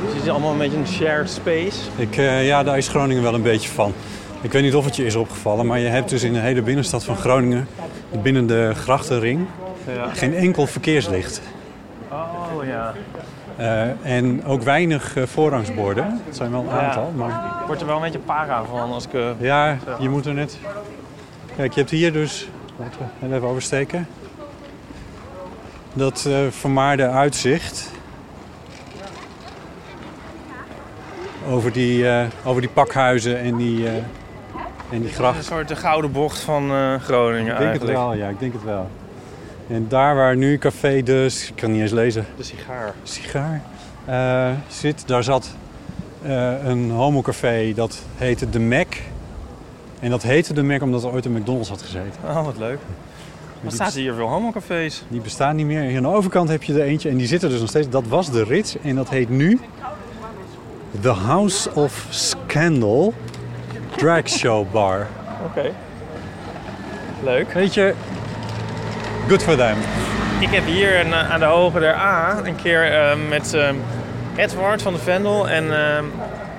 Het 0.07 0.23
is 0.23 0.29
allemaal 0.29 0.53
een 0.53 0.59
beetje 0.59 0.77
een 0.77 0.87
shared 0.87 1.31
space. 1.31 1.79
Ik, 1.97 2.17
eh, 2.17 2.47
ja, 2.47 2.63
daar 2.63 2.77
is 2.79 2.89
Groningen 2.89 3.23
wel 3.23 3.35
een 3.35 3.43
beetje 3.43 3.69
van. 3.69 3.93
Ik 4.41 4.53
weet 4.53 4.63
niet 4.63 4.75
of 4.75 4.85
het 4.85 4.97
je 4.97 5.05
is 5.07 5.15
opgevallen, 5.15 5.67
maar 5.67 5.79
je 5.79 5.89
hebt 5.89 6.09
dus 6.11 6.23
in 6.23 6.33
de 6.33 6.39
hele 6.39 6.63
binnenstad 6.63 7.05
van 7.05 7.17
Groningen, 7.17 7.69
binnen 8.23 8.47
de 8.47 8.73
grachtenring, 8.75 9.47
Ja. 9.87 10.09
geen 10.09 10.35
enkel 10.35 10.67
verkeerslicht. 10.67 11.41
Oh 12.11 12.65
ja. 12.67 12.95
Eh, 13.57 14.13
en 14.17 14.45
ook 14.45 14.63
weinig 14.63 15.17
eh, 15.17 15.23
voorrangsborden. 15.27 16.21
Het 16.27 16.37
zijn 16.37 16.51
wel 16.51 16.61
een 16.63 16.71
aantal, 16.71 17.13
maar 17.17 17.31
Ik 17.61 17.67
word 17.67 17.81
er 17.81 17.87
wel 17.87 17.97
een 17.97 18.03
beetje 18.03 18.19
para 18.19 18.65
van 18.65 18.93
als 18.93 19.05
ik... 19.07 19.15
eh, 19.15 19.31
ja, 19.39 19.77
je 19.99 20.09
moet 20.09 20.27
er 20.27 20.35
net... 20.35 20.59
Kijk, 21.57 21.73
je 21.73 21.79
hebt 21.81 21.93
hier 21.93 22.13
dus, 22.13 22.49
laten 22.77 23.01
we 23.19 23.35
even 23.35 23.49
oversteken, 23.49 24.07
dat 25.93 26.29
vermaarde 26.51 27.09
uitzicht 27.09 27.91
over 31.51 31.73
die, 31.73 32.07
over 32.45 32.61
die 32.61 32.71
pakhuizen 32.71 33.39
en 33.39 33.57
die, 33.57 33.89
en 34.91 34.99
die 34.99 35.09
een 35.09 35.15
gracht. 35.15 35.45
soort 35.45 35.69
de 35.69 35.77
gouden 35.77 36.13
bocht 36.13 36.39
van 36.39 36.71
eh, 36.71 36.95
Groningen 36.95 37.53
Ik 37.53 37.59
denk 37.59 37.73
het 37.73 37.85
wel, 37.85 38.15
ja, 38.15 38.29
ik 38.29 38.39
denk 38.39 38.53
het 38.53 38.65
wel. 38.65 38.91
En 39.69 39.87
daar 39.89 40.15
waar 40.15 40.37
nu 40.37 40.59
Café 40.59 41.03
dus, 41.03 41.49
ik 41.49 41.57
kan 41.57 41.73
niet 41.73 41.81
eens 41.81 41.91
lezen, 41.91 42.27
De 42.37 42.43
sigaar. 42.43 42.95
sigaar 43.03 43.63
eh, 44.05 44.51
zit, 44.69 45.03
daar 45.07 45.23
zat 45.23 45.55
eh, 46.23 46.65
een 46.65 46.91
homocafé 46.91 47.73
dat 47.75 48.03
heette 48.17 48.51
De 48.51 48.61
Mac. 48.61 48.87
En 50.01 50.11
dat 50.11 50.23
heette 50.23 50.53
De 50.53 50.63
Mac 50.63 50.83
omdat 50.83 51.03
er 51.05 51.11
ooit 51.11 51.25
een 51.25 51.33
McDonald's 51.33 51.69
had 51.69 51.83
gezeten. 51.83 52.21
Oh, 52.25 52.45
wat 52.45 52.59
leuk. 52.59 52.79
Wat 53.61 53.73
staat 53.73 53.95
hier 53.95 54.15
veel 54.15 54.27
homocafés? 54.27 55.05
Die 55.09 55.21
bestaan 55.21 55.57
niet 55.57 55.67
meer. 55.67 55.81
Hier 55.83 55.97
aan 55.97 56.03
de 56.03 56.09
overkant 56.09 56.49
heb 56.49 56.63
je 56.63 56.73
er 56.73 56.83
eentje 56.83 57.09
en 57.09 57.17
die 57.17 57.27
zit 57.27 57.43
er 57.43 57.49
dus 57.49 57.61
nog 57.61 57.69
steeds. 57.69 57.89
Dat 57.89 58.07
was 58.09 58.31
de 58.31 58.45
Ritz 58.45 58.77
en 58.83 58.95
dat 58.95 59.09
heet 59.09 59.29
nu 59.29 59.61
The 61.01 61.09
House 61.11 61.75
of 61.75 62.07
Scandal 62.11 63.15
Drag 63.99 64.29
Show 64.29 64.71
Bar. 64.71 65.07
Oké. 65.45 65.73
Leuk. 67.23 67.53
Weet 67.53 67.75
je, 67.75 67.95
good 69.29 69.43
for 69.43 69.57
them. 69.57 69.77
Ik 70.41 70.49
heb 70.49 70.65
hier 70.65 71.01
een, 71.01 71.13
eh, 71.13 71.31
aan 71.31 71.41
de 71.41 71.47
Hoge 71.47 71.81
der 71.81 71.95
A 71.95 72.41
een 72.45 72.57
keer 72.57 72.93
eh, 72.93 73.17
met 73.29 73.55
eh, 73.55 73.71
Edward 74.37 74.83
van 74.83 74.93
de 74.93 74.99
Vendel 74.99 75.49
en, 75.49 75.65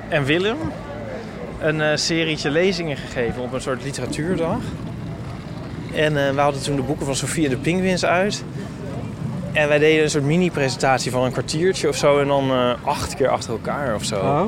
en 0.10 0.24
Willem 0.24 0.58
een 1.60 2.00
serietje 2.00 2.50
lezingen 2.50 2.98
gegeven 2.98 3.42
op 3.42 3.54
een 3.54 3.62
soort 3.62 3.84
literatuurdag. 3.84 4.60
En 5.94 6.14
we 6.14 6.42
hadden 6.42 6.62
toen 6.62 6.76
de 6.76 6.82
boeken 6.82 7.06
van 7.06 7.16
Sofia 7.16 7.50
de 7.50 7.58
Pinguïns 7.58 8.06
uit. 8.06 8.44
En 9.52 9.68
wij 9.68 9.80
deden 9.80 10.04
een 10.04 10.10
soort 10.10 10.24
mini-presentatie 10.24 11.12
van 11.12 11.24
een 11.24 11.32
kwartiertje 11.32 11.88
of 11.88 11.96
zo. 11.96 12.20
En 12.20 12.28
dan 12.28 12.52
acht 12.84 13.16
keer 13.16 13.30
achter 13.30 13.52
elkaar 13.52 13.96
of 13.96 14.04
zo. 14.04 14.16
Oh. 14.16 14.46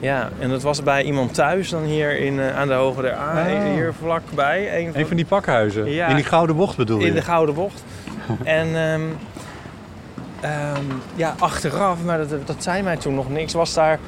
Ja, 0.00 0.28
en 0.38 0.48
dat 0.48 0.62
was 0.62 0.82
bij 0.82 1.02
iemand 1.02 1.34
thuis 1.34 1.70
dan 1.70 1.82
hier 1.82 2.18
in, 2.18 2.40
eh, 2.40 2.56
aan 2.58 2.68
de 2.68 2.74
Hoge 2.74 3.02
der 3.02 3.14
A. 3.14 3.46
Oh. 3.50 3.72
Hier 3.74 3.92
vlakbij. 4.02 4.78
Een 4.86 4.90
Een 4.98 5.06
van 5.06 5.16
die 5.16 5.24
pakhuizen. 5.26 5.90
Ja. 5.90 6.06
In 6.06 6.14
die 6.16 6.24
gouden 6.24 6.56
bocht 6.56 6.76
bedoel 6.76 6.98
je? 7.00 7.06
in 7.06 7.14
de 7.14 7.22
Gouden 7.22 7.54
Bocht. 7.54 7.84
en 8.44 8.66
ehm, 8.76 9.00
ehm, 10.40 10.82
ja, 11.14 11.34
achteraf, 11.38 11.98
maar 12.04 12.18
dat, 12.18 12.46
dat 12.46 12.56
zei 12.62 12.82
mij 12.82 12.96
toen 12.96 13.14
nog 13.14 13.30
niks, 13.30 13.52
was 13.52 13.74
daar 13.74 13.98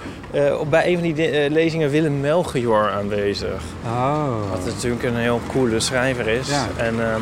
op- 0.61 0.71
bij 0.71 0.87
een 0.87 0.95
van 0.95 1.03
die 1.03 1.15
di- 1.15 1.27
eh, 1.31 1.51
lezingen 1.51 1.91
Willem 1.91 2.21
Melchior 2.21 2.91
aanwezig. 2.91 3.63
Oh. 3.85 4.51
Wat 4.51 4.65
natuurlijk 4.65 5.03
een 5.03 5.17
heel 5.17 5.41
coole 5.53 5.81
schrijver 5.81 6.29
is. 6.29 6.49
Ja. 6.51 6.67
En 6.77 6.95
ehm, 7.01 7.21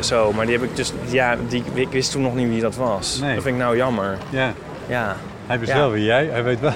zo, 0.00 0.32
maar 0.32 0.46
die 0.46 0.54
heb 0.58 0.64
ik 0.64 0.76
dus, 0.76 0.92
ja, 1.06 1.36
die, 1.48 1.62
ik 1.74 1.88
wist 1.88 2.10
toen 2.12 2.22
nog 2.22 2.34
niet 2.34 2.48
wie 2.48 2.60
dat 2.60 2.76
was. 2.76 3.18
Nee. 3.20 3.34
Dat 3.34 3.42
vind 3.42 3.56
ik 3.56 3.62
nou 3.62 3.76
jammer. 3.76 4.16
Ja, 4.30 4.52
Ja. 4.86 5.16
hij 5.46 5.58
wist 5.58 5.72
Ja. 5.72 5.78
wel 5.78 5.90
wie 5.90 6.04
jij. 6.04 6.28
Hij 6.32 6.42
weet 6.44 6.60
wel. 6.60 6.72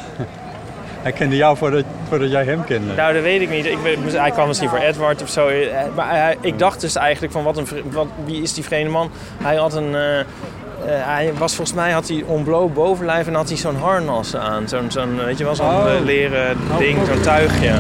Hij 1.03 1.13
kende 1.13 1.37
jou 1.37 1.57
voordat, 1.57 1.85
voordat 2.09 2.31
jij 2.31 2.45
hem 2.45 2.65
kende. 2.65 2.95
Nou, 2.95 3.13
dat 3.15 3.23
weet 3.23 3.41
ik 3.41 3.51
niet. 3.51 3.67
Ik 3.67 3.79
hij 4.13 4.31
kwam 4.31 4.47
misschien 4.47 4.69
voor 4.69 4.79
Edward 4.79 5.23
of 5.23 5.29
zo. 5.29 5.49
Eh, 5.49 5.69
Maar 5.97 6.11
hij- 6.11 6.37
ik 6.41 6.59
dacht 6.59 6.81
dus 6.81 6.97
eigenlijk 6.97 7.33
van 7.33 7.43
wat 7.45 7.57
een, 7.57 7.67
wat, 7.91 8.07
wie 8.25 8.43
is 8.43 8.55
die 8.55 8.65
vreemde 8.65 8.91
man? 8.91 9.11
Hij 9.43 9.57
had 9.57 9.75
een, 9.75 9.95
eh, 9.95 10.21
eh, 10.21 10.27
hij 10.85 11.33
was 11.39 11.55
volgens 11.55 11.77
mij 11.77 11.91
had 11.91 12.09
hij 12.09 12.23
ontbloot 12.27 12.75
bovenlijf 12.75 13.27
en 13.27 13.35
had 13.35 13.49
hij 13.49 13.57
zo'n 13.57 13.77
harnas 13.77 14.37
aan, 14.37 14.69
zo'n, 14.69 14.91
zo'n 14.91 15.25
weet 15.25 15.39
je 15.39 15.45
wel, 15.45 15.55
zo'n 15.55 15.67
Oh. 15.67 15.87
leren 16.05 16.57
ding, 16.79 16.99
zo'n 17.07 17.21
tuigje. 17.21 17.73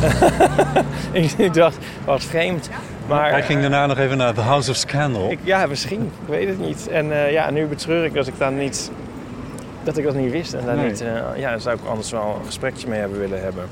ik, 1.12 1.32
ik 1.36 1.54
dacht, 1.54 1.76
wat 2.04 2.22
vreemd. 2.24 2.68
Maar 3.08 3.30
Hij 3.30 3.42
ging 3.42 3.60
daarna 3.60 3.86
nog 3.86 3.98
even 3.98 4.16
naar 4.16 4.34
The 4.34 4.40
House 4.40 4.70
of 4.70 4.76
Scandal. 4.76 5.30
ik, 5.30 5.38
ja, 5.42 5.66
misschien. 5.66 6.00
Ik 6.02 6.28
weet 6.28 6.48
het 6.48 6.58
niet. 6.60 6.88
En 6.88 7.06
ja, 7.30 7.50
nu 7.50 7.66
betreur 7.66 8.04
ik 8.04 8.14
dat 8.14 8.26
ik 8.26 8.34
daar 8.38 8.52
niet, 8.52 8.90
dat 9.82 9.96
ik 9.96 10.04
dat 10.04 10.14
niet 10.14 10.30
wist 10.32 10.52
en 10.52 10.64
daar 10.66 10.76
Nee. 10.76 10.86
niet, 10.88 11.00
eh, 11.00 11.08
ja, 11.36 11.50
daar 11.50 11.60
zou 11.60 11.76
ik 11.76 11.84
anders 11.88 12.10
wel 12.10 12.36
een 12.40 12.46
gesprekje 12.46 12.88
mee 12.88 12.98
hebben 13.00 13.18
willen 13.18 13.42
hebben. 13.42 13.64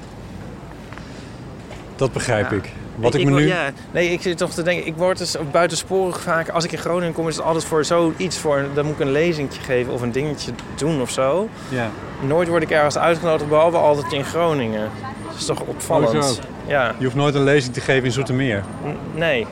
Dat 1.97 2.13
begrijp 2.13 2.51
Ja. 2.51 2.57
ik. 2.57 2.73
Wat 2.97 3.15
ik, 3.15 3.25
me 3.25 3.31
nu... 3.31 3.47
Ja, 3.47 3.71
nee, 3.91 4.11
ik 4.13 4.23
zit 4.23 4.39
toch 4.39 4.51
te 4.51 4.63
denken, 4.63 4.87
ik 4.87 4.97
word 4.97 5.19
dus 5.19 5.37
buitensporig 5.51 6.21
vaak... 6.21 6.49
Als 6.49 6.65
ik 6.65 6.73
in 6.73 6.79
Groningen 6.79 7.13
kom, 7.15 7.29
is 7.29 7.37
het 7.37 7.45
altijd 7.45 7.65
voor 7.65 7.85
zoiets 7.85 8.39
voor... 8.39 8.65
Dan 8.75 8.85
moet 8.85 8.95
ik 8.95 9.01
een 9.01 9.11
lezingje 9.13 9.61
geven 9.61 9.93
of 9.93 10.01
een 10.03 10.13
dingetje 10.13 10.53
doen 10.77 11.01
of 11.01 11.11
zo. 11.11 11.49
Ja. 11.69 11.91
Nooit 12.21 12.49
word 12.49 12.63
ik 12.63 12.71
ergens 12.71 12.99
uitgenodigd, 12.99 13.49
behalve 13.49 13.77
altijd 13.77 14.13
in 14.13 14.25
Groningen. 14.25 14.89
Dat 15.27 15.37
is 15.39 15.45
toch 15.45 15.61
opvallend? 15.61 16.15
Oh. 16.39 16.45
Ja, 16.67 16.95
Je 16.99 17.05
hoeft 17.05 17.17
nooit 17.17 17.35
een 17.35 17.45
lezing 17.45 17.75
te 17.75 17.81
geven 17.81 18.05
in 18.05 18.13
Zoetermeer. 18.13 18.65
N- 18.87 19.19
nee. 19.19 19.47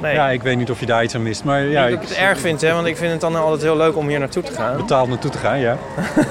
Nee. 0.00 0.14
Ja, 0.14 0.28
ik 0.28 0.42
weet 0.42 0.56
niet 0.56 0.70
of 0.70 0.80
je 0.80 0.86
daar 0.86 1.02
iets 1.04 1.14
aan 1.14 1.22
mist. 1.22 1.44
Maar 1.44 1.60
ja, 1.62 1.82
Niet 1.86 1.94
dat 1.94 2.02
ik 2.02 2.08
het 2.08 2.18
erg 2.18 2.38
vind, 2.38 2.60
hè, 2.60 2.72
want 2.72 2.86
ik 2.86 2.96
vind 2.96 3.12
het 3.12 3.20
dan 3.20 3.36
altijd 3.36 3.62
heel 3.62 3.76
leuk 3.76 3.96
om 3.96 4.08
hier 4.08 4.18
naartoe 4.18 4.42
te 4.42 4.52
gaan. 4.52 4.76
betaald 4.76 5.08
naartoe 5.08 5.30
te 5.30 5.38
gaan, 5.38 5.58
ja. 5.58 5.76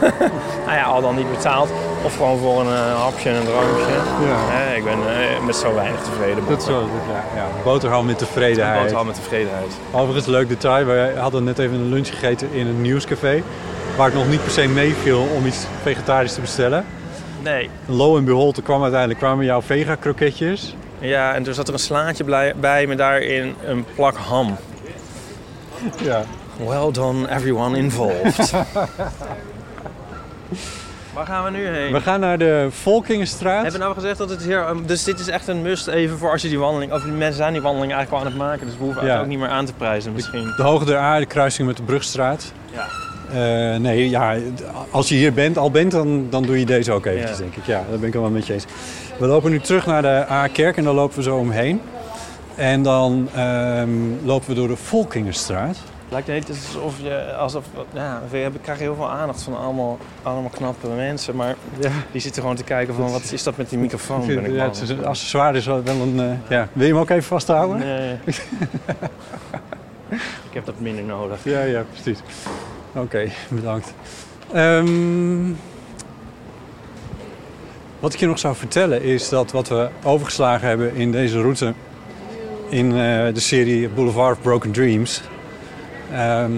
Nou 0.66 0.78
ja, 0.78 0.84
al 0.84 1.02
dan 1.02 1.16
niet 1.16 1.30
betaald. 1.32 1.70
Of 2.04 2.16
gewoon 2.16 2.38
voor 2.40 2.60
een 2.62 2.68
eh, 2.74 3.02
hapje 3.02 3.30
en 3.30 3.36
een 3.36 3.46
drankje. 3.46 3.94
Ja. 4.28 4.74
Ik 4.76 4.84
ben 4.84 4.94
eh, 4.94 5.46
met 5.46 5.56
zo 5.56 5.76
weinig 5.76 6.02
tevreden. 6.02 6.44
Dat 6.50 6.64
zo, 6.64 6.72
dat- 6.80 6.90
ja, 7.14 7.24
ja. 7.42 7.46
Boterham 7.64 8.06
met 8.06 8.18
tevredenheid. 8.18 8.82
boterham 8.82 9.06
met 9.06 9.16
tevredenheid. 9.16 9.72
Overigens, 9.92 10.26
leuk 10.26 10.48
detail. 10.50 10.86
Wij 10.86 11.14
hadden 11.18 11.44
net 11.44 11.60
even 11.60 11.76
een 11.76 11.90
lunch 11.90 12.08
gegeten 12.08 12.48
in 12.52 12.68
een 12.68 12.82
nieuwscafé. 12.82 13.44
Waar 13.98 14.08
ik 14.08 14.14
nog 14.14 14.28
niet 14.30 14.44
per 14.44 14.52
se 14.52 14.68
meeviel 14.68 15.28
om 15.36 15.46
iets 15.46 15.66
vegetarisch 15.82 16.34
te 16.34 16.42
bestellen. 16.42 16.86
Nee. 17.42 17.70
Lo 17.86 18.18
en 18.18 18.26
behold, 18.26 18.58
er 18.58 18.64
kwam 18.64 18.82
uiteindelijk 18.82 19.20
kwamen 19.20 19.46
jouw 19.46 19.62
vega-kroketjes. 19.62 20.76
Ja, 21.00 21.34
en 21.36 21.44
toen 21.44 21.54
zat 21.54 21.68
er 21.68 21.74
een 21.74 21.80
slaatje 21.80 22.54
bij 22.56 22.88
met 22.88 22.98
daarin 22.98 23.56
een 23.66 23.86
plak 23.96 24.16
ham. 24.18 24.58
Ja. 26.04 26.24
Well 26.68 26.92
done 26.92 27.30
everyone 27.30 27.78
involved. 27.78 28.52
Waar 31.14 31.26
gaan 31.26 31.44
we 31.44 31.50
nu 31.52 31.68
heen? 31.68 31.94
We 31.94 32.02
gaan 32.02 32.20
naar 32.20 32.38
de 32.38 32.68
Volkingenstraat. 32.72 33.54
Hebben 33.56 33.72
we 33.72 33.78
nou 33.80 33.94
gezegd 33.94 34.18
dat 34.18 34.30
het 34.30 34.44
hier... 34.44 34.70
um, 34.70 34.86
Dus 34.86 35.04
dit 35.04 35.20
is 35.20 35.28
echt 35.28 35.48
een 35.48 35.62
must 35.62 35.88
even 35.88 36.18
voor 36.18 36.32
als 36.32 36.42
je 36.42 36.48
die 36.48 36.60
wandeling... 36.60 36.94
Of 36.94 37.02
die 37.02 37.12
mensen 37.12 37.36
zijn 37.38 37.54
die 37.54 37.62
wandeling 37.62 37.94
eigenlijk 37.94 38.24
al 38.24 38.28
aan 38.30 38.34
het 38.38 38.48
maken. 38.48 38.66
Dus 38.68 38.78
we 38.78 38.84
hoeven 38.84 39.06
Ja. 39.06 39.12
het 39.12 39.22
ook 39.22 39.28
niet 39.28 39.40
meer 39.40 39.48
aan 39.48 39.66
te 39.66 39.74
prijzen 39.74 40.14
misschien. 40.14 40.54
De 40.58 40.64
Hoge 40.64 40.86
der 40.86 40.98
Aarde, 40.98 41.26
kruising 41.26 41.68
met 41.68 41.78
de 41.78 41.84
Brugstraat. 41.84 42.52
Ja. 42.74 42.86
Eh, 43.34 43.80
nee, 43.80 44.10
ja, 44.10 44.36
als 44.92 45.10
je 45.10 45.16
hier 45.16 45.34
bent, 45.34 45.58
al 45.58 45.72
bent, 45.72 45.92
dan, 45.92 46.28
dan 46.30 46.44
doe 46.44 46.60
je 46.60 46.66
deze 46.66 46.92
ook 46.92 47.06
eventjes, 47.06 47.38
Ja. 47.38 47.44
denk 47.44 47.56
ik. 47.56 47.66
Ja, 47.66 47.84
daar 47.90 48.00
ben 48.00 48.08
ik 48.08 48.14
wel 48.14 48.30
met 48.30 48.48
je 48.48 48.54
eens. 48.54 48.66
We 49.18 49.26
lopen 49.28 49.52
nu 49.52 49.60
terug 49.60 49.86
naar 49.86 50.02
de 50.02 50.26
A-kerk 50.30 50.78
en 50.78 50.84
daar 50.84 50.94
lopen 50.94 51.16
we 51.18 51.24
zo 51.24 51.38
omheen. 51.38 51.82
En 52.56 52.84
dan 52.84 53.30
ehm, 53.36 53.90
lopen 54.24 54.50
we 54.50 54.56
door 54.56 54.68
de 54.68 54.76
Volkingenstraat. 54.76 55.78
Lijkt 56.12 56.28
het 56.28 56.50
alsof 56.50 56.94
je... 57.02 57.34
Alsof, 57.34 57.66
ja, 57.94 58.22
we 58.30 58.38
hebben- 58.38 58.62
krijgen 58.62 58.84
heel 58.86 58.96
veel 58.96 59.10
aandacht 59.10 59.42
van 59.42 59.58
allemaal, 59.58 59.98
allemaal 60.24 60.50
knappe 60.50 60.88
mensen. 60.88 61.36
Maar 61.36 61.56
Ja. 61.80 61.90
die 62.12 62.22
zitten 62.22 62.42
gewoon 62.42 62.58
te 62.58 62.64
kijken 62.64 62.94
van... 62.94 63.12
Wat 63.12 63.32
is 63.32 63.44
dat 63.44 63.58
met 63.58 63.70
die 63.70 63.80
microfoon? 63.80 64.28
Ben 64.28 64.46
ik 64.46 64.52
ja, 64.56 64.64
het 64.64 64.82
is 64.82 64.90
een 64.90 65.06
accessoire 65.06 65.58
is 65.58 65.66
wel 65.66 65.84
wel 65.84 65.96
een... 66.02 66.20
eh, 66.20 66.50
ja. 66.50 66.68
Wil 66.74 66.86
je 66.86 66.92
hem 66.94 67.02
ook 67.02 67.10
even 67.10 67.24
vasthouden? 67.24 67.78
Nee. 67.78 68.14
ik 70.50 70.54
heb 70.54 70.66
dat 70.66 70.80
minder 70.80 71.04
nodig. 71.04 71.40
Ja, 71.44 71.62
ja, 71.62 71.84
precies. 71.94 72.20
Oké, 72.94 73.30
bedankt. 73.50 73.94
Ehm, 74.54 75.52
wat 78.00 78.14
ik 78.14 78.20
je 78.20 78.28
nog 78.28 78.40
zou 78.40 78.56
vertellen 78.56 79.02
is 79.02 79.30
dat 79.30 79.52
wat 79.52 79.68
we 79.68 79.90
overgeslagen 80.04 80.68
hebben 80.68 80.96
in 80.96 81.12
deze 81.12 81.42
route... 81.42 81.74
in 82.70 82.92
eh, 82.92 83.34
de 83.34 83.40
serie 83.40 83.90
Boulevard 83.90 84.38
of 84.38 84.42
Broken 84.42 84.72
Dreams... 84.72 85.22
ehm, 86.12 86.52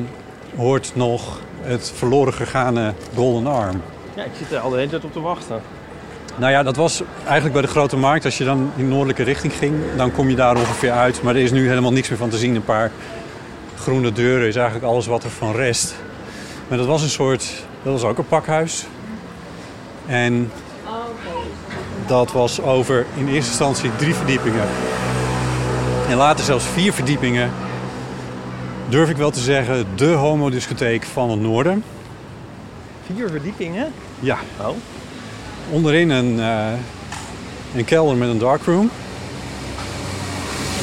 hoort 0.55 0.91
nog 0.95 1.39
het 1.61 1.91
verloren 1.95 2.33
gegane 2.33 2.93
Golden 3.15 3.51
Arm. 3.51 3.81
Ja, 4.15 4.23
ik 4.23 4.31
zit 4.37 4.51
er 4.51 4.59
al 4.59 4.69
de 4.69 4.77
hele 4.77 4.89
tijd 4.89 5.03
op 5.03 5.13
te 5.13 5.21
wachten. 5.21 5.61
Nou 6.35 6.51
ja, 6.51 6.63
dat 6.63 6.75
was 6.75 7.03
eigenlijk 7.23 7.53
bij 7.53 7.61
de 7.61 7.67
Grote 7.67 7.97
Markt. 7.97 8.25
Als 8.25 8.37
je 8.37 8.43
dan 8.43 8.71
in 8.75 8.87
noordelijke 8.87 9.23
richting 9.23 9.53
ging, 9.53 9.75
dan 9.95 10.11
kom 10.11 10.29
je 10.29 10.35
daar 10.35 10.55
ongeveer 10.55 10.91
uit. 10.91 11.21
Maar 11.21 11.35
er 11.35 11.41
is 11.41 11.51
nu 11.51 11.67
helemaal 11.67 11.91
niks 11.91 12.09
meer 12.09 12.17
van 12.17 12.29
te 12.29 12.37
zien. 12.37 12.55
Een 12.55 12.63
paar 12.63 12.91
groene 13.77 14.11
deuren 14.11 14.47
is 14.47 14.55
eigenlijk 14.55 14.85
alles 14.85 15.05
wat 15.05 15.23
er 15.23 15.29
van 15.29 15.55
rest. 15.55 15.95
Maar 16.71 16.79
dat 16.79 16.89
was 16.89 17.01
een 17.01 17.09
soort, 17.09 17.63
dat 17.83 17.93
was 17.93 18.03
ook 18.03 18.17
een 18.17 18.27
pakhuis. 18.27 18.85
En 20.05 20.51
dat 22.07 22.31
was 22.31 22.61
over 22.61 23.05
in 23.15 23.27
eerste 23.27 23.49
instantie 23.49 23.95
drie 23.95 24.13
verdiepingen. 24.13 24.67
En 26.09 26.17
later 26.17 26.45
zelfs 26.45 26.65
vier 26.65 26.93
verdiepingen. 26.93 27.51
Durf 28.89 29.09
ik 29.09 29.17
wel 29.17 29.31
te 29.31 29.39
zeggen, 29.39 29.85
de 29.95 30.05
homodiscotheek 30.05 31.03
van 31.03 31.29
het 31.29 31.39
noorden. 31.39 31.83
Vier 33.13 33.29
verdiepingen? 33.29 33.93
Ja, 34.19 34.37
Oh. 34.61 34.75
Onderin 35.71 36.09
een, 36.09 36.39
eh, 36.39 36.73
een 37.75 37.85
kelder 37.85 38.15
met 38.15 38.29
een 38.29 38.39
darkroom. 38.39 38.89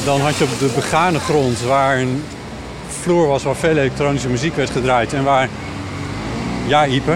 Dan 0.05 0.21
had 0.21 0.35
je 0.35 0.43
op 0.43 0.59
de 0.59 0.71
begane 0.75 1.19
grond 1.19 1.61
waar 1.61 1.97
een 1.97 2.23
vloer 3.01 3.27
was 3.27 3.43
waar 3.43 3.55
veel 3.55 3.77
elektronische 3.77 4.29
muziek 4.29 4.55
werd 4.55 4.69
gedraaid. 4.69 5.13
En 5.13 5.23
waar, 5.23 5.49
ja 6.69 6.85
Ipe, 6.85 7.15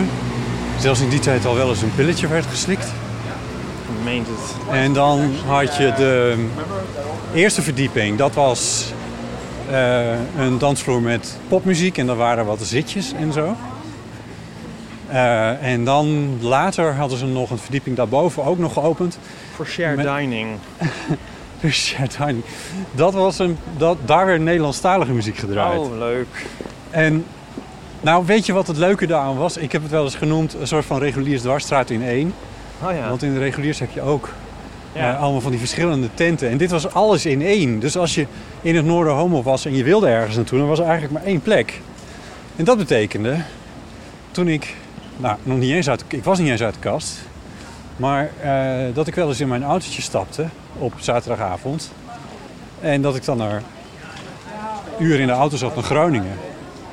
zelfs 0.80 1.00
in 1.02 1.10
die 1.10 1.20
tijd 1.20 1.46
al 1.46 1.56
wel 1.56 1.70
eens 1.70 1.82
een 1.82 1.96
pilletje 1.96 2.28
werd 2.28 2.46
geslikt. 2.46 2.88
Meent 4.04 4.28
het. 4.28 4.56
En 4.72 4.94
dan 4.94 5.32
had 5.48 5.76
je 5.78 5.94
de 5.98 6.46
eerste 7.34 7.62
verdieping. 7.62 8.18
Dat 8.18 8.34
was 8.34 8.92
eh, 9.70 10.12
een 10.38 10.58
dansvloer 10.58 11.02
met 11.02 11.38
popmuziek 11.48 11.98
en 11.98 12.06
daar 12.08 12.16
waren 12.16 12.46
wat 12.46 12.60
zitjes 12.62 13.14
en 13.14 13.34
zo. 13.34 13.56
Eh, 15.08 15.64
en 15.64 15.84
dan 15.86 16.38
later 16.42 16.94
hadden 16.96 17.18
ze 17.18 17.26
nog 17.26 17.50
een 17.50 17.58
verdieping 17.58 17.96
daarboven 17.96 18.44
ook 18.44 18.58
nog 18.58 18.74
geopend. 18.74 19.18
Voor 19.56 19.66
shared 19.66 19.96
Met- 19.96 20.06
dining. 20.16 20.48
Dus 21.62 21.96
ja, 21.98 22.06
daar- 22.18 22.34
dat 22.92 23.14
was 23.14 23.40
een, 23.40 23.58
dat, 23.78 23.98
daar 24.06 24.26
werd 24.26 24.42
Nederlandstalige 24.42 25.12
muziek 25.12 25.38
gedraaid. 25.38 25.80
Oh, 25.80 25.98
leuk. 25.98 26.28
En 26.90 27.26
nou, 28.04 28.26
weet 28.26 28.46
je 28.46 28.54
wat 28.54 28.68
het 28.68 28.78
leuke 28.78 29.08
daaraan 29.08 29.38
was? 29.38 29.58
Ik 29.58 29.72
heb 29.72 29.82
het 29.82 29.92
wel 29.92 30.04
eens 30.04 30.16
genoemd 30.16 30.54
een 30.54 30.68
soort 30.68 30.86
van 30.86 31.00
reguliers 31.00 31.42
dwarsstraat 31.42 31.90
in 31.90 32.04
één. 32.04 32.34
Oh 32.82 32.92
ja. 32.92 33.10
Want 33.10 33.24
in 33.24 33.34
de 33.34 33.40
reguliers 33.40 33.80
heb 33.80 33.92
je 33.92 34.02
ook 34.02 34.30
ja. 34.94 35.14
eh, 35.14 35.22
allemaal 35.22 35.42
van 35.42 35.52
die 35.52 35.60
verschillende 35.60 36.10
tenten. 36.14 36.50
En 36.50 36.58
dit 36.58 36.72
was 36.72 36.94
alles 36.94 37.26
in 37.26 37.42
één. 37.42 37.80
Dus 37.80 37.98
als 37.98 38.16
je 38.16 38.28
in 38.62 38.76
het 38.76 38.86
noorden 38.86 39.14
homo 39.14 39.44
was 39.44 39.66
en 39.66 39.76
je 39.76 39.84
wilde 39.84 40.08
ergens 40.08 40.36
naartoe, 40.36 40.60
dan 40.60 40.68
was 40.68 40.80
er 40.80 40.86
eigenlijk 40.86 41.14
maar 41.14 41.24
één 41.24 41.42
plek. 41.42 41.82
En 42.56 42.64
dat 42.64 42.78
betekende, 42.78 43.38
toen 44.32 44.48
ik, 44.48 44.76
nou, 45.18 45.38
nog 45.44 45.58
niet 45.58 45.72
eens 45.72 45.90
uit, 45.90 46.04
ik 46.08 46.24
was 46.24 46.40
niet 46.40 46.50
eens 46.50 46.64
uit 46.64 46.74
de 46.74 46.80
kast, 46.80 47.20
maar 47.96 48.32
eh, 48.42 48.94
dat 48.94 49.08
ik 49.08 49.16
wel 49.16 49.28
eens 49.28 49.40
in 49.40 49.48
mijn 49.48 49.64
autootje 49.64 50.02
stapte 50.02 50.46
op 50.78 50.94
zaterdagavond. 50.98 51.92
En 52.80 53.02
dat 53.02 53.16
ik 53.16 53.26
dan 53.26 53.42
er 53.42 53.62
uren 55.00 55.20
in 55.20 55.28
de 55.28 55.34
auto 55.34 55.58
zat 55.58 55.76
naar 55.76 55.84
Groningen, 55.84 56.38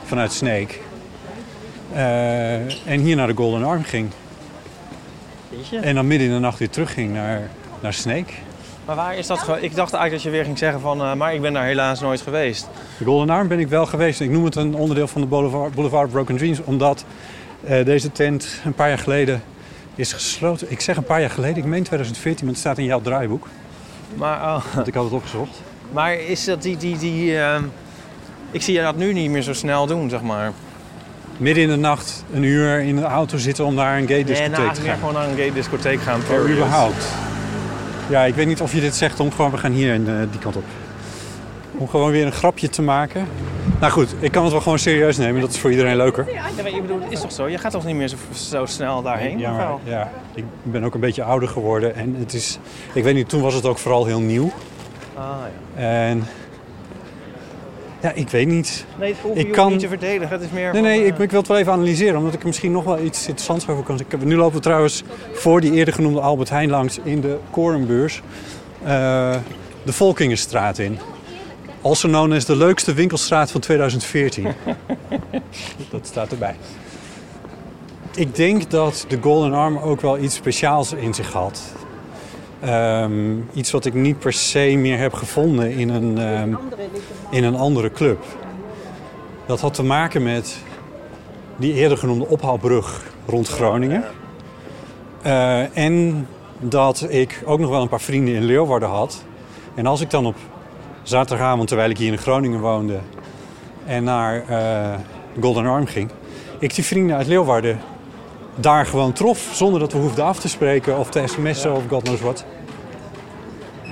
vanuit 0.05 0.33
Sneek. 0.33 0.81
Eh, 1.95 2.55
en 2.93 3.01
hier 3.01 3.17
naar 3.17 3.27
de 3.27 3.35
Golden 3.37 3.65
Arm 3.65 3.83
ging. 3.83 4.11
En 5.81 5.95
dan 5.95 6.07
midden 6.07 6.29
in 6.29 6.35
de 6.35 6.41
nacht 6.41 6.59
weer 6.59 6.71
terugging 6.71 7.13
naar, 7.13 7.51
naar 7.81 7.93
Sneek. 7.93 8.35
Maar 8.85 8.97
waar 8.97 9.17
is 9.17 9.27
dat 9.27 9.39
Ik 9.39 9.75
dacht 9.75 9.93
eigenlijk 9.93 10.13
dat 10.13 10.23
je 10.23 10.31
weer 10.31 10.45
ging 10.45 10.59
zeggen 10.59 10.81
van... 10.81 11.01
eh, 11.01 11.15
maar 11.15 11.35
ik 11.35 11.41
ben 11.41 11.53
daar 11.53 11.65
helaas 11.65 12.01
nooit 12.01 12.21
geweest. 12.21 12.69
De 12.99 13.05
Golden 13.05 13.31
Arm 13.31 13.49
ben 13.49 13.59
ik 13.59 13.69
wel 13.69 13.87
geweest. 13.87 14.21
Ik 14.21 14.31
noem 14.31 14.45
het 14.45 14.57
een 14.57 14.75
onderdeel 14.75 15.09
van 15.09 15.21
de 15.21 15.27
Boulevard, 15.27 15.75
Boulevard 15.75 16.11
Broken 16.11 16.37
Dreams, 16.37 16.61
omdat 16.65 17.05
eh, 17.65 17.85
deze 17.85 18.13
tent 18.13 18.61
een 18.65 18.75
paar 18.75 18.89
jaar 18.89 18.99
geleden 18.99 19.43
is 19.95 20.13
gesloten. 20.13 20.71
Ik 20.71 20.81
zeg 20.81 20.97
een 20.97 21.05
paar 21.05 21.21
jaar 21.21 21.31
geleden, 21.31 21.57
ik 21.57 21.65
meen 21.65 21.83
2014, 21.83 22.45
maar 22.45 22.55
het 22.55 22.63
staat 22.63 22.79
in 22.79 22.85
jouw 22.85 23.01
draaiboek. 23.01 23.47
Maar, 24.15 24.41
oh, 24.41 24.65
Want 24.75 24.87
ik 24.87 24.95
had 24.95 25.05
het 25.05 25.13
opgezocht. 25.13 25.63
maar 25.93 26.15
is 26.15 26.45
dat 26.45 26.63
die... 26.63 26.77
die, 26.77 26.99
die 26.99 27.39
ehm, 27.39 27.63
ik 28.51 28.63
zie 28.63 28.75
je 28.75 28.83
dat 28.83 28.97
nu 28.97 29.13
niet 29.13 29.31
meer 29.31 29.43
zo 29.43 29.53
snel 29.53 29.87
doen, 29.87 30.11
zeg 30.11 30.23
maar. 30.23 30.53
Midden 31.41 31.63
in 31.63 31.69
de 31.69 31.77
nacht 31.77 32.25
een 32.33 32.43
uur 32.43 32.81
in 32.81 32.97
de 32.97 33.03
auto 33.03 33.37
zitten 33.39 33.65
om 33.65 33.75
naar 33.75 33.99
een 33.99 34.07
gay 34.07 34.17
Nee, 34.17 34.25
discotheek 34.25 34.57
nou, 34.59 34.75
te 34.75 34.81
meer 34.81 34.91
gaan. 34.91 34.99
gewoon 34.99 35.15
naar 35.15 35.29
een 35.29 35.37
gay 35.37 35.53
discotheek 35.53 36.01
gaan. 36.01 36.21
Period. 36.29 36.51
überhaupt. 36.51 37.05
Ja, 38.09 38.25
ik 38.25 38.35
weet 38.35 38.47
niet 38.47 38.61
of 38.61 38.73
je 38.73 38.81
dit 38.81 38.95
zegt 38.95 39.21
om 39.21 39.33
gewoon, 39.33 39.51
we 39.51 39.57
gaan 39.57 39.73
hier 39.73 39.93
en 39.93 40.09
eh, 40.09 40.27
die 40.31 40.41
kant 40.41 40.57
op. 40.57 40.65
Om 41.77 41.89
gewoon 41.89 42.11
weer 42.11 42.27
een 42.27 42.33
grapje 42.33 42.69
te 42.69 42.83
maken. 42.83 43.27
Nou 43.81 43.93
goed, 43.93 44.15
ik 44.19 44.33
kan 44.33 44.43
het 44.43 44.53
wel 44.53 44.61
gewoon 44.61 44.79
serieus 44.79 45.17
nemen. 45.17 45.41
Dat 45.41 45.51
is 45.51 45.59
voor 45.59 45.71
iedereen 45.71 45.97
leuker. 45.97 46.33
Ja, 46.33 46.43
maar 46.63 46.73
ik 46.73 46.83
bedoel, 46.83 47.01
het 47.01 47.13
is 47.13 47.21
toch 47.21 47.33
zo? 47.33 47.49
Je 47.49 47.59
gaat 47.59 47.73
toch 47.73 47.85
niet 47.85 47.97
meer 47.97 48.09
zo, 48.09 48.17
zo 48.33 48.67
snel 48.67 49.03
daarheen? 49.03 49.39
Ja, 49.39 49.53
maar, 49.53 49.69
ja, 49.85 50.11
ik 50.35 50.45
ben 50.63 50.85
ook 50.85 50.95
een 50.95 51.01
beetje 51.01 51.23
ouder 51.23 51.49
geworden. 51.49 51.95
En 51.95 52.17
het 52.19 52.35
is, 52.35 52.59
ik 52.93 53.05
weet 53.05 53.15
niet, 53.15 53.29
toen 53.29 53.43
was 53.43 53.55
het 53.55 53.67
ook 53.67 53.79
vooral 53.79 54.07
heel 54.07 54.21
nieuw. 54.21 54.51
Ah, 55.15 55.25
ja. 55.77 55.81
En 55.83 56.27
ja, 58.03 58.13
ik 58.13 58.29
weet 58.29 58.47
niet. 58.49 58.85
Nee, 58.99 59.13
het 59.13 59.21
hoeft 59.23 59.39
Ik 59.39 59.53
kan- 59.53 59.71
niet 59.71 59.81
te 59.81 59.89
verdedigen. 59.89 60.29
Het 60.29 60.41
is 60.43 60.51
meer 60.51 60.63
Nee, 60.63 60.73
van, 60.73 60.83
nee, 60.83 61.01
eh, 61.01 61.07
ik, 61.07 61.19
ik 61.19 61.31
wil 61.31 61.39
het 61.39 61.49
wel 61.49 61.59
even 61.59 61.73
analyseren, 61.73 62.19
omdat 62.19 62.35
ik 62.35 62.41
er 62.41 62.47
misschien 62.47 62.73
nog 62.73 62.85
wel 62.85 62.99
iets 62.99 63.19
interessants 63.27 63.69
over 63.69 63.85
kan 63.85 63.99
zeggen. 63.99 64.29
Nu 64.29 64.37
lopen 64.37 64.55
we 64.57 64.61
trouwens 64.63 65.03
voor 65.33 65.61
die 65.61 65.73
eerder 65.73 65.95
genoemde 65.95 66.21
Albert 66.21 66.51
Heijn 66.51 66.71
langs 66.71 66.99
in 67.03 67.21
de 67.21 67.39
Korenbeurs 67.51 68.23
eh, 68.83 69.37
de 69.83 69.93
Volkingenstraat 69.93 70.79
in. 70.79 70.99
Also 71.83 72.09
known 72.09 72.33
as 72.33 72.45
de 72.45 72.57
leukste 72.57 72.95
winkelstraat 72.95 73.51
van 73.51 73.61
2014. 73.61 74.47
dat 75.91 76.07
staat 76.07 76.31
erbij. 76.31 76.57
Ik 78.15 78.35
denk 78.35 78.71
dat 78.71 79.05
de 79.09 79.19
Golden 79.21 79.53
Arm 79.55 79.77
ook 79.79 80.01
wel 80.01 80.19
iets 80.19 80.35
speciaals 80.35 80.93
in 80.93 81.15
zich 81.15 81.33
had. 81.33 81.61
Ehm, 82.61 83.39
iets 83.53 83.71
wat 83.71 83.85
ik 83.85 83.95
niet 83.95 84.19
per 84.19 84.33
se 84.33 84.75
meer 84.77 84.99
heb 84.99 85.13
gevonden 85.13 85.71
in 85.73 85.89
een, 85.89 86.19
ehm, 86.19 86.55
in 87.31 87.45
een 87.45 87.57
andere 87.57 87.93
club. 87.93 88.25
Dat 89.47 89.61
had 89.61 89.75
te 89.75 89.83
maken 89.83 90.23
met 90.23 90.59
die 91.57 91.75
eerder 91.75 91.99
genoemde 91.99 92.27
ophaalbrug 92.29 93.05
rond 93.27 93.49
Groningen. 93.49 94.05
Eh, 95.23 95.77
en 95.77 96.27
dat 96.59 97.07
ik 97.09 97.43
ook 97.45 97.59
nog 97.59 97.71
wel 97.71 97.83
een 97.83 97.89
paar 97.89 98.01
vrienden 98.01 98.35
in 98.35 98.45
Leeuwarden 98.45 98.89
had. 98.89 99.25
En 99.75 99.87
als 99.87 100.01
ik 100.01 100.11
dan 100.11 100.27
op 100.27 100.37
zaterdagavond, 101.03 101.69
terwijl 101.69 101.91
ik 101.91 101.99
hier 101.99 102.13
in 102.13 102.19
Groningen 102.19 102.61
woonde... 102.61 102.99
en 103.87 104.05
naar 104.05 104.49
eh, 104.49 104.99
Golden 105.41 105.67
Arm 105.67 105.87
ging... 105.87 106.11
ik 106.59 106.75
die 106.75 106.85
vrienden 106.85 107.17
uit 107.17 107.27
Leeuwarden 107.27 107.81
daar 108.61 108.87
gewoon 108.87 109.13
trof... 109.13 109.49
zonder 109.53 109.81
dat 109.81 109.93
we 109.93 109.99
hoefden 109.99 110.25
af 110.25 110.41
te 110.41 110.49
spreken 110.49 110.99
of 110.99 111.11
te 111.11 111.23
sms'en 111.27 111.73
of 111.75 111.83
god 111.89 112.03
knows 112.03 112.21
wat. 112.21 112.45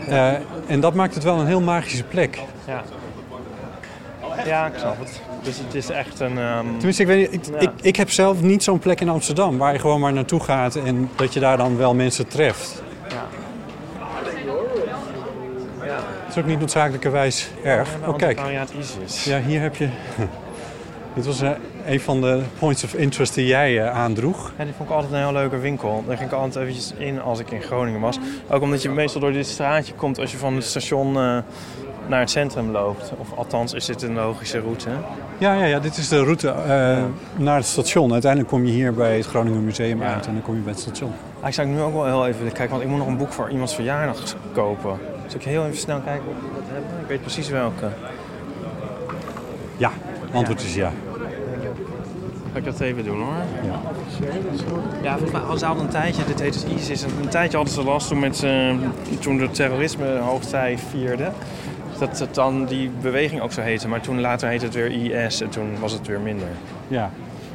Eh, 0.08 0.32
en 0.66 0.80
dat 0.80 0.94
maakt 0.94 1.14
het 1.14 1.24
wel 1.24 1.38
een 1.38 1.46
heel 1.46 1.60
magische 1.60 2.04
plek. 2.04 2.38
Ja. 2.66 2.82
Ja, 4.46 4.66
ik 4.66 4.72
snap 4.78 4.98
het. 4.98 5.20
Dus 5.42 5.58
het 5.58 5.74
is 5.74 5.90
echt 5.90 6.20
een... 6.20 6.38
ehm, 6.38 6.64
Tenminste, 6.76 7.02
ik, 7.02 7.08
weet 7.08 7.30
niet, 7.30 7.46
ik, 7.48 7.54
Ja. 7.54 7.60
ik, 7.60 7.70
ik 7.80 7.96
heb 7.96 8.10
zelf 8.10 8.40
niet 8.42 8.62
zo'n 8.62 8.78
plek 8.78 9.00
in 9.00 9.08
Amsterdam... 9.08 9.58
waar 9.58 9.72
je 9.72 9.78
gewoon 9.78 10.00
maar 10.00 10.12
naartoe 10.12 10.40
gaat 10.40 10.76
en 10.76 11.10
dat 11.16 11.32
je 11.34 11.40
daar 11.40 11.56
dan 11.56 11.76
wel 11.76 11.94
mensen 11.94 12.28
treft. 12.28 12.82
Ja. 13.08 13.26
Het 16.24 16.36
is 16.36 16.42
ook 16.42 16.46
niet 16.48 16.58
noodzakelijkerwijs 16.58 17.48
erg. 17.62 17.88
Oh, 18.06 18.16
kijk. 18.16 18.40
Ja, 19.24 19.40
hier 19.40 19.60
heb 19.60 19.76
je... 19.76 19.88
Dit 21.18 21.26
was 21.26 21.40
eh, 21.40 21.50
een 21.86 22.00
van 22.00 22.20
de 22.20 22.42
points 22.58 22.84
of 22.84 22.94
interest 22.94 23.34
die 23.34 23.46
jij 23.46 23.82
eh, 23.82 23.96
aandroeg. 23.96 24.52
Ja, 24.58 24.64
die 24.64 24.72
vond 24.76 24.88
ik 24.88 24.94
altijd 24.94 25.12
een 25.12 25.18
heel 25.18 25.32
leuke 25.32 25.58
winkel. 25.58 26.04
Daar 26.06 26.16
ging 26.16 26.30
ik 26.30 26.36
altijd 26.36 26.64
eventjes 26.64 26.92
in 26.98 27.20
als 27.20 27.38
ik 27.38 27.50
in 27.50 27.62
Groningen 27.62 28.00
was. 28.00 28.18
Ook 28.48 28.62
omdat 28.62 28.82
je 28.82 28.88
meestal 28.88 29.20
door 29.20 29.32
dit 29.32 29.46
straatje 29.46 29.94
komt 29.94 30.18
als 30.18 30.30
je 30.30 30.36
van 30.38 30.54
het 30.54 30.64
station 30.64 31.06
eh, 31.08 31.38
naar 32.06 32.20
het 32.20 32.30
centrum 32.30 32.70
loopt. 32.70 33.12
Of 33.18 33.32
althans 33.36 33.72
is 33.72 33.84
dit 33.86 34.02
een 34.02 34.14
logische 34.14 34.60
route. 34.60 34.88
Ja, 35.38 35.54
ja, 35.54 35.64
ja 35.64 35.78
dit 35.78 35.96
is 35.96 36.08
de 36.08 36.24
route 36.24 36.54
naar 37.36 37.56
het 37.56 37.66
station. 37.66 38.12
Uiteindelijk 38.12 38.50
kom 38.50 38.64
je 38.64 38.72
hier 38.72 38.94
bij 38.94 39.16
het 39.16 39.26
Groningen 39.26 39.64
Museum 39.64 40.00
Ja. 40.00 40.14
uit 40.14 40.26
en 40.26 40.32
dan 40.32 40.42
kom 40.42 40.54
je 40.54 40.60
bij 40.60 40.72
het 40.72 40.80
station. 40.80 41.12
Ah, 41.40 41.48
ik 41.48 41.54
zou 41.54 41.68
nu 41.68 41.80
ook 41.80 41.92
wel 41.92 42.04
heel 42.06 42.26
even 42.26 42.46
kijken, 42.52 42.70
want 42.70 42.82
ik 42.82 42.88
moet 42.88 42.98
nog 42.98 43.06
een 43.06 43.16
boek 43.16 43.32
voor 43.32 43.50
iemands 43.50 43.74
verjaardag 43.74 44.36
kopen. 44.52 44.98
Dus 45.24 45.34
ik 45.34 45.42
heel 45.42 45.64
even 45.64 45.78
snel 45.78 46.00
kijken 46.00 46.28
of 46.28 46.34
we 46.34 46.60
dat 46.60 46.70
hebben. 46.72 47.00
Ik 47.00 47.08
weet 47.08 47.20
precies 47.20 47.48
welke. 47.48 47.86
Ja, 49.76 49.90
antwoord 50.32 50.62
is 50.62 50.74
ja. 50.74 50.92
Ga 52.53 52.59
ik 52.59 52.64
dat 52.64 52.80
even 52.80 53.05
doen 53.05 53.20
hoor. 53.20 53.34
Ja. 53.64 53.80
Ja, 55.03 55.11
volgens 55.11 55.30
mij 55.30 55.40
hadden 55.40 55.59
ze 55.59 55.66
al 55.66 55.80
een 55.80 55.88
tijdje, 55.88 56.24
dit 56.24 56.40
heet 56.40 56.53
dus 56.53 56.64
ISIS, 56.64 57.03
een, 57.03 57.11
een 57.22 57.28
tijdje 57.28 57.57
hadden 57.57 57.74
ze 57.74 57.82
last 57.82 58.09
toen, 58.09 58.18
met, 58.18 58.42
eh, 58.42 58.74
toen 59.20 59.36
de 59.38 59.51
terrorisme 59.51 60.18
hoogtij 60.18 60.78
vierde. 60.90 61.30
Dat 61.99 62.18
het 62.18 62.34
dan 62.34 62.64
die 62.64 62.90
beweging 63.01 63.40
ook 63.40 63.53
zo 63.53 63.61
heette, 63.61 63.88
maar 63.88 64.01
toen 64.01 64.20
later 64.20 64.49
heette 64.49 64.64
het 64.64 64.74
weer 64.74 64.90
IS 65.26 65.40
en 65.40 65.49
toen 65.49 65.80
was 65.80 65.92
het 65.92 66.07
weer 66.07 66.20
minder. 66.20 66.49
ja. 66.88 67.11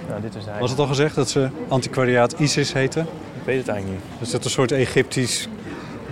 Nou, 0.10 0.22
dit 0.22 0.36
is 0.36 0.46
hij. 0.46 0.60
Was 0.60 0.70
het 0.70 0.80
al 0.80 0.88
gezegd 0.88 1.16
dat 1.16 1.30
ze 1.30 1.50
antiquariaat 1.68 2.40
ISIS 2.40 2.74
heten? 2.74 3.02
Ik 3.40 3.46
weet 3.46 3.58
het 3.58 3.68
eigenlijk 3.68 4.02
niet. 4.04 4.20
Er 4.22 4.26
zit 4.26 4.46
een 4.46 4.52
soort 4.52 4.72
Egyptisch 4.72 5.48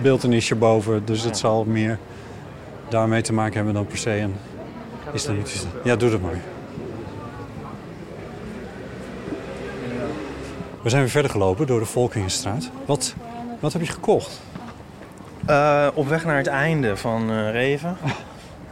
beeldenisje 0.02 0.54
boven. 0.54 1.04
Dus 1.04 1.22
het 1.22 1.38
zal 1.38 1.64
meer 1.64 1.98
daarmee 2.88 3.20
te 3.20 3.32
maken 3.32 3.54
hebben 3.54 3.74
dan 3.74 3.86
per 3.86 3.96
se 3.98 4.10
een 4.10 4.34
islamitische... 5.12 5.66
Ja, 5.84 5.96
doe 5.96 6.10
dat 6.10 6.20
maar. 6.20 6.40
We 10.82 10.88
zijn 10.88 11.02
weer 11.02 11.10
verder 11.10 11.30
gelopen 11.30 11.66
door 11.66 11.78
de 11.80 11.86
Volkingenstraat. 11.86 12.70
Wat, 12.86 13.14
wat 13.60 13.72
heb 13.72 13.82
je 13.82 13.88
gekocht? 13.92 14.40
Eh, 15.46 15.86
op 15.94 16.08
weg 16.08 16.24
naar 16.24 16.36
het 16.36 16.46
einde 16.46 16.96
van 16.96 17.30
eh, 17.30 17.50
Reven. 17.50 17.96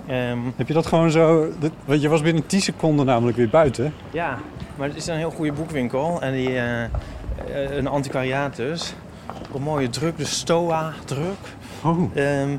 Ehm, 0.06 0.38
Heb 0.56 0.68
je 0.68 0.74
dat 0.74 0.86
gewoon 0.86 1.10
zo... 1.10 1.48
dit- 1.58 1.72
Want 1.84 2.02
je 2.02 2.08
was 2.08 2.22
binnen 2.22 2.46
10 2.46 2.60
seconden 2.60 3.06
namelijk 3.06 3.36
weer 3.36 3.48
buiten. 3.48 3.94
ja, 4.10 4.38
maar 4.76 4.88
het 4.88 4.96
is 4.96 5.06
een 5.06 5.16
heel 5.16 5.30
goede 5.30 5.52
boekwinkel. 5.52 6.20
En 6.22 6.32
die, 6.32 6.58
eh, 6.58 6.82
een 7.76 7.86
antiquariaat 7.86 8.56
dus. 8.56 8.94
Een 9.54 9.62
mooie 9.62 9.88
druk, 9.90 10.16
de 10.16 10.24
Stoa 10.24 10.92
druk. 11.04 11.36
Oh, 11.84 12.16
Ehm, 12.16 12.50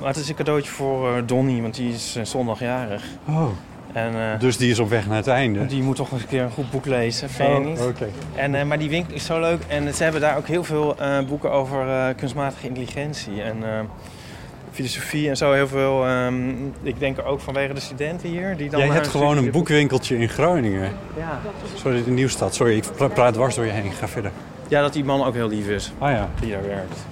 maar 0.00 0.08
het 0.08 0.16
is 0.16 0.28
een 0.28 0.34
cadeautje 0.34 0.70
voor 0.70 1.22
Donnie, 1.26 1.62
want 1.62 1.74
die 1.74 1.92
is 1.92 2.18
zondagjarig. 2.22 3.04
oh. 3.28 3.46
En 3.96 4.14
eh, 4.14 4.38
Dus 4.40 4.56
die 4.56 4.70
is 4.70 4.78
op 4.78 4.88
weg 4.88 5.06
naar 5.06 5.16
het 5.16 5.26
einde. 5.26 5.66
die 5.66 5.82
moet 5.82 5.96
toch 5.96 6.12
eens 6.12 6.22
een 6.22 6.28
keer 6.28 6.42
een 6.42 6.50
goed 6.50 6.70
boek 6.70 6.84
lezen, 6.86 7.30
vind 7.30 7.48
je 7.48 7.54
Oh, 7.56 7.64
niet? 7.64 7.80
En, 8.34 8.54
eh, 8.54 8.64
maar 8.64 8.78
die 8.78 8.88
winkel 8.88 9.14
is 9.14 9.24
zo 9.24 9.40
leuk. 9.40 9.62
En 9.68 9.94
ze 9.94 10.02
hebben 10.02 10.20
daar 10.20 10.36
ook 10.36 10.46
heel 10.46 10.64
veel 10.64 10.96
eh, 10.98 11.18
boeken 11.28 11.50
over 11.52 12.14
kunstmatige 12.14 12.66
intelligentie 12.66 13.42
en 13.42 13.56
filosofie 14.72 15.28
en 15.28 15.36
zo. 15.36 15.52
Heel 15.52 15.68
veel. 15.68 16.06
ehm, 16.06 16.48
ik 16.82 16.98
denk 16.98 17.18
ook 17.26 17.40
vanwege 17.40 17.74
de 17.74 17.80
studenten 17.80 18.28
hier. 18.28 18.56
Die 18.56 18.70
dan 18.70 18.80
Jij 18.80 18.88
hebt 18.88 19.06
gewoon 19.06 19.36
een 19.36 19.50
boekwinkeltje 19.50 20.18
in 20.18 20.28
Groningen. 20.28 20.92
Ja. 21.16 21.40
Sorry, 21.74 22.04
de 22.04 22.10
Nieuwstad. 22.10 22.54
Sorry, 22.54 22.76
ik 22.76 22.84
pra- 22.96 23.08
praat 23.08 23.34
dwars 23.34 23.54
door 23.54 23.64
je 23.64 23.70
heen. 23.72 23.92
Ga 23.92 24.08
verder. 24.08 24.30
ja, 24.68 24.80
dat 24.82 24.92
die 24.92 25.04
man 25.04 25.24
ook 25.24 25.34
heel 25.34 25.48
lief 25.48 25.68
is 25.68 25.92
Ah 25.98 26.10
ja. 26.10 26.28
die 26.40 26.50
daar 26.50 26.62
werkt. 26.66 27.06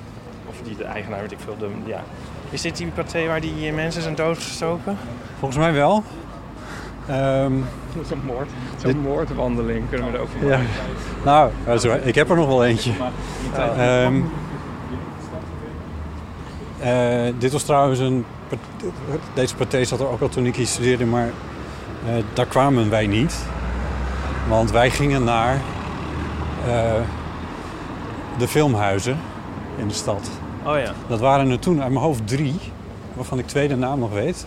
Of 0.49 0.55
die 0.65 0.77
de 0.77 0.85
eigenaar, 0.85 1.21
weet 1.21 1.33
ik 1.33 1.39
veel. 1.45 1.57
De, 1.59 1.69
ja. 1.87 2.03
Is 2.51 2.61
dit 2.61 2.77
die 2.77 2.87
paté 2.87 3.27
waar 3.27 3.41
die 3.41 3.73
mensen 3.73 4.03
zijn 4.03 4.15
doodgestoken? 4.15 4.97
Volgens 5.39 5.61
mij 5.61 5.73
wel. 5.73 6.03
Ehm, 7.09 7.53
Zo'n 8.09 8.21
moord. 8.25 8.49
Zo'n 8.83 8.99
moordwandeling 8.99 9.89
kunnen 9.89 10.11
we 10.11 10.17
er 10.17 10.23
ook 10.23 10.29
van 10.39 10.49
ja. 10.49 10.61
Nou, 11.25 11.51
eh, 11.67 12.07
ik 12.07 12.15
heb 12.15 12.31
er 12.31 12.37
nog 12.37 12.47
wel 12.47 12.65
eentje. 12.65 12.93
Ehm, 13.77 14.21
eh, 16.81 17.33
dit 17.39 17.53
was 17.53 17.63
trouwens 17.63 17.99
een... 17.99 18.25
Deze 19.35 19.55
partij 19.55 19.85
zat 19.85 20.01
er 20.01 20.09
ook 20.09 20.21
al 20.21 20.29
toen 20.29 20.47
ik 20.47 20.57
hier 20.57 20.67
studeerde, 20.67 21.07
maar 21.07 21.27
eh, 22.07 22.13
daar 22.33 22.47
kwamen 22.47 22.91
wij 22.91 23.07
niet. 23.07 23.45
Want 24.49 24.71
wij 24.71 24.91
gingen 24.91 25.25
naar 25.25 25.61
de 28.39 28.49
filmhuizen 28.49 29.19
in 29.77 29.89
de 29.89 29.95
stad. 29.95 30.31
Oh 30.63 30.79
ja. 30.79 30.93
Dat 31.07 31.21
waren 31.21 31.51
er 31.51 31.59
toen 31.59 31.83
uit 31.83 31.93
mijn 31.93 32.05
hoofd 32.05 32.27
drie, 32.27 32.61
waarvan 33.15 33.39
ik 33.39 33.47
twee 33.47 33.69
de 33.69 33.77
naam 33.77 33.99
nog 33.99 34.13
weet. 34.13 34.47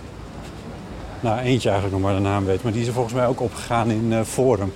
Nou, 1.19 1.39
eentje 1.39 1.69
eigenlijk 1.69 2.01
nog 2.01 2.11
maar 2.11 2.21
de 2.21 2.27
naam 2.27 2.45
weet, 2.45 2.63
maar 2.63 2.71
die 2.71 2.81
is 2.81 2.87
er 2.87 2.93
volgens 2.93 3.13
mij 3.15 3.27
ook 3.27 3.41
opgegaan 3.41 3.91
in 3.91 4.13
eh, 4.13 4.21
Forum. 4.21 4.73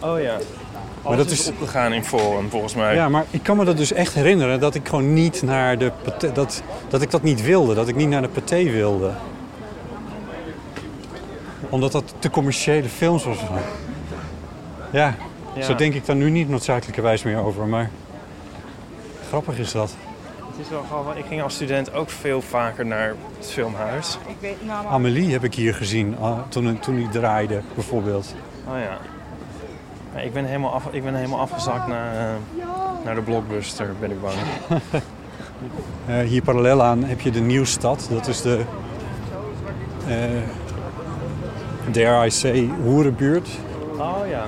Oh 0.00 0.20
ja. 0.20 0.36
Maar 1.02 1.16
dat 1.16 1.30
is- 1.30 1.48
opgegaan 1.48 1.92
in 1.92 2.04
Forum, 2.04 2.50
volgens 2.50 2.74
mij. 2.74 2.94
Ja, 2.94 3.08
maar 3.08 3.24
ik 3.30 3.42
kan 3.42 3.56
me 3.56 3.64
dat 3.64 3.76
dus 3.76 3.92
echt 3.92 4.14
herinneren 4.14 4.60
dat 4.60 4.74
ik 4.74 4.88
gewoon 4.88 5.12
niet 5.12 5.42
naar 5.42 5.78
de 5.78 5.92
paté, 6.02 6.32
dat, 6.32 6.62
dat 6.88 7.02
ik 7.02 7.10
dat 7.10 7.22
niet 7.22 7.42
wilde, 7.42 7.74
dat 7.74 7.88
ik 7.88 7.96
niet 7.96 8.08
naar 8.08 8.22
de 8.22 8.28
paté 8.28 8.62
wilde. 8.70 9.10
Omdat 11.68 11.92
dat 11.92 12.14
te 12.18 12.30
commerciële 12.30 12.88
films 12.88 13.24
was. 13.24 13.36
Ja, 14.92 15.14
Ja. 15.54 15.62
zo 15.62 15.74
denk 15.74 15.94
ik 15.94 16.06
daar 16.06 16.16
nu 16.16 16.30
niet 16.30 16.48
noodzakelijkerwijs 16.48 17.22
meer 17.22 17.38
over, 17.38 17.66
maar 17.66 17.90
grappig 19.28 19.58
is 19.58 19.72
dat. 19.72 19.94
Het 20.56 20.64
is 20.64 20.70
wel 20.70 20.82
grappig. 20.82 21.16
Ik 21.16 21.24
ging 21.24 21.42
als 21.42 21.54
student 21.54 21.92
ook 21.92 22.10
veel 22.10 22.42
vaker 22.42 22.86
naar 22.86 23.14
het 23.36 23.46
filmhuis. 23.46 24.18
Amelie 24.88 25.32
heb 25.32 25.44
ik 25.44 25.54
hier 25.54 25.74
gezien 25.74 26.18
ah, 26.18 26.38
toen, 26.48 26.78
toen 26.78 26.96
die 26.96 27.08
draaide, 27.08 27.60
bijvoorbeeld. 27.74 28.34
Oh 28.68 28.78
ja. 28.78 28.98
Ja, 30.14 30.20
ik, 30.20 30.32
ben 30.32 30.44
helemaal 30.44 30.72
af, 30.72 30.86
ik 30.90 31.04
ben 31.04 31.14
helemaal 31.14 31.40
afgezakt 31.40 31.86
naar, 31.86 32.14
eh, 32.14 32.34
naar 33.04 33.14
de 33.14 33.20
blockbuster, 33.20 33.94
ben 34.00 34.10
ik 34.10 34.20
bang. 34.20 34.34
Eh, 36.06 36.20
hier 36.20 36.42
parallel 36.42 36.82
aan 36.82 37.04
heb 37.04 37.20
je 37.20 37.30
de 37.30 37.40
Nieuwstad. 37.40 38.06
Dat 38.10 38.26
is 38.26 38.42
de, 38.42 38.64
eh 40.06 40.42
dare 41.92 42.26
I 42.26 42.30
say, 42.30 42.70
hoerenbuurt. 42.82 43.48
Oh 43.98 44.28
ja. 44.28 44.44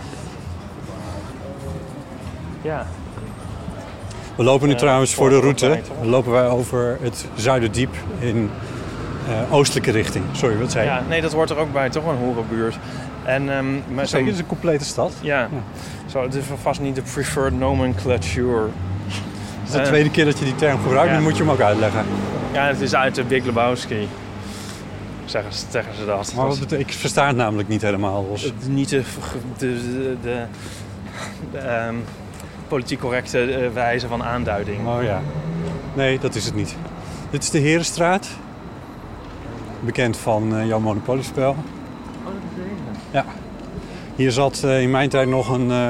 Ja. 2.62 2.86
We 4.38 4.44
lopen 4.44 4.66
nu 4.66 4.72
Eh, 4.72 4.78
trouwens 4.78 5.14
voor 5.14 5.28
de 5.30 5.40
route. 5.40 5.80
Dan 6.00 6.08
lopen 6.08 6.32
wij 6.32 6.46
over 6.48 6.98
het 7.02 7.26
Zuiderdiep 7.34 7.94
in 8.18 8.50
eh, 9.28 9.52
oostelijke 9.52 9.90
richting. 9.90 10.24
Sorry, 10.32 10.58
wat 10.58 10.70
zei 10.70 10.84
je? 10.84 10.90
ja. 10.90 11.02
Nee, 11.08 11.20
dat 11.20 11.32
hoort 11.32 11.50
er 11.50 11.56
ook 11.56 11.72
bij, 11.72 11.90
toch 11.90 12.06
een 12.06 12.16
hoerenbuurt. 12.16 12.78
En, 13.24 13.50
ehm 13.56 13.66
maar 13.94 14.06
Zeker, 14.06 14.26
het 14.26 14.34
is 14.34 14.40
een 14.40 14.46
complete 14.46 14.84
stad. 14.84 15.12
Ja. 15.20 15.48
Zo, 16.06 16.22
het 16.22 16.34
is 16.34 16.44
vast 16.62 16.80
niet 16.80 16.94
de 16.94 17.02
preferred 17.12 17.58
nomenclature. 17.58 18.60
Het 18.62 19.66
is 19.66 19.72
de 19.72 19.78
Eh, 19.78 19.84
tweede 19.84 20.10
keer 20.10 20.24
dat 20.24 20.38
je 20.38 20.44
die 20.44 20.54
term 20.54 20.80
gebruikt, 20.82 21.08
ja. 21.08 21.14
dan 21.14 21.22
moet 21.22 21.36
je 21.36 21.42
hem 21.42 21.52
ook 21.52 21.60
uitleggen. 21.60 22.04
Ja, 22.52 22.66
het 22.66 22.80
is 22.80 22.94
uit 22.94 23.14
de 23.14 23.24
Big 23.24 23.44
Lebowski. 23.44 24.08
Zeggen, 25.24 25.52
ze- 25.52 25.64
zeggen 25.70 25.94
ze 25.94 26.04
dat. 26.06 26.32
Maar 26.36 26.46
wat 26.46 26.58
betekent, 26.60 26.88
ik 26.90 26.94
versta 26.96 27.26
het 27.26 27.36
namelijk 27.36 27.68
niet 27.68 27.82
helemaal. 27.82 28.26
Niet 28.68 28.88
de, 28.88 29.02
de, 29.58 29.80
de, 29.82 30.16
de, 30.22 30.42
de, 31.52 31.58
ehm, 31.58 31.94
politiek 32.68 33.00
correcte 33.00 33.40
eh, 33.40 33.68
wijze 33.72 34.08
van 34.08 34.22
aanduiding. 34.24 34.86
Oh 34.86 35.02
ja. 35.02 35.20
Nee, 35.94 36.18
dat 36.18 36.34
is 36.34 36.44
het 36.44 36.54
niet. 36.54 36.76
Dit 37.30 37.42
is 37.42 37.50
de 37.50 37.58
Herenstraat. 37.58 38.28
Bekend 39.80 40.16
van 40.16 40.56
eh, 40.56 40.66
jouw 40.66 40.80
Monopolyspel. 40.80 41.56
Ja. 43.10 43.24
Hier 44.16 44.32
zat 44.32 44.62
eh, 44.64 44.82
in 44.82 44.90
mijn 44.90 45.08
tijd 45.08 45.28
nog 45.28 45.48
een, 45.48 45.70
eh 45.70 45.88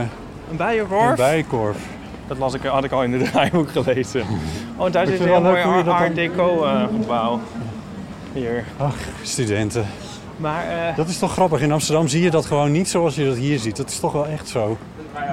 Een 0.50 0.56
bijenkorf? 0.56 1.08
een 1.08 1.14
bijenkorf. 1.16 1.76
Dat 2.26 2.38
las 2.38 2.54
ik, 2.54 2.62
had 2.62 2.84
ik 2.84 2.92
al 2.92 3.02
in 3.02 3.10
de 3.10 3.24
draaiboek 3.30 3.70
gelezen. 3.70 4.22
Oh, 4.76 4.92
daar 4.92 5.02
is 5.02 5.08
vind 5.08 5.20
een 5.20 5.28
heel 5.28 5.40
mooi 5.40 5.62
Art 5.62 5.84
dat 5.84 6.14
Deco 6.14 6.64
eh, 6.64 6.82
gebouw. 7.00 7.40
Hier. 8.32 8.64
Ach, 8.76 8.96
studenten. 9.22 9.86
Maar 10.36 10.64
eh, 10.68 10.96
Dat 10.96 11.08
is 11.08 11.18
toch 11.18 11.32
grappig. 11.32 11.60
In 11.60 11.72
Amsterdam 11.72 12.08
zie 12.08 12.22
je 12.22 12.30
dat 12.30 12.46
gewoon 12.46 12.72
niet 12.72 12.88
zoals 12.88 13.14
je 13.14 13.24
dat 13.24 13.36
hier 13.36 13.58
ziet. 13.58 13.76
Dat 13.76 13.88
is 13.88 14.00
toch 14.00 14.12
wel 14.12 14.26
echt 14.26 14.48
zo. 14.48 14.78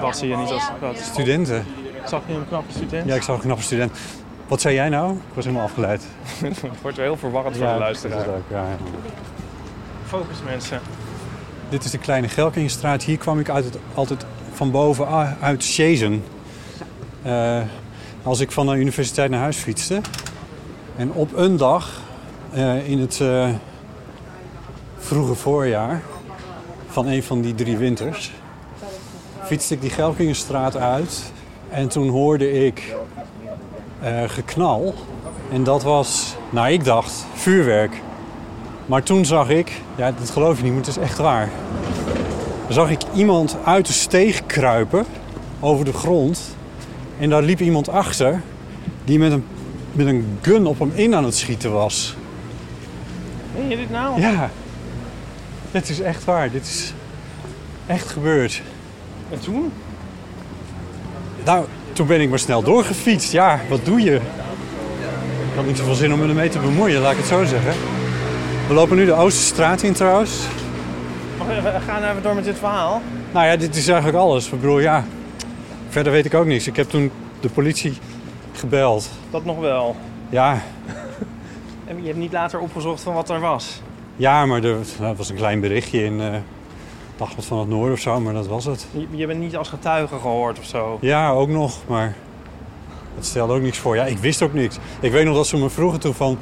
Wat 0.02 0.18
zie 0.18 0.28
je 0.28 0.38
niet 0.38 0.52
als 0.52 0.70
wat? 0.80 0.98
Studenten. 0.98 1.66
Zag 2.06 2.22
je 2.28 2.34
een 2.34 2.48
knappe 2.48 2.72
student? 2.72 3.08
Ja, 3.08 3.16
ik 3.16 3.22
zag 3.22 3.36
een 3.36 3.42
knappe 3.42 3.64
student. 3.64 3.92
Wat 4.48 4.62
zei 4.62 4.76
jij 4.76 4.90
nou? 4.90 5.14
Ik 5.14 5.34
was 5.34 5.46
helemaal 5.46 5.66
afgeleid. 5.66 6.04
Het 6.38 6.62
wordt 6.82 6.98
wel 6.98 7.06
heel 7.06 7.18
verwarrend 7.18 7.56
voor 7.56 7.66
de 7.66 7.72
dat 7.72 7.80
luisteraar. 7.80 8.28
ook, 8.28 8.44
ja. 8.50 8.66
Focus 10.06 10.38
mensen. 10.46 10.80
Dit 11.70 11.84
is 11.84 11.92
de 11.92 11.98
kleine 11.98 12.28
Gelkingenstraat. 12.28 13.04
Hier 13.04 13.18
kwam 13.18 13.40
ik 13.40 13.50
uit 13.50 13.66
het, 13.66 13.78
altijd 13.94 14.26
van 14.54 14.72
boven 14.72 15.36
uit 15.42 15.64
Sjezen. 15.64 16.24
Eh, 17.22 17.62
als 18.24 18.40
ik 18.40 18.52
van 18.52 18.66
de 18.66 18.76
universiteit 18.76 19.30
naar 19.30 19.40
huis 19.40 19.58
fietste. 19.58 20.02
En 20.96 21.12
op 21.12 21.38
een 21.38 21.58
dag 21.58 22.02
eh, 22.52 22.90
in 22.90 23.00
het 23.00 23.20
eh, 23.22 23.50
vroege 24.98 25.36
voorjaar 25.36 26.02
van 26.88 27.08
een 27.08 27.24
van 27.24 27.42
die 27.42 27.56
drie 27.56 27.78
winters... 27.78 28.32
fietste 29.46 29.74
ik 29.74 29.82
die 29.82 29.90
Gelkingenstraat 29.90 30.78
uit. 30.78 31.32
En 31.70 31.88
toen 31.88 32.10
hoorde 32.10 32.66
ik 32.66 32.96
eh, 34.02 34.24
geknal. 34.28 34.94
En 35.52 35.64
dat 35.64 35.84
was, 35.84 36.36
nou 36.50 36.70
ik 36.70 36.84
dacht, 36.84 37.26
vuurwerk. 37.34 38.02
Maar 38.86 39.04
toen 39.04 39.26
zag 39.26 39.50
ik, 39.50 39.72
ja 39.96 40.12
dat 40.12 40.30
geloof 40.30 40.58
je 40.58 40.64
niet, 40.64 40.72
maar 40.72 40.82
het 40.82 40.90
is 40.90 40.98
echt 40.98 41.18
waar. 41.18 41.50
Zag 42.70 42.90
ik 42.90 43.02
iemand 43.14 43.58
uit 43.64 43.88
de 43.88 43.94
steeg 43.94 44.46
kruipen 44.46 45.06
over 45.60 45.86
de 45.86 45.94
grond. 45.94 46.56
En 47.20 47.30
daar 47.30 47.44
liep 47.44 47.60
iemand 47.60 47.90
achter 47.90 48.42
die 49.04 49.20
met 49.20 49.32
een, 49.32 49.46
met 49.92 50.08
een 50.08 50.38
gun 50.42 50.66
op 50.66 50.80
hem 50.80 50.92
in 50.94 51.16
aan 51.16 51.24
het 51.24 51.36
schieten 51.36 51.72
was. 51.72 52.16
Meen 53.56 53.70
je 53.70 53.78
dit 53.78 53.90
nou? 53.90 54.22
Ja, 54.22 54.50
dit 55.72 55.90
is 55.90 56.00
echt 56.00 56.24
waar. 56.24 56.52
Dit 56.52 56.64
is 56.64 56.94
echt 57.88 58.08
gebeurd. 58.08 58.62
En 59.30 59.40
toen? 59.40 59.72
Nou, 61.46 61.66
toen 61.94 62.08
ben 62.08 62.22
ik 62.22 62.30
maar 62.30 62.40
snel 62.40 62.64
doorgefietst. 62.64 63.32
Ja, 63.32 63.60
wat 63.70 63.86
doe 63.86 64.02
je? 64.02 64.16
Ik 64.16 65.56
had 65.56 65.66
niet 65.66 65.78
zoveel 65.78 65.94
zin 65.94 66.14
om 66.14 66.20
me 66.20 66.28
ermee 66.28 66.50
te 66.50 66.60
bemoeien, 66.60 67.02
laat 67.02 67.12
ik 67.12 67.18
het 67.18 67.28
zo 67.28 67.44
zeggen. 67.46 67.74
We 68.68 68.74
lopen 68.74 68.98
nu 68.98 69.06
de 69.06 69.14
Oosterstraat 69.14 69.82
in 69.82 69.94
trouwens. 69.94 70.32
We 71.38 71.80
gaan 71.88 72.04
even 72.04 72.24
door 72.24 72.36
met 72.36 72.44
dit 72.44 72.58
verhaal? 72.58 73.02
Nou 73.32 73.46
ja, 73.46 73.56
dit 73.56 73.76
is 73.76 73.88
eigenlijk 73.88 74.18
alles. 74.18 74.46
Ik 74.52 74.60
bedoel, 74.60 74.80
ja, 74.80 75.04
verder 75.90 76.12
weet 76.12 76.26
ik 76.26 76.34
ook 76.34 76.46
niks. 76.46 76.68
Ik 76.68 76.76
heb 76.76 76.90
toen 76.90 77.12
de 77.40 77.50
politie 77.50 77.98
gebeld. 78.54 79.10
Dat 79.32 79.46
nog 79.46 79.60
wel. 79.60 79.96
Ja, 80.30 80.62
En 81.88 81.98
je 82.02 82.06
hebt 82.06 82.18
niet 82.18 82.32
later 82.32 82.60
opgezocht 82.60 83.02
van 83.02 83.14
wat 83.14 83.30
er 83.30 83.40
was. 83.40 83.82
ja 84.16 84.46
maar 84.46 84.64
er 84.64 84.78
dat 85.00 85.18
was 85.18 85.30
een 85.30 85.36
klein 85.36 85.60
berichtje 85.60 86.04
in 86.04 86.22
eh 86.22 86.36
Dagblad 87.18 87.46
van 87.46 87.60
het 87.60 87.68
Noorden 87.68 87.94
of 87.94 88.00
zo, 88.00 88.20
maar 88.20 88.34
dat 88.34 88.48
was 88.48 88.66
het. 88.66 88.88
Je, 88.92 89.08
je 89.12 89.28
bent 89.28 89.40
niet 89.40 89.58
als 89.58 89.70
getuige 89.70 90.20
gehoord 90.20 90.60
of 90.60 90.66
zo. 90.66 90.98
Ja, 91.02 91.32
ook 91.32 91.50
nog, 91.50 91.78
maar 91.88 92.16
het 93.16 93.26
stelde 93.26 93.54
ook 93.54 93.62
niks 93.62 93.78
voor. 93.78 93.96
Ja, 93.96 94.06
ik 94.06 94.18
wist 94.18 94.42
ook 94.42 94.54
niks. 94.54 94.78
Ik 95.00 95.12
weet 95.12 95.26
nog 95.26 95.36
dat 95.36 95.48
ze 95.48 95.58
me 95.58 95.70
vroegen 95.70 96.00
toen 96.00 96.14
van... 96.14 96.38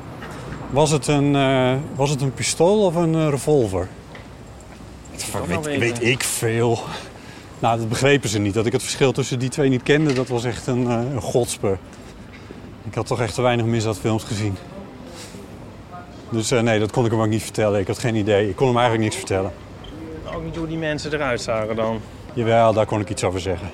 Was 0.69 0.89
het 0.91 1.07
een, 1.07 1.35
eh, 1.35 1.73
was 1.95 2.09
het 2.09 2.21
een 2.21 2.33
pistool 2.33 2.85
of 2.85 2.95
een 2.95 3.15
eh, 3.15 3.29
revolver? 3.29 3.87
Weet, 5.47 5.77
weet 5.77 6.03
ik 6.03 6.23
veel. 6.23 6.79
Nou, 7.59 7.77
dat 7.77 7.89
begrepen 7.89 8.29
ze 8.29 8.39
niet. 8.39 8.53
Dat 8.53 8.65
ik 8.65 8.71
het 8.71 8.81
verschil 8.81 9.11
tussen 9.11 9.39
die 9.39 9.49
twee 9.49 9.69
niet 9.69 9.83
kende, 9.83 10.13
dat 10.13 10.27
was 10.27 10.43
echt 10.43 10.67
een, 10.67 10.85
een 10.85 11.21
godspe. 11.21 11.77
Ik 12.83 12.95
had 12.95 13.07
toch 13.07 13.21
echt 13.21 13.33
te 13.33 13.41
weinig 13.41 13.65
misdaadfilms 13.65 14.23
gezien. 14.23 14.57
Dus 16.29 16.49
nee, 16.49 16.79
dat 16.79 16.91
kon 16.91 17.05
ik 17.05 17.11
hem 17.11 17.21
ook 17.21 17.27
niet 17.27 17.43
vertellen. 17.43 17.79
Ik 17.79 17.87
had 17.87 17.99
geen 17.99 18.15
idee. 18.15 18.49
Ik 18.49 18.55
kon 18.55 18.67
hem 18.67 18.77
eigenlijk 18.77 19.05
niks 19.05 19.15
vertellen. 19.15 19.51
Ook 20.35 20.43
niet 20.43 20.55
hoe 20.55 20.67
die 20.67 20.77
mensen 20.77 21.13
eruit 21.13 21.41
zagen 21.41 21.75
dan. 21.75 22.01
Jawel, 22.33 22.73
daar 22.73 22.85
kon 22.85 22.99
ik 22.99 23.09
iets 23.09 23.23
over 23.23 23.39
zeggen. 23.39 23.67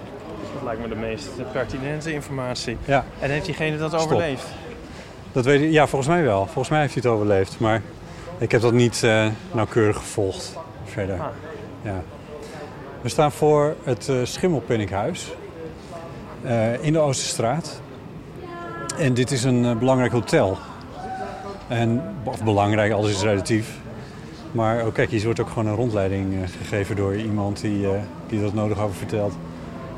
Dat 0.54 0.64
lijkt 0.64 0.82
me 0.82 0.88
de 0.88 0.96
meest 0.96 1.30
pertinente 1.52 2.14
informatie. 2.14 2.78
Ja, 2.86 3.06
En 3.20 3.30
heeft 3.30 3.46
diegene 3.46 3.78
dat 3.78 3.90
Stop. 3.90 4.02
overleefd? 4.02 4.46
dat 5.32 5.46
weet 5.46 5.62
ik. 5.62 5.72
Ja, 5.72 5.88
volgens 5.88 6.12
mij 6.12 6.24
wel. 6.24 6.46
Volgens 6.46 6.70
mij 6.70 6.80
heeft 6.80 6.94
hij 6.94 7.04
het 7.04 7.12
overleefd. 7.12 7.60
Maar 7.60 7.82
ik 8.38 8.52
heb 8.52 8.62
dat 8.62 8.74
niet 8.74 9.04
eh, 9.04 9.28
nauwkeurig 9.52 9.98
gevolgd 9.98 10.58
verder. 10.84 11.20
Ah. 11.20 11.26
Ja. 11.82 12.02
We 13.02 13.10
staan 13.10 13.32
voor 13.32 13.76
het 13.84 14.08
uh, 16.46 16.84
in 16.84 16.94
de 16.94 17.00
Oosterstraat. 17.00 17.82
En 18.98 19.14
dit 19.14 19.32
is 19.32 19.44
een 19.44 19.78
belangrijk 19.78 20.12
hotel. 20.12 20.58
En, 21.68 22.16
of 22.24 22.44
belangrijk, 22.44 22.94
alles 22.94 23.12
is 23.12 23.22
relatief. 23.22 23.78
Maar 24.52 24.86
oh, 24.86 24.94
kijk, 24.94 25.10
hier 25.10 25.24
wordt 25.24 25.40
ook 25.40 25.50
gewoon 25.50 25.68
een 25.68 25.76
rondleiding 25.76 26.34
eh, 26.34 26.40
gegeven 26.58 26.96
door 26.96 27.16
iemand 27.16 27.62
die, 27.62 27.88
eh, 27.88 28.02
die 28.28 28.42
dat 28.42 28.54
nodig 28.54 28.80
over 28.80 28.96
vertelt. 28.96 29.34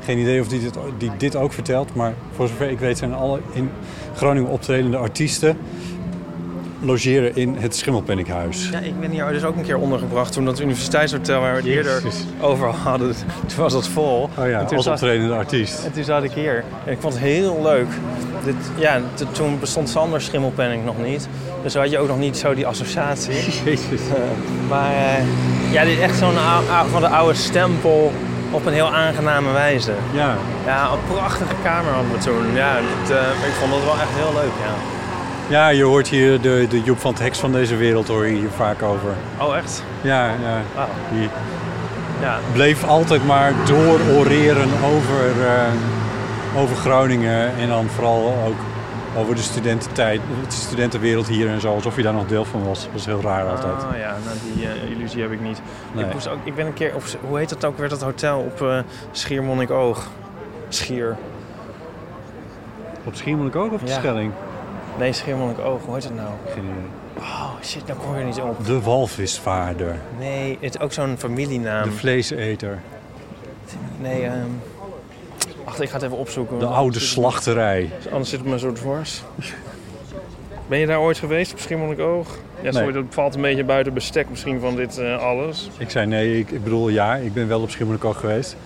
Geen 0.00 0.18
idee 0.18 0.40
of 0.40 0.48
die 0.48 0.60
dit, 0.60 1.10
dit 1.18 1.36
ook 1.36 1.52
vertelt, 1.52 1.94
maar 1.94 2.14
voor 2.34 2.48
zover 2.48 2.70
ik 2.70 2.78
weet 2.78 2.98
zijn 2.98 3.14
alle 3.14 3.40
in 3.52 3.70
Groningen 4.14 4.50
optredende 4.50 4.96
artiesten 4.96 5.56
logeren 6.84 7.36
in 7.36 7.56
het 7.56 7.76
Schimmelpenninkhuis. 7.76 8.68
Ja, 8.72 8.78
ik 8.78 9.00
ben 9.00 9.10
hier 9.10 9.28
dus 9.28 9.44
ook 9.44 9.56
een 9.56 9.62
keer 9.62 9.78
ondergebracht 9.78 10.32
toen 10.32 10.44
dat 10.44 10.60
universiteitshotel 10.60 11.40
waar 11.40 11.52
we 11.52 11.58
het 11.58 11.66
eerder 11.66 12.02
over 12.40 12.68
hadden. 12.68 13.14
Toen 13.46 13.56
was 13.56 13.72
dat 13.72 13.88
vol. 13.88 14.28
Oh 14.38 14.48
ja, 14.48 14.60
als 14.60 14.86
optredende 14.86 15.34
artiest. 15.34 15.84
En 15.84 15.92
toen 15.92 16.04
zat 16.04 16.22
ik 16.22 16.32
hier. 16.32 16.64
En 16.84 16.92
ik 16.92 17.00
vond 17.00 17.14
het 17.14 17.22
heel 17.22 17.62
leuk. 17.62 17.86
Dit, 18.44 18.54
ja, 18.76 19.00
toen 19.32 19.58
bestond 19.60 19.88
Sander 19.88 20.20
Schimmelpenning 20.20 20.84
nog 20.84 20.98
niet. 21.04 21.28
Dus 21.62 21.74
had 21.74 21.90
je 21.90 21.98
ook 21.98 22.08
nog 22.08 22.18
niet 22.18 22.36
zo 22.36 22.54
die 22.54 22.66
associatie. 22.66 23.34
Jezus. 23.64 24.00
Maar 24.68 24.92
eh, 24.92 25.24
ja, 25.72 25.84
dit 25.84 25.92
is 25.92 26.02
echt 26.02 26.18
zo'n 26.18 26.34
van 26.90 27.00
de 27.00 27.08
oude 27.08 27.34
stempel 27.34 28.12
op 28.50 28.66
een 28.66 28.72
heel 28.72 28.92
aangename 28.92 29.52
wijze. 29.52 29.92
Ja, 30.12 30.36
Ja, 30.66 30.90
een 30.92 31.14
prachtige 31.14 31.54
kamer 31.62 31.92
hadden 31.92 32.12
we 32.12 32.18
toen. 32.18 32.54
Ja, 32.54 32.74
dit, 32.76 33.10
eh, 33.10 33.46
ik 33.46 33.52
vond 33.60 33.74
het 33.74 33.84
wel 33.84 33.94
echt 33.94 34.14
heel 34.14 34.32
leuk, 34.32 34.52
ja. 34.62 35.01
Ja 35.52 35.68
je 35.68 35.82
hoort 35.84 36.08
hier 36.08 36.40
de, 36.40 36.66
de 36.68 36.82
Joep 36.82 36.98
van 36.98 37.12
het 37.12 37.22
Heks 37.22 37.38
van 37.38 37.52
deze 37.52 37.76
wereld 37.76 38.08
hoor 38.08 38.26
je 38.26 38.36
hier 38.36 38.50
vaak 38.50 38.82
over. 38.82 39.10
Oh, 39.40 39.56
echt? 39.56 39.84
Ja, 40.00 40.26
ja. 40.26 40.86
Die 41.12 41.28
Ja, 42.20 42.38
bleef 42.52 42.84
altijd 42.84 43.26
maar 43.26 43.52
doororeren 43.66 44.68
over, 44.84 45.46
eh, 45.46 46.60
over 46.60 46.76
Groningen 46.76 47.50
en 47.58 47.68
dan 47.68 47.86
vooral 47.86 48.34
ook 48.46 48.56
over 49.16 49.34
de 49.34 49.40
studententijd, 49.40 50.20
de 50.48 50.52
studentenwereld 50.54 51.28
hier 51.28 51.48
en 51.48 51.60
zo, 51.60 51.74
alsof 51.74 51.96
je 51.96 52.02
daar 52.02 52.12
nog 52.12 52.26
deel 52.26 52.44
van 52.44 52.64
was. 52.64 52.82
Dat 52.82 52.92
was 52.92 53.06
heel 53.06 53.20
raar 53.22 53.44
altijd. 53.48 53.84
Oh 53.92 53.98
ja, 53.98 54.16
nou, 54.24 54.36
die 54.54 54.66
eh, 54.68 54.90
illusie 54.90 55.22
heb 55.22 55.32
ik 55.32 55.40
niet. 55.40 55.60
Nee. 55.92 56.04
Ik, 56.04 56.12
moest 56.12 56.28
ook, 56.28 56.38
ik 56.44 56.54
ben 56.54 56.66
een 56.66 56.74
keer, 56.74 56.94
op, 56.94 57.02
hoe 57.28 57.38
heet 57.38 57.48
dat 57.48 57.64
ook 57.64 57.78
weer, 57.78 57.88
dat 57.88 58.02
hotel 58.02 58.38
op 58.38 58.62
eh 58.62 58.78
Schiermonnikoog? 59.10 60.06
Schier. 60.68 61.16
Op 63.04 63.14
Schiermonnikoog 63.14 63.70
of 63.70 63.80
de 63.80 63.86
Ja. 63.86 63.92
Schelling? 63.98 64.32
Nee, 64.98 65.12
Schiermonnikoog, 65.12 65.84
hoe 65.84 65.94
heet 65.94 66.04
het 66.04 66.14
nou? 66.14 66.28
Geen 66.54 66.62
idee. 66.64 66.74
Oh 67.18 67.50
shit, 67.62 67.86
daar 67.86 67.96
kom 67.96 68.12
ik 68.14 68.18
er 68.20 68.24
niet 68.24 68.40
op. 68.40 68.66
De 68.66 68.80
walvisvaarder, 68.80 69.96
Nee, 70.18 70.58
het 70.60 70.74
is 70.74 70.80
ook 70.80 70.92
zo'n 70.92 71.16
familienaam. 71.18 71.84
de 71.84 71.90
vleeseter, 71.90 72.78
Nee, 74.00 74.22
ehm 74.24 74.34
Wacht, 75.64 75.80
ik 75.80 75.88
ga 75.88 75.94
het 75.94 76.02
even 76.04 76.16
opzoeken. 76.16 76.58
de 76.58 76.66
oude 76.66 76.98
slachterij. 77.00 77.90
Anders 78.10 78.30
zit 78.30 78.38
het 78.38 78.48
me 78.48 78.58
zo 78.58 78.72
dwars. 78.72 79.22
Ben 80.68 80.78
je 80.78 80.86
daar 80.86 81.00
ooit 81.00 81.18
geweest, 81.18 81.52
op 81.52 81.58
Schiermonnikoog? 81.58 82.38
Ja, 82.62 82.72
sorry, 82.72 82.86
Nee. 82.92 83.02
dat 83.02 83.14
valt 83.14 83.34
een 83.34 83.40
beetje 83.40 83.64
buiten 83.64 83.94
bestek 83.94 84.30
misschien 84.30 84.60
van 84.60 84.76
dit 84.76 84.98
eh, 84.98 85.18
alles. 85.22 85.70
Ik 85.78 85.90
zei 85.90 86.06
nee, 86.06 86.38
ik, 86.38 86.50
ik 86.50 86.62
bedoel 86.64 86.88
ja, 86.88 87.14
ik 87.14 87.32
ben 87.34 87.48
wel 87.48 87.60
op 87.60 87.70
Schiermonnikoog 87.70 88.20
geweest. 88.20 88.56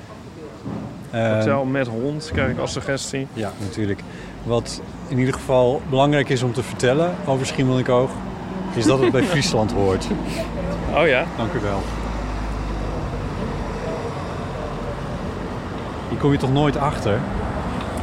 Eh, 1.11 1.33
Hotel 1.33 1.65
met 1.65 1.87
hond, 1.87 2.31
krijg 2.33 2.51
ik 2.51 2.59
als 2.59 2.73
suggestie. 2.73 3.27
Ja, 3.33 3.53
natuurlijk. 3.61 4.01
Wat 4.43 4.81
in 5.09 5.19
ieder 5.19 5.35
geval 5.35 5.81
belangrijk 5.91 6.29
is 6.29 6.43
om 6.43 6.53
te 6.53 6.63
vertellen 6.63 7.15
over 7.27 7.47
Schiermonnikoog, 7.47 8.11
is 8.75 8.85
dat 8.85 9.01
het 9.01 9.13
bij 9.13 9.23
Friesland 9.33 9.73
hoort. 9.73 10.07
Oh 10.95 11.07
ja? 11.07 11.25
Dank 11.37 11.53
u 11.53 11.61
wel. 11.61 11.83
Hier 16.09 16.19
kom 16.19 16.33
je 16.33 16.39
toch 16.39 16.53
nooit 16.53 16.77
achter? 16.77 17.19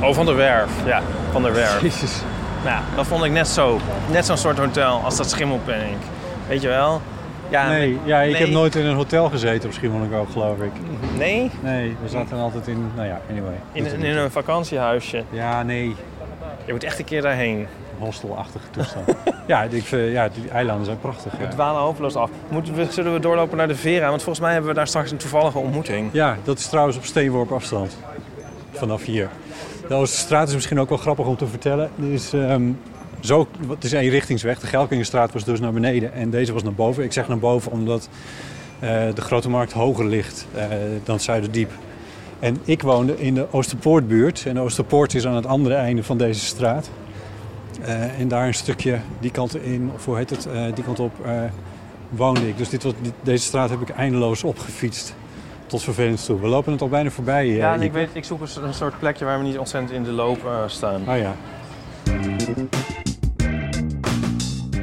Oh, 0.01 0.14
van 0.14 0.26
de 0.26 0.34
Werf. 0.34 0.72
Ja, 0.86 1.01
van 1.32 1.43
de 1.43 1.51
Werf. 1.51 1.82
Jezus. 1.82 2.22
Nou, 2.66 2.82
dat 2.95 3.06
vond 3.08 3.24
ik 3.24 3.32
net 3.32 3.47
zo. 3.47 3.80
Net 4.12 4.26
zo'n 4.26 4.38
soort 4.38 4.58
hotel 4.58 4.99
als 5.04 5.18
dat 5.18 5.30
Schimmelpenning. 5.30 5.95
Weet 6.47 6.62
je 6.62 6.68
wel? 6.68 7.01
Ja, 7.49 7.68
Nee, 7.68 7.97
ja, 8.04 8.22
ik 8.22 8.32
nee. 8.32 8.41
heb 8.41 8.49
nooit 8.49 8.76
in 8.76 8.86
een 8.86 8.95
hotel 8.95 9.30
gezeten 9.30 9.70
op 9.70 9.76
Schiermonnikoog, 9.76 10.32
geloof 10.32 10.58
ik. 10.60 10.72
Nee? 11.18 11.51
Nee, 11.62 11.95
we 12.04 12.10
zaten 12.10 12.38
altijd 12.38 12.68
in, 12.68 12.91
nou 12.95 13.08
ja, 13.08 13.22
anyway. 13.30 13.54
In, 13.72 13.86
in 14.04 14.18
een 14.18 14.32
vakantiehuisje. 14.32 15.24
Ja, 15.30 15.64
nee, 15.64 15.95
Je 16.66 16.72
moet 16.72 16.84
echt 16.84 16.99
een 16.99 17.05
keer 17.05 17.22
daarheen. 17.22 17.57
een 17.57 17.68
hostelachtige 18.05 18.66
toestand. 18.72 19.05
ja, 19.47 19.64
ik, 19.64 19.84
ja, 19.86 20.30
die 20.30 20.49
eilanden 20.49 20.86
zijn 20.86 20.99
prachtig. 20.99 21.32
We 21.38 21.43
Ja. 21.43 21.49
dwalen 21.49 21.82
hopeloos 21.82 22.16
af. 22.16 22.30
Moeten 22.49 22.74
we, 22.74 22.88
zullen 22.89 23.14
we 23.14 23.20
doorlopen 23.20 23.57
naar 23.57 23.68
de 23.68 23.76
Vera? 23.76 24.09
Want 24.09 24.22
volgens 24.24 24.39
mij 24.45 24.51
hebben 24.51 24.70
we 24.70 24.76
daar 24.76 24.88
straks 24.88 25.11
een 25.11 25.18
toevallige 25.18 25.57
ontmoeting. 25.57 26.09
ja, 26.11 26.38
dat 26.43 26.59
is 26.59 26.68
trouwens 26.68 26.97
op 26.97 27.03
steenworp 27.05 27.51
afstand. 27.51 27.97
vanaf 28.72 29.03
hier. 29.03 29.30
De 29.88 29.93
Oosterstraat 29.93 30.47
is 30.47 30.53
misschien 30.53 30.80
ook 30.80 30.89
wel 30.89 30.97
grappig 30.97 31.26
om 31.26 31.36
te 31.38 31.47
vertellen. 31.47 31.89
Er 32.01 32.11
is, 32.14 32.34
ehm, 32.34 32.72
zo, 33.20 33.47
het 33.70 33.84
is 33.84 33.91
een 33.91 34.09
richtingsweg. 34.09 34.59
De 34.59 34.68
Gelkingenstraat 34.68 35.34
was 35.34 35.43
dus 35.43 35.59
naar 35.59 35.74
beneden 35.74 36.14
en 36.14 36.30
deze 36.30 36.53
was 36.53 36.64
naar 36.64 36.74
boven. 36.74 37.03
Ik 37.03 37.11
zeg 37.14 37.28
naar 37.28 37.38
boven 37.39 37.72
omdat 37.72 38.09
eh, 38.80 38.89
de 39.14 39.22
Grote 39.22 39.49
Markt 39.49 39.72
hoger 39.72 40.05
ligt 40.05 40.47
eh, 40.55 40.66
dan 41.03 41.20
Zuiderdiep. 41.20 41.72
En 42.44 42.58
ik 42.64 42.82
woonde 42.82 43.20
in 43.20 43.34
de 43.34 43.48
Oosterpoortbuurt. 43.52 44.46
En 44.46 44.60
Oosterpoort 44.60 45.14
is 45.14 45.26
aan 45.28 45.36
het 45.36 45.46
andere 45.46 45.76
einde 45.76 46.04
van 46.04 46.18
deze 46.18 46.39
straat. 46.46 46.89
Eh, 47.82 48.20
en 48.20 48.28
daar 48.28 48.48
een 48.48 48.54
stukje 48.54 49.00
die 49.20 49.32
kant 49.32 49.56
in, 49.56 49.91
of 49.96 50.06
hoe 50.06 50.18
heet 50.18 50.30
het, 50.30 50.46
eh, 50.46 50.64
die 50.74 50.84
kant 50.84 51.00
op 51.00 51.12
eh, 51.26 51.32
woonde 52.10 52.48
ik. 52.48 52.58
Dus 52.58 52.70
dit 52.70 52.84
was, 52.84 52.94
dit- 53.02 53.14
deze 53.22 53.44
straat 53.44 53.70
heb 53.70 53.82
ik 53.82 53.89
eindeloos 53.89 54.44
opgefietst. 54.44 55.16
Tot 55.68 55.84
vervelend 55.84 56.26
toe. 56.26 56.39
We 56.39 56.48
lopen 56.48 56.72
het 56.72 56.82
al 56.82 56.89
bijna 56.89 57.10
voorbij. 57.10 57.48
Ja, 57.48 57.76
ik, 57.76 57.91
weet, 57.91 58.10
ik 58.14 58.24
zoek 58.24 58.41
een 58.41 58.74
soort 58.74 59.00
plekje 59.00 59.26
waar 59.26 59.38
we 59.39 59.44
niet 59.46 59.58
ontzettend 59.58 59.94
in 59.94 60.04
de 60.04 60.12
loop 60.12 60.50
staan. 60.68 61.02
Oh 61.08 61.18
ja. 61.18 61.36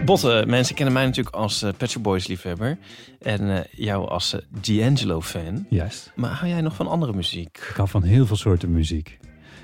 Botte, 0.05 0.45
mensen 0.47 0.75
kennen 0.75 0.95
mij 0.95 1.05
natuurlijk 1.05 1.37
als 1.37 1.63
eh 1.63 1.71
Pet 1.77 1.91
Shop 1.91 2.03
Boys 2.03 2.27
liefhebber. 2.27 2.79
En 3.19 3.57
eh, 3.57 3.65
jou 3.71 4.09
als 4.09 4.35
eh, 4.35 4.41
D'Angelo 4.61 5.21
fan. 5.21 5.67
Juist. 5.69 6.13
Maar 6.17 6.31
hou 6.31 6.51
jij 6.51 6.61
nog 6.61 6.75
van 6.75 6.87
andere 6.87 7.13
muziek? 7.13 7.57
Ik 7.69 7.75
hou 7.77 7.89
van 7.89 8.03
heel 8.03 8.27
veel 8.27 8.37
soorten 8.37 8.73
muziek. 8.73 9.19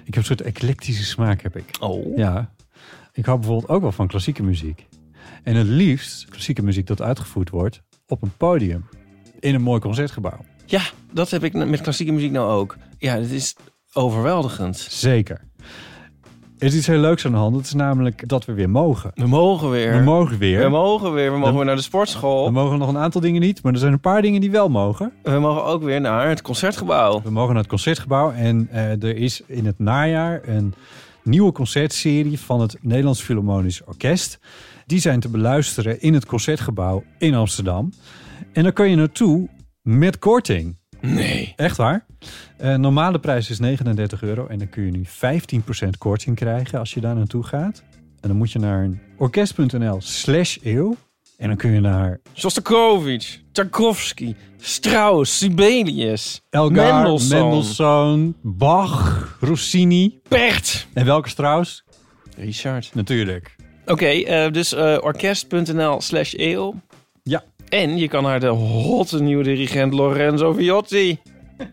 Ik 0.05 0.15
heb 0.15 0.17
een 0.17 0.25
soort 0.25 0.41
eclectische 0.41 1.05
smaak, 1.05 1.43
heb 1.43 1.57
ik. 1.57 1.65
Oh. 1.81 2.17
Ja. 2.17 2.55
Ik 3.13 3.25
hou 3.25 3.39
bijvoorbeeld 3.39 3.69
ook 3.71 3.83
wel 3.83 3.93
van 3.93 4.07
klassieke 4.07 4.43
muziek. 4.43 4.87
En 5.43 5.55
het 5.55 5.67
liefst 5.67 6.29
klassieke 6.29 6.63
muziek 6.63 6.87
dat 6.87 7.03
uitgevoerd 7.03 7.51
wordt 7.51 7.83
op 8.07 8.23
een 8.23 8.33
podium. 8.37 8.89
In 9.41 9.55
een 9.55 9.63
mooi 9.63 9.81
concertgebouw. 9.81 10.45
Ja, 10.67 10.83
dat 11.13 11.31
heb 11.31 11.45
ik 11.45 11.53
met 11.53 11.81
klassieke 11.81 12.13
muziek 12.13 12.31
nou 12.31 12.51
ook. 12.51 12.77
Ja, 12.99 13.15
het 13.15 13.31
is 13.31 13.57
overweldigend. 13.93 14.77
Zeker. 14.77 15.41
Er 16.59 16.67
is 16.67 16.75
iets 16.75 16.87
heel 16.87 16.99
leuks 16.99 17.27
aan 17.27 17.33
de 17.33 17.39
hand. 17.39 17.57
Het 17.57 17.67
is 17.67 17.73
namelijk 17.73 18.29
dat 18.29 18.45
we 18.45 18.53
weer 18.53 18.71
mogen. 18.71 19.11
We 19.15 19.27
mogen 19.27 19.71
weer. 19.71 19.93
We 19.93 20.05
mogen 20.05 20.39
weer. 20.39 20.61
We 20.61 20.69
mogen 20.69 21.13
weer. 21.13 21.25
We 21.25 21.31
mogen 21.31 21.45
Dan- 21.47 21.57
weer 21.57 21.65
naar 21.65 21.77
de 21.77 21.83
sportschool. 21.83 22.45
We 22.45 22.51
mogen 22.51 22.79
nog 22.79 22.89
een 22.89 22.99
aantal 22.99 23.21
dingen 23.21 23.41
niet, 23.41 23.63
maar 23.63 23.73
er 23.73 23.79
zijn 23.79 23.93
een 23.93 24.01
paar 24.01 24.23
dingen 24.23 24.41
die 24.41 24.51
wel 24.51 24.69
mogen. 24.69 25.13
We 25.23 25.39
mogen 25.39 25.65
ook 25.65 25.83
weer 25.83 26.01
naar 26.01 26.29
het 26.29 26.43
concertgebouw. 26.43 27.23
We 27.23 27.31
mogen 27.31 27.53
naar 27.53 27.63
het 27.63 27.71
concertgebouw 27.71 28.33
en 28.33 28.69
eh, 28.71 29.03
er 29.03 29.17
is 29.17 29.43
in 29.47 29.67
het 29.67 29.79
najaar 29.79 30.41
een 30.45 30.75
nieuwe 31.23 31.53
concertserie 31.53 32.41
van 32.41 32.61
het 32.61 32.77
Nederlands 32.81 33.23
Philharmonisch 33.23 33.85
Orkest. 33.85 34.39
Die 34.87 34.99
zijn 35.01 35.21
te 35.21 35.29
beluisteren 35.29 36.01
in 36.01 36.15
het 36.15 36.27
concertgebouw 36.27 37.03
in 37.19 37.35
Amsterdam. 37.35 37.93
En 38.53 38.63
daar 38.63 38.73
kun 38.73 38.91
je 38.91 38.97
naartoe 38.97 39.49
met 39.83 40.19
korting. 40.19 40.77
Nee. 41.01 41.53
Echt 41.57 41.77
waar? 41.77 42.05
Eh, 42.57 42.75
normale 42.75 43.19
prijs 43.19 43.51
is 43.51 43.59
39 43.59 44.23
euro 44.23 44.47
en 44.47 44.59
dan 44.59 44.69
kun 44.69 44.85
je 44.85 44.91
nu 44.91 45.05
15% 45.07 45.99
korting 45.99 46.37
krijgen 46.37 46.79
als 46.79 46.95
je 46.95 47.01
daar 47.01 47.15
naartoe 47.15 47.43
gaat. 47.43 47.83
En 48.21 48.29
dan 48.29 48.37
moet 48.37 48.53
je 48.53 48.59
naar 48.59 48.89
orkest.nl 49.17 50.01
slash 50.01 50.59
eeuw. 50.63 50.97
En 51.37 51.49
dan 51.49 51.57
kun 51.57 51.71
je 51.71 51.81
naar 51.81 52.21
Shostakovich, 52.35 53.41
Tchaikovsky, 53.53 54.35
Strauss, 54.57 55.39
Sibelius, 55.39 56.43
Elgar, 56.51 56.95
Mendelssohn. 56.95 57.41
Mendelssohn, 57.41 58.37
Bach, 58.43 59.37
Rossini. 59.41 60.21
Bert. 60.29 60.87
En 60.93 61.05
welke 61.05 61.29
Strauss? 61.29 61.85
Richard. 62.37 62.91
Natuurlijk. 62.95 63.57
Oké, 63.87 64.07
eh, 64.07 64.53
dus 64.53 64.75
eh, 64.75 64.97
orkest.nl 65.01 66.01
slash 66.01 66.35
eeuw. 66.37 66.75
Ja. 67.23 67.45
En 67.69 67.97
je 67.97 68.09
kan 68.09 68.23
naar 68.23 68.41
de 68.41 68.47
hotte 68.47 69.23
nieuwe 69.23 69.43
dirigent 69.45 69.93
Lorenzo 69.95 70.53
Viotti. 70.53 71.19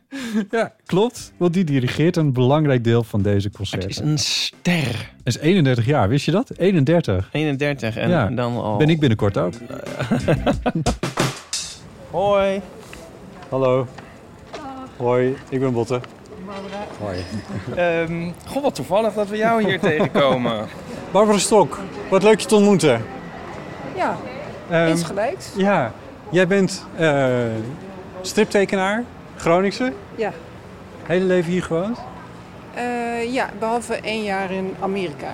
Ja, 0.52 0.74
klopt. 0.86 1.34
Want 1.38 1.54
die 1.54 1.64
dirigeert 1.64 2.16
een 2.18 2.34
belangrijk 2.34 2.84
deel 2.84 3.04
van 3.04 3.22
deze 3.22 3.36
Het 3.36 3.60
is 3.60 3.70
concerten. 3.70 4.08
een 4.08 4.18
ster. 4.18 4.74
Hij 4.96 5.12
is 5.24 5.38
31 5.38 5.86
jaar, 5.86 6.10
wist 6.10 6.26
je 6.26 6.32
dat? 6.32 6.50
31. 6.58 7.30
31 7.32 7.98
en 7.98 8.10
Ja. 8.10 8.28
dan 8.28 8.56
al... 8.58 8.78
Ben 8.78 8.90
ik 8.90 9.00
binnenkort 9.00 9.38
ook. 9.38 9.54
Hoi. 12.12 12.62
Hallo. 13.50 13.88
Hoi, 14.98 15.36
ik 15.50 15.60
ben 15.60 15.74
Botte. 15.74 16.00
Hoi. 17.00 17.18
Ehm 17.76 18.30
goh, 18.46 18.64
wat 18.64 18.76
toevallig 18.76 19.14
dat 19.14 19.28
we 19.30 19.38
jou 19.38 19.64
hier 19.64 19.80
tegenkomen. 19.90 20.66
Barbara 21.12 21.38
Stok, 21.38 21.80
wat 22.10 22.24
leuk 22.24 22.40
je 22.40 22.48
te 22.48 22.56
ontmoeten. 22.56 23.02
Ja, 23.96 24.18
Ehm, 24.74 24.88
insgelijks. 24.88 25.52
ja, 25.56 25.92
jij 26.30 26.48
bent 26.48 26.86
eh, 26.96 27.28
striptekenaar, 28.22 29.04
Groningse. 29.36 29.94
Ja. 30.16 30.32
Hele 31.04 31.26
leven 31.26 31.52
hier 31.52 31.64
gewoond? 31.64 31.98
Eh, 32.74 33.34
ja, 33.34 33.50
behalve 33.60 33.96
één 33.96 34.24
jaar 34.24 34.52
in 34.52 34.76
Amerika. 34.80 35.34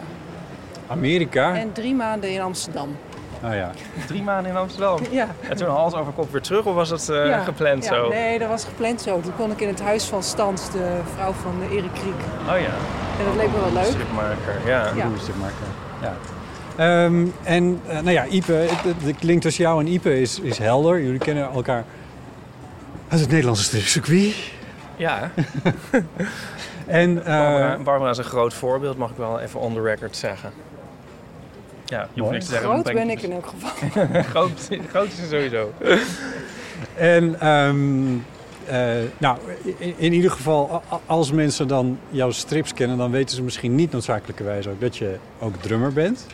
Amerika. 0.87 1.55
En 1.55 1.71
drie 1.71 1.95
maanden 1.95 2.31
in 2.31 2.41
Amsterdam. 2.41 2.95
Nou 3.41 3.55
ja. 3.55 3.71
Drie 4.07 4.23
maanden 4.23 4.51
in 4.51 4.57
Amsterdam. 4.57 4.99
Ja. 5.11 5.27
En 5.49 5.57
toen 5.57 5.67
hals 5.67 5.93
over 5.93 6.13
kop 6.13 6.31
weer 6.31 6.41
terug 6.41 6.65
of 6.65 6.75
was 6.75 6.89
dat 6.89 7.09
eh, 7.09 7.27
ja. 7.27 7.39
gepland 7.39 7.83
ja, 7.83 7.93
zo? 7.93 8.09
Nee, 8.09 8.39
dat 8.39 8.47
was 8.47 8.63
gepland 8.63 9.01
zo. 9.01 9.21
Toen 9.21 9.35
kon 9.37 9.51
ik 9.51 9.61
in 9.61 9.67
het 9.67 9.81
huis 9.81 10.05
van 10.05 10.23
Stans, 10.23 10.71
de 10.71 10.99
vrouw 11.15 11.31
van 11.31 11.61
Erik 11.71 11.93
Kriek. 11.93 12.21
Oh 12.49 12.59
ja, 12.59 12.73
En 13.19 13.25
dat 13.25 13.35
leek 13.35 13.51
me 13.51 13.59
wel 13.59 13.73
leuk. 13.73 13.91
stripmaker. 13.91 14.55
Ja. 14.65 14.83
Ja. 14.95 15.07
Stripmaker. 15.17 15.67
Ja. 16.01 16.13
Ehm, 16.79 17.25
en 17.43 17.81
eh, 17.87 17.93
nou 17.93 18.11
ja, 18.11 18.25
Ipe, 18.25 18.51
het- 18.53 19.03
de 19.03 19.13
link 19.19 19.41
tussen 19.41 19.63
jou 19.63 19.79
en 19.79 19.87
Ipe 19.87 20.21
is, 20.21 20.39
is 20.39 20.57
helder. 20.57 21.01
Jullie 21.01 21.19
kennen 21.19 21.49
elkaar 21.51 21.83
uit 23.07 23.19
het 23.19 23.29
Nederlandse 23.29 23.63
stripcircuit. 23.63 24.35
Ja, 24.95 25.31
En 26.85 27.17
eh, 27.17 27.25
Barbara, 27.25 27.77
Barbara 27.77 28.09
is 28.09 28.17
een 28.17 28.23
groot 28.23 28.53
voorbeeld, 28.53 28.97
mag 28.97 29.09
ik 29.09 29.17
wel 29.17 29.39
even 29.39 29.59
on 29.59 29.73
the 29.73 29.81
record 29.81 30.15
zeggen. 30.15 30.51
Ja, 31.85 32.07
je 32.13 32.19
hoeft 32.21 32.33
niks 32.33 32.45
te 32.45 32.51
zeggen. 32.51 32.69
Groot 32.69 32.83
ben 32.93 33.09
ik 33.09 33.17
ik 33.17 33.23
in 33.23 33.31
elk 33.31 33.45
geval. 33.47 33.91
groot, 34.33 34.69
groot 34.89 35.07
is 35.07 35.19
er 35.19 35.27
sowieso. 35.27 35.71
En 36.95 37.39
ehm, 37.39 38.13
eh, 38.65 39.05
nou, 39.17 39.37
in, 39.77 39.93
in 39.97 40.13
ieder 40.13 40.31
geval, 40.31 40.83
als 41.05 41.31
mensen 41.31 41.67
dan 41.67 41.99
jouw 42.09 42.31
strips 42.31 42.73
kennen, 42.73 42.97
dan 42.97 43.11
weten 43.11 43.35
ze 43.35 43.43
misschien 43.43 43.75
niet 43.75 43.91
noodzakelijkerwijs 43.91 44.67
ook 44.67 44.81
dat 44.81 44.97
je 44.97 45.15
ook 45.39 45.55
drummer 45.55 45.93
bent. 45.93 46.25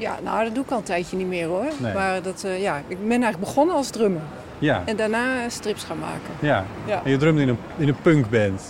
Ja, 0.00 0.18
nou, 0.22 0.44
dat 0.44 0.54
doe 0.54 0.64
ik 0.64 0.70
al 0.70 0.76
een 0.76 0.82
tijdje 0.82 1.16
niet 1.16 1.26
meer 1.26 1.46
hoor. 1.46 1.64
Nee. 1.78 1.94
Maar 1.94 2.22
dat, 2.22 2.44
eh, 2.44 2.60
ja, 2.62 2.76
ik 2.88 2.98
ben 3.00 3.10
eigenlijk 3.10 3.38
begonnen 3.40 3.74
als 3.74 3.90
drummer. 3.90 4.20
Ja, 4.58 4.82
En 4.86 4.96
daarna 4.96 5.48
strips 5.48 5.84
gaan 5.84 5.98
maken. 5.98 6.30
ja. 6.40 6.64
Ja. 6.86 7.00
En 7.04 7.10
je 7.10 7.16
drumde 7.16 7.42
in 7.42 7.48
een, 7.48 7.58
in 7.76 7.88
een 7.88 8.00
punkband. 8.02 8.62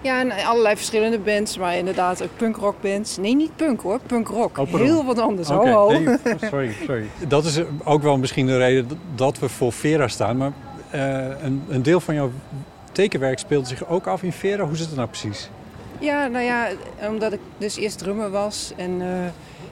Ja, 0.00 0.20
en 0.20 0.32
allerlei 0.46 0.76
verschillende 0.76 1.18
bands, 1.18 1.58
maar 1.58 1.76
inderdaad 1.76 2.22
ook 2.22 2.28
punkrockbands. 2.36 3.16
Nee, 3.16 3.34
niet 3.36 3.56
punk 3.56 3.80
hoor, 3.80 3.98
punkrock. 4.06 4.58
Oh. 4.58 4.74
Heel 4.74 5.04
wat 5.04 5.18
anders. 5.18 5.48
Ho. 5.48 5.90
nee, 5.92 6.08
oh, 6.08 6.14
sorry, 6.50 6.72
sorry. 6.86 7.06
Dat 7.28 7.44
is 7.44 7.60
ook 7.84 8.02
wel 8.02 8.18
misschien 8.18 8.46
de 8.46 8.56
reden 8.58 8.88
dat- 8.88 8.98
dat 9.14 9.38
we 9.38 9.48
voor 9.48 9.72
Vera 9.72 10.08
staan. 10.08 10.36
Maar 10.36 10.52
eh, 10.90 11.26
een, 11.42 11.62
een 11.68 11.82
deel 11.82 12.00
van 12.00 12.14
jouw 12.14 12.30
tekenwerk 12.92 13.38
speelt 13.38 13.68
zich 13.68 13.86
ook 13.88 14.06
af 14.06 14.22
in 14.22 14.32
Vera. 14.32 14.64
Hoe 14.64 14.76
zit 14.76 14.86
het 14.86 14.96
nou 14.96 15.08
precies? 15.08 15.50
Ja, 15.98 16.26
nou 16.26 16.44
ja, 16.44 16.66
omdat 17.08 17.32
ik 17.32 17.40
dus 17.58 17.76
eerst 17.76 17.98
drummer 17.98 18.30
was 18.30 18.72
en, 18.76 19.00
eh, 19.00 19.06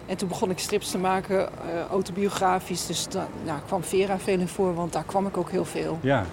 en 0.07 0.17
toen 0.17 0.29
begon 0.29 0.51
ik 0.51 0.59
strips 0.59 0.91
te 0.91 0.99
maken, 0.99 1.39
eh, 1.49 1.51
autobiografisch. 1.91 2.87
Dus 2.87 3.09
daar 3.09 3.27
nou, 3.45 3.59
kwam 3.67 3.83
Vera 3.83 4.19
veel 4.19 4.39
in 4.39 4.49
voor, 4.49 4.75
want 4.75 4.93
daar 4.93 5.05
kwam 5.05 5.27
ik 5.27 5.37
ook 5.37 5.51
heel 5.51 5.65
veel. 5.65 5.99
Ja, 6.01 6.25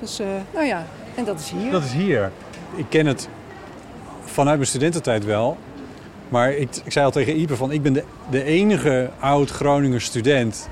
Dus 0.00 0.18
eh, 0.18 0.26
nou 0.52 0.66
ja, 0.66 0.86
en 1.14 1.24
dat 1.24 1.40
is 1.40 1.50
hier. 1.50 1.70
dat 1.70 1.84
is 1.84 1.92
hier. 1.92 2.30
Ik 2.74 2.86
ken 2.88 3.06
het 3.06 3.28
vanuit 4.24 4.56
mijn 4.56 4.68
studententijd 4.68 5.24
wel. 5.24 5.56
Maar 6.28 6.52
ik, 6.52 6.76
ik 6.84 6.92
zei 6.92 7.04
al 7.04 7.10
tegen 7.10 7.40
Ipe 7.40 7.56
van, 7.56 7.72
ik 7.72 7.82
ben 7.82 7.92
de, 7.92 8.04
de 8.30 8.42
enige 8.42 9.10
oud-Groninger 9.20 10.00
student... 10.00 10.68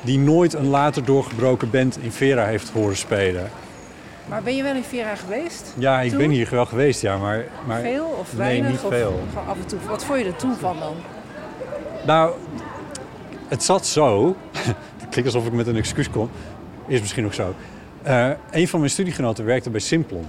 die 0.00 0.18
nooit 0.18 0.52
een 0.52 0.68
later 0.68 1.04
doorgebroken 1.04 1.70
band 1.70 1.98
in 2.02 2.12
Vera 2.12 2.44
heeft 2.44 2.70
horen 2.70 2.96
spelen. 2.96 3.50
Maar 4.28 4.42
ben 4.42 4.56
je 4.56 4.62
wel 4.62 4.74
in 4.74 4.82
Vera 4.82 5.14
geweest? 5.14 5.74
Ja, 5.78 6.00
ik 6.00 6.08
Toen? 6.10 6.18
ben 6.18 6.30
hier 6.30 6.48
wel 6.50 6.66
geweest, 6.66 7.00
ja, 7.00 7.16
maar... 7.16 7.44
maar 7.66 7.80
veel 7.80 8.16
of 8.20 8.32
nee, 8.32 8.46
weinig? 8.46 8.70
niet 8.70 8.80
of 8.80 8.94
veel. 8.94 9.20
af 9.48 9.56
en 9.56 9.66
toe? 9.66 9.78
Wat 9.88 10.04
vond 10.04 10.18
je 10.18 10.24
er 10.24 10.36
toen 10.36 10.54
van 10.54 10.78
dan? 10.78 10.94
Nou, 12.08 12.34
het 13.48 13.62
zat 13.62 13.86
zo. 13.86 14.36
Het 15.00 15.08
klinkt 15.08 15.34
alsof 15.34 15.46
ik 15.46 15.52
met 15.52 15.66
een 15.66 15.76
excuus 15.76 16.10
kom. 16.10 16.30
Is 16.86 17.00
misschien 17.00 17.24
ook 17.24 17.34
zo. 17.34 17.54
Eh, 18.02 18.30
een 18.50 18.68
van 18.68 18.78
mijn 18.78 18.90
studiegenoten 18.90 19.44
werkte 19.44 19.70
bij 19.70 19.80
Simplon. 19.80 20.26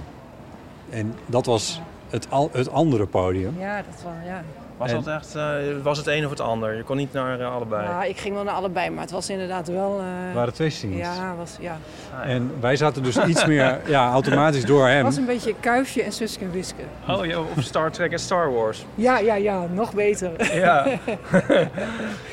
En 0.90 1.14
dat 1.26 1.46
was 1.46 1.80
het, 2.10 2.30
al, 2.30 2.50
het 2.52 2.70
andere 2.70 3.06
podium. 3.06 3.54
Ja, 3.58 3.76
dat 3.76 4.02
wel, 4.02 4.12
ja. 4.24 4.42
Was, 4.80 4.90
En- 4.90 5.02
dat 5.02 5.14
echt, 5.14 5.34
eh, 5.34 5.42
was 5.82 5.98
het 5.98 6.06
een 6.06 6.24
of 6.24 6.30
het 6.30 6.40
ander? 6.40 6.76
Je 6.76 6.82
kon 6.82 6.96
niet 6.96 7.12
naar 7.12 7.40
eh, 7.40 7.54
allebei. 7.54 7.82
Ja, 7.88 8.02
ik 8.04 8.18
ging 8.18 8.34
wel 8.34 8.44
naar 8.44 8.54
allebei, 8.54 8.90
maar 8.90 9.02
het 9.02 9.10
was 9.10 9.30
inderdaad 9.30 9.68
wel... 9.68 9.98
eh, 10.00 10.28
Er 10.28 10.34
waren 10.34 10.52
twee 10.54 10.70
scenes. 10.70 10.98
ja, 10.98 11.34
was, 11.38 11.56
ja. 11.60 11.78
En 12.24 12.50
wij 12.60 12.76
zaten 12.76 13.02
dus 13.02 13.24
iets 13.24 13.46
meer 13.46 13.80
ja, 13.86 14.10
automatisch 14.10 14.64
door 14.64 14.84
Het 14.84 14.92
hem. 14.94 15.04
was 15.04 15.16
een 15.16 15.26
beetje 15.26 15.54
kuifje 15.60 16.02
en 16.02 16.12
Suske 16.12 16.44
en 16.44 16.50
Wiske. 16.50 16.82
Oh, 17.08 17.24
ja, 17.26 17.38
of 17.38 17.46
Star 17.62 17.90
Trek 17.90 18.12
en 18.12 18.18
Star 18.18 18.52
Wars. 18.52 18.84
Ja, 18.94 19.18
ja, 19.18 19.34
ja, 19.34 19.66
nog 19.72 19.94
beter. 19.94 20.54
Ja. 20.54 20.86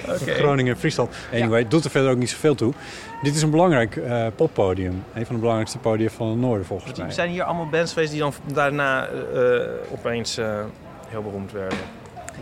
Oké. 0.09 0.31
Groningen 0.31 0.73
en 0.73 0.79
Friesland. 0.79 1.15
Anyway, 1.33 1.59
het 1.59 1.71
doet 1.71 1.83
er 1.83 1.89
verder 1.91 2.11
ook 2.11 2.17
niet 2.17 2.29
zoveel 2.29 2.55
toe. 2.55 2.73
Dit 3.23 3.35
is 3.35 3.41
een 3.41 3.51
belangrijk 3.51 3.95
eh, 3.95 4.25
poppodium. 4.35 5.03
Een 5.13 5.25
van 5.25 5.35
de 5.35 5.39
belangrijkste 5.41 5.77
podia 5.77 6.09
van 6.09 6.27
het 6.27 6.39
noorden 6.39 6.65
volgens 6.65 6.97
mij. 6.97 7.07
Er 7.07 7.13
zijn 7.13 7.29
hier 7.29 7.43
allemaal 7.43 7.69
bands 7.69 7.93
geweest 7.93 8.11
die 8.11 8.19
dan 8.19 8.33
daarna 8.53 9.07
eh, 9.07 9.11
opeens 9.91 10.37
eh, 10.37 10.45
heel 11.07 11.21
beroemd 11.21 11.51
werden. 11.51 11.77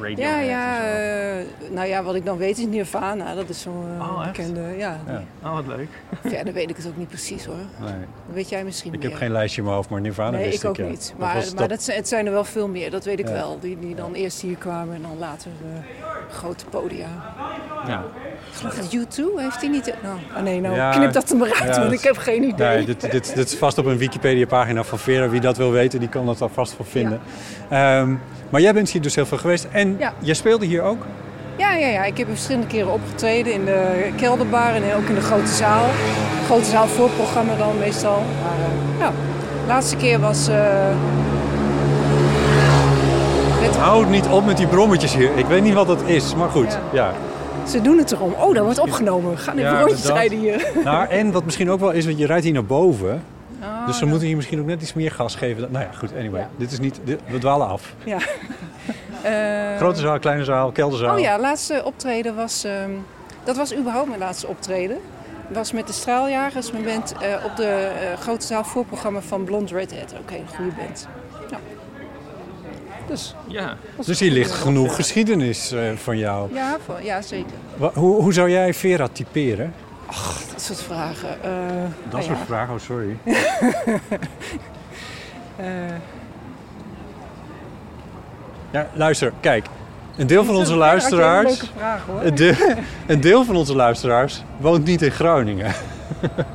Radio 0.02 0.26
Ja, 0.26 0.40
ja, 0.40 0.84
eh, 0.84 1.46
nou 1.72 1.88
ja, 1.88 2.04
wat 2.04 2.16
ik 2.16 2.26
dan 2.26 2.38
weet 2.38 2.58
is 2.58 2.66
Nirvana. 2.66 3.34
Dat 3.36 3.50
is 3.50 3.62
zo'n 3.62 3.86
eh, 4.00 4.10
Oh, 4.10 4.26
bekende... 4.26 4.62
Ja, 4.78 5.00
Ja. 5.08 5.24
Oh, 5.44 5.54
wat 5.54 5.68
leuk. 5.68 5.88
verder 6.36 6.54
weet 6.54 6.70
ik 6.70 6.78
het 6.78 6.88
ook 6.88 6.98
niet 6.98 7.08
precies 7.08 7.46
hoor. 7.46 7.56
Nee. 7.80 7.90
Dat 8.26 8.36
weet 8.36 8.50
jij 8.50 8.64
misschien 8.64 8.94
Ik 8.94 9.00
meer. 9.00 9.10
heb 9.10 9.18
geen 9.18 9.32
lijstje 9.32 9.58
in 9.58 9.64
mijn 9.64 9.76
hoofd, 9.76 9.90
maar 9.90 10.02
Nirvana 10.02 10.38
Nee, 10.38 10.50
wist 10.50 10.64
ik 10.64 10.70
ook 10.70 10.78
ja. 10.78 10.86
niet. 10.86 11.14
Maar, 11.18 11.34
dat, 11.68 11.84
zijn- 11.84 11.98
het 11.98 12.08
zijn 12.08 12.26
er 12.26 12.32
wel 12.32 12.44
veel 12.44 12.68
meer, 12.68 12.92
dat 12.92 13.06
weet 13.06 13.20
ik 13.20 13.28
Ja. 13.28 13.34
wel. 13.34 13.58
Die, 13.60 13.80
die 13.80 13.96
dan 13.96 14.14
eerst 14.14 14.42
hier 14.42 14.56
kwamen 14.56 14.96
en 14.96 15.02
dan 15.02 15.18
later 15.20 15.52
eh, 15.74 15.80
grote 16.36 16.66
podia. 16.66 17.08
Ja. 17.88 18.04
Ik 18.52 18.54
geloof 18.62 18.76
dat 18.76 18.94
U2 18.96 19.42
heeft 19.42 19.60
hij 19.62 19.70
niet... 19.70 19.94
Nou, 20.04 20.18
oh 20.38 20.42
nee, 20.44 20.62
nou 20.62 20.76
Ja, 20.76 20.92
knip 20.92 21.14
dat 21.14 21.30
er 21.30 21.38
maar 21.38 21.48
uit, 21.48 21.58
ja, 21.58 21.66
want 21.80 21.84
dat- 21.84 21.92
ik 21.92 22.02
heb 22.02 22.18
geen 22.18 22.44
idee. 22.44 22.68
Nee, 22.76 22.86
dit, 22.86 23.02
dit, 23.12 23.36
dit 23.36 23.48
is 23.52 23.56
vast 23.58 23.78
op 23.78 23.86
een 23.86 23.98
Wikipedia-pagina 23.98 24.84
van 24.84 25.00
Vera. 25.00 25.30
Wie 25.30 25.42
dat 25.42 25.58
wil 25.58 25.72
weten, 25.72 26.00
die 26.00 26.10
kan 26.10 26.26
dat 26.26 26.38
daar 26.38 26.50
vast 26.50 26.74
van 26.74 26.86
vinden. 26.86 27.20
Ehm, 27.70 28.14
maar 28.50 28.62
jij 28.62 28.74
bent 28.74 28.90
hier 28.90 29.02
dus 29.02 29.16
heel 29.16 29.26
veel 29.26 29.38
geweest. 29.38 29.68
En 29.72 29.85
Ja. 30.00 30.14
jij 30.20 30.34
speelde 30.34 30.66
hier 30.66 30.82
ook? 30.82 31.06
Ja, 31.58 31.74
ja, 31.74 31.88
ja, 31.88 32.04
ik 32.04 32.18
heb 32.18 32.28
verschillende 32.28 32.68
keren 32.68 32.94
opgetreden 32.94 33.54
in 33.54 33.66
de 33.66 34.10
kelderbar 34.16 34.74
en 34.76 34.84
ook 34.96 35.08
in 35.10 35.16
de 35.16 35.22
grote 35.22 35.48
zaal. 35.52 35.86
Grote 36.46 36.66
zaal 36.66 36.88
voorprogramma 36.88 37.56
dan 37.56 37.78
meestal. 37.80 38.24
Maar 38.44 38.68
ja, 39.00 39.10
de 39.62 39.68
laatste 39.68 39.96
keer 39.96 40.20
was... 40.20 40.48
eh 40.48 40.88
met- 43.62 43.76
Houd 43.76 44.10
niet 44.10 44.28
op 44.28 44.46
met 44.46 44.58
die 44.58 44.68
brommetjes 44.68 45.16
hier. 45.16 45.38
Ik 45.38 45.46
weet 45.46 45.64
niet 45.64 45.74
wat 45.74 45.88
dat 45.88 46.02
is, 46.06 46.36
maar 46.36 46.50
goed. 46.50 46.78
Ja. 46.94 47.14
Ze 47.68 47.82
doen 47.82 47.98
het 47.98 48.12
erom. 48.12 48.34
Oh, 48.34 48.54
dat 48.54 48.64
wordt 48.64 48.80
opgenomen. 48.80 49.32
We 49.32 49.38
gaan 49.38 49.58
even 49.58 49.80
rondjes 49.80 50.06
rijden 50.06 50.40
hier. 50.40 50.68
Nou, 50.84 51.10
en 51.10 51.32
wat 51.32 51.46
misschien 51.46 51.72
ook 51.72 51.80
wel 51.80 51.92
is, 51.92 52.06
want 52.06 52.18
je 52.18 52.26
rijdt 52.26 52.44
hier 52.44 52.54
naar 52.54 52.66
boven. 52.66 53.24
Oh, 53.62 53.88
dus 53.88 53.98
ze 53.98 54.06
moeten 54.06 54.28
hier 54.28 54.36
misschien 54.36 54.60
ook 54.60 54.66
net 54.66 54.82
iets 54.82 54.94
meer 54.94 55.12
gas 55.12 55.36
geven. 55.36 55.62
dan- 55.62 55.72
Nou 55.72 55.84
ja, 55.92 55.98
goed, 55.98 56.10
anyway. 56.20 56.48
Dit 56.58 56.72
is 56.72 56.80
niet, 56.80 57.00
dit- 57.04 57.20
we 57.28 57.38
dwalen 57.38 57.68
af. 57.68 57.94
Ja. 58.04 58.18
Eh, 59.26 59.78
Grote 59.78 60.00
zaal, 60.00 60.20
kleine 60.20 60.44
zaal, 60.44 60.72
kelderzaal. 60.72 61.14
Oh 61.16 61.20
ja, 61.20 61.40
laatste 61.40 61.82
optreden 61.86 62.36
was... 62.36 62.64
ehm, 62.64 62.90
dat 63.44 63.56
was 63.58 63.76
überhaupt 63.76 64.08
mijn 64.08 64.20
laatste 64.20 64.48
optreden. 64.48 64.98
was 65.48 65.72
met 65.72 65.88
de 65.88 65.94
Straaljagers, 65.94 66.72
mijn 66.72 66.84
band, 66.84 67.14
eh, 67.22 67.46
op 67.46 67.56
de 67.56 67.66
eh, 67.66 68.20
grote 68.22 68.46
zaal 68.46 68.64
voorprogramma 68.64 69.22
van 69.22 69.44
Blond 69.44 69.72
Redhead. 69.72 70.14
Ook 70.20 70.30
een 70.30 70.36
hele 70.36 70.48
goede 70.56 70.72
band. 70.78 71.08
Ja. 71.52 71.58
Dus, 73.08 73.36
Ja. 73.48 73.76
Dus 74.06 74.20
hier 74.20 74.32
ligt 74.32 74.52
genoeg 74.52 74.96
geschiedenis 74.96 75.72
eh, 75.72 75.82
van 75.96 76.18
jou. 76.18 76.54
ja, 76.54 76.78
voor- 76.86 77.04
ja 77.04 77.22
zeker. 77.22 77.54
Wa- 77.78 77.92
hoe, 77.94 78.22
hoe 78.22 78.34
zou 78.34 78.50
jij 78.50 78.74
Vera 78.74 79.08
typeren? 79.12 79.74
Dat 80.52 80.62
soort 80.62 80.82
vragen. 80.82 81.30
eh, 81.44 81.50
Dat 82.04 82.12
nou 82.12 82.24
soort 82.24 82.38
ja, 82.38 82.46
vragen, 82.46 82.74
oh 82.74 82.80
sorry. 82.80 83.18
eh, 88.76 88.82
Ja, 88.82 88.88
luister, 88.94 89.32
kijk. 89.40 89.66
Een 90.18 90.28
deel 90.28 90.44
van 90.44 90.56
onze 90.56 90.72
jij 90.72 90.82
een 90.82 90.88
luisteraars... 90.88 91.48
leuke 91.48 91.66
vraag 91.78 92.06
hoor. 92.06 92.22
Een 92.22 92.36
deel, 92.36 92.56
een 93.08 93.22
deel 93.22 93.44
van 93.44 93.56
onze 93.56 93.76
luisteraars 93.76 94.44
woont 94.58 94.86
niet 94.86 95.02
in 95.02 95.12
Groningen. 95.12 95.72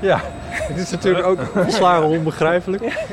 Ja, 0.00 0.20
het 0.44 0.76
is 0.76 0.90
natuurlijk 0.90 1.26
ook 1.26 1.40
volslagen 1.54 2.06
onbegrijpelijk. 2.06 3.06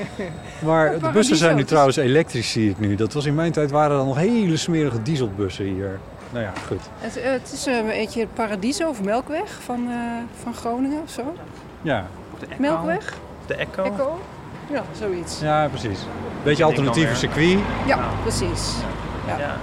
Maar 0.66 1.00
de 1.00 1.10
bussen 1.14 1.36
zijn 1.36 1.56
nu 1.56 1.62
Paradiso, 1.62 1.66
trouwens 1.66 1.98
elektrisch, 1.98 2.52
zie 2.52 2.70
ik 2.70 2.80
nu. 2.80 2.96
Dat 2.96 3.14
was 3.14 3.26
in 3.26 3.36
mijn 3.36 3.52
tijd 3.52 3.72
waren 3.72 4.00
er 4.00 4.06
nog 4.06 4.18
hele 4.18 4.58
smerige 4.58 5.02
dieselbussen 5.02 5.66
hier. 5.66 6.00
Nou 6.30 6.44
ja, 6.44 6.52
goed. 6.68 6.82
Het, 7.00 7.18
eh, 7.18 7.32
het 7.32 7.52
is 7.54 7.66
een 7.66 7.86
beetje 7.86 8.20
het 8.20 8.34
Paradiso 8.34 8.90
of 8.90 9.04
Melkweg 9.04 9.60
van, 9.64 9.88
eh, 9.90 9.96
van 10.44 10.54
Groningen 10.54 11.02
of 11.02 11.10
zo. 11.10 11.34
Ja, 11.82 12.06
De 12.40 12.46
Echo. 12.46 12.62
Melkweg? 12.62 13.14
De 13.46 13.56
Echo. 13.56 13.84
Echo? 13.84 14.20
Ja, 14.72 14.84
zoiets. 15.00 15.40
ja 15.40 15.68
precies. 15.68 16.00
Beetje 16.44 16.64
alternatieve 16.64 17.16
circuit. 17.16 17.60
Ja, 17.88 18.10
precies. 18.22 18.74
Ja. 19.28 19.56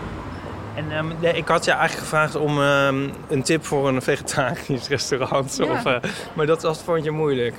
En 0.74 0.92
ehm, 0.92 1.06
nee, 1.20 1.32
ik 1.32 1.48
had 1.48 1.64
je 1.64 1.70
eigenlijk 1.70 2.00
gevraagd 2.02 2.34
om 2.34 2.62
ehm, 2.62 3.08
een 3.28 3.42
tip 3.42 3.64
voor 3.64 3.88
een 3.88 4.02
vegetarisch 4.02 4.88
restaurant. 4.96 5.56
Ja. 5.56 5.64
Of, 5.64 5.84
eh, 5.84 5.96
maar 6.34 6.46
dat 6.46 6.62
was, 6.62 6.78
vond 6.82 7.04
je 7.04 7.10
moeilijk. 7.10 7.54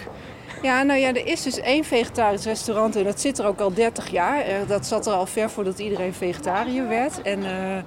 Ja, 0.62 0.82
nou 0.84 1.00
ja, 1.00 1.08
er 1.08 1.26
is 1.26 1.43
dus 1.43 1.60
één 1.60 1.84
vegetarisch 1.84 2.45
restaurant 2.45 2.95
en 2.95 3.04
dat 3.04 3.22
zit 3.22 3.39
er 3.39 3.45
ook 3.45 3.60
al 3.60 3.74
30 3.74 4.08
jaar. 4.12 4.39
Eh, 4.41 4.56
Dat 4.68 4.86
zat 4.86 5.08
er 5.08 5.14
al 5.14 5.26
ver 5.26 5.50
voordat 5.50 5.80
iedereen 5.80 6.14
vegetariër 6.14 6.88
werd. 6.88 7.22
En 7.22 7.43
eh, 7.43 7.84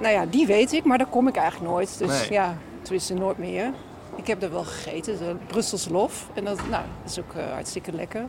nou 0.00 0.14
ja, 0.14 0.26
die 0.26 0.46
weet 0.46 0.72
ik, 0.72 0.84
maar 0.84 0.98
daar 0.98 1.06
kom 1.06 1.28
ik 1.28 1.36
eigenlijk 1.36 1.70
nooit. 1.70 1.98
Dus 1.98 2.20
Nee. 2.20 2.30
ja, 2.32 2.56
tenminste 2.82 3.14
nooit 3.14 3.38
meer. 3.38 3.70
Ik 4.16 4.26
heb 4.26 4.40
daar 4.40 4.50
wel 4.50 4.64
gegeten, 4.64 5.18
de 5.18 5.36
Brussels 5.46 5.88
lof. 5.88 6.26
En 6.34 6.44
dat, 6.44 6.56
nou, 6.56 6.82
dat 7.02 7.10
is 7.10 7.18
ook 7.18 7.32
hartstikke 7.52 7.92
lekker. 7.92 8.24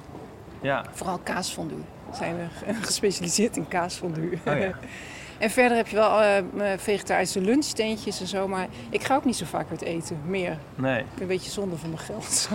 Ja. 0.61 0.85
Vooral 0.91 1.19
kaasfondue. 1.23 1.83
Zijn 2.13 2.35
we 2.37 2.73
gespecialiseerd 2.87 3.57
in 3.57 3.67
kaasfondue. 3.67 4.39
Oh 4.45 4.59
ja. 4.59 4.71
En 5.39 5.49
verder 5.49 5.77
heb 5.77 5.87
je 5.87 5.95
wel 5.95 6.21
eh, 6.21 6.43
vegetarische 6.77 7.41
lunchtentjes 7.41 8.19
en 8.19 8.27
zo, 8.27 8.47
maar 8.47 8.67
ik 8.89 9.03
ga 9.03 9.15
ook 9.15 9.25
niet 9.25 9.35
zo 9.35 9.45
vaak 9.45 9.69
uit 9.69 9.81
eten, 9.81 10.19
meer. 10.25 10.57
Nee. 10.75 10.99
Ik 10.99 11.05
ben 11.13 11.21
een 11.21 11.27
beetje 11.27 11.51
zonde 11.51 11.77
van 11.77 11.89
mijn 11.89 12.01
geld. 12.01 12.49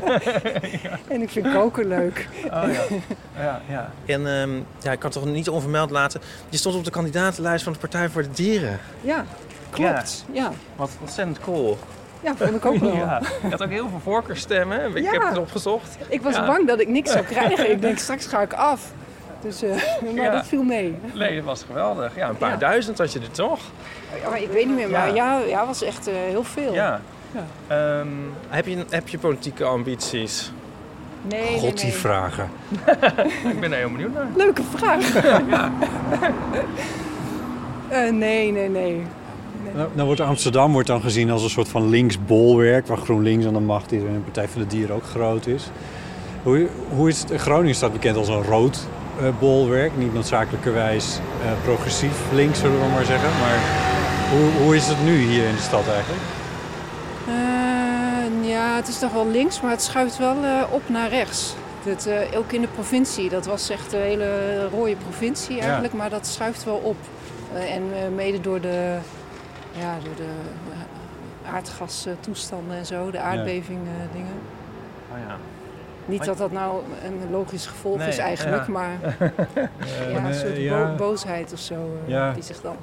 En 1.08 1.22
ik 1.22 1.30
vind 1.30 1.52
koken 1.52 1.88
leuk. 1.88 2.28
Oh 2.44 2.50
ja. 2.50 2.84
ja, 3.36 3.60
ja. 3.68 3.92
En 4.06 4.26
ehm, 4.26 4.50
ja, 4.82 4.92
ik 4.92 4.98
kan 4.98 5.10
toch 5.10 5.24
niet 5.24 5.48
onvermeld 5.48 5.90
laten. 5.90 6.20
Je 6.48 6.56
stond 6.56 6.74
op 6.76 6.84
de 6.84 6.90
kandidatenlijst 6.90 7.64
van 7.64 7.72
de 7.72 7.78
Partij 7.78 8.08
voor 8.08 8.22
de 8.22 8.30
Dieren. 8.30 8.78
Ja, 9.00 9.24
klopt. 9.70 10.24
Ja, 10.32 10.52
Wat 10.76 10.90
ontzettend 11.00 11.40
cool. 11.40 11.78
Ja 12.22 12.34
vond 12.36 12.54
ik 12.54 12.66
ook 12.66 12.76
wel. 12.76 12.96
Ja. 13.06 13.20
Je 13.42 13.48
had 13.50 13.62
ook 13.62 13.70
heel 13.70 13.88
veel 13.88 14.00
voorkeurstemmen. 14.02 14.96
Ik 14.96 15.02
Ja. 15.04 15.10
heb 15.12 15.22
het 15.22 15.38
opgezocht. 15.38 15.96
Ik 16.08 16.22
was 16.22 16.34
Ja. 16.34 16.46
bang 16.46 16.66
dat 16.66 16.80
ik 16.80 16.88
niks 16.88 17.12
zou 17.12 17.24
krijgen. 17.34 17.70
Ik 17.70 17.80
denk, 17.80 17.98
straks 17.98 18.26
ga 18.26 18.40
ik 18.40 18.52
af. 18.52 18.92
Dus, 19.40 19.62
eh, 19.62 19.70
maar 20.14 20.24
Ja. 20.24 20.30
dat 20.30 20.46
viel 20.46 20.62
mee. 20.62 20.94
Nee, 21.14 21.36
dat 21.36 21.44
was 21.44 21.64
geweldig. 21.66 22.16
Ja, 22.16 22.28
een 22.28 22.36
paar 22.36 22.50
Ja. 22.50 22.56
duizend 22.56 22.98
had 22.98 23.12
je 23.12 23.20
er 23.20 23.30
toch? 23.30 23.60
Ik 24.34 24.48
weet 24.52 24.66
niet 24.66 24.74
meer, 24.76 24.90
maar 24.90 25.14
ja, 25.14 25.38
Ja. 25.38 25.46
ja, 25.46 25.66
was 25.66 25.82
echt 25.82 26.06
eh, 26.06 26.14
heel 26.14 26.44
veel. 26.44 26.72
Ja. 26.72 27.00
Ja. 27.32 27.44
Ehm, 27.76 28.06
heb, 28.48 28.66
je, 28.66 28.84
heb 28.90 29.08
je 29.08 29.18
politieke 29.18 29.64
ambities? 29.64 30.52
Nee, 31.22 31.40
nee, 31.50 31.58
God, 31.58 31.76
die 31.76 31.84
nee. 31.90 31.94
vragen. 31.98 32.50
Ik 33.48 33.60
ben 33.60 33.72
er 33.72 33.78
heel 33.78 33.90
benieuwd 33.90 34.14
naar. 34.14 34.26
Leuke 34.36 34.62
vraag. 34.76 35.14
Eh, 37.88 38.10
nee, 38.10 38.52
nee, 38.52 38.68
nee. 38.68 39.02
Nou, 39.74 39.88
nou 39.92 40.06
wordt 40.06 40.20
Amsterdam 40.20 40.72
wordt 40.72 40.88
dan 40.88 41.00
gezien 41.00 41.30
als 41.30 41.42
een 41.42 41.50
soort 41.50 41.68
van 41.68 41.88
links 41.88 42.24
bolwerk... 42.24 42.86
waar 42.86 42.96
GroenLinks 42.96 43.46
aan 43.46 43.52
de 43.52 43.60
macht 43.60 43.92
is 43.92 44.02
en 44.02 44.12
de 44.12 44.18
Partij 44.18 44.48
voor 44.48 44.60
de 44.60 44.66
Dieren 44.66 44.94
ook 44.94 45.04
groot 45.04 45.46
is. 45.46 45.70
Hoe, 46.42 46.68
hoe 46.96 47.08
is 47.08 47.20
het? 47.20 47.40
Groningen 47.40 47.74
staat 47.74 47.92
bekend 47.92 48.16
als 48.16 48.28
een 48.28 48.42
rood 48.42 48.86
eh, 49.20 49.26
bolwerk. 49.38 49.96
Niet 49.96 50.14
noodzakelijkerwijs 50.14 51.18
eh, 51.42 51.50
progressief 51.64 52.32
links, 52.32 52.58
zullen 52.58 52.80
we 52.80 52.86
maar 52.86 53.04
zeggen. 53.04 53.28
Maar 53.40 53.58
hoe, 54.30 54.64
hoe 54.64 54.76
is 54.76 54.86
het 54.86 55.04
nu 55.04 55.16
hier 55.16 55.46
in 55.46 55.54
de 55.54 55.60
stad 55.60 55.88
eigenlijk? 55.88 56.22
Eh, 57.26 58.48
ja, 58.50 58.76
het 58.76 58.88
is 58.88 58.98
toch 58.98 59.12
wel 59.12 59.28
links, 59.30 59.60
maar 59.60 59.70
het 59.70 59.82
schuift 59.82 60.18
wel 60.18 60.36
op 60.70 60.82
naar 60.88 61.08
rechts. 61.08 61.54
Dat, 61.84 62.08
ook 62.36 62.52
in 62.52 62.60
de 62.60 62.68
provincie. 62.68 63.28
Dat 63.28 63.46
was 63.46 63.70
echt 63.70 63.92
een 63.92 64.00
hele 64.00 64.68
rode 64.68 64.96
provincie 64.96 65.60
eigenlijk, 65.60 65.92
maar 65.92 66.10
dat 66.10 66.26
schuift 66.26 66.64
wel 66.64 66.80
op. 66.82 66.96
En 67.52 68.14
mede 68.14 68.40
door 68.40 68.60
de, 68.60 68.96
ja, 69.78 69.94
door 70.04 70.14
de 70.16 70.22
eh, 70.72 71.54
aardgastoestanden 71.54 72.76
en 72.76 72.86
zo, 72.86 73.10
de 73.10 73.18
aardbevingen 73.20 74.08
dingen. 74.12 74.32
Oh 75.12 75.18
ja. 75.28 75.36
Niet 76.06 76.24
dat 76.24 76.38
dat 76.38 76.52
nou 76.52 76.82
een 77.04 77.30
logisch 77.30 77.66
gevolg 77.66 77.98
Nee, 77.98 78.08
is 78.08 78.18
eigenlijk, 78.18 78.66
ja. 78.66 78.72
maar 78.72 78.90
ja, 80.12 80.24
een 80.24 80.34
soort 80.34 80.68
bo- 80.68 80.94
boosheid 80.96 81.52
of 81.52 81.58
zo 81.58 81.98
eh, 82.08 82.34
die 82.34 82.42
zich 82.42 82.60
dan 82.60 82.76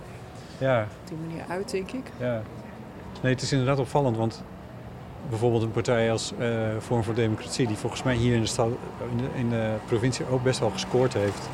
ja, 0.57 0.81
op 1.01 1.07
die 1.07 1.17
manier 1.27 1.43
uit, 1.49 1.71
denk 1.71 1.91
ik. 1.91 2.05
ja. 2.17 2.41
Nee, 3.21 3.33
het 3.33 3.41
is 3.41 3.51
inderdaad 3.51 3.79
opvallend, 3.79 4.17
want 4.17 4.43
bijvoorbeeld 5.29 5.63
een 5.63 5.71
partij 5.71 6.11
als 6.11 6.33
eh 6.39 6.47
Vorm 6.79 7.03
voor 7.03 7.13
Democratie... 7.13 7.67
die 7.67 7.75
volgens 7.77 8.03
mij 8.03 8.15
hier 8.15 8.35
in 8.35 8.41
de, 8.41 8.47
stad, 8.47 8.67
in 9.11 9.17
de, 9.17 9.23
in 9.35 9.49
de 9.49 9.71
provincie 9.85 10.25
ook 10.29 10.43
best 10.43 10.59
wel 10.59 10.69
gescoord 10.69 11.13
heeft... 11.13 11.49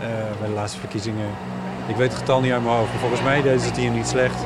eh, 0.00 0.06
bij 0.38 0.48
de 0.48 0.54
laatste 0.54 0.78
verkiezingen. 0.78 1.26
Ik 1.88 1.96
weet 1.96 2.08
het 2.10 2.18
getal 2.18 2.40
niet 2.40 2.52
uit 2.52 2.62
mijn 2.64 2.76
hoofd, 2.76 2.90
maar 2.90 3.00
volgens 3.00 3.22
mij 3.22 3.42
deden 3.42 3.60
ze 3.60 3.66
het 3.66 3.76
hier 3.76 3.90
niet 3.90 4.06
slecht. 4.06 4.44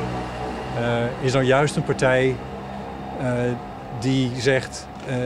Eh, 0.79 1.25
is 1.25 1.33
dan 1.33 1.47
juist 1.47 1.77
een 1.77 1.85
partij 1.85 2.37
eh, 3.21 3.33
die 4.01 4.31
zegt 4.41 4.87
eh, 5.07 5.17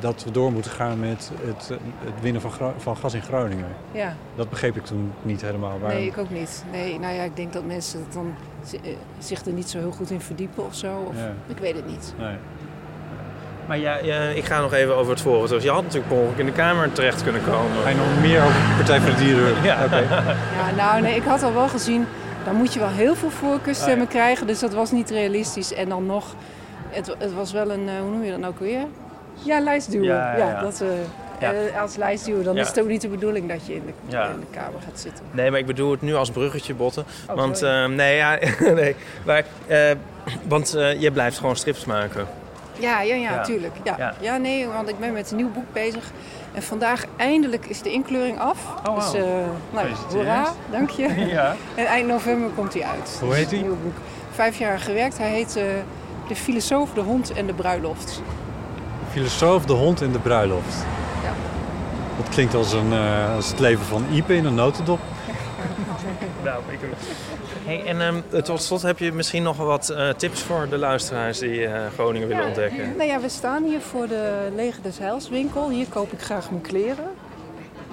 dat 0.00 0.24
we 0.24 0.30
door 0.30 0.52
moeten 0.52 0.70
gaan 0.70 1.00
met 1.00 1.30
het, 1.42 1.68
het 2.04 2.20
winnen 2.20 2.42
van, 2.42 2.50
van 2.76 2.96
gas 2.96 3.14
in 3.14 3.22
Groningen. 3.22 3.66
Ja, 3.92 4.14
Dat 4.34 4.48
begreep 4.50 4.76
ik 4.76 4.84
toen 4.84 5.12
niet 5.22 5.40
helemaal. 5.40 5.78
Waarom- 5.80 5.98
nee, 5.98 6.06
ik 6.08 6.18
ook 6.18 6.30
niet. 6.30 6.64
Nee, 6.72 6.98
nou 6.98 7.14
ja, 7.14 7.22
ik 7.22 7.36
denk 7.36 7.52
dat 7.52 7.64
mensen 7.64 8.04
dan 8.12 8.34
zi- 8.64 8.80
zich 9.18 9.44
er 9.46 9.52
niet 9.52 9.68
zo 9.68 9.78
heel 9.78 9.90
goed 9.92 10.10
in 10.10 10.20
verdiepen 10.20 10.64
of 10.64 10.74
zo. 10.74 11.06
Of, 11.08 11.16
Ja. 11.16 11.32
Ik 11.46 11.58
weet 11.58 11.74
het 11.76 11.86
niet. 11.86 12.14
Nee. 12.18 12.36
Maar 13.66 13.78
ja, 13.78 13.98
ja, 14.02 14.20
ik 14.20 14.44
ga 14.44 14.60
nog 14.60 14.72
even 14.72 14.96
over 14.96 15.12
het 15.12 15.20
vorige. 15.20 15.54
Dus 15.54 15.62
je 15.62 15.70
had 15.70 15.82
natuurlijk 15.82 16.12
ongeluk 16.12 16.38
in 16.38 16.46
de 16.46 16.52
Kamer 16.52 16.92
terecht 16.92 17.22
kunnen 17.22 17.44
komen. 17.44 17.82
Ga 17.82 17.88
je 17.88 17.94
nog 17.96 18.20
meer 18.20 18.38
over 18.40 18.52
de 18.52 18.74
Partij 18.76 19.00
voor 19.00 19.10
de 19.10 19.16
Dieren? 19.16 19.62
Ja. 19.62 19.84
Oké. 19.84 20.02
Ja, 20.58 20.74
nou 20.76 21.00
nee, 21.00 21.14
ik 21.16 21.22
had 21.24 21.42
al 21.42 21.54
wel 21.54 21.68
gezien, 21.68 22.06
dan 22.44 22.54
moet 22.54 22.72
je 22.72 22.78
wel 22.78 22.88
heel 22.88 23.14
veel 23.14 23.30
voorkeurstemmen 23.30 24.08
krijgen. 24.08 24.46
Dus 24.46 24.58
dat 24.58 24.72
was 24.74 24.90
niet 24.90 25.10
realistisch. 25.10 25.74
En 25.74 25.88
dan 25.88 26.06
nog, 26.06 26.24
het, 26.88 27.14
het 27.18 27.34
was 27.34 27.52
wel 27.52 27.70
een, 27.70 27.88
eh, 27.88 27.94
hoe 28.00 28.10
noem 28.10 28.24
je 28.24 28.30
dat 28.30 28.40
nou 28.40 28.52
ook 28.52 28.60
weer? 28.60 28.84
Ja, 29.34 29.60
lijstduwer. 29.60 30.06
Ja, 30.08 30.32
Ja, 30.32 30.38
ja, 30.38 30.50
ja. 30.50 30.60
Dat, 30.60 30.80
eh, 30.80 30.88
Ja. 31.40 31.52
eh, 31.52 31.80
als 31.82 31.96
lijstduwer, 31.96 32.44
dan 32.44 32.54
Ja. 32.54 32.60
is 32.60 32.68
het 32.68 32.80
ook 32.80 32.88
niet 32.88 33.00
de 33.00 33.08
bedoeling 33.08 33.48
dat 33.48 33.66
je 33.66 33.74
in 33.74 33.82
de, 33.86 33.92
Ja. 34.06 34.24
in 34.28 34.40
de 34.40 34.46
Kamer 34.50 34.80
gaat 34.84 35.00
zitten. 35.00 35.24
Nee, 35.30 35.50
maar 35.50 35.58
ik 35.60 35.66
bedoel 35.66 35.90
het 35.90 36.02
nu 36.02 36.14
als 36.14 36.30
bruggetje, 36.30 36.74
Botten. 36.74 37.04
Oh, 37.30 37.36
want 37.36 37.60
nee, 37.88 38.16
ja, 38.16 38.38
nee. 38.74 38.96
Maar, 39.24 39.44
eh, 39.66 39.90
want 40.48 40.74
eh, 40.74 41.00
je 41.00 41.10
blijft 41.10 41.38
gewoon 41.38 41.56
strips 41.56 41.84
maken. 41.84 42.26
Ja, 42.78 43.00
ja, 43.00 43.14
ja, 43.14 43.30
Ja. 43.30 43.42
tuurlijk. 43.42 43.74
Ja. 43.84 43.94
Ja. 43.98 44.14
Ja. 44.20 44.36
nee, 44.36 44.66
want 44.66 44.88
ik 44.88 44.98
ben 44.98 45.12
met 45.12 45.30
een 45.30 45.36
nieuw 45.36 45.50
boek 45.50 45.72
bezig. 45.72 46.10
En 46.52 46.62
vandaag 46.62 47.04
eindelijk 47.16 47.66
is 47.66 47.82
de 47.82 47.92
inkleuring 47.92 48.40
af. 48.40 48.58
Oh, 48.88 48.94
Dus, 48.94 49.04
wauw. 49.12 49.24
eh 49.24 49.32
nou, 49.70 49.86
hoera, 50.12 50.44
dank 50.70 50.90
je. 50.90 51.08
Ja. 51.36 51.54
En 51.74 51.86
eind 51.86 52.08
november 52.08 52.50
komt 52.50 52.74
hij 52.74 52.82
uit. 52.82 53.18
Hoe 53.20 53.34
heet 53.34 53.48
Dus 53.50 53.58
een 53.58 53.64
hij? 53.64 53.68
Nieuw 53.68 53.82
boek. 53.82 53.96
Vijf 54.30 54.58
jaar 54.58 54.78
gewerkt. 54.78 55.18
Hij 55.18 55.30
heet 55.30 55.56
eh, 55.56 55.64
De 56.28 56.36
filosoof, 56.36 56.90
de 56.92 57.00
hond 57.00 57.32
en 57.32 57.46
de 57.46 57.54
bruiloft. 57.54 58.22
Filosoof, 59.10 59.64
de 59.64 59.72
hond 59.72 60.00
en 60.02 60.12
de 60.12 60.18
bruiloft. 60.18 60.74
Ja. 61.22 61.32
Dat 62.22 62.28
klinkt 62.34 62.54
als, 62.54 62.72
een, 62.72 62.92
eh, 62.92 63.34
als 63.34 63.48
het 63.48 63.58
leven 63.58 63.84
van 63.84 64.04
Ipe 64.12 64.34
in 64.36 64.44
een 64.44 64.54
notendop. 64.54 64.98
Nou, 66.44 66.62
ik 66.68 66.78
Hey, 67.64 67.84
en 67.84 68.00
ehm, 68.00 68.42
tot 68.42 68.62
slot 68.62 68.82
heb 68.82 68.98
je 68.98 69.12
misschien 69.12 69.42
nog 69.42 69.56
wat 69.56 69.88
eh, 69.88 70.08
tips 70.08 70.42
voor 70.42 70.66
de 70.68 70.78
luisteraars 70.78 71.38
die 71.38 71.66
eh, 71.66 71.86
Groningen 71.94 72.28
willen 72.28 72.46
ontdekken. 72.46 72.96
Nou 72.96 73.08
ja, 73.08 73.20
we 73.20 73.28
staan 73.28 73.64
hier 73.64 73.80
voor 73.80 74.08
de 74.08 74.52
Leger 74.54 74.82
des 74.82 74.98
Heils 74.98 75.28
winkel. 75.28 75.70
Hier 75.70 75.86
koop 75.88 76.12
ik 76.12 76.20
graag 76.20 76.50
mijn 76.50 76.62
kleren. 76.62 77.04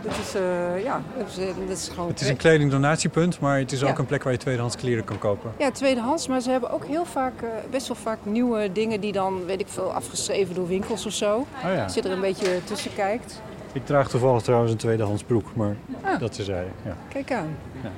Dit 0.02 0.12
is, 0.22 0.36
eh, 0.36 0.84
ja, 0.84 1.02
dat 1.18 1.28
is, 1.28 1.38
eh, 1.38 1.46
dat 1.68 1.78
is 1.78 1.90
gewoon... 1.94 2.08
Het 2.10 2.22
is 2.22 2.30
een 2.30 2.38
kledingdonatiepunt, 2.38 3.40
maar 3.40 3.58
het 3.60 3.72
is 3.72 3.84
ook 3.84 3.98
een 3.98 4.06
plek 4.06 4.24
waar 4.24 4.32
je 4.34 4.40
tweedehands 4.40 4.76
kleren 4.76 5.04
kan 5.04 5.18
kopen. 5.20 5.52
Ja, 5.58 5.72
tweedehands, 5.72 6.28
maar 6.28 6.42
ze 6.42 6.50
hebben 6.52 6.70
ook 6.72 6.86
heel 6.86 7.06
vaak, 7.06 7.42
eh, 7.42 7.48
best 7.70 7.88
wel 7.88 7.98
vaak 7.98 8.18
nieuwe 8.24 8.72
dingen 8.72 9.00
die 9.02 9.12
dan, 9.12 9.46
weet 9.46 9.60
ik 9.60 9.68
veel, 9.68 9.94
afgeschreven 9.94 10.56
door 10.56 10.68
winkels 10.68 11.06
of 11.06 11.14
zo. 11.14 11.36
Oh 11.38 11.74
ja. 11.76 11.84
Als 11.84 11.94
je 11.94 12.02
er 12.02 12.12
een 12.12 12.22
beetje 12.22 12.64
tussen 12.64 12.94
kijkt. 12.96 13.42
Ik 13.74 13.86
draag 13.86 14.10
toevallig 14.10 14.42
trouwens 14.42 14.72
een 14.72 14.78
tweedehands 14.78 15.24
broek, 15.24 15.46
maar 15.56 15.76
Ah. 16.02 16.20
dat 16.20 16.38
is 16.40 16.48
hij. 16.48 16.66
Ja. 16.86 16.96
Kijk 17.14 17.32
aan. 17.32 17.56
Ja. 17.84 17.90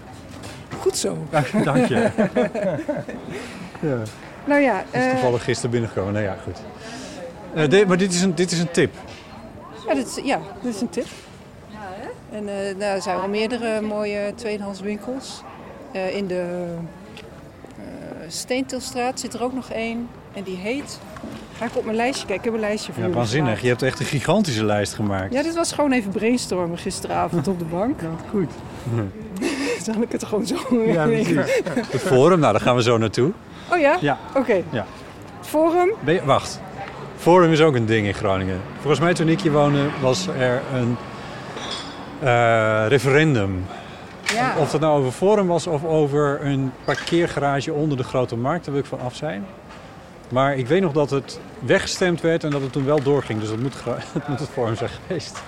Goed 0.79 0.97
zo. 0.97 1.17
Dank 1.63 1.85
je. 1.85 1.95
ja. 3.81 3.97
Nou 4.45 4.61
ja, 4.61 4.75
Het 4.75 5.01
is 5.01 5.05
eh, 5.05 5.09
toevallig 5.11 5.43
gisteren 5.43 5.71
binnengekomen. 5.71 6.13
Nou 6.13 6.25
ja, 6.25 6.35
goed. 6.43 6.57
Eh, 7.53 7.69
dit- 7.69 7.87
maar 7.87 7.97
dit 7.97 8.13
is, 8.13 8.21
een, 8.21 8.35
dit 8.35 8.51
is 8.51 8.59
een 8.59 8.71
tip. 8.71 8.93
ja, 9.87 9.93
dit, 9.93 10.07
is, 10.07 10.23
ja, 10.23 10.39
dit 10.61 10.75
is 10.75 10.81
een 10.81 10.89
tip. 10.89 11.05
En 12.31 12.47
eh, 12.47 12.55
nou, 12.77 12.81
er 12.95 13.01
zijn 13.01 13.17
wel 13.17 13.27
meerdere 13.27 13.81
mooie 13.81 14.31
tweedehands 14.35 14.79
winkels. 14.81 15.43
In 16.13 16.27
de 16.27 16.65
Steentilstraat 18.27 19.19
zit 19.19 19.33
er 19.33 19.43
ook 19.43 19.53
nog 19.53 19.69
één. 19.69 20.09
En 20.33 20.43
die 20.43 20.55
heet... 20.57 20.99
Ga 21.57 21.65
ik 21.65 21.75
op 21.77 21.83
mijn 21.85 21.95
lijstje 21.97 22.25
kijken. 22.27 22.45
Ik 22.45 22.51
heb 22.51 22.53
een 22.61 22.67
lijstje 22.67 22.85
voor 22.91 22.95
Ja, 22.95 23.07
jullie 23.07 23.15
waanzinnig. 23.15 23.45
gemaakt. 23.47 23.61
Je 23.63 23.69
hebt 23.69 23.81
echt 23.81 23.99
een 23.99 24.05
gigantische 24.05 24.65
lijst 24.65 24.93
gemaakt. 24.93 25.33
Ja, 25.33 25.43
dit 25.43 25.55
was 25.55 25.71
gewoon 25.71 25.91
even 25.91 26.11
brainstormen 26.11 26.77
gisteravond 26.77 27.47
op 27.47 27.59
de 27.59 27.65
bank. 27.65 27.99
goed. 28.29 28.49
Zal 29.85 30.01
ik 30.01 30.11
het 30.11 30.23
gewoon 30.25 30.45
zo 30.45 30.55
Ja, 30.85 31.05
precies. 31.05 31.35
Het 31.91 32.01
forum, 32.01 32.39
nou 32.39 32.51
daar 32.51 32.61
gaan 32.61 32.75
we 32.75 32.81
zo 32.81 32.97
naartoe. 32.97 33.31
Oh 33.71 33.79
ja? 33.79 33.97
Ja. 34.01 34.17
Oké. 34.35 34.61
Ja. 34.69 34.85
Forum? 35.41 35.89
Ben 36.03 36.13
je- 36.13 36.23
wacht. 36.25 36.59
Forum 37.17 37.51
is 37.51 37.61
ook 37.61 37.75
een 37.75 37.85
ding 37.85 38.07
in 38.07 38.13
Groningen. 38.13 38.59
Volgens 38.79 38.99
mij 39.01 39.13
toen 39.13 39.27
ik 39.27 39.41
hier 39.41 39.51
woonde 39.51 39.85
was 40.01 40.27
er 40.27 40.61
een 40.73 40.97
eh, 42.19 42.85
referendum. 42.87 43.65
Ja. 44.33 44.55
Of 44.57 44.71
dat 44.71 44.81
nou 44.81 44.99
over 44.99 45.11
Forum 45.11 45.47
was 45.47 45.67
of 45.67 45.83
over 45.83 46.45
een 46.45 46.71
parkeergarage 46.83 47.73
onder 47.73 47.97
de 47.97 48.03
Grote 48.03 48.35
Markt, 48.35 48.65
daar 48.65 48.73
wil 48.73 48.83
ik 48.83 48.89
van 48.89 48.99
af 48.99 49.15
zijn. 49.15 49.45
Maar 50.33 50.57
ik 50.57 50.67
weet 50.67 50.81
nog 50.81 50.91
dat 50.93 51.09
het 51.09 51.39
weggestemd 51.59 52.21
werd 52.21 52.43
en 52.43 52.49
dat 52.49 52.61
het 52.61 52.71
toen 52.71 52.85
wel 52.85 53.03
doorging. 53.03 53.39
Dus 53.39 53.49
dat 53.49 53.59
moet, 53.59 53.73
gra- 53.73 53.97
dat 54.13 54.27
moet 54.27 54.39
het 54.39 54.49
Forum 54.49 54.75
zijn 54.75 54.89
geweest. 54.89 55.41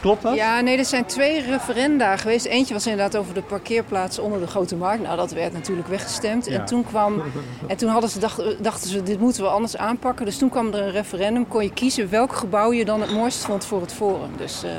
Klopt 0.00 0.22
dat? 0.22 0.34
Ja, 0.34 0.60
nee, 0.60 0.78
er 0.78 0.84
zijn 0.84 1.04
twee 1.04 1.40
referenda 1.42 2.16
geweest. 2.16 2.44
Eentje 2.46 2.74
was 2.74 2.86
inderdaad 2.86 3.16
over 3.16 3.34
de 3.34 3.42
parkeerplaats 3.42 4.18
onder 4.18 4.40
de 4.40 4.46
Grote 4.46 4.76
Markt. 4.76 5.02
Nou, 5.02 5.16
dat 5.16 5.32
werd 5.32 5.52
natuurlijk 5.52 5.88
weggestemd. 5.88 6.46
Ja. 6.46 6.52
En 6.58 6.64
toen 6.64 6.84
kwam... 6.84 7.22
En 7.66 7.76
toen 7.76 7.88
hadden 7.88 8.10
ze 8.10 8.18
dachten, 8.18 8.62
dachten 8.62 8.90
ze, 8.90 9.02
dit 9.02 9.20
moeten 9.20 9.42
we 9.42 9.48
anders 9.48 9.76
aanpakken. 9.76 10.24
Dus 10.24 10.38
toen 10.38 10.48
kwam 10.48 10.72
er 10.72 10.82
een 10.82 10.90
referendum. 10.90 11.48
Kon 11.48 11.62
je 11.62 11.72
kiezen 11.72 12.10
welk 12.10 12.32
gebouw 12.32 12.72
je 12.72 12.84
dan 12.84 13.00
het 13.00 13.10
mooist 13.12 13.44
vond 13.44 13.64
voor 13.64 13.80
het 13.80 13.92
forum. 13.92 14.30
Dus, 14.36 14.62
eh, 14.62 14.70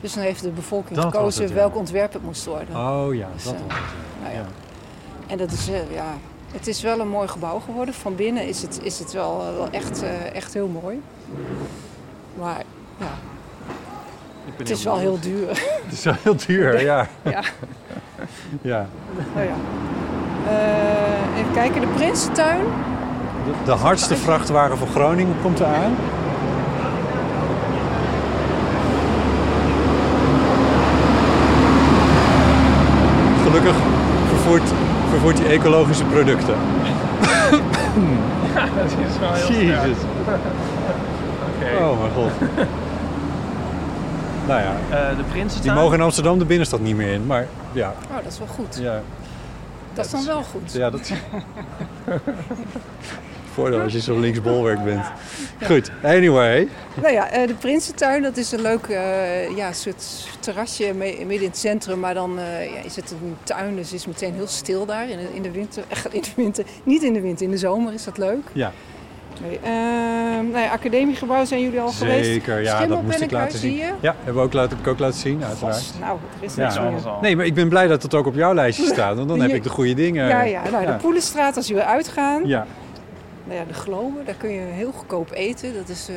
dus 0.00 0.14
dan 0.14 0.22
heeft 0.22 0.42
de 0.42 0.50
bevolking 0.50 0.98
Dat 1.00 1.04
gekozen 1.14 1.40
het, 1.42 1.50
ja. 1.50 1.56
welk 1.56 1.76
ontwerp 1.76 2.12
het 2.12 2.22
moest 2.22 2.44
worden. 2.44 2.76
Oh 2.76 3.14
ja, 3.14 3.28
Dus, 3.34 3.44
dat 3.44 3.52
was 3.52 3.62
het. 3.62 3.82
Nou 4.22 4.34
ja. 4.34 4.38
Ja. 4.40 4.46
En 5.26 5.38
dat 5.38 5.50
is, 5.52 5.68
eh, 5.68 5.94
ja... 5.94 6.14
Het 6.56 6.66
is 6.66 6.82
wel 6.82 7.00
een 7.00 7.08
mooi 7.08 7.28
gebouw 7.28 7.58
geworden. 7.58 7.94
Van 7.94 8.14
binnen 8.14 8.48
is 8.48 8.62
het, 8.62 8.80
is 8.82 8.98
het 8.98 9.12
wel, 9.12 9.40
eh, 9.40 9.56
wel 9.56 9.68
echt, 9.70 10.02
eh, 10.02 10.34
echt 10.34 10.54
heel 10.54 10.66
mooi. 10.82 11.02
Maar 12.38 12.62
ja, 12.98 13.10
het 14.56 14.70
is 14.70 14.84
wel 14.84 14.98
heel 14.98 15.20
duur. 15.20 15.48
Het 15.48 15.92
is 15.92 16.04
wel 16.04 16.14
heel 16.22 16.36
duur, 16.46 16.80
ja. 16.90 17.08
ja. 17.22 17.42
ja. 18.72 18.86
Nou 19.34 19.46
ja. 19.46 19.54
Eh, 20.48 21.38
even 21.38 21.52
kijken, 21.52 21.80
de 21.80 21.86
Prinsentuin. 21.86 22.60
De, 23.44 23.52
de 23.64 23.72
hardste 23.72 24.16
vrachtwagen 24.16 24.78
van 24.78 24.88
Groningen 24.88 25.36
komt 25.42 25.60
eraan. 25.60 25.94
Gelukkig 33.42 33.76
vervoert, 34.28 34.72
vervoert 35.26 35.46
hij 35.48 35.56
ecologische 35.58 36.04
producten. 36.04 36.54
Dat 38.76 38.84
is 39.10 39.18
wel 39.18 39.32
heel 39.32 39.60
Jezus. 39.62 39.96
Oké. 41.48 41.84
Oh 41.84 42.00
mijn 42.00 42.12
god. 42.12 42.30
nou 44.48 44.60
ja, 44.60 44.72
Eh, 44.90 45.08
de 45.08 45.14
die 45.16 45.24
Prinsentuin. 45.24 45.74
mogen 45.76 45.98
in 45.98 46.04
Amsterdam 46.04 46.38
de 46.38 46.44
binnenstad 46.44 46.80
niet 46.80 46.96
meer 46.96 47.12
in. 47.12 47.26
Maar 47.26 47.46
ja, 47.72 47.94
Oh, 48.10 48.16
dat 48.22 48.32
is 48.32 48.38
wel 48.38 48.48
goed. 48.48 48.78
ja, 48.80 49.00
Dat 49.94 50.04
is 50.04 50.10
dan 50.10 50.24
wel 50.24 50.42
goed. 50.42 50.72
ja 50.72 50.90
dat 50.90 51.00
is... 51.00 51.12
Voordeel 53.56 53.80
als 53.80 53.92
je 53.92 54.00
zo 54.00 54.18
linksbolwerk 54.20 54.84
bent. 54.84 55.04
Goed, 55.68 55.90
anyway. 56.02 56.68
Nou 57.02 57.12
ja, 57.12 57.30
eh, 57.30 57.46
de 57.46 57.54
Prinsentuin, 57.54 58.22
dat 58.22 58.36
is 58.36 58.52
een 58.52 58.60
leuk 58.60 58.86
eh, 58.86 59.56
ja, 59.56 59.72
soort 59.72 60.28
terrasje 60.40 60.92
midden 60.94 61.40
in 61.40 61.44
het 61.44 61.58
centrum. 61.58 62.00
Maar 62.00 62.14
dan 62.14 62.38
eh, 62.38 62.74
ja, 62.74 62.80
is 62.84 62.96
het 62.96 63.10
een 63.10 63.36
tuin, 63.42 63.76
dus 63.76 63.90
het 63.90 64.00
is 64.00 64.06
meteen 64.06 64.34
heel 64.34 64.46
stil 64.46 64.86
daar 64.86 65.08
in 65.08 65.16
de, 65.16 65.28
in 65.34 65.42
de 65.42 65.50
winter. 65.50 65.84
Echt 65.88 66.14
in 66.14 66.20
de 66.20 66.30
winter. 66.36 66.64
Niet 66.82 67.02
in 67.02 67.12
de 67.12 67.20
winter, 67.20 67.44
in 67.44 67.50
de 67.50 67.58
zomer 67.58 67.92
is 67.92 68.04
dat 68.04 68.18
leuk. 68.18 68.42
Ja, 68.52 68.72
Nee, 69.42 69.58
ehm, 69.62 70.50
nou 70.50 70.58
ja, 70.58 70.70
academiegebouw 70.70 71.44
zijn 71.44 71.60
jullie 71.62 71.80
al 71.80 71.88
geweest. 71.88 72.24
zeker. 72.24 72.62
Ja, 72.62 72.86
dat 72.86 73.02
moest 73.02 73.20
ik 73.20 73.30
laten 73.30 73.58
zien. 73.58 73.70
zie 73.70 73.80
je? 73.80 73.92
Ja, 74.00 74.14
hebben 74.16 74.34
we 74.34 74.40
ook 74.40 74.52
laten, 74.52 74.78
ik 74.78 74.86
ook 74.86 74.98
laten 74.98 75.18
zien, 75.20 75.44
uiteraard. 75.44 75.92
Nou, 76.00 76.18
er 76.40 76.44
is 76.44 76.54
Ja. 76.54 76.62
niks 76.62 76.78
meer. 76.78 76.88
Alles 76.88 77.04
al. 77.04 77.18
Nee, 77.20 77.36
maar 77.36 77.46
ik 77.46 77.54
ben 77.54 77.68
blij 77.68 77.86
dat 77.86 78.02
het 78.02 78.14
ook 78.14 78.26
op 78.26 78.34
jouw 78.34 78.54
lijstje 78.54 78.84
staat, 78.86 79.16
want 79.16 79.28
dan 79.28 79.40
heb 79.44 79.50
ik 79.50 79.62
de 79.62 79.68
goede 79.68 79.94
dingen. 79.94 80.28
Ja, 80.28 80.42
ja. 80.42 80.62
Nou, 80.70 80.84
ja. 80.84 80.92
de 80.92 80.98
Poelenstraat, 80.98 81.56
als 81.56 81.66
je 81.66 81.74
wil 81.74 81.82
uitgaan. 81.82 82.46
Ja, 82.46 82.66
Nou 83.46 83.58
ja, 83.58 83.64
de 83.64 83.74
Globe, 83.74 84.24
daar 84.24 84.34
kun 84.34 84.50
je 84.50 84.60
heel 84.60 84.92
goedkoop 84.92 85.30
eten. 85.32 85.74
Dat 85.74 85.88
is 85.88 86.08
eh, 86.08 86.16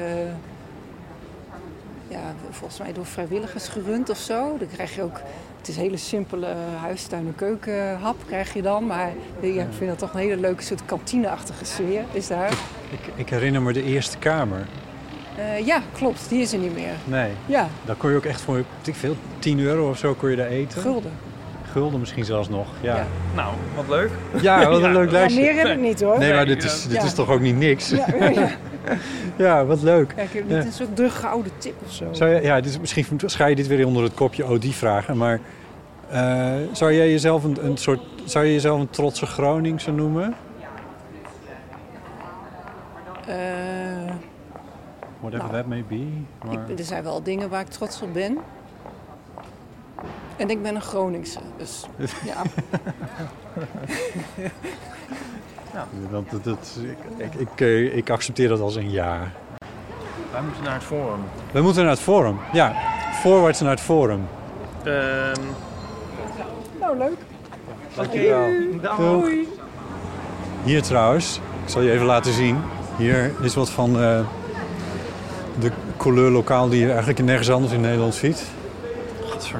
ja, 2.08 2.34
volgens 2.50 2.80
mij 2.80 2.94
door 2.94 3.06
vrijwilligers 3.06 3.68
gerund 3.68 4.10
of 4.10 4.18
zo. 4.18 4.58
Dan 4.58 4.68
krijg 4.74 4.96
je 4.96 5.02
ook, 5.04 5.20
het 5.58 5.68
is 5.68 5.76
hele 5.76 5.98
simpele 5.98 6.48
huistuin- 6.82 7.28
en 7.28 7.36
keukenhap 7.36 8.16
krijg 8.28 8.54
je 8.54 8.62
dan. 8.62 8.86
Maar 8.86 9.12
ja, 9.42 9.62
ik 9.64 9.68
vind 9.78 9.90
dat 9.90 10.00
toch 10.00 10.14
een 10.14 10.20
hele 10.20 10.38
leuke 10.38 10.64
soort 10.64 10.86
kantineachtige 10.86 11.66
sfeer 11.66 12.04
is 12.12 12.28
daar. 12.28 12.52
ik, 12.92 13.00
ik 13.16 13.30
herinner 13.30 13.62
me 13.62 13.74
de 13.74 13.84
Eerste 13.84 14.18
Kamer. 14.18 14.68
Eh, 15.38 15.66
ja, 15.66 15.82
klopt, 15.94 16.30
die 16.30 16.42
is 16.42 16.54
er 16.54 16.60
niet 16.60 16.74
meer. 16.74 16.94
Nee, 17.06 17.32
Ja, 17.46 17.68
daar 17.86 17.96
kon 17.96 18.10
je 18.10 18.16
ook 18.16 18.26
echt 18.26 18.42
voor, 18.42 18.58
ik 18.84 18.96
veel, 18.96 19.16
10 19.40 19.60
euro 19.60 19.90
of 19.90 19.98
zo 19.98 20.14
kon 20.14 20.30
je 20.30 20.36
daar 20.36 20.48
eten. 20.48 20.82
gulden. 20.82 21.12
Gulden 21.72 22.00
misschien 22.00 22.26
zelfs 22.26 22.50
nog. 22.50 22.68
Ja, 22.82 22.92
Ja. 22.96 22.98
ja. 23.00 23.06
Nou, 23.36 23.54
wat 23.76 23.88
leuk. 23.88 24.10
wat 24.32 24.42
een 24.42 24.44
Ja. 24.44 24.70
leuk 24.92 25.06
Ja, 25.06 25.12
lijstje. 25.12 25.42
meer 25.42 25.54
heb 25.56 25.68
ik 25.68 25.80
niet 25.80 26.02
hoor. 26.02 26.18
Nee, 26.20 26.34
maar 26.34 26.46
dit 26.46 26.64
is, 26.64 26.84
dit 26.84 26.92
ja. 26.98 27.04
is 27.04 27.14
toch 27.14 27.30
ook 27.30 27.40
niet 27.40 27.56
niks? 27.58 27.90
Ja, 27.90 28.06
ja, 28.20 28.30
ja. 28.30 28.50
Ja, 29.38 29.66
wat 29.66 29.82
leuk. 29.82 30.08
Kijk, 30.16 30.28
ik 30.28 30.34
heb 30.34 30.50
Ja. 30.50 30.56
niet 30.58 30.66
een 30.66 30.72
soort 30.72 30.98
de 30.98 31.10
gouden 31.10 31.52
tip 31.58 31.74
of 31.86 31.92
zo. 31.94 32.06
Zou 32.12 32.30
je, 32.30 32.42
ja, 32.42 32.62
dus 32.62 32.80
misschien 32.80 33.06
ga 33.26 33.46
je 33.46 33.56
dit 33.56 33.68
weer 33.68 33.86
onder 33.88 34.04
het 34.04 34.14
kopje 34.14 34.46
OD 34.50 34.66
vragen, 34.66 35.18
maar 35.18 35.40
eh, 36.10 36.54
zou 36.72 36.94
jij 36.94 37.10
jezelf 37.10 37.44
een, 37.44 37.58
een 37.66 37.78
soort, 37.78 38.00
zou 38.26 38.46
je 38.46 38.52
jezelf 38.54 38.80
een 38.80 38.90
trotse 38.90 39.26
Groningse 39.26 39.92
noemen? 39.92 40.36
Eh, 43.28 43.36
whatever 45.20 45.46
Nou, 45.46 45.52
that 45.58 45.66
may 45.68 45.84
be. 45.88 46.08
Maar... 46.46 46.54
Ik, 46.70 46.80
er 46.80 46.86
zijn 46.86 47.04
wel 47.04 47.24
dingen 47.24 47.50
waar 47.50 47.62
ik 47.62 47.68
trots 47.68 48.02
op 48.02 48.14
ben. 48.14 48.38
En 50.40 50.50
ik 50.50 50.62
ben 50.62 50.76
een 50.76 50.82
Groningse, 50.82 51.40
dus 51.58 51.86
ja. 52.26 52.42
Dat, 56.12 56.24
dat, 56.30 56.44
dat- 56.44 56.78
ik, 57.18 57.28
ik, 57.32 57.34
ik, 57.50 57.62
eh, 57.62 57.96
ik 57.98 58.10
accepteer 58.10 58.48
dat 58.48 58.60
als 58.60 58.76
een 58.76 58.92
ja. 58.92 59.32
Wij 60.32 60.42
moeten 60.42 60.64
naar 60.64 60.74
het 60.74 60.84
forum. 60.84 61.20
We 61.52 61.62
moeten 61.62 61.82
naar 61.84 61.92
het 61.92 62.02
forum. 62.02 62.38
Ja, 62.52 62.74
voorwaarts 63.22 63.60
naar 63.60 63.70
het 63.72 63.80
forum. 63.80 64.28
Ehm 64.84 65.42
Nou, 66.80 66.98
leuk. 66.98 67.18
Dankjewel. 67.96 68.48
Doei. 68.98 69.48
Hier 70.64 70.82
trouwens, 70.82 71.40
ik 71.64 71.70
zal 71.70 71.82
je 71.82 71.92
even 71.92 72.06
laten 72.06 72.34
zien. 72.34 72.58
Hier 72.98 73.32
is 73.42 73.56
wat 73.56 73.70
van 73.70 74.00
eh, 74.02 74.20
de 75.60 75.72
couleur 75.98 76.30
lokaal 76.32 76.70
die 76.70 76.80
je 76.80 76.88
eigenlijk 76.90 77.20
nergens 77.20 77.50
anders 77.50 77.74
in 77.74 77.82
Nederland 77.82 78.14
ziet. 78.16 78.44
Godver. 79.30 79.60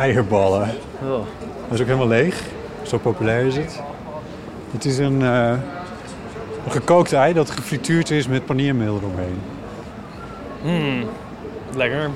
Eierballen. 0.00 0.68
Oh. 1.02 1.10
Dat 1.10 1.24
is 1.70 1.80
ook 1.80 1.86
helemaal 1.86 2.08
leeg. 2.08 2.42
Zo 2.82 2.98
populair 2.98 3.46
is 3.46 3.56
het. 3.56 3.80
Het 4.72 4.84
is 4.84 4.98
een, 4.98 5.22
eh, 5.22 5.50
een 6.64 6.70
gekookt 6.70 7.12
ei 7.12 7.32
dat 7.32 7.50
gefrituurd 7.50 8.10
is 8.10 8.26
met 8.28 8.44
paniermeel 8.46 8.96
eromheen. 8.96 9.40
Mm. 10.62 11.04
Lekker. 11.74 12.10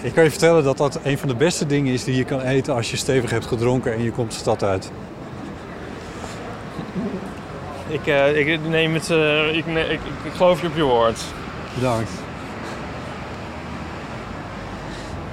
Ik 0.00 0.12
kan 0.14 0.24
je 0.24 0.30
vertellen 0.30 0.64
dat 0.64 0.76
dat 0.76 1.00
een 1.02 1.18
van 1.18 1.28
de 1.28 1.34
beste 1.34 1.66
dingen 1.66 1.92
is 1.92 2.04
die 2.04 2.16
je 2.16 2.24
kan 2.24 2.40
eten 2.40 2.74
als 2.74 2.90
je 2.90 2.96
stevig 2.96 3.30
hebt 3.30 3.46
gedronken 3.46 3.92
en 3.92 4.02
je 4.02 4.10
komt 4.10 4.30
de 4.30 4.36
stad 4.38 4.62
uit. 4.62 4.90
Ik, 7.88 8.06
eh, 8.06 8.36
ik 8.48 8.60
neem 8.68 8.94
het. 8.94 9.10
eh, 9.10 9.56
ik, 9.56 9.66
ne- 9.66 9.80
ik, 9.80 9.90
ik, 9.90 10.00
ik 10.24 10.32
geloof 10.36 10.60
je 10.60 10.66
op 10.66 10.76
je 10.76 10.82
woord. 10.82 11.20
Bedankt. 11.74 12.10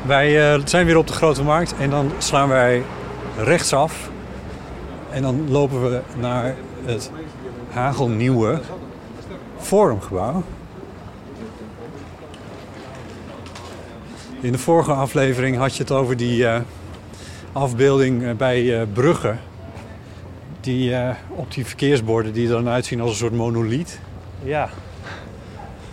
Wij 0.07 0.53
eh, 0.53 0.61
zijn 0.65 0.85
weer 0.85 0.97
op 0.97 1.07
de 1.07 1.13
Grote 1.13 1.43
Markt 1.43 1.73
en 1.79 1.89
dan 1.89 2.11
slaan 2.17 2.47
wij 2.47 2.83
rechtsaf. 3.37 4.09
En 5.09 5.21
dan 5.21 5.51
lopen 5.51 5.81
we 5.89 6.01
naar 6.19 6.55
het 6.85 7.11
hagelnieuwe 7.69 8.61
Forumgebouw. 9.57 10.43
In 14.41 14.51
de 14.51 14.57
vorige 14.57 14.91
aflevering 14.91 15.57
had 15.57 15.75
je 15.75 15.83
het 15.83 15.91
over 15.91 16.17
die 16.17 16.47
eh, 16.47 16.61
afbeelding 17.51 18.23
eh, 18.23 18.35
bij 18.35 18.79
eh, 18.79 18.87
Brugge. 18.93 19.35
Die 20.61 20.95
op 21.29 21.53
die 21.53 21.65
verkeersborden 21.65 22.33
die 22.33 22.47
er 22.47 22.53
dan 22.53 22.67
uitzien 22.69 23.01
als 23.01 23.09
een 23.09 23.17
soort 23.17 23.33
monoliet. 23.33 23.99
Ja, 24.43 24.69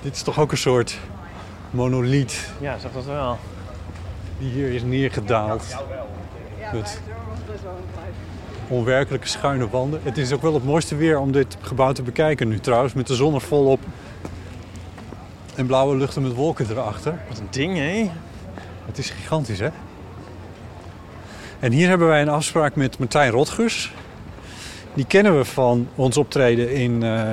Dit 0.02 0.14
is 0.14 0.22
toch 0.22 0.40
ook 0.40 0.50
een 0.50 0.58
soort 0.58 0.98
monoliet 1.70 2.50
ja, 2.60 2.78
zeg 2.78 2.92
dat 2.92 3.04
wel. 3.04 3.38
Die 4.44 4.52
hier 4.52 4.72
is 4.72 4.82
neergedaald. 4.82 5.76
Met 6.72 7.00
onwerkelijke 8.68 9.28
schuine 9.28 9.68
wanden. 9.68 10.00
Het 10.02 10.18
is 10.18 10.32
ook 10.32 10.42
wel 10.42 10.54
het 10.54 10.64
mooiste 10.64 10.96
weer 10.96 11.18
om 11.18 11.32
dit 11.32 11.56
gebouw 11.60 11.92
te 11.92 12.02
bekijken 12.02 12.48
nu 12.48 12.60
trouwens. 12.60 12.92
Met 12.92 13.06
de 13.06 13.14
zon 13.14 13.34
er 13.34 13.40
volop. 13.40 13.80
En 15.54 15.66
blauwe 15.66 15.96
luchten 15.96 16.22
met 16.22 16.34
wolken 16.34 16.66
erachter. 16.70 17.18
Wat 17.28 17.38
een 17.38 17.46
ding, 17.50 17.76
hé? 17.76 18.10
Het 18.86 18.98
is 18.98 19.10
gigantisch, 19.10 19.58
hè? 19.58 19.68
En 21.58 21.72
hier 21.72 21.88
hebben 21.88 22.08
wij 22.08 22.22
een 22.22 22.28
afspraak 22.28 22.76
met 22.76 22.98
Martijn 22.98 23.30
Rotgers. 23.30 23.92
Die 24.94 25.06
kennen 25.06 25.36
we 25.36 25.44
van 25.44 25.88
ons 25.94 26.16
optreden 26.16 26.72
in 26.72 27.02
eh, 27.02 27.32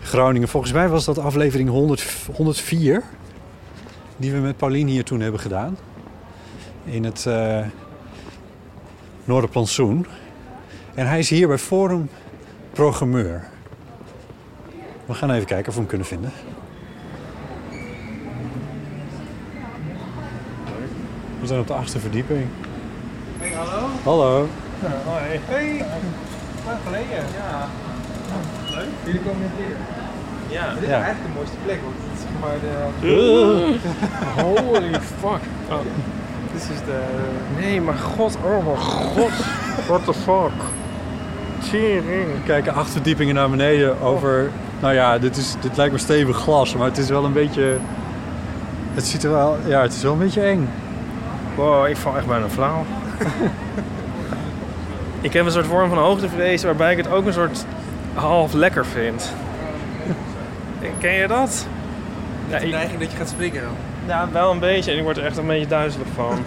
Groningen. 0.00 0.48
Volgens 0.48 0.72
mij 0.72 0.88
was 0.88 1.04
dat 1.04 1.18
aflevering 1.18 1.68
100, 1.68 2.06
104. 2.34 3.02
Die 4.16 4.32
we 4.32 4.38
met 4.38 4.56
Paulien 4.56 4.86
hier 4.86 5.04
toen 5.04 5.20
hebben 5.20 5.40
gedaan. 5.40 5.76
In 6.90 7.04
het 7.04 7.26
eh 7.26 7.64
Noorderplantsoen. 9.24 10.06
En 10.94 11.06
hij 11.06 11.18
is 11.18 11.28
hier 11.30 11.48
bij 11.48 11.58
Forum 11.58 12.08
Programmeur. 12.72 13.48
We 15.06 15.14
gaan 15.14 15.30
even 15.30 15.46
kijken 15.46 15.68
of 15.68 15.74
we 15.74 15.80
hem 15.80 15.88
kunnen 15.88 16.06
vinden. 16.06 16.32
We 21.40 21.46
zijn 21.46 21.60
op 21.60 21.66
de 21.66 21.72
achtste 21.74 21.98
verdieping. 21.98 22.46
Hey, 23.38 23.52
hallo. 23.52 23.86
Hallo. 24.04 24.48
Hoi. 25.04 25.40
Hey, 25.44 25.84
lang 26.66 26.78
geleden. 26.84 27.24
Ja. 27.36 27.68
Leuk. 28.74 28.88
Jullie 29.04 29.20
komen 29.20 29.40
net 29.40 29.50
hier. 29.56 29.76
Ja. 30.58 30.74
Dit 30.74 30.82
is 30.82 30.88
Ja. 30.88 30.94
eigenlijk 31.02 31.26
de 31.26 31.32
mooiste 31.34 31.56
plek, 31.64 31.78
want 31.82 31.94
het 31.98 32.18
is 32.18 32.24
maar 32.40 32.58
de... 32.66 33.78
Holy 34.42 35.00
fuck. 35.00 35.40
Oh. 35.70 35.80
Dit 36.52 36.62
is 36.62 36.84
de... 36.84 37.00
Nee, 37.60 37.80
maar 37.80 37.94
god, 37.94 38.36
oh 38.44 38.64
mijn 38.66 38.76
god. 38.76 39.30
What 39.86 40.04
the 40.04 40.14
fuck. 40.14 40.52
Tering. 41.70 42.26
We 42.26 42.42
kijken 42.46 42.74
acht 42.74 42.90
verdiepingen 42.90 43.34
naar 43.34 43.50
beneden 43.50 44.00
over... 44.00 44.50
Nou 44.80 44.94
ja, 44.94 45.18
dit, 45.18 45.36
is, 45.36 45.54
dit 45.60 45.76
lijkt 45.76 45.92
me 45.92 45.98
stevig 45.98 46.36
glas, 46.36 46.76
maar 46.76 46.86
het 46.86 46.98
is 46.98 47.08
wel 47.08 47.24
een 47.24 47.32
beetje... 47.32 47.76
Het 48.94 49.06
ziet 49.06 49.24
er 49.24 49.30
wel... 49.30 49.56
Ja, 49.66 49.82
het 49.82 49.92
is 49.92 50.02
wel 50.02 50.12
een 50.12 50.18
beetje 50.18 50.42
eng. 50.42 50.68
Wow, 51.54 51.86
ik 51.86 51.96
val 51.96 52.16
echt 52.16 52.26
bijna 52.26 52.48
flauw. 52.48 52.84
ik 55.20 55.32
heb 55.32 55.46
een 55.46 55.52
soort 55.52 55.66
vorm 55.66 55.88
van 55.88 55.98
hoogtevrees 55.98 56.62
waarbij 56.62 56.90
ik 56.90 56.96
het 56.96 57.08
ook 57.08 57.26
een 57.26 57.32
soort 57.32 57.64
half 58.14 58.52
lekker 58.52 58.86
vind. 58.86 59.32
Ken 60.98 61.12
je 61.12 61.28
dat? 61.28 61.66
Ja, 62.48 62.58
De 62.58 62.66
ik, 62.66 62.72
neiging 62.72 63.00
dat 63.00 63.10
je 63.10 63.16
gaat 63.16 63.28
springen 63.28 63.62
dan. 63.62 63.89
Ja, 64.10 64.28
wel 64.32 64.50
een 64.50 64.58
beetje. 64.58 64.90
En 64.92 64.96
ik 64.98 65.02
word 65.02 65.16
er 65.16 65.24
echt 65.24 65.36
een 65.36 65.46
beetje 65.46 65.66
duizelig 65.66 66.06
van. 66.14 66.38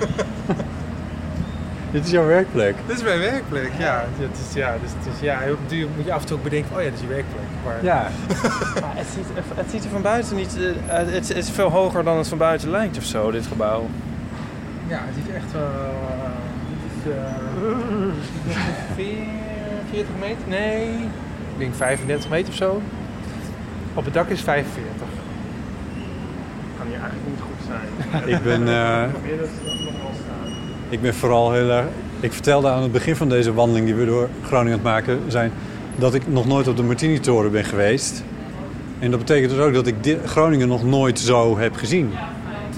Dit 1.91 2.05
is 2.05 2.11
jouw 2.11 2.25
werkplek. 2.25 2.75
Dit 2.87 2.95
is 2.97 3.03
mijn 3.03 3.19
werkplek, 3.19 3.71
ja. 3.77 4.03
Het 4.19 4.37
is, 4.47 4.53
ja, 4.53 4.75
dus 4.81 4.89
het 4.97 5.13
is, 5.13 5.19
ja 5.21 5.41
je 5.41 5.87
moet 5.95 6.05
je 6.05 6.13
af 6.13 6.21
en 6.21 6.27
toe 6.27 6.37
ook 6.37 6.43
bedenken 6.43 6.69
van, 6.69 6.77
oh 6.77 6.83
ja, 6.83 6.89
dit 6.89 6.99
is 6.99 7.05
je 7.05 7.13
werkplek. 7.13 7.43
Maar 7.65 7.83
Ja. 7.83 8.07
Maar 8.81 8.95
het, 8.95 9.07
ziet, 9.13 9.25
er- 9.35 9.55
het 9.57 9.69
ziet 9.71 9.83
er 9.83 9.89
van 9.89 10.01
buiten 10.01 10.35
niet... 10.35 10.57
eh, 10.57 10.95
het, 10.97 11.13
het 11.13 11.35
is 11.37 11.49
veel 11.49 11.69
hoger 11.69 12.03
dan 12.03 12.17
het 12.17 12.27
van 12.27 12.37
buiten 12.37 12.69
lijkt 12.69 12.97
of 12.97 13.03
zo, 13.03 13.31
dit 13.31 13.47
gebouw. 13.47 13.87
ja, 14.87 14.99
het 15.05 15.25
is 15.27 15.33
echt 15.35 15.51
wel... 15.51 15.61
eh, 15.63 16.29
dit 16.81 16.91
is 17.05 17.11
eh, 17.13 18.95
veer- 18.95 19.41
40 19.91 20.09
meter? 20.19 20.37
Nee, 20.47 20.87
ik 21.53 21.57
denk 21.57 21.73
35 21.75 22.29
meter 22.29 22.49
of 22.49 22.55
zo. 22.55 22.81
Op 23.93 24.05
het 24.05 24.13
dak 24.13 24.29
is 24.29 24.41
45. 24.41 24.91
Kan 26.77 26.87
hier 26.87 26.99
eigenlijk 26.99 27.27
niet 27.29 27.39
goed 27.41 27.52
zijn. 27.67 28.29
Ik 28.29 28.43
ben, 28.43 28.67
eh, 28.67 29.03
ik 30.89 31.01
ben 31.01 31.13
vooral 31.13 31.51
heel 31.53 31.69
erg... 31.69 31.85
Ik 32.19 32.33
vertelde 32.33 32.69
aan 32.69 32.81
het 32.81 32.91
begin 32.91 33.15
van 33.15 33.29
deze 33.29 33.53
wandeling 33.53 33.85
die 33.85 33.95
we 33.95 34.05
door 34.05 34.29
Groningen 34.45 34.71
aan 34.79 34.79
het 34.79 34.93
maken 34.93 35.19
zijn... 35.27 35.51
dat 35.95 36.13
ik 36.13 36.21
nog 36.27 36.47
nooit 36.47 36.67
op 36.67 36.77
de 36.77 36.83
Martini-toren 36.83 37.51
ben 37.51 37.63
geweest. 37.63 38.23
En 38.99 39.09
dat 39.11 39.19
betekent 39.19 39.49
dus 39.51 39.59
ook 39.59 39.73
dat 39.73 39.87
ik 39.87 39.95
Groningen 40.25 40.67
nog 40.67 40.83
nooit 40.83 41.19
zo 41.19 41.57
heb 41.57 41.75
gezien. 41.75 42.11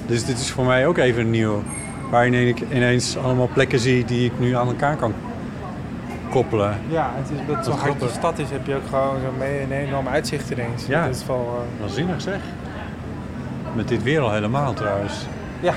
Dus 0.08 0.26
dit 0.26 0.40
is 0.40 0.52
voor 0.52 0.66
mij 0.66 0.88
ook 0.88 0.98
even 0.98 1.30
nieuw. 1.30 1.64
Waarin 2.12 2.34
ik 2.34 2.62
ineens 2.74 3.18
allemaal 3.18 3.50
plekken 3.54 3.80
zie 3.80 4.06
die 4.06 4.26
ik 4.26 4.32
nu 4.40 4.56
aan 4.56 4.68
elkaar 4.68 4.96
kan 4.96 5.14
koppelen. 6.30 6.78
Ja, 6.90 7.12
het 7.16 7.30
is, 7.32 7.38
dat 7.48 7.56
Dat 7.56 7.66
zo 7.66 7.72
is 7.72 7.78
hard 7.78 8.00
de 8.00 8.10
stad 8.18 8.40
is, 8.40 8.50
heb 8.50 8.68
je 8.68 8.76
ook 8.76 8.88
gewoon 8.90 9.16
zo'n 9.26 9.38
me- 9.38 9.62
een 9.62 9.72
enorm 9.88 10.08
uitzicht 10.08 10.50
ineens. 10.50 10.86
Ja. 10.88 11.06
Dat 11.06 11.16
is 11.16 11.26
wel... 11.26 11.60
eh, 11.78 11.82
Waanzinnig 11.82 12.22
zeg. 12.22 12.38
Met 13.76 13.88
dit 13.88 14.04
weer 14.04 14.22
al 14.22 14.32
helemaal 14.34 14.74
trouwens. 14.74 15.14
ja. 15.60 15.74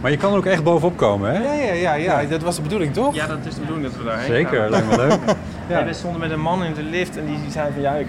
Maar 0.00 0.10
je 0.10 0.16
kan 0.16 0.32
er 0.32 0.38
ook 0.38 0.46
echt 0.46 0.62
bovenop 0.64 0.96
komen, 0.96 1.30
hè? 1.34 1.42
Ja, 1.42 1.52
ja, 1.64 1.94
ja, 1.94 2.18
ja, 2.20 2.28
dat 2.28 2.42
was 2.42 2.56
de 2.56 2.62
bedoeling, 2.62 2.92
toch? 2.92 3.14
Ja, 3.14 3.26
dat 3.26 3.38
is 3.44 3.54
de 3.54 3.60
bedoeling 3.60 3.86
dat 3.86 3.96
we 3.96 4.04
daarheen 4.04 4.26
Zeker, 4.26 4.60
gaan. 4.60 4.70
lijkt 4.70 4.90
me 4.90 4.96
leuk. 4.96 5.18
Ja. 5.68 5.84
we 5.84 5.92
stonden 5.92 6.20
met 6.20 6.30
een 6.30 6.40
man 6.40 6.64
in 6.64 6.74
de 6.74 6.82
lift 6.82 7.16
en 7.16 7.26
die 7.26 7.38
zei 7.50 7.72
van 7.72 7.82
ja, 7.82 7.94
ik, 7.94 8.06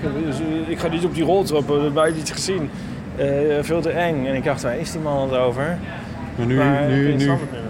ik 0.67 0.79
ga 0.79 0.87
niet 0.87 1.05
op 1.05 1.13
die 1.15 1.23
roltrappen, 1.23 1.93
dat 1.93 2.03
heb 2.03 2.13
je 2.13 2.19
niet 2.19 2.31
gezien. 2.31 2.69
Eh, 3.15 3.25
veel 3.61 3.81
te 3.81 3.89
eng. 3.89 4.25
En 4.27 4.35
ik 4.35 4.43
dacht, 4.43 4.61
waar 4.61 4.77
is 4.77 4.91
die 4.91 5.01
man 5.01 5.29
het 5.29 5.39
over? 5.39 5.77
Maar 6.35 6.45
nu, 6.45 6.57
Maar 6.57 6.87
nu, 6.87 7.15
nu, 7.15 7.27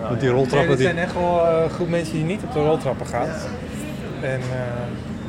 met 0.09 0.19
die 0.19 0.29
Nee, 0.29 0.29
roltrappen... 0.29 0.69
er 0.69 0.75
Die... 0.77 0.85
zijn 0.85 0.97
echt 0.97 1.13
wel 1.13 1.45
eh, 1.47 1.63
een 1.63 1.69
groep 1.69 1.89
mensen 1.89 2.13
die 2.13 2.23
niet 2.23 2.41
op 2.43 2.53
de 2.53 2.59
roltrappen 2.59 3.05
gaan. 3.07 3.27
En 4.21 4.39
eh, 4.39 4.59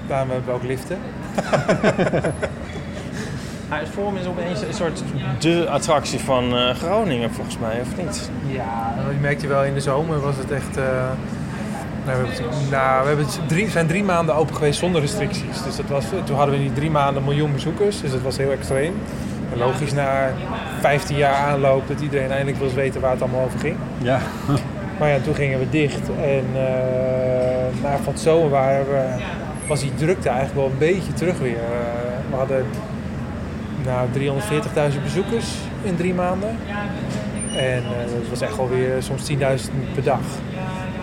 daarom 0.09 0.31
hebben 0.31 0.49
we 0.49 0.55
ook 0.55 0.62
liften. 0.65 0.99
Maar 3.71 3.79
het 3.79 3.89
Forum 3.89 4.17
is 4.17 4.27
opeens 4.27 4.63
een 4.63 4.75
soort 4.75 5.03
de 5.39 5.69
attractie 5.69 6.19
van 6.19 6.57
eh, 6.57 6.75
Groningen 6.75 7.31
volgens 7.33 7.59
mij, 7.59 7.81
of 7.81 8.05
niet? 8.05 8.31
Ja, 8.47 8.95
je 9.11 9.19
merkte 9.21 9.47
wel 9.47 9.65
in 9.65 9.75
de 9.75 9.81
zomer 9.81 10.21
was 10.21 10.37
het 10.37 10.51
echt... 10.51 10.77
eh, 10.77 10.85
nou, 12.07 12.23
we, 12.23 12.29
hebben, 12.29 12.71
nou, 12.71 13.03
we 13.03 13.09
hebben 13.09 13.27
drie, 13.47 13.71
zijn 13.71 13.87
drie 13.87 14.05
maanden 14.05 14.35
open 14.35 14.55
geweest 14.55 14.79
zonder 14.79 15.01
restricties. 15.01 15.63
Dus 15.65 15.77
dat 15.77 15.87
was, 15.87 16.05
toen 16.25 16.37
hadden 16.37 16.55
we 16.55 16.61
in 16.61 16.67
die 16.67 16.77
drie 16.77 16.91
maanden 16.91 17.17
een 17.17 17.29
miljoen 17.29 17.53
bezoekers. 17.53 18.01
Dus 18.01 18.11
dat 18.11 18.23
was 18.23 18.37
heel 18.37 18.51
extreem. 18.51 18.95
En 19.53 19.59
logisch 19.59 19.93
na 19.93 20.33
15 20.81 21.17
jaar 21.17 21.35
aanloop 21.35 21.89
dat 21.89 22.01
iedereen 22.01 22.31
eindelijk 22.31 22.59
wil 22.59 22.73
weten 22.73 23.01
waar 23.01 23.11
het 23.11 23.23
allemaal 23.23 23.45
over 23.45 23.59
ging. 23.59 23.77
Ja. 23.99 24.19
Maar 24.99 25.09
ja, 25.09 25.19
toen 25.21 25.35
gingen 25.35 25.59
we 25.59 25.71
dicht. 25.71 26.09
En 26.09 26.45
eh 26.55 27.83
na 27.83 27.97
van 27.97 28.13
het 28.13 28.23
zomer 28.23 28.51
waren 28.51 28.87
we, 28.87 29.23
was 29.67 29.81
die 29.81 29.95
drukte 29.95 30.29
eigenlijk 30.29 30.59
wel 30.59 30.71
een 30.71 30.79
beetje 30.79 31.13
terug 31.13 31.39
weer. 31.39 31.61
We 32.31 32.37
hadden 32.37 32.67
nou, 33.85 34.09
340.000 34.93 35.02
bezoekers 35.02 35.55
in 35.82 35.97
drie 35.97 36.15
maanden. 36.15 36.57
En 37.57 37.82
uh, 37.82 38.15
dat 38.19 38.28
was 38.28 38.40
echt 38.40 38.59
alweer 38.59 39.02
soms 39.02 39.31
10.000 39.31 39.36
per 39.94 40.02
dag. 40.02 40.20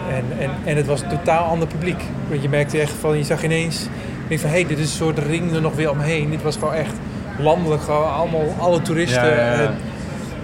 En, 0.09 0.23
en, 0.39 0.49
en 0.63 0.77
het 0.77 0.85
was 0.85 1.01
een 1.01 1.09
totaal 1.09 1.45
ander 1.45 1.67
publiek. 1.67 2.01
Want 2.29 2.41
je 2.41 2.49
merkte 2.49 2.79
echt 2.79 2.91
van, 2.91 3.17
je 3.17 3.23
zag 3.23 3.43
ineens, 3.43 3.87
denk 4.27 4.39
van 4.39 4.49
hé, 4.49 4.55
hey, 4.55 4.67
dit 4.67 4.77
is 4.77 4.89
een 4.89 4.97
soort 4.97 5.19
ring 5.19 5.53
er 5.53 5.61
nog 5.61 5.75
weer 5.75 5.89
omheen. 5.89 6.29
Dit 6.29 6.41
was 6.41 6.55
gewoon 6.55 6.73
echt 6.73 6.93
landelijk, 7.39 7.81
gewoon 7.81 8.13
allemaal, 8.13 8.55
alle 8.59 8.81
toeristen. 8.81 9.29
Ja, 9.29 9.35
ja, 9.35 9.53
ja. 9.53 9.59
En, 9.59 9.75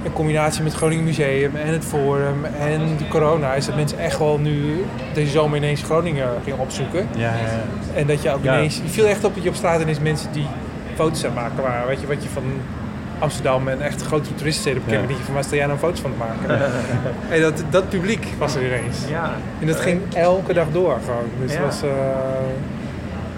in 0.03 0.13
combinatie 0.13 0.63
met 0.63 0.71
het 0.71 0.81
Groningen 0.81 1.03
Museum 1.03 1.55
en 1.55 1.73
het 1.73 1.85
Forum 1.85 2.45
en 2.45 2.97
de 2.97 3.07
corona 3.07 3.53
is 3.53 3.65
dat 3.65 3.75
mensen 3.75 3.99
echt 3.99 4.19
wel 4.19 4.39
nu 4.39 4.85
deze 5.13 5.31
zomer 5.31 5.57
ineens 5.57 5.81
Groningen 5.81 6.27
gingen 6.43 6.59
opzoeken. 6.59 7.07
Ja. 7.15 7.33
En 7.95 8.07
dat 8.07 8.21
je 8.21 8.31
ook 8.31 8.43
ineens, 8.43 8.75
je 8.75 8.89
viel 8.89 9.05
echt 9.05 9.23
op 9.23 9.33
dat 9.33 9.43
je 9.43 9.49
op 9.49 9.55
straat 9.55 9.81
ineens 9.81 9.99
mensen 9.99 10.31
die 10.31 10.47
foto's 10.95 11.25
aan 11.25 11.33
maken 11.33 11.63
waren. 11.63 11.87
Weet 11.87 12.01
je, 12.01 12.07
wat 12.07 12.23
je 12.23 12.29
van 12.29 12.43
Amsterdam 13.19 13.67
en 13.67 13.81
echt 13.81 14.01
grote 14.01 14.35
toeristensteden 14.35 14.81
bekend 14.85 15.01
Ja. 15.01 15.07
bent, 15.07 15.09
dat 15.09 15.17
je 15.19 15.23
van 15.25 15.33
waar 15.33 15.43
sta 15.43 15.55
jij 15.55 15.65
nou 15.65 15.79
foto's 15.79 15.99
van 15.99 16.11
te 16.11 16.17
maken? 16.17 16.71
en 17.35 17.41
dat, 17.41 17.63
dat 17.69 17.89
publiek 17.89 18.27
was 18.37 18.55
er 18.55 18.65
ineens. 18.65 18.97
Ja. 19.09 19.31
En 19.59 19.67
dat 19.67 19.79
ging 19.79 20.01
elke 20.13 20.53
dag 20.53 20.65
door 20.71 20.97
gewoon. 21.05 21.29
Dus, 21.45 21.53
Ja. 21.53 21.61
was, 21.61 21.81
eh, 21.81 21.89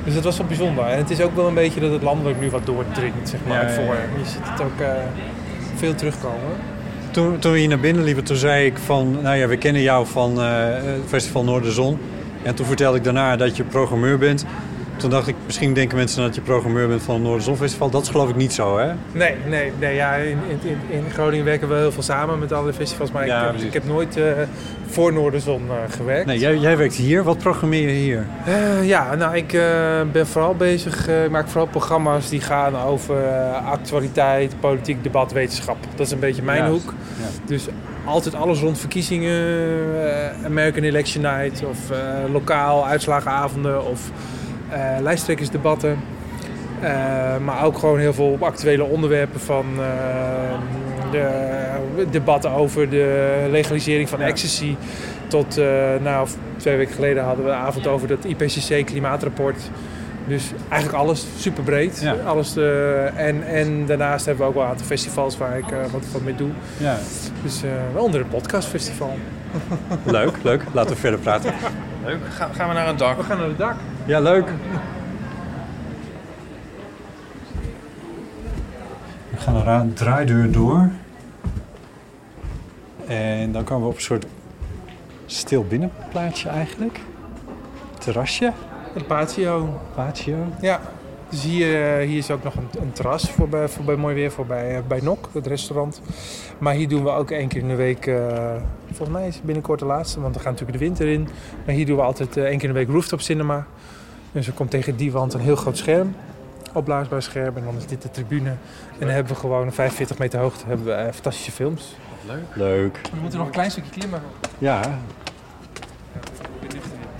dus 0.03 0.13
dat 0.13 0.23
was 0.23 0.37
wel 0.37 0.47
bijzonder. 0.47 0.85
En 0.85 0.97
het 0.97 1.09
is 1.09 1.21
ook 1.21 1.35
wel 1.35 1.47
een 1.47 1.53
beetje 1.53 1.79
dat 1.79 1.91
het 1.91 2.01
landelijk 2.01 2.39
nu 2.39 2.49
wat 2.49 2.65
doordringt, 2.65 3.29
zeg 3.29 3.39
maar, 3.47 3.63
Ja, 3.63 3.69
voor. 3.73 3.95
Je 4.17 4.25
ziet 4.25 4.39
het 4.43 4.61
ook 4.61 4.79
eh, 4.79 4.87
veel 5.75 5.95
terugkomen. 5.95 6.51
Toen, 7.11 7.39
toen 7.39 7.51
we 7.51 7.57
hier 7.59 7.67
naar 7.67 7.79
binnen 7.79 8.03
liepen, 8.03 8.23
toen 8.23 8.35
zei 8.37 8.65
ik 8.65 8.77
van... 8.77 9.17
Nou 9.21 9.35
ja, 9.37 9.47
we 9.47 9.57
kennen 9.57 9.81
jou 9.81 10.07
van 10.07 10.41
eh, 10.41 10.47
het 10.73 11.01
Festival 11.07 11.43
Noorderzon. 11.43 11.99
En 12.43 12.55
toen 12.55 12.65
vertelde 12.65 12.97
ik 12.97 13.03
daarna 13.03 13.35
dat 13.35 13.57
je 13.57 13.63
programmeur 13.63 14.17
bent. 14.17 14.45
Toen 14.97 15.09
dacht 15.09 15.27
ik, 15.27 15.35
misschien 15.45 15.73
denken 15.73 15.97
mensen 15.97 16.21
dat 16.21 16.35
je 16.35 16.41
programmeur 16.41 16.87
bent 16.87 17.01
van 17.03 17.13
het 17.15 17.23
Noorderzon 17.23 17.57
Festival. 17.57 17.89
Dat 17.89 18.01
is 18.01 18.09
geloof 18.09 18.29
ik 18.29 18.35
niet 18.35 18.53
zo, 18.53 18.77
hè? 18.77 18.91
Nee, 19.11 19.35
nee, 19.47 19.71
nee 19.79 19.95
ja, 19.95 20.13
in, 20.13 20.37
in, 20.63 20.77
in 20.89 21.03
Groningen 21.13 21.45
werken 21.45 21.69
we 21.69 21.75
heel 21.75 21.91
veel 21.91 22.03
samen 22.03 22.39
met 22.39 22.51
alle 22.51 22.73
festivals. 22.73 23.11
Maar 23.11 23.25
Ja, 23.27 23.41
ik, 23.49 23.55
heb, 23.55 23.61
ik 23.67 23.73
heb 23.73 23.85
nooit 23.87 24.17
eh, 24.17 24.23
voor 24.87 25.13
Noorderzon 25.13 25.61
eh, 25.69 25.75
gewerkt. 25.95 26.25
Nee, 26.25 26.39
jij, 26.39 26.57
jij 26.57 26.77
werkt 26.77 26.95
hier. 26.95 27.23
Wat 27.23 27.37
programmeer 27.37 27.81
je 27.89 27.93
hier? 27.95 28.25
Eh, 28.45 28.87
ja, 28.87 29.15
nou, 29.15 29.35
ik 29.35 29.47
ben 30.11 30.27
vooral 30.27 30.55
bezig. 30.55 31.07
ik 31.07 31.29
maak 31.29 31.47
vooral 31.47 31.67
programma's 31.67 32.29
die 32.29 32.41
gaan 32.41 32.77
over 32.77 33.27
actualiteit, 33.65 34.53
politiek, 34.59 35.03
debat, 35.03 35.31
wetenschap. 35.31 35.77
Dat 35.95 36.05
is 36.05 36.11
een 36.11 36.19
beetje 36.19 36.41
mijn 36.41 36.63
Ja, 36.63 36.69
hoek. 36.69 36.93
ja. 37.19 37.25
Dus 37.47 37.67
altijd 38.05 38.35
alles 38.35 38.59
rond 38.59 38.79
verkiezingen, 38.79 39.41
American 40.45 40.83
Election 40.83 41.23
Night 41.23 41.63
of 41.69 41.77
lokaal 42.31 42.85
uitslagenavonden 42.87 43.85
of 43.85 44.11
lijsttrekkersdebatten. 45.01 45.97
Eh, 46.81 46.89
maar 47.45 47.63
ook 47.63 47.77
gewoon 47.77 47.99
heel 47.99 48.13
veel 48.13 48.37
actuele 48.41 48.83
onderwerpen 48.83 49.39
van 49.39 49.65
eh, 49.77 49.83
de 51.11 51.27
debatten 52.11 52.51
over 52.51 52.89
de 52.89 53.47
legalisering 53.49 54.09
van 54.09 54.21
ecstasy. 54.21 54.75
Tot, 55.27 55.57
eh, 55.57 55.65
nou, 56.03 56.27
twee 56.57 56.77
weken 56.77 56.93
geleden 56.95 57.23
hadden 57.23 57.45
we 57.45 57.51
een 57.51 57.57
avond 57.57 57.87
over 57.87 58.07
dat 58.07 58.23
IPCC 58.25 58.85
klimaatrapport. 58.85 59.57
Dus 60.27 60.51
eigenlijk 60.69 61.03
alles, 61.03 61.25
super 61.39 61.63
breed. 61.63 61.99
Ja. 62.01 62.13
Alles, 62.25 62.57
eh, 62.57 63.19
en, 63.27 63.43
en 63.47 63.85
daarnaast 63.85 64.25
hebben 64.25 64.43
we 64.43 64.49
ook 64.49 64.55
wel 64.55 64.63
een 64.63 64.69
aantal 64.69 64.85
festivals 64.85 65.37
waar 65.37 65.57
ik 65.57 65.71
eh, 65.71 65.77
wat, 65.91 66.03
wat 66.11 66.21
mee 66.21 66.35
doe. 66.35 66.49
Ja, 66.77 66.97
Dus 67.43 67.63
eh 67.63 67.69
waaronder 67.93 68.19
het 68.19 68.29
podcastfestival. 68.29 69.17
leuk, 70.03 70.35
leuk. 70.43 70.63
Laten 70.71 70.91
we 70.93 70.97
verder 70.99 71.19
praten. 71.19 71.53
Leuk. 72.05 72.17
Ga- 72.29 72.49
gaan 72.53 72.67
we 72.67 72.73
naar 72.73 72.87
het 72.87 72.97
dak? 72.99 73.17
We 73.17 73.23
gaan 73.23 73.37
naar 73.37 73.47
het 73.47 73.57
dak. 73.57 73.75
Ja, 74.05 74.19
leuk. 74.19 74.47
We 79.31 79.37
gaan 79.37 79.55
een 79.55 79.63
ra- 79.63 79.85
draaideur 79.93 80.51
door. 80.51 80.89
En 83.07 83.51
dan 83.51 83.63
komen 83.63 83.83
we 83.83 83.89
op 83.89 83.95
een 83.95 84.01
soort 84.01 84.25
stil 85.25 85.63
binnenplaatsje 85.65 86.49
eigenlijk. 86.49 86.99
Terrasje, 87.99 88.51
Het 88.93 89.07
patio. 89.07 89.79
patio. 89.95 90.35
Ja. 90.61 90.79
Dus 91.29 91.43
hier, 91.43 91.97
eh, 91.99 92.07
hier 92.07 92.17
is 92.17 92.31
ook 92.31 92.43
nog 92.43 92.55
een, 92.55 92.67
een 92.81 92.91
terras 92.91 93.29
voor 93.31 93.49
bij, 93.49 93.67
voor 93.67 93.85
bij 93.85 93.95
mooi 93.95 94.15
weer 94.15 94.31
voor 94.31 94.45
bij, 94.45 94.75
eh, 94.75 94.81
bij 94.87 94.99
Nok, 95.01 95.29
het 95.33 95.47
restaurant. 95.47 96.01
Maar 96.57 96.73
hier 96.73 96.87
doen 96.87 97.03
we 97.03 97.09
ook 97.09 97.31
één 97.31 97.47
keer 97.47 97.61
in 97.61 97.67
de 97.67 97.75
week, 97.75 98.07
eh, 98.07 98.55
volgens 98.87 99.17
mij 99.17 99.27
is 99.27 99.35
het 99.35 99.43
binnenkort 99.43 99.79
de 99.79 99.85
laatste, 99.85 100.21
want 100.21 100.35
we 100.35 100.41
gaan 100.41 100.51
natuurlijk 100.51 100.79
de 100.79 100.85
winter 100.85 101.07
in. 101.07 101.27
Maar 101.65 101.75
hier 101.75 101.85
doen 101.85 101.95
we 101.95 102.01
altijd 102.01 102.37
één 102.37 102.57
keer 102.57 102.69
in 102.69 102.73
de 102.73 102.79
week 102.79 102.89
rooftop 102.89 103.21
cinema. 103.21 103.65
Dus 104.35 104.47
er 104.47 104.53
komt 104.53 104.69
tegen 104.69 104.95
die 104.95 105.11
wand 105.11 105.33
een 105.33 105.39
heel 105.39 105.55
groot 105.55 105.77
scherm, 105.77 106.15
opblaasbaar 106.73 107.21
scherm. 107.21 107.57
En 107.57 107.63
dan 107.63 107.75
is 107.77 107.85
dit 107.85 108.01
de 108.01 108.11
tribune. 108.11 108.49
En 108.49 108.57
dan 108.99 109.09
hebben 109.09 109.33
we 109.33 109.39
gewoon 109.39 109.71
45 109.71 110.17
meter 110.17 110.39
hoogte 110.39 110.65
hebben 110.67 110.85
we 110.85 110.91
eh, 110.91 111.13
fantastische 111.13 111.51
films. 111.51 111.95
Leuk. 112.53 112.99
We 113.11 113.19
moeten 113.21 113.37
nog 113.37 113.47
een 113.47 113.53
klein 113.53 113.71
stukje 113.71 113.91
klimmen. 113.91 114.21
Ja, 114.57 114.99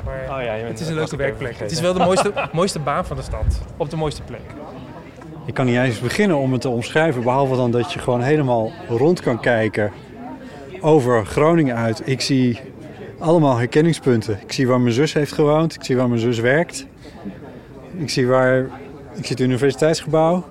Maar 0.06 0.38
Oh 0.38 0.44
ja, 0.44 0.54
je 0.54 0.64
bent 0.64 0.72
het 0.72 0.80
is 0.80 0.88
een 0.88 0.94
leuke 0.94 1.16
werkplek. 1.16 1.58
Het 1.58 1.72
is 1.72 1.80
wel 1.80 1.94
de 1.94 2.00
mooiste, 2.10 2.34
mooiste 2.52 2.80
baan 2.80 3.06
van 3.06 3.18
de 3.18 3.24
stad. 3.24 3.62
Op 3.78 3.90
de 3.90 3.96
mooiste 3.96 4.22
plek. 4.22 4.42
ik 5.46 5.54
kan 5.54 5.66
niet 5.66 5.78
eens 5.78 6.00
beginnen 6.00 6.38
om 6.38 6.52
het 6.52 6.62
te 6.62 6.70
omschrijven. 6.70 7.24
Behalve 7.24 7.56
dan 7.56 7.72
dat 7.72 7.94
je 7.94 8.00
gewoon 8.00 8.22
helemaal 8.22 8.72
rond 8.88 9.22
kan 9.22 9.40
kijken 9.40 9.92
over 10.82 11.26
Groningen 11.26 11.76
uit. 11.76 12.02
Ik 12.06 12.22
zie 12.22 12.60
allemaal 13.26 13.58
herkenningspunten. 13.58 14.40
Ik 14.42 14.52
zie 14.52 14.68
waar 14.68 14.80
mijn 14.82 14.94
zus 14.94 15.14
heeft 15.14 15.32
gewoond. 15.32 15.74
Ik 15.76 15.84
zie 15.84 15.98
waar 15.98 16.08
mijn 16.08 16.20
zus 16.20 16.40
werkt. 16.40 16.86
Ik 17.98 18.10
zie 18.10 18.28
waar... 18.28 18.58
Ik 19.14 19.22
zie 19.26 19.30
het 19.36 19.40
universiteitsgebouw. 19.40 20.44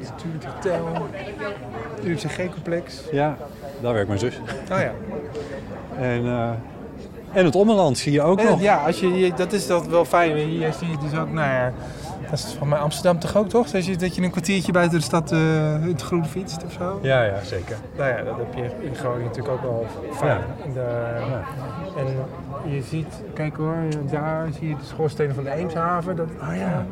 Natuurlijk 0.00 0.44
hotel. 0.44 1.06
UCG-complex. 2.04 3.02
Ja, 3.12 3.36
daar 3.80 3.92
werkt 3.92 4.08
mijn 4.08 4.20
zus. 4.20 4.40
Oh 4.72 4.78
ja. 4.78 4.92
En, 5.98 6.24
eh, 6.26 6.50
en 7.32 7.44
het 7.44 7.54
ommeland 7.54 7.98
zie 7.98 8.12
je 8.12 8.22
ook 8.22 8.38
En, 8.40 8.46
nog. 8.46 8.60
ja, 8.60 8.76
als 8.86 9.00
je, 9.00 9.08
je- 9.18 9.32
dat 9.34 9.52
is 9.52 9.66
dat 9.66 9.86
wel 9.86 10.04
fijn. 10.04 10.36
Hier 10.36 10.72
zie 10.72 10.88
je 10.88 10.96
dus 10.98 11.18
ook, 11.18 11.30
nou 11.32 11.48
ja, 11.50 11.72
dat 12.40 12.46
is 12.48 12.54
van 12.58 12.68
mij 12.68 12.78
Amsterdam 12.78 13.18
toch 13.18 13.36
ook, 13.36 13.48
toch? 13.48 13.70
Dat 13.70 13.86
je, 13.86 13.96
dat 13.96 14.14
je 14.14 14.22
een 14.22 14.30
kwartiertje 14.30 14.72
buiten 14.72 14.98
de 14.98 15.04
stad 15.04 15.32
eh, 15.32 15.38
in 15.74 15.88
het 15.88 16.02
groen 16.02 16.26
fietst 16.26 16.64
of 16.64 16.72
zo. 16.72 16.98
Ja, 17.02 17.22
ja, 17.22 17.34
zeker. 17.42 17.76
Nou 17.96 18.08
ja, 18.10 18.22
dat 18.22 18.36
heb 18.36 18.54
je 18.54 18.86
in 18.86 18.94
Groningen 18.94 19.26
natuurlijk 19.26 19.54
ook 19.54 19.62
wel 19.62 19.86
fijn. 20.14 20.30
Ja. 20.38 20.64
In 20.64 20.72
de- 20.72 21.10
En 21.96 22.72
je 22.74 22.82
ziet, 22.82 23.22
kijk 23.34 23.56
hoor, 23.56 23.76
daar 24.10 24.46
zie 24.58 24.68
je 24.68 24.74
de 24.76 24.84
schoorstenen 24.84 25.34
van 25.34 25.44
de 25.44 25.50
Eemshaven. 25.50 26.16
Dat, 26.16 26.26
oh 26.40 26.56
ja. 26.56 26.86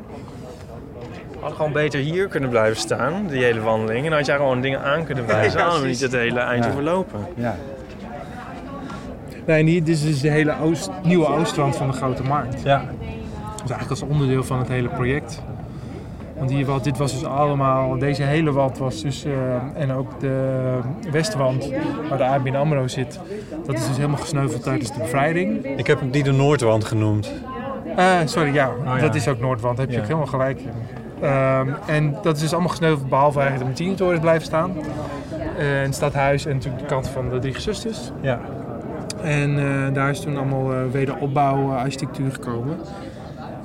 Hadden 1.38 1.56
gewoon 1.56 1.72
beter 1.72 2.00
hier 2.00 2.28
kunnen 2.28 2.50
blijven 2.50 2.76
staan, 2.76 3.26
die 3.26 3.42
hele 3.44 3.60
wandeling. 3.60 3.98
En 4.04 4.08
dan 4.08 4.18
had 4.18 4.26
jij 4.26 4.36
gewoon 4.36 4.60
dingen 4.60 4.80
aan 4.82 5.04
kunnen 5.04 5.26
wijzen. 5.26 5.58
Ja, 5.60 5.78
niet 5.78 6.00
het 6.00 6.12
hele 6.12 6.40
eind 6.40 6.64
Ja. 6.64 6.70
hoeven 6.70 6.84
lopen. 6.92 7.20
Ja. 7.34 7.56
Nee, 9.46 9.64
dit 9.64 9.88
is 9.88 10.02
dus 10.02 10.20
de 10.20 10.30
hele 10.30 10.54
oost, 10.62 10.90
nieuwe 11.02 11.26
oostrand 11.26 11.76
van 11.76 11.86
de 11.90 11.96
Grote 11.96 12.22
Markt. 12.22 12.62
Ja. 12.62 12.84
Dat 13.60 13.70
is 13.70 13.76
eigenlijk 13.76 13.90
als 13.90 14.02
onderdeel 14.18 14.44
van 14.44 14.58
het 14.58 14.68
hele 14.68 14.88
project. 14.88 15.42
Want 16.38 16.50
hier, 16.52 16.66
wat, 16.66 16.84
dit 16.84 16.98
was 16.98 17.12
dus 17.12 17.24
allemaal, 17.24 17.98
deze 17.98 18.22
hele 18.22 18.52
wand 18.52 18.78
was 18.78 19.02
dus, 19.02 19.24
eh, 19.24 19.32
en 19.74 19.92
ook 19.92 20.20
de 20.20 20.78
westwand 21.10 21.70
waar 22.08 22.18
de 22.18 22.24
ABN 22.24 22.54
AMRO 22.54 22.88
zit, 22.88 23.20
dat 23.66 23.74
is 23.74 23.86
dus 23.86 23.96
helemaal 23.96 24.18
gesneuveld 24.20 24.62
tijdens 24.62 24.92
de 24.92 24.98
bevrijding. 24.98 25.64
Ik 25.64 25.86
heb 25.86 26.00
die 26.10 26.22
de 26.22 26.32
Noordwand 26.32 26.84
genoemd. 26.84 27.32
Eh, 27.96 28.16
sorry, 28.24 28.54
ja, 28.54 28.68
Oh, 28.68 28.84
ja. 28.84 28.98
dat 29.00 29.14
is 29.14 29.28
ook 29.28 29.40
Noordwand, 29.40 29.76
daar 29.76 29.86
heb 29.86 29.94
je 29.94 30.00
Ja. 30.00 30.02
ook 30.02 30.08
helemaal 30.08 30.38
gelijk 30.40 30.60
in. 30.60 30.70
Ehm, 31.20 31.68
en 31.86 32.16
dat 32.22 32.34
is 32.36 32.40
dus 32.42 32.50
allemaal 32.52 32.70
gesneuveld, 32.70 33.08
behalve 33.08 33.38
eigenlijk 33.40 33.76
de 33.76 33.82
Martinitoren 33.82 34.14
is 34.14 34.20
blijven 34.20 34.46
staan. 34.46 34.72
Eh, 35.58 35.78
en 35.78 35.84
het 35.84 35.94
stadhuis 35.94 36.46
en 36.46 36.54
natuurlijk 36.54 36.82
de 36.82 36.88
kant 36.88 37.08
van 37.08 37.28
de 37.28 37.38
Drie 37.38 37.54
Gezusters. 37.54 38.10
Ja. 38.20 38.40
En 39.22 39.54
daar 39.92 40.10
is 40.10 40.20
toen 40.20 40.36
allemaal 40.36 40.68
wederopbouw 40.90 41.70
architectuur 41.72 42.32
gekomen. 42.32 42.76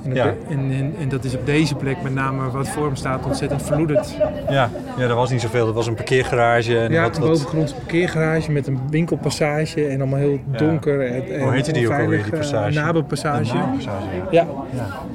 En, 0.08 0.14
Ja. 0.14 0.24
de- 0.24 0.34
en, 0.48 0.58
en, 0.70 0.94
en 1.00 1.08
dat 1.08 1.24
is 1.24 1.34
op 1.34 1.46
deze 1.46 1.74
plek 1.74 2.02
met 2.02 2.14
name 2.14 2.50
wat 2.50 2.68
voor 2.68 2.84
hem 2.86 2.96
staat 2.96 3.26
ontzettend 3.26 3.62
verloederd. 3.62 4.16
Ja. 4.50 4.70
ja, 4.96 5.02
er 5.08 5.14
was 5.14 5.30
niet 5.30 5.40
zoveel. 5.40 5.66
Er 5.66 5.72
was 5.72 5.86
een 5.86 5.94
parkeergarage. 5.94 6.78
En 6.78 6.92
Ja, 6.92 7.02
wat, 7.02 7.16
een 7.16 7.22
wat, 7.22 7.30
bovengrondse 7.30 7.74
parkeergarage 7.74 8.52
met 8.52 8.66
een 8.66 8.80
winkelpassage 8.90 9.86
en 9.86 10.00
allemaal 10.00 10.18
heel 10.18 10.38
Ja. 10.52 10.58
donker. 10.58 11.00
En 11.06 11.40
Hoe 11.40 11.52
heette 11.52 11.72
die 11.72 11.86
ook 11.86 11.92
alweer, 12.00 12.22
die 12.22 12.32
eh, 12.32 12.38
passage? 12.38 12.78
Naberpassage. 12.78 13.50
Een 13.52 13.58
naberpassage, 13.58 14.06
Ja. 14.30 14.46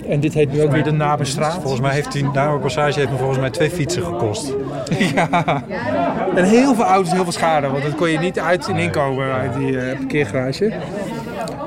En 0.10 0.20
dit 0.20 0.34
heet 0.34 0.52
nu 0.54 0.62
ook 0.62 0.72
weer 0.72 0.84
de 0.84 0.92
Naberstraat. 0.92 1.54
Volgens 1.62 1.82
mij 1.82 1.94
heeft 1.94 2.12
die 2.12 2.24
Naberpassage 2.24 3.00
heeft 3.00 3.12
me 3.12 3.18
volgens 3.18 3.40
mij 3.40 3.50
twee 3.50 3.70
fietsen 3.70 4.04
gekost. 4.04 4.54
Ja. 5.16 5.30
En 6.36 6.44
heel 6.44 6.76
veel 6.76 6.84
auto's, 6.84 7.12
heel 7.12 7.24
veel 7.24 7.32
schade, 7.32 7.68
want 7.68 7.84
dat 7.84 7.96
kon 7.96 8.10
je 8.10 8.18
niet 8.20 8.40
uit 8.40 8.68
en 8.68 8.76
inkomen 8.76 9.32
uit 9.34 9.54
die 9.54 9.80
eh, 9.80 9.98
parkeergarage. 9.98 10.74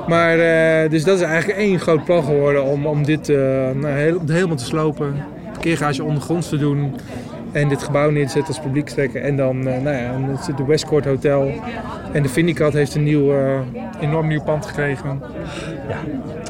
Maar 0.07 0.39
eh, 0.39 0.89
dus 0.89 1.03
dat 1.03 1.15
is 1.19 1.23
eigenlijk 1.23 1.59
één 1.59 1.79
groot 1.79 2.03
plan 2.03 2.23
geworden 2.23 2.63
om, 2.63 2.85
om 2.85 3.03
dit 3.03 3.27
heel, 3.27 4.21
helemaal 4.25 4.55
te 4.55 4.65
slopen. 4.65 5.15
Parkeergarage 5.51 6.03
ondergronds 6.03 6.49
te 6.49 6.57
doen. 6.57 6.95
En 7.51 7.69
dit 7.69 7.83
gebouw 7.83 8.09
neer 8.09 8.25
te 8.25 8.31
zetten 8.31 8.53
als 8.53 8.63
publiekstrekker. 8.63 9.21
En 9.21 9.35
dan, 9.35 9.67
eh, 9.67 9.81
nou 9.81 9.95
ja, 9.95 10.41
zit 10.41 10.57
de 10.57 10.65
Westcourt 10.65 11.05
Hotel. 11.05 11.51
En 12.11 12.23
de 12.23 12.29
Vindicat 12.29 12.73
heeft 12.73 12.95
een 12.95 13.03
nieuw, 13.03 13.33
enorm 13.99 14.27
nieuw 14.27 14.43
pand 14.43 14.65
gekregen. 14.65 15.21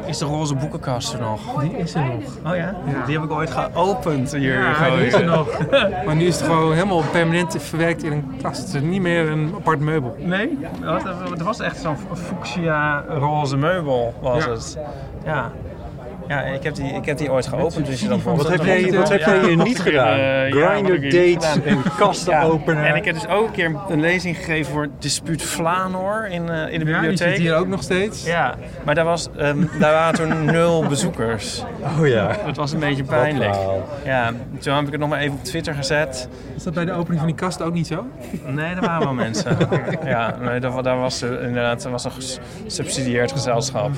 Is 0.08 0.18
de 0.18 0.26
roze 0.26 0.56
boekenkast 0.56 1.14
er 1.14 1.20
nog? 1.20 1.60
Die 1.62 1.78
is 1.78 1.94
er 1.96 2.02
nog. 2.06 2.52
Oh 2.52 2.56
ja? 2.56 2.76
Die 3.06 3.16
heb 3.20 3.24
ik 3.24 3.32
ooit 3.32 3.52
geopend 3.52 4.32
hier. 4.36 4.60
Ja, 4.60 4.74
gewoon. 4.74 4.98
die 4.98 5.08
is 5.08 5.14
er 5.14 5.26
nog. 5.26 5.48
maar 6.06 6.16
nu 6.16 6.26
is 6.26 6.36
het 6.40 6.46
gewoon 6.46 6.74
helemaal 6.74 7.04
permanent 7.12 7.56
verwerkt 7.62 8.04
in 8.04 8.12
een 8.12 8.38
kast. 8.42 8.62
Het 8.66 8.74
is 8.74 8.82
niet 8.90 9.02
meer 9.02 9.30
een 9.30 9.54
apart 9.56 9.80
meubel. 9.80 10.16
Nee? 10.20 10.58
Het 11.30 11.42
was 11.42 11.60
echt 11.60 11.78
zo'n 11.78 11.98
fuchsia 12.14 13.04
roze 13.08 13.58
meubel 13.58 14.14
was 14.22 14.44
Ja. 14.46 14.52
het. 14.52 14.78
Ja. 15.26 15.52
Ja, 16.28 16.42
ik 16.42 16.64
heb 16.64 16.76
die, 16.76 16.94
ik 16.94 17.06
heb 17.06 17.18
die 17.18 17.32
ooit 17.32 17.48
geopend. 17.48 17.86
Dus 17.86 18.02
je 18.02 18.08
dan 18.08 18.22
Wat 18.24 18.48
heb 18.50 18.64
jij, 18.64 18.92
wat 18.94 19.10
heb 19.10 19.20
jij 19.20 19.40
hier 19.40 19.58
niet 19.58 19.80
gedaan? 19.80 20.18
Grinder 20.52 21.02
dates 21.02 21.64
en 21.66 21.82
kasten 21.98 22.42
openen. 22.42 22.86
En 22.86 22.96
ik 22.96 23.06
heb 23.06 23.14
dus 23.14 23.28
ook 23.28 23.48
een 23.48 23.52
keer 23.54 23.76
een 23.90 24.00
lezing 24.00 24.36
gegeven 24.36 24.72
voor 24.72 24.88
Dispuut 25.00 25.42
Flanor 25.42 26.28
in, 26.30 26.50
eh, 26.50 26.74
in 26.74 26.80
de 26.80 26.86
Ja, 26.86 26.86
die 26.86 26.86
bibliotheek. 26.86 27.18
zit 27.30 27.38
hier 27.38 27.56
ook 27.56 27.68
nog 27.68 27.84
steeds. 27.84 28.26
Ja, 28.26 28.56
maar 28.84 28.96
daar, 28.96 29.06
was, 29.06 29.30
ehm, 29.38 29.58
daar 29.80 29.94
waren 29.94 30.16
toen 30.16 30.46
nul 30.56 30.86
bezoekers. 30.88 31.64
Oh 32.00 32.08
ja. 32.08 32.36
Dat 32.46 32.56
was 32.56 32.72
een 32.72 32.80
beetje 32.80 33.04
pijnlijk. 33.04 33.56
Ja, 34.06 34.32
toen 34.60 34.74
heb 34.76 34.86
ik 34.86 34.92
het 34.92 35.00
nog 35.00 35.10
maar 35.10 35.20
even 35.20 35.34
op 35.38 35.44
Twitter 35.44 35.74
gezet. 35.74 36.28
Is 36.56 36.64
dat 36.64 36.74
bij 36.74 36.86
de 36.86 36.92
opening 36.92 37.18
van 37.20 37.28
die 37.28 37.36
kast 37.36 37.62
ook 37.62 37.74
niet 37.74 37.88
zo? 37.88 38.06
Nee, 38.46 38.76
er 38.76 38.82
waren 38.82 39.04
wel 39.04 39.14
mensen. 39.14 39.58
Ja, 40.06 40.36
nee, 40.42 40.60
daar, 40.60 40.84
daar 40.84 40.98
was 41.00 41.22
eh, 41.22 41.30
inderdaad 41.30 41.84
er 41.84 41.92
was 41.92 42.04
een 42.04 42.12
gesubsidieerd 42.66 43.32
gezelschap. 43.32 43.92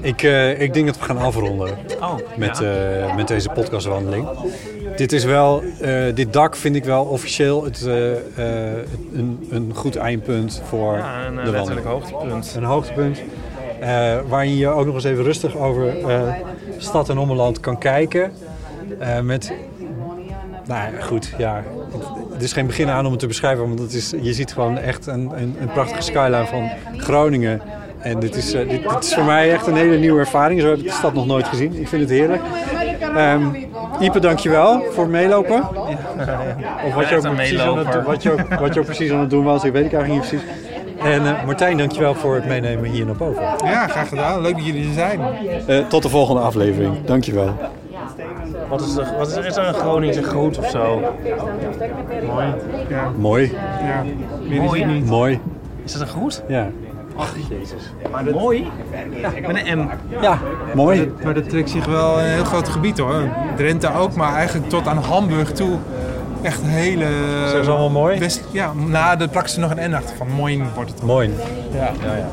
Ik, 0.00 0.22
eh, 0.22 0.60
ik 0.60 0.74
denk 0.74 0.86
dat 0.86 0.98
we 0.98 1.04
gaan 1.04 1.18
afronden 1.18 1.68
Oh, 2.00 2.14
met, 2.36 2.58
ja. 2.58 3.06
eh, 3.06 3.16
met 3.16 3.28
deze 3.28 3.48
podcastwandeling. 3.48 4.28
Dit 4.96 5.12
is 5.12 5.24
wel, 5.24 5.62
eh, 5.80 6.14
dit 6.14 6.32
dak 6.32 6.56
vind 6.56 6.76
ik 6.76 6.84
wel 6.84 7.04
officieel 7.04 7.64
het, 7.64 7.80
een, 7.82 9.46
een 9.50 9.72
goed 9.74 9.96
eindpunt 9.96 10.62
voor 10.64 10.96
ja, 10.96 11.26
een 11.26 11.34
de 11.44 11.50
letterlijk 11.50 11.86
wandeling. 11.86 12.10
hoogtepunt. 12.12 12.54
Een 12.56 12.64
hoogtepunt. 12.64 13.22
waarin 14.28 14.56
je 14.56 14.68
ook 14.68 14.86
nog 14.86 14.94
eens 14.94 15.04
even 15.04 15.24
rustig 15.24 15.56
over 15.56 15.94
stad 16.78 17.08
en 17.08 17.18
ommeland 17.18 17.60
kan 17.60 17.78
kijken. 17.78 18.32
Met, 19.22 19.52
nou 20.66 21.00
goed, 21.00 21.32
ja. 21.38 21.62
Het 22.32 22.42
is 22.42 22.52
geen 22.52 22.66
begin 22.66 22.88
aan 22.88 23.04
om 23.04 23.10
het 23.10 23.20
te 23.20 23.26
beschrijven, 23.26 23.66
want 23.66 23.78
het 23.78 23.92
is, 23.92 24.14
je 24.20 24.32
ziet 24.32 24.52
gewoon 24.52 24.78
echt 24.78 25.06
een, 25.06 25.30
een, 25.36 25.56
een 25.60 25.72
prachtige 25.72 26.02
skyline 26.02 26.46
van 26.46 26.70
Groningen. 26.96 27.60
En 28.02 28.18
dit 28.18 28.36
is, 28.36 28.52
eh, 28.52 28.68
dit, 28.68 28.82
dit 28.82 29.04
is 29.04 29.14
voor 29.14 29.24
mij 29.24 29.52
echt 29.52 29.66
een 29.66 29.76
hele 29.76 29.98
nieuwe 29.98 30.20
ervaring. 30.20 30.60
Zo 30.60 30.68
heb 30.68 30.78
ik 30.78 30.84
de 30.84 30.90
stad 30.90 31.14
nog 31.14 31.26
nooit 31.26 31.46
gezien. 31.46 31.80
Ik 31.80 31.88
vind 31.88 32.02
het 32.02 32.10
heerlijk. 32.10 32.42
Ehm 33.16 33.44
Ipe, 34.00 34.18
dankjewel 34.20 34.82
voor 34.90 35.02
het 35.02 35.12
meelopen. 35.12 35.68
Of 36.86 36.94
wat 36.94 37.08
je, 37.08 37.16
ook 37.16 37.34
precies 37.34 37.60
aan 37.60 37.78
het, 37.78 38.04
wat, 38.04 38.22
je 38.22 38.32
ook, 38.32 38.54
wat 38.54 38.74
je 38.74 38.80
ook 38.80 38.86
precies 38.86 39.10
aan 39.12 39.20
het 39.20 39.30
doen 39.30 39.44
was, 39.44 39.64
ik 39.64 39.72
weet 39.72 39.84
ik 39.84 39.92
eigenlijk 39.92 40.22
niet 40.22 40.30
precies. 40.30 40.48
En 41.02 41.26
eh, 41.26 41.44
Martijn, 41.44 41.76
dankjewel 41.76 42.14
voor 42.14 42.34
het 42.34 42.46
meenemen 42.46 42.90
hier 42.90 43.06
naar 43.06 43.16
boven. 43.16 43.42
Ja, 43.42 43.86
graag 43.86 44.08
gedaan. 44.08 44.40
Leuk 44.40 44.54
dat 44.54 44.66
jullie 44.66 44.86
er 44.86 44.92
zijn. 44.92 45.20
Eh, 45.66 45.86
tot 45.86 46.02
de 46.02 46.08
volgende 46.08 46.40
aflevering. 46.40 47.04
Dankjewel. 47.04 47.54
Wat 48.68 48.80
is, 48.80 48.96
er, 48.96 49.06
wat 49.18 49.28
is, 49.28 49.34
er, 49.34 49.46
is 49.46 49.56
er 49.56 49.66
een 49.66 49.74
Groningse 49.74 50.22
groet 50.22 50.58
of 50.58 50.70
zo? 50.70 51.00
Mooi. 52.26 52.46
Ja, 52.88 53.10
Mooi. 53.16 53.52
ja. 53.82 54.02
Niet. 54.86 55.06
Mooi. 55.06 55.40
Is 55.84 55.92
dat 55.92 56.00
een 56.00 56.08
groet? 56.08 56.42
Ja. 56.48 56.70
Mooi? 58.32 58.70
Met 59.46 59.66
een 59.66 59.78
M. 59.78 59.88
Ja, 60.20 60.38
mooi. 60.74 61.12
Maar 61.24 61.34
dat 61.34 61.48
trekt 61.48 61.70
zich 61.70 61.84
wel 61.84 62.18
een 62.18 62.24
heel 62.30 62.44
groot 62.44 62.68
gebied 62.68 62.98
hoor. 62.98 63.28
Drenthe 63.56 63.94
ook, 63.94 64.14
maar 64.14 64.34
eigenlijk 64.34 64.68
tot 64.68 64.86
aan 64.86 64.98
Hamburg 64.98 65.52
toe. 65.52 65.78
Echt 66.42 66.62
een 66.62 66.68
hele... 66.68 67.06
Zijn 67.50 67.64
ze 67.64 67.70
allemaal 67.70 67.90
mooi? 67.90 68.28
Ja, 68.50 68.72
nou, 68.72 69.18
daar 69.18 69.28
plakken 69.28 69.52
ze 69.52 69.60
nog 69.60 69.70
een 69.76 69.90
N 69.90 69.94
achter 69.94 70.16
van. 70.16 70.28
Mooi 70.28 70.62
wordt 70.74 70.90
het. 70.90 71.02
Mooi. 71.02 71.30
Ja. 71.74 71.78
Ja, 71.78 72.16
ja. 72.16 72.26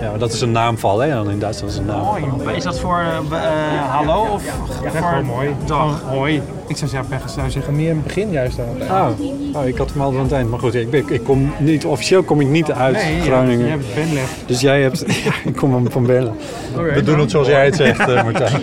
ja, 0.00 0.10
maar 0.10 0.18
dat 0.18 0.32
is 0.32 0.40
een 0.40 0.52
naamval, 0.52 0.98
hè? 1.00 1.10
Dan 1.10 1.30
in 1.30 1.38
Duitsland 1.38 1.72
is 1.72 1.78
een 1.78 1.86
naam. 1.86 2.06
Maar 2.44 2.56
is 2.56 2.62
dat 2.62 2.80
voor 2.80 2.98
eh, 2.98 3.16
eh, 3.38 3.90
hallo 3.90 4.22
of 4.32 4.44
Ja, 4.82 4.90
voor 4.90 5.24
mooi. 5.24 5.54
dag? 5.66 6.02
Hoi. 6.02 6.42
Ik 6.66 6.76
zou 6.76 6.90
zeggen, 6.90 7.12
ik 7.12 7.20
zou 7.26 7.50
zeggen 7.50 7.76
meer 7.76 7.88
in 7.88 7.94
het 7.94 8.04
begin 8.04 8.30
juist 8.30 8.56
dan. 8.56 8.66
Oh, 8.90 9.08
oh, 9.52 9.66
ik 9.66 9.76
had 9.76 9.92
hem 9.92 10.02
al 10.02 10.08
aan 10.16 10.22
het 10.22 10.32
eind. 10.32 10.50
Maar 10.50 10.58
goed, 10.58 10.74
ik, 10.74 10.90
ben, 10.90 11.04
ik 11.08 11.24
kom 11.24 11.52
niet, 11.58 11.84
officieel 11.84 12.22
kom 12.22 12.40
ik 12.40 12.48
niet 12.48 12.72
uit 12.72 12.94
Nee, 12.94 13.20
Groningen. 13.20 13.64
Je 13.64 13.70
hebt 13.70 13.94
Benleg. 13.94 14.28
Dus 14.46 14.60
jij 14.60 14.82
hebt... 14.82 15.04
Ja, 15.24 15.32
ik 15.44 15.56
kom 15.56 15.74
hem 15.74 15.90
van 15.90 16.06
Berlen. 16.06 16.34
We 16.94 17.02
doen 17.02 17.18
het 17.18 17.30
zoals 17.30 17.46
jij 17.46 17.64
het 17.64 17.76
zegt, 17.76 17.98
eh, 18.08 18.22
Martijn. 18.24 18.62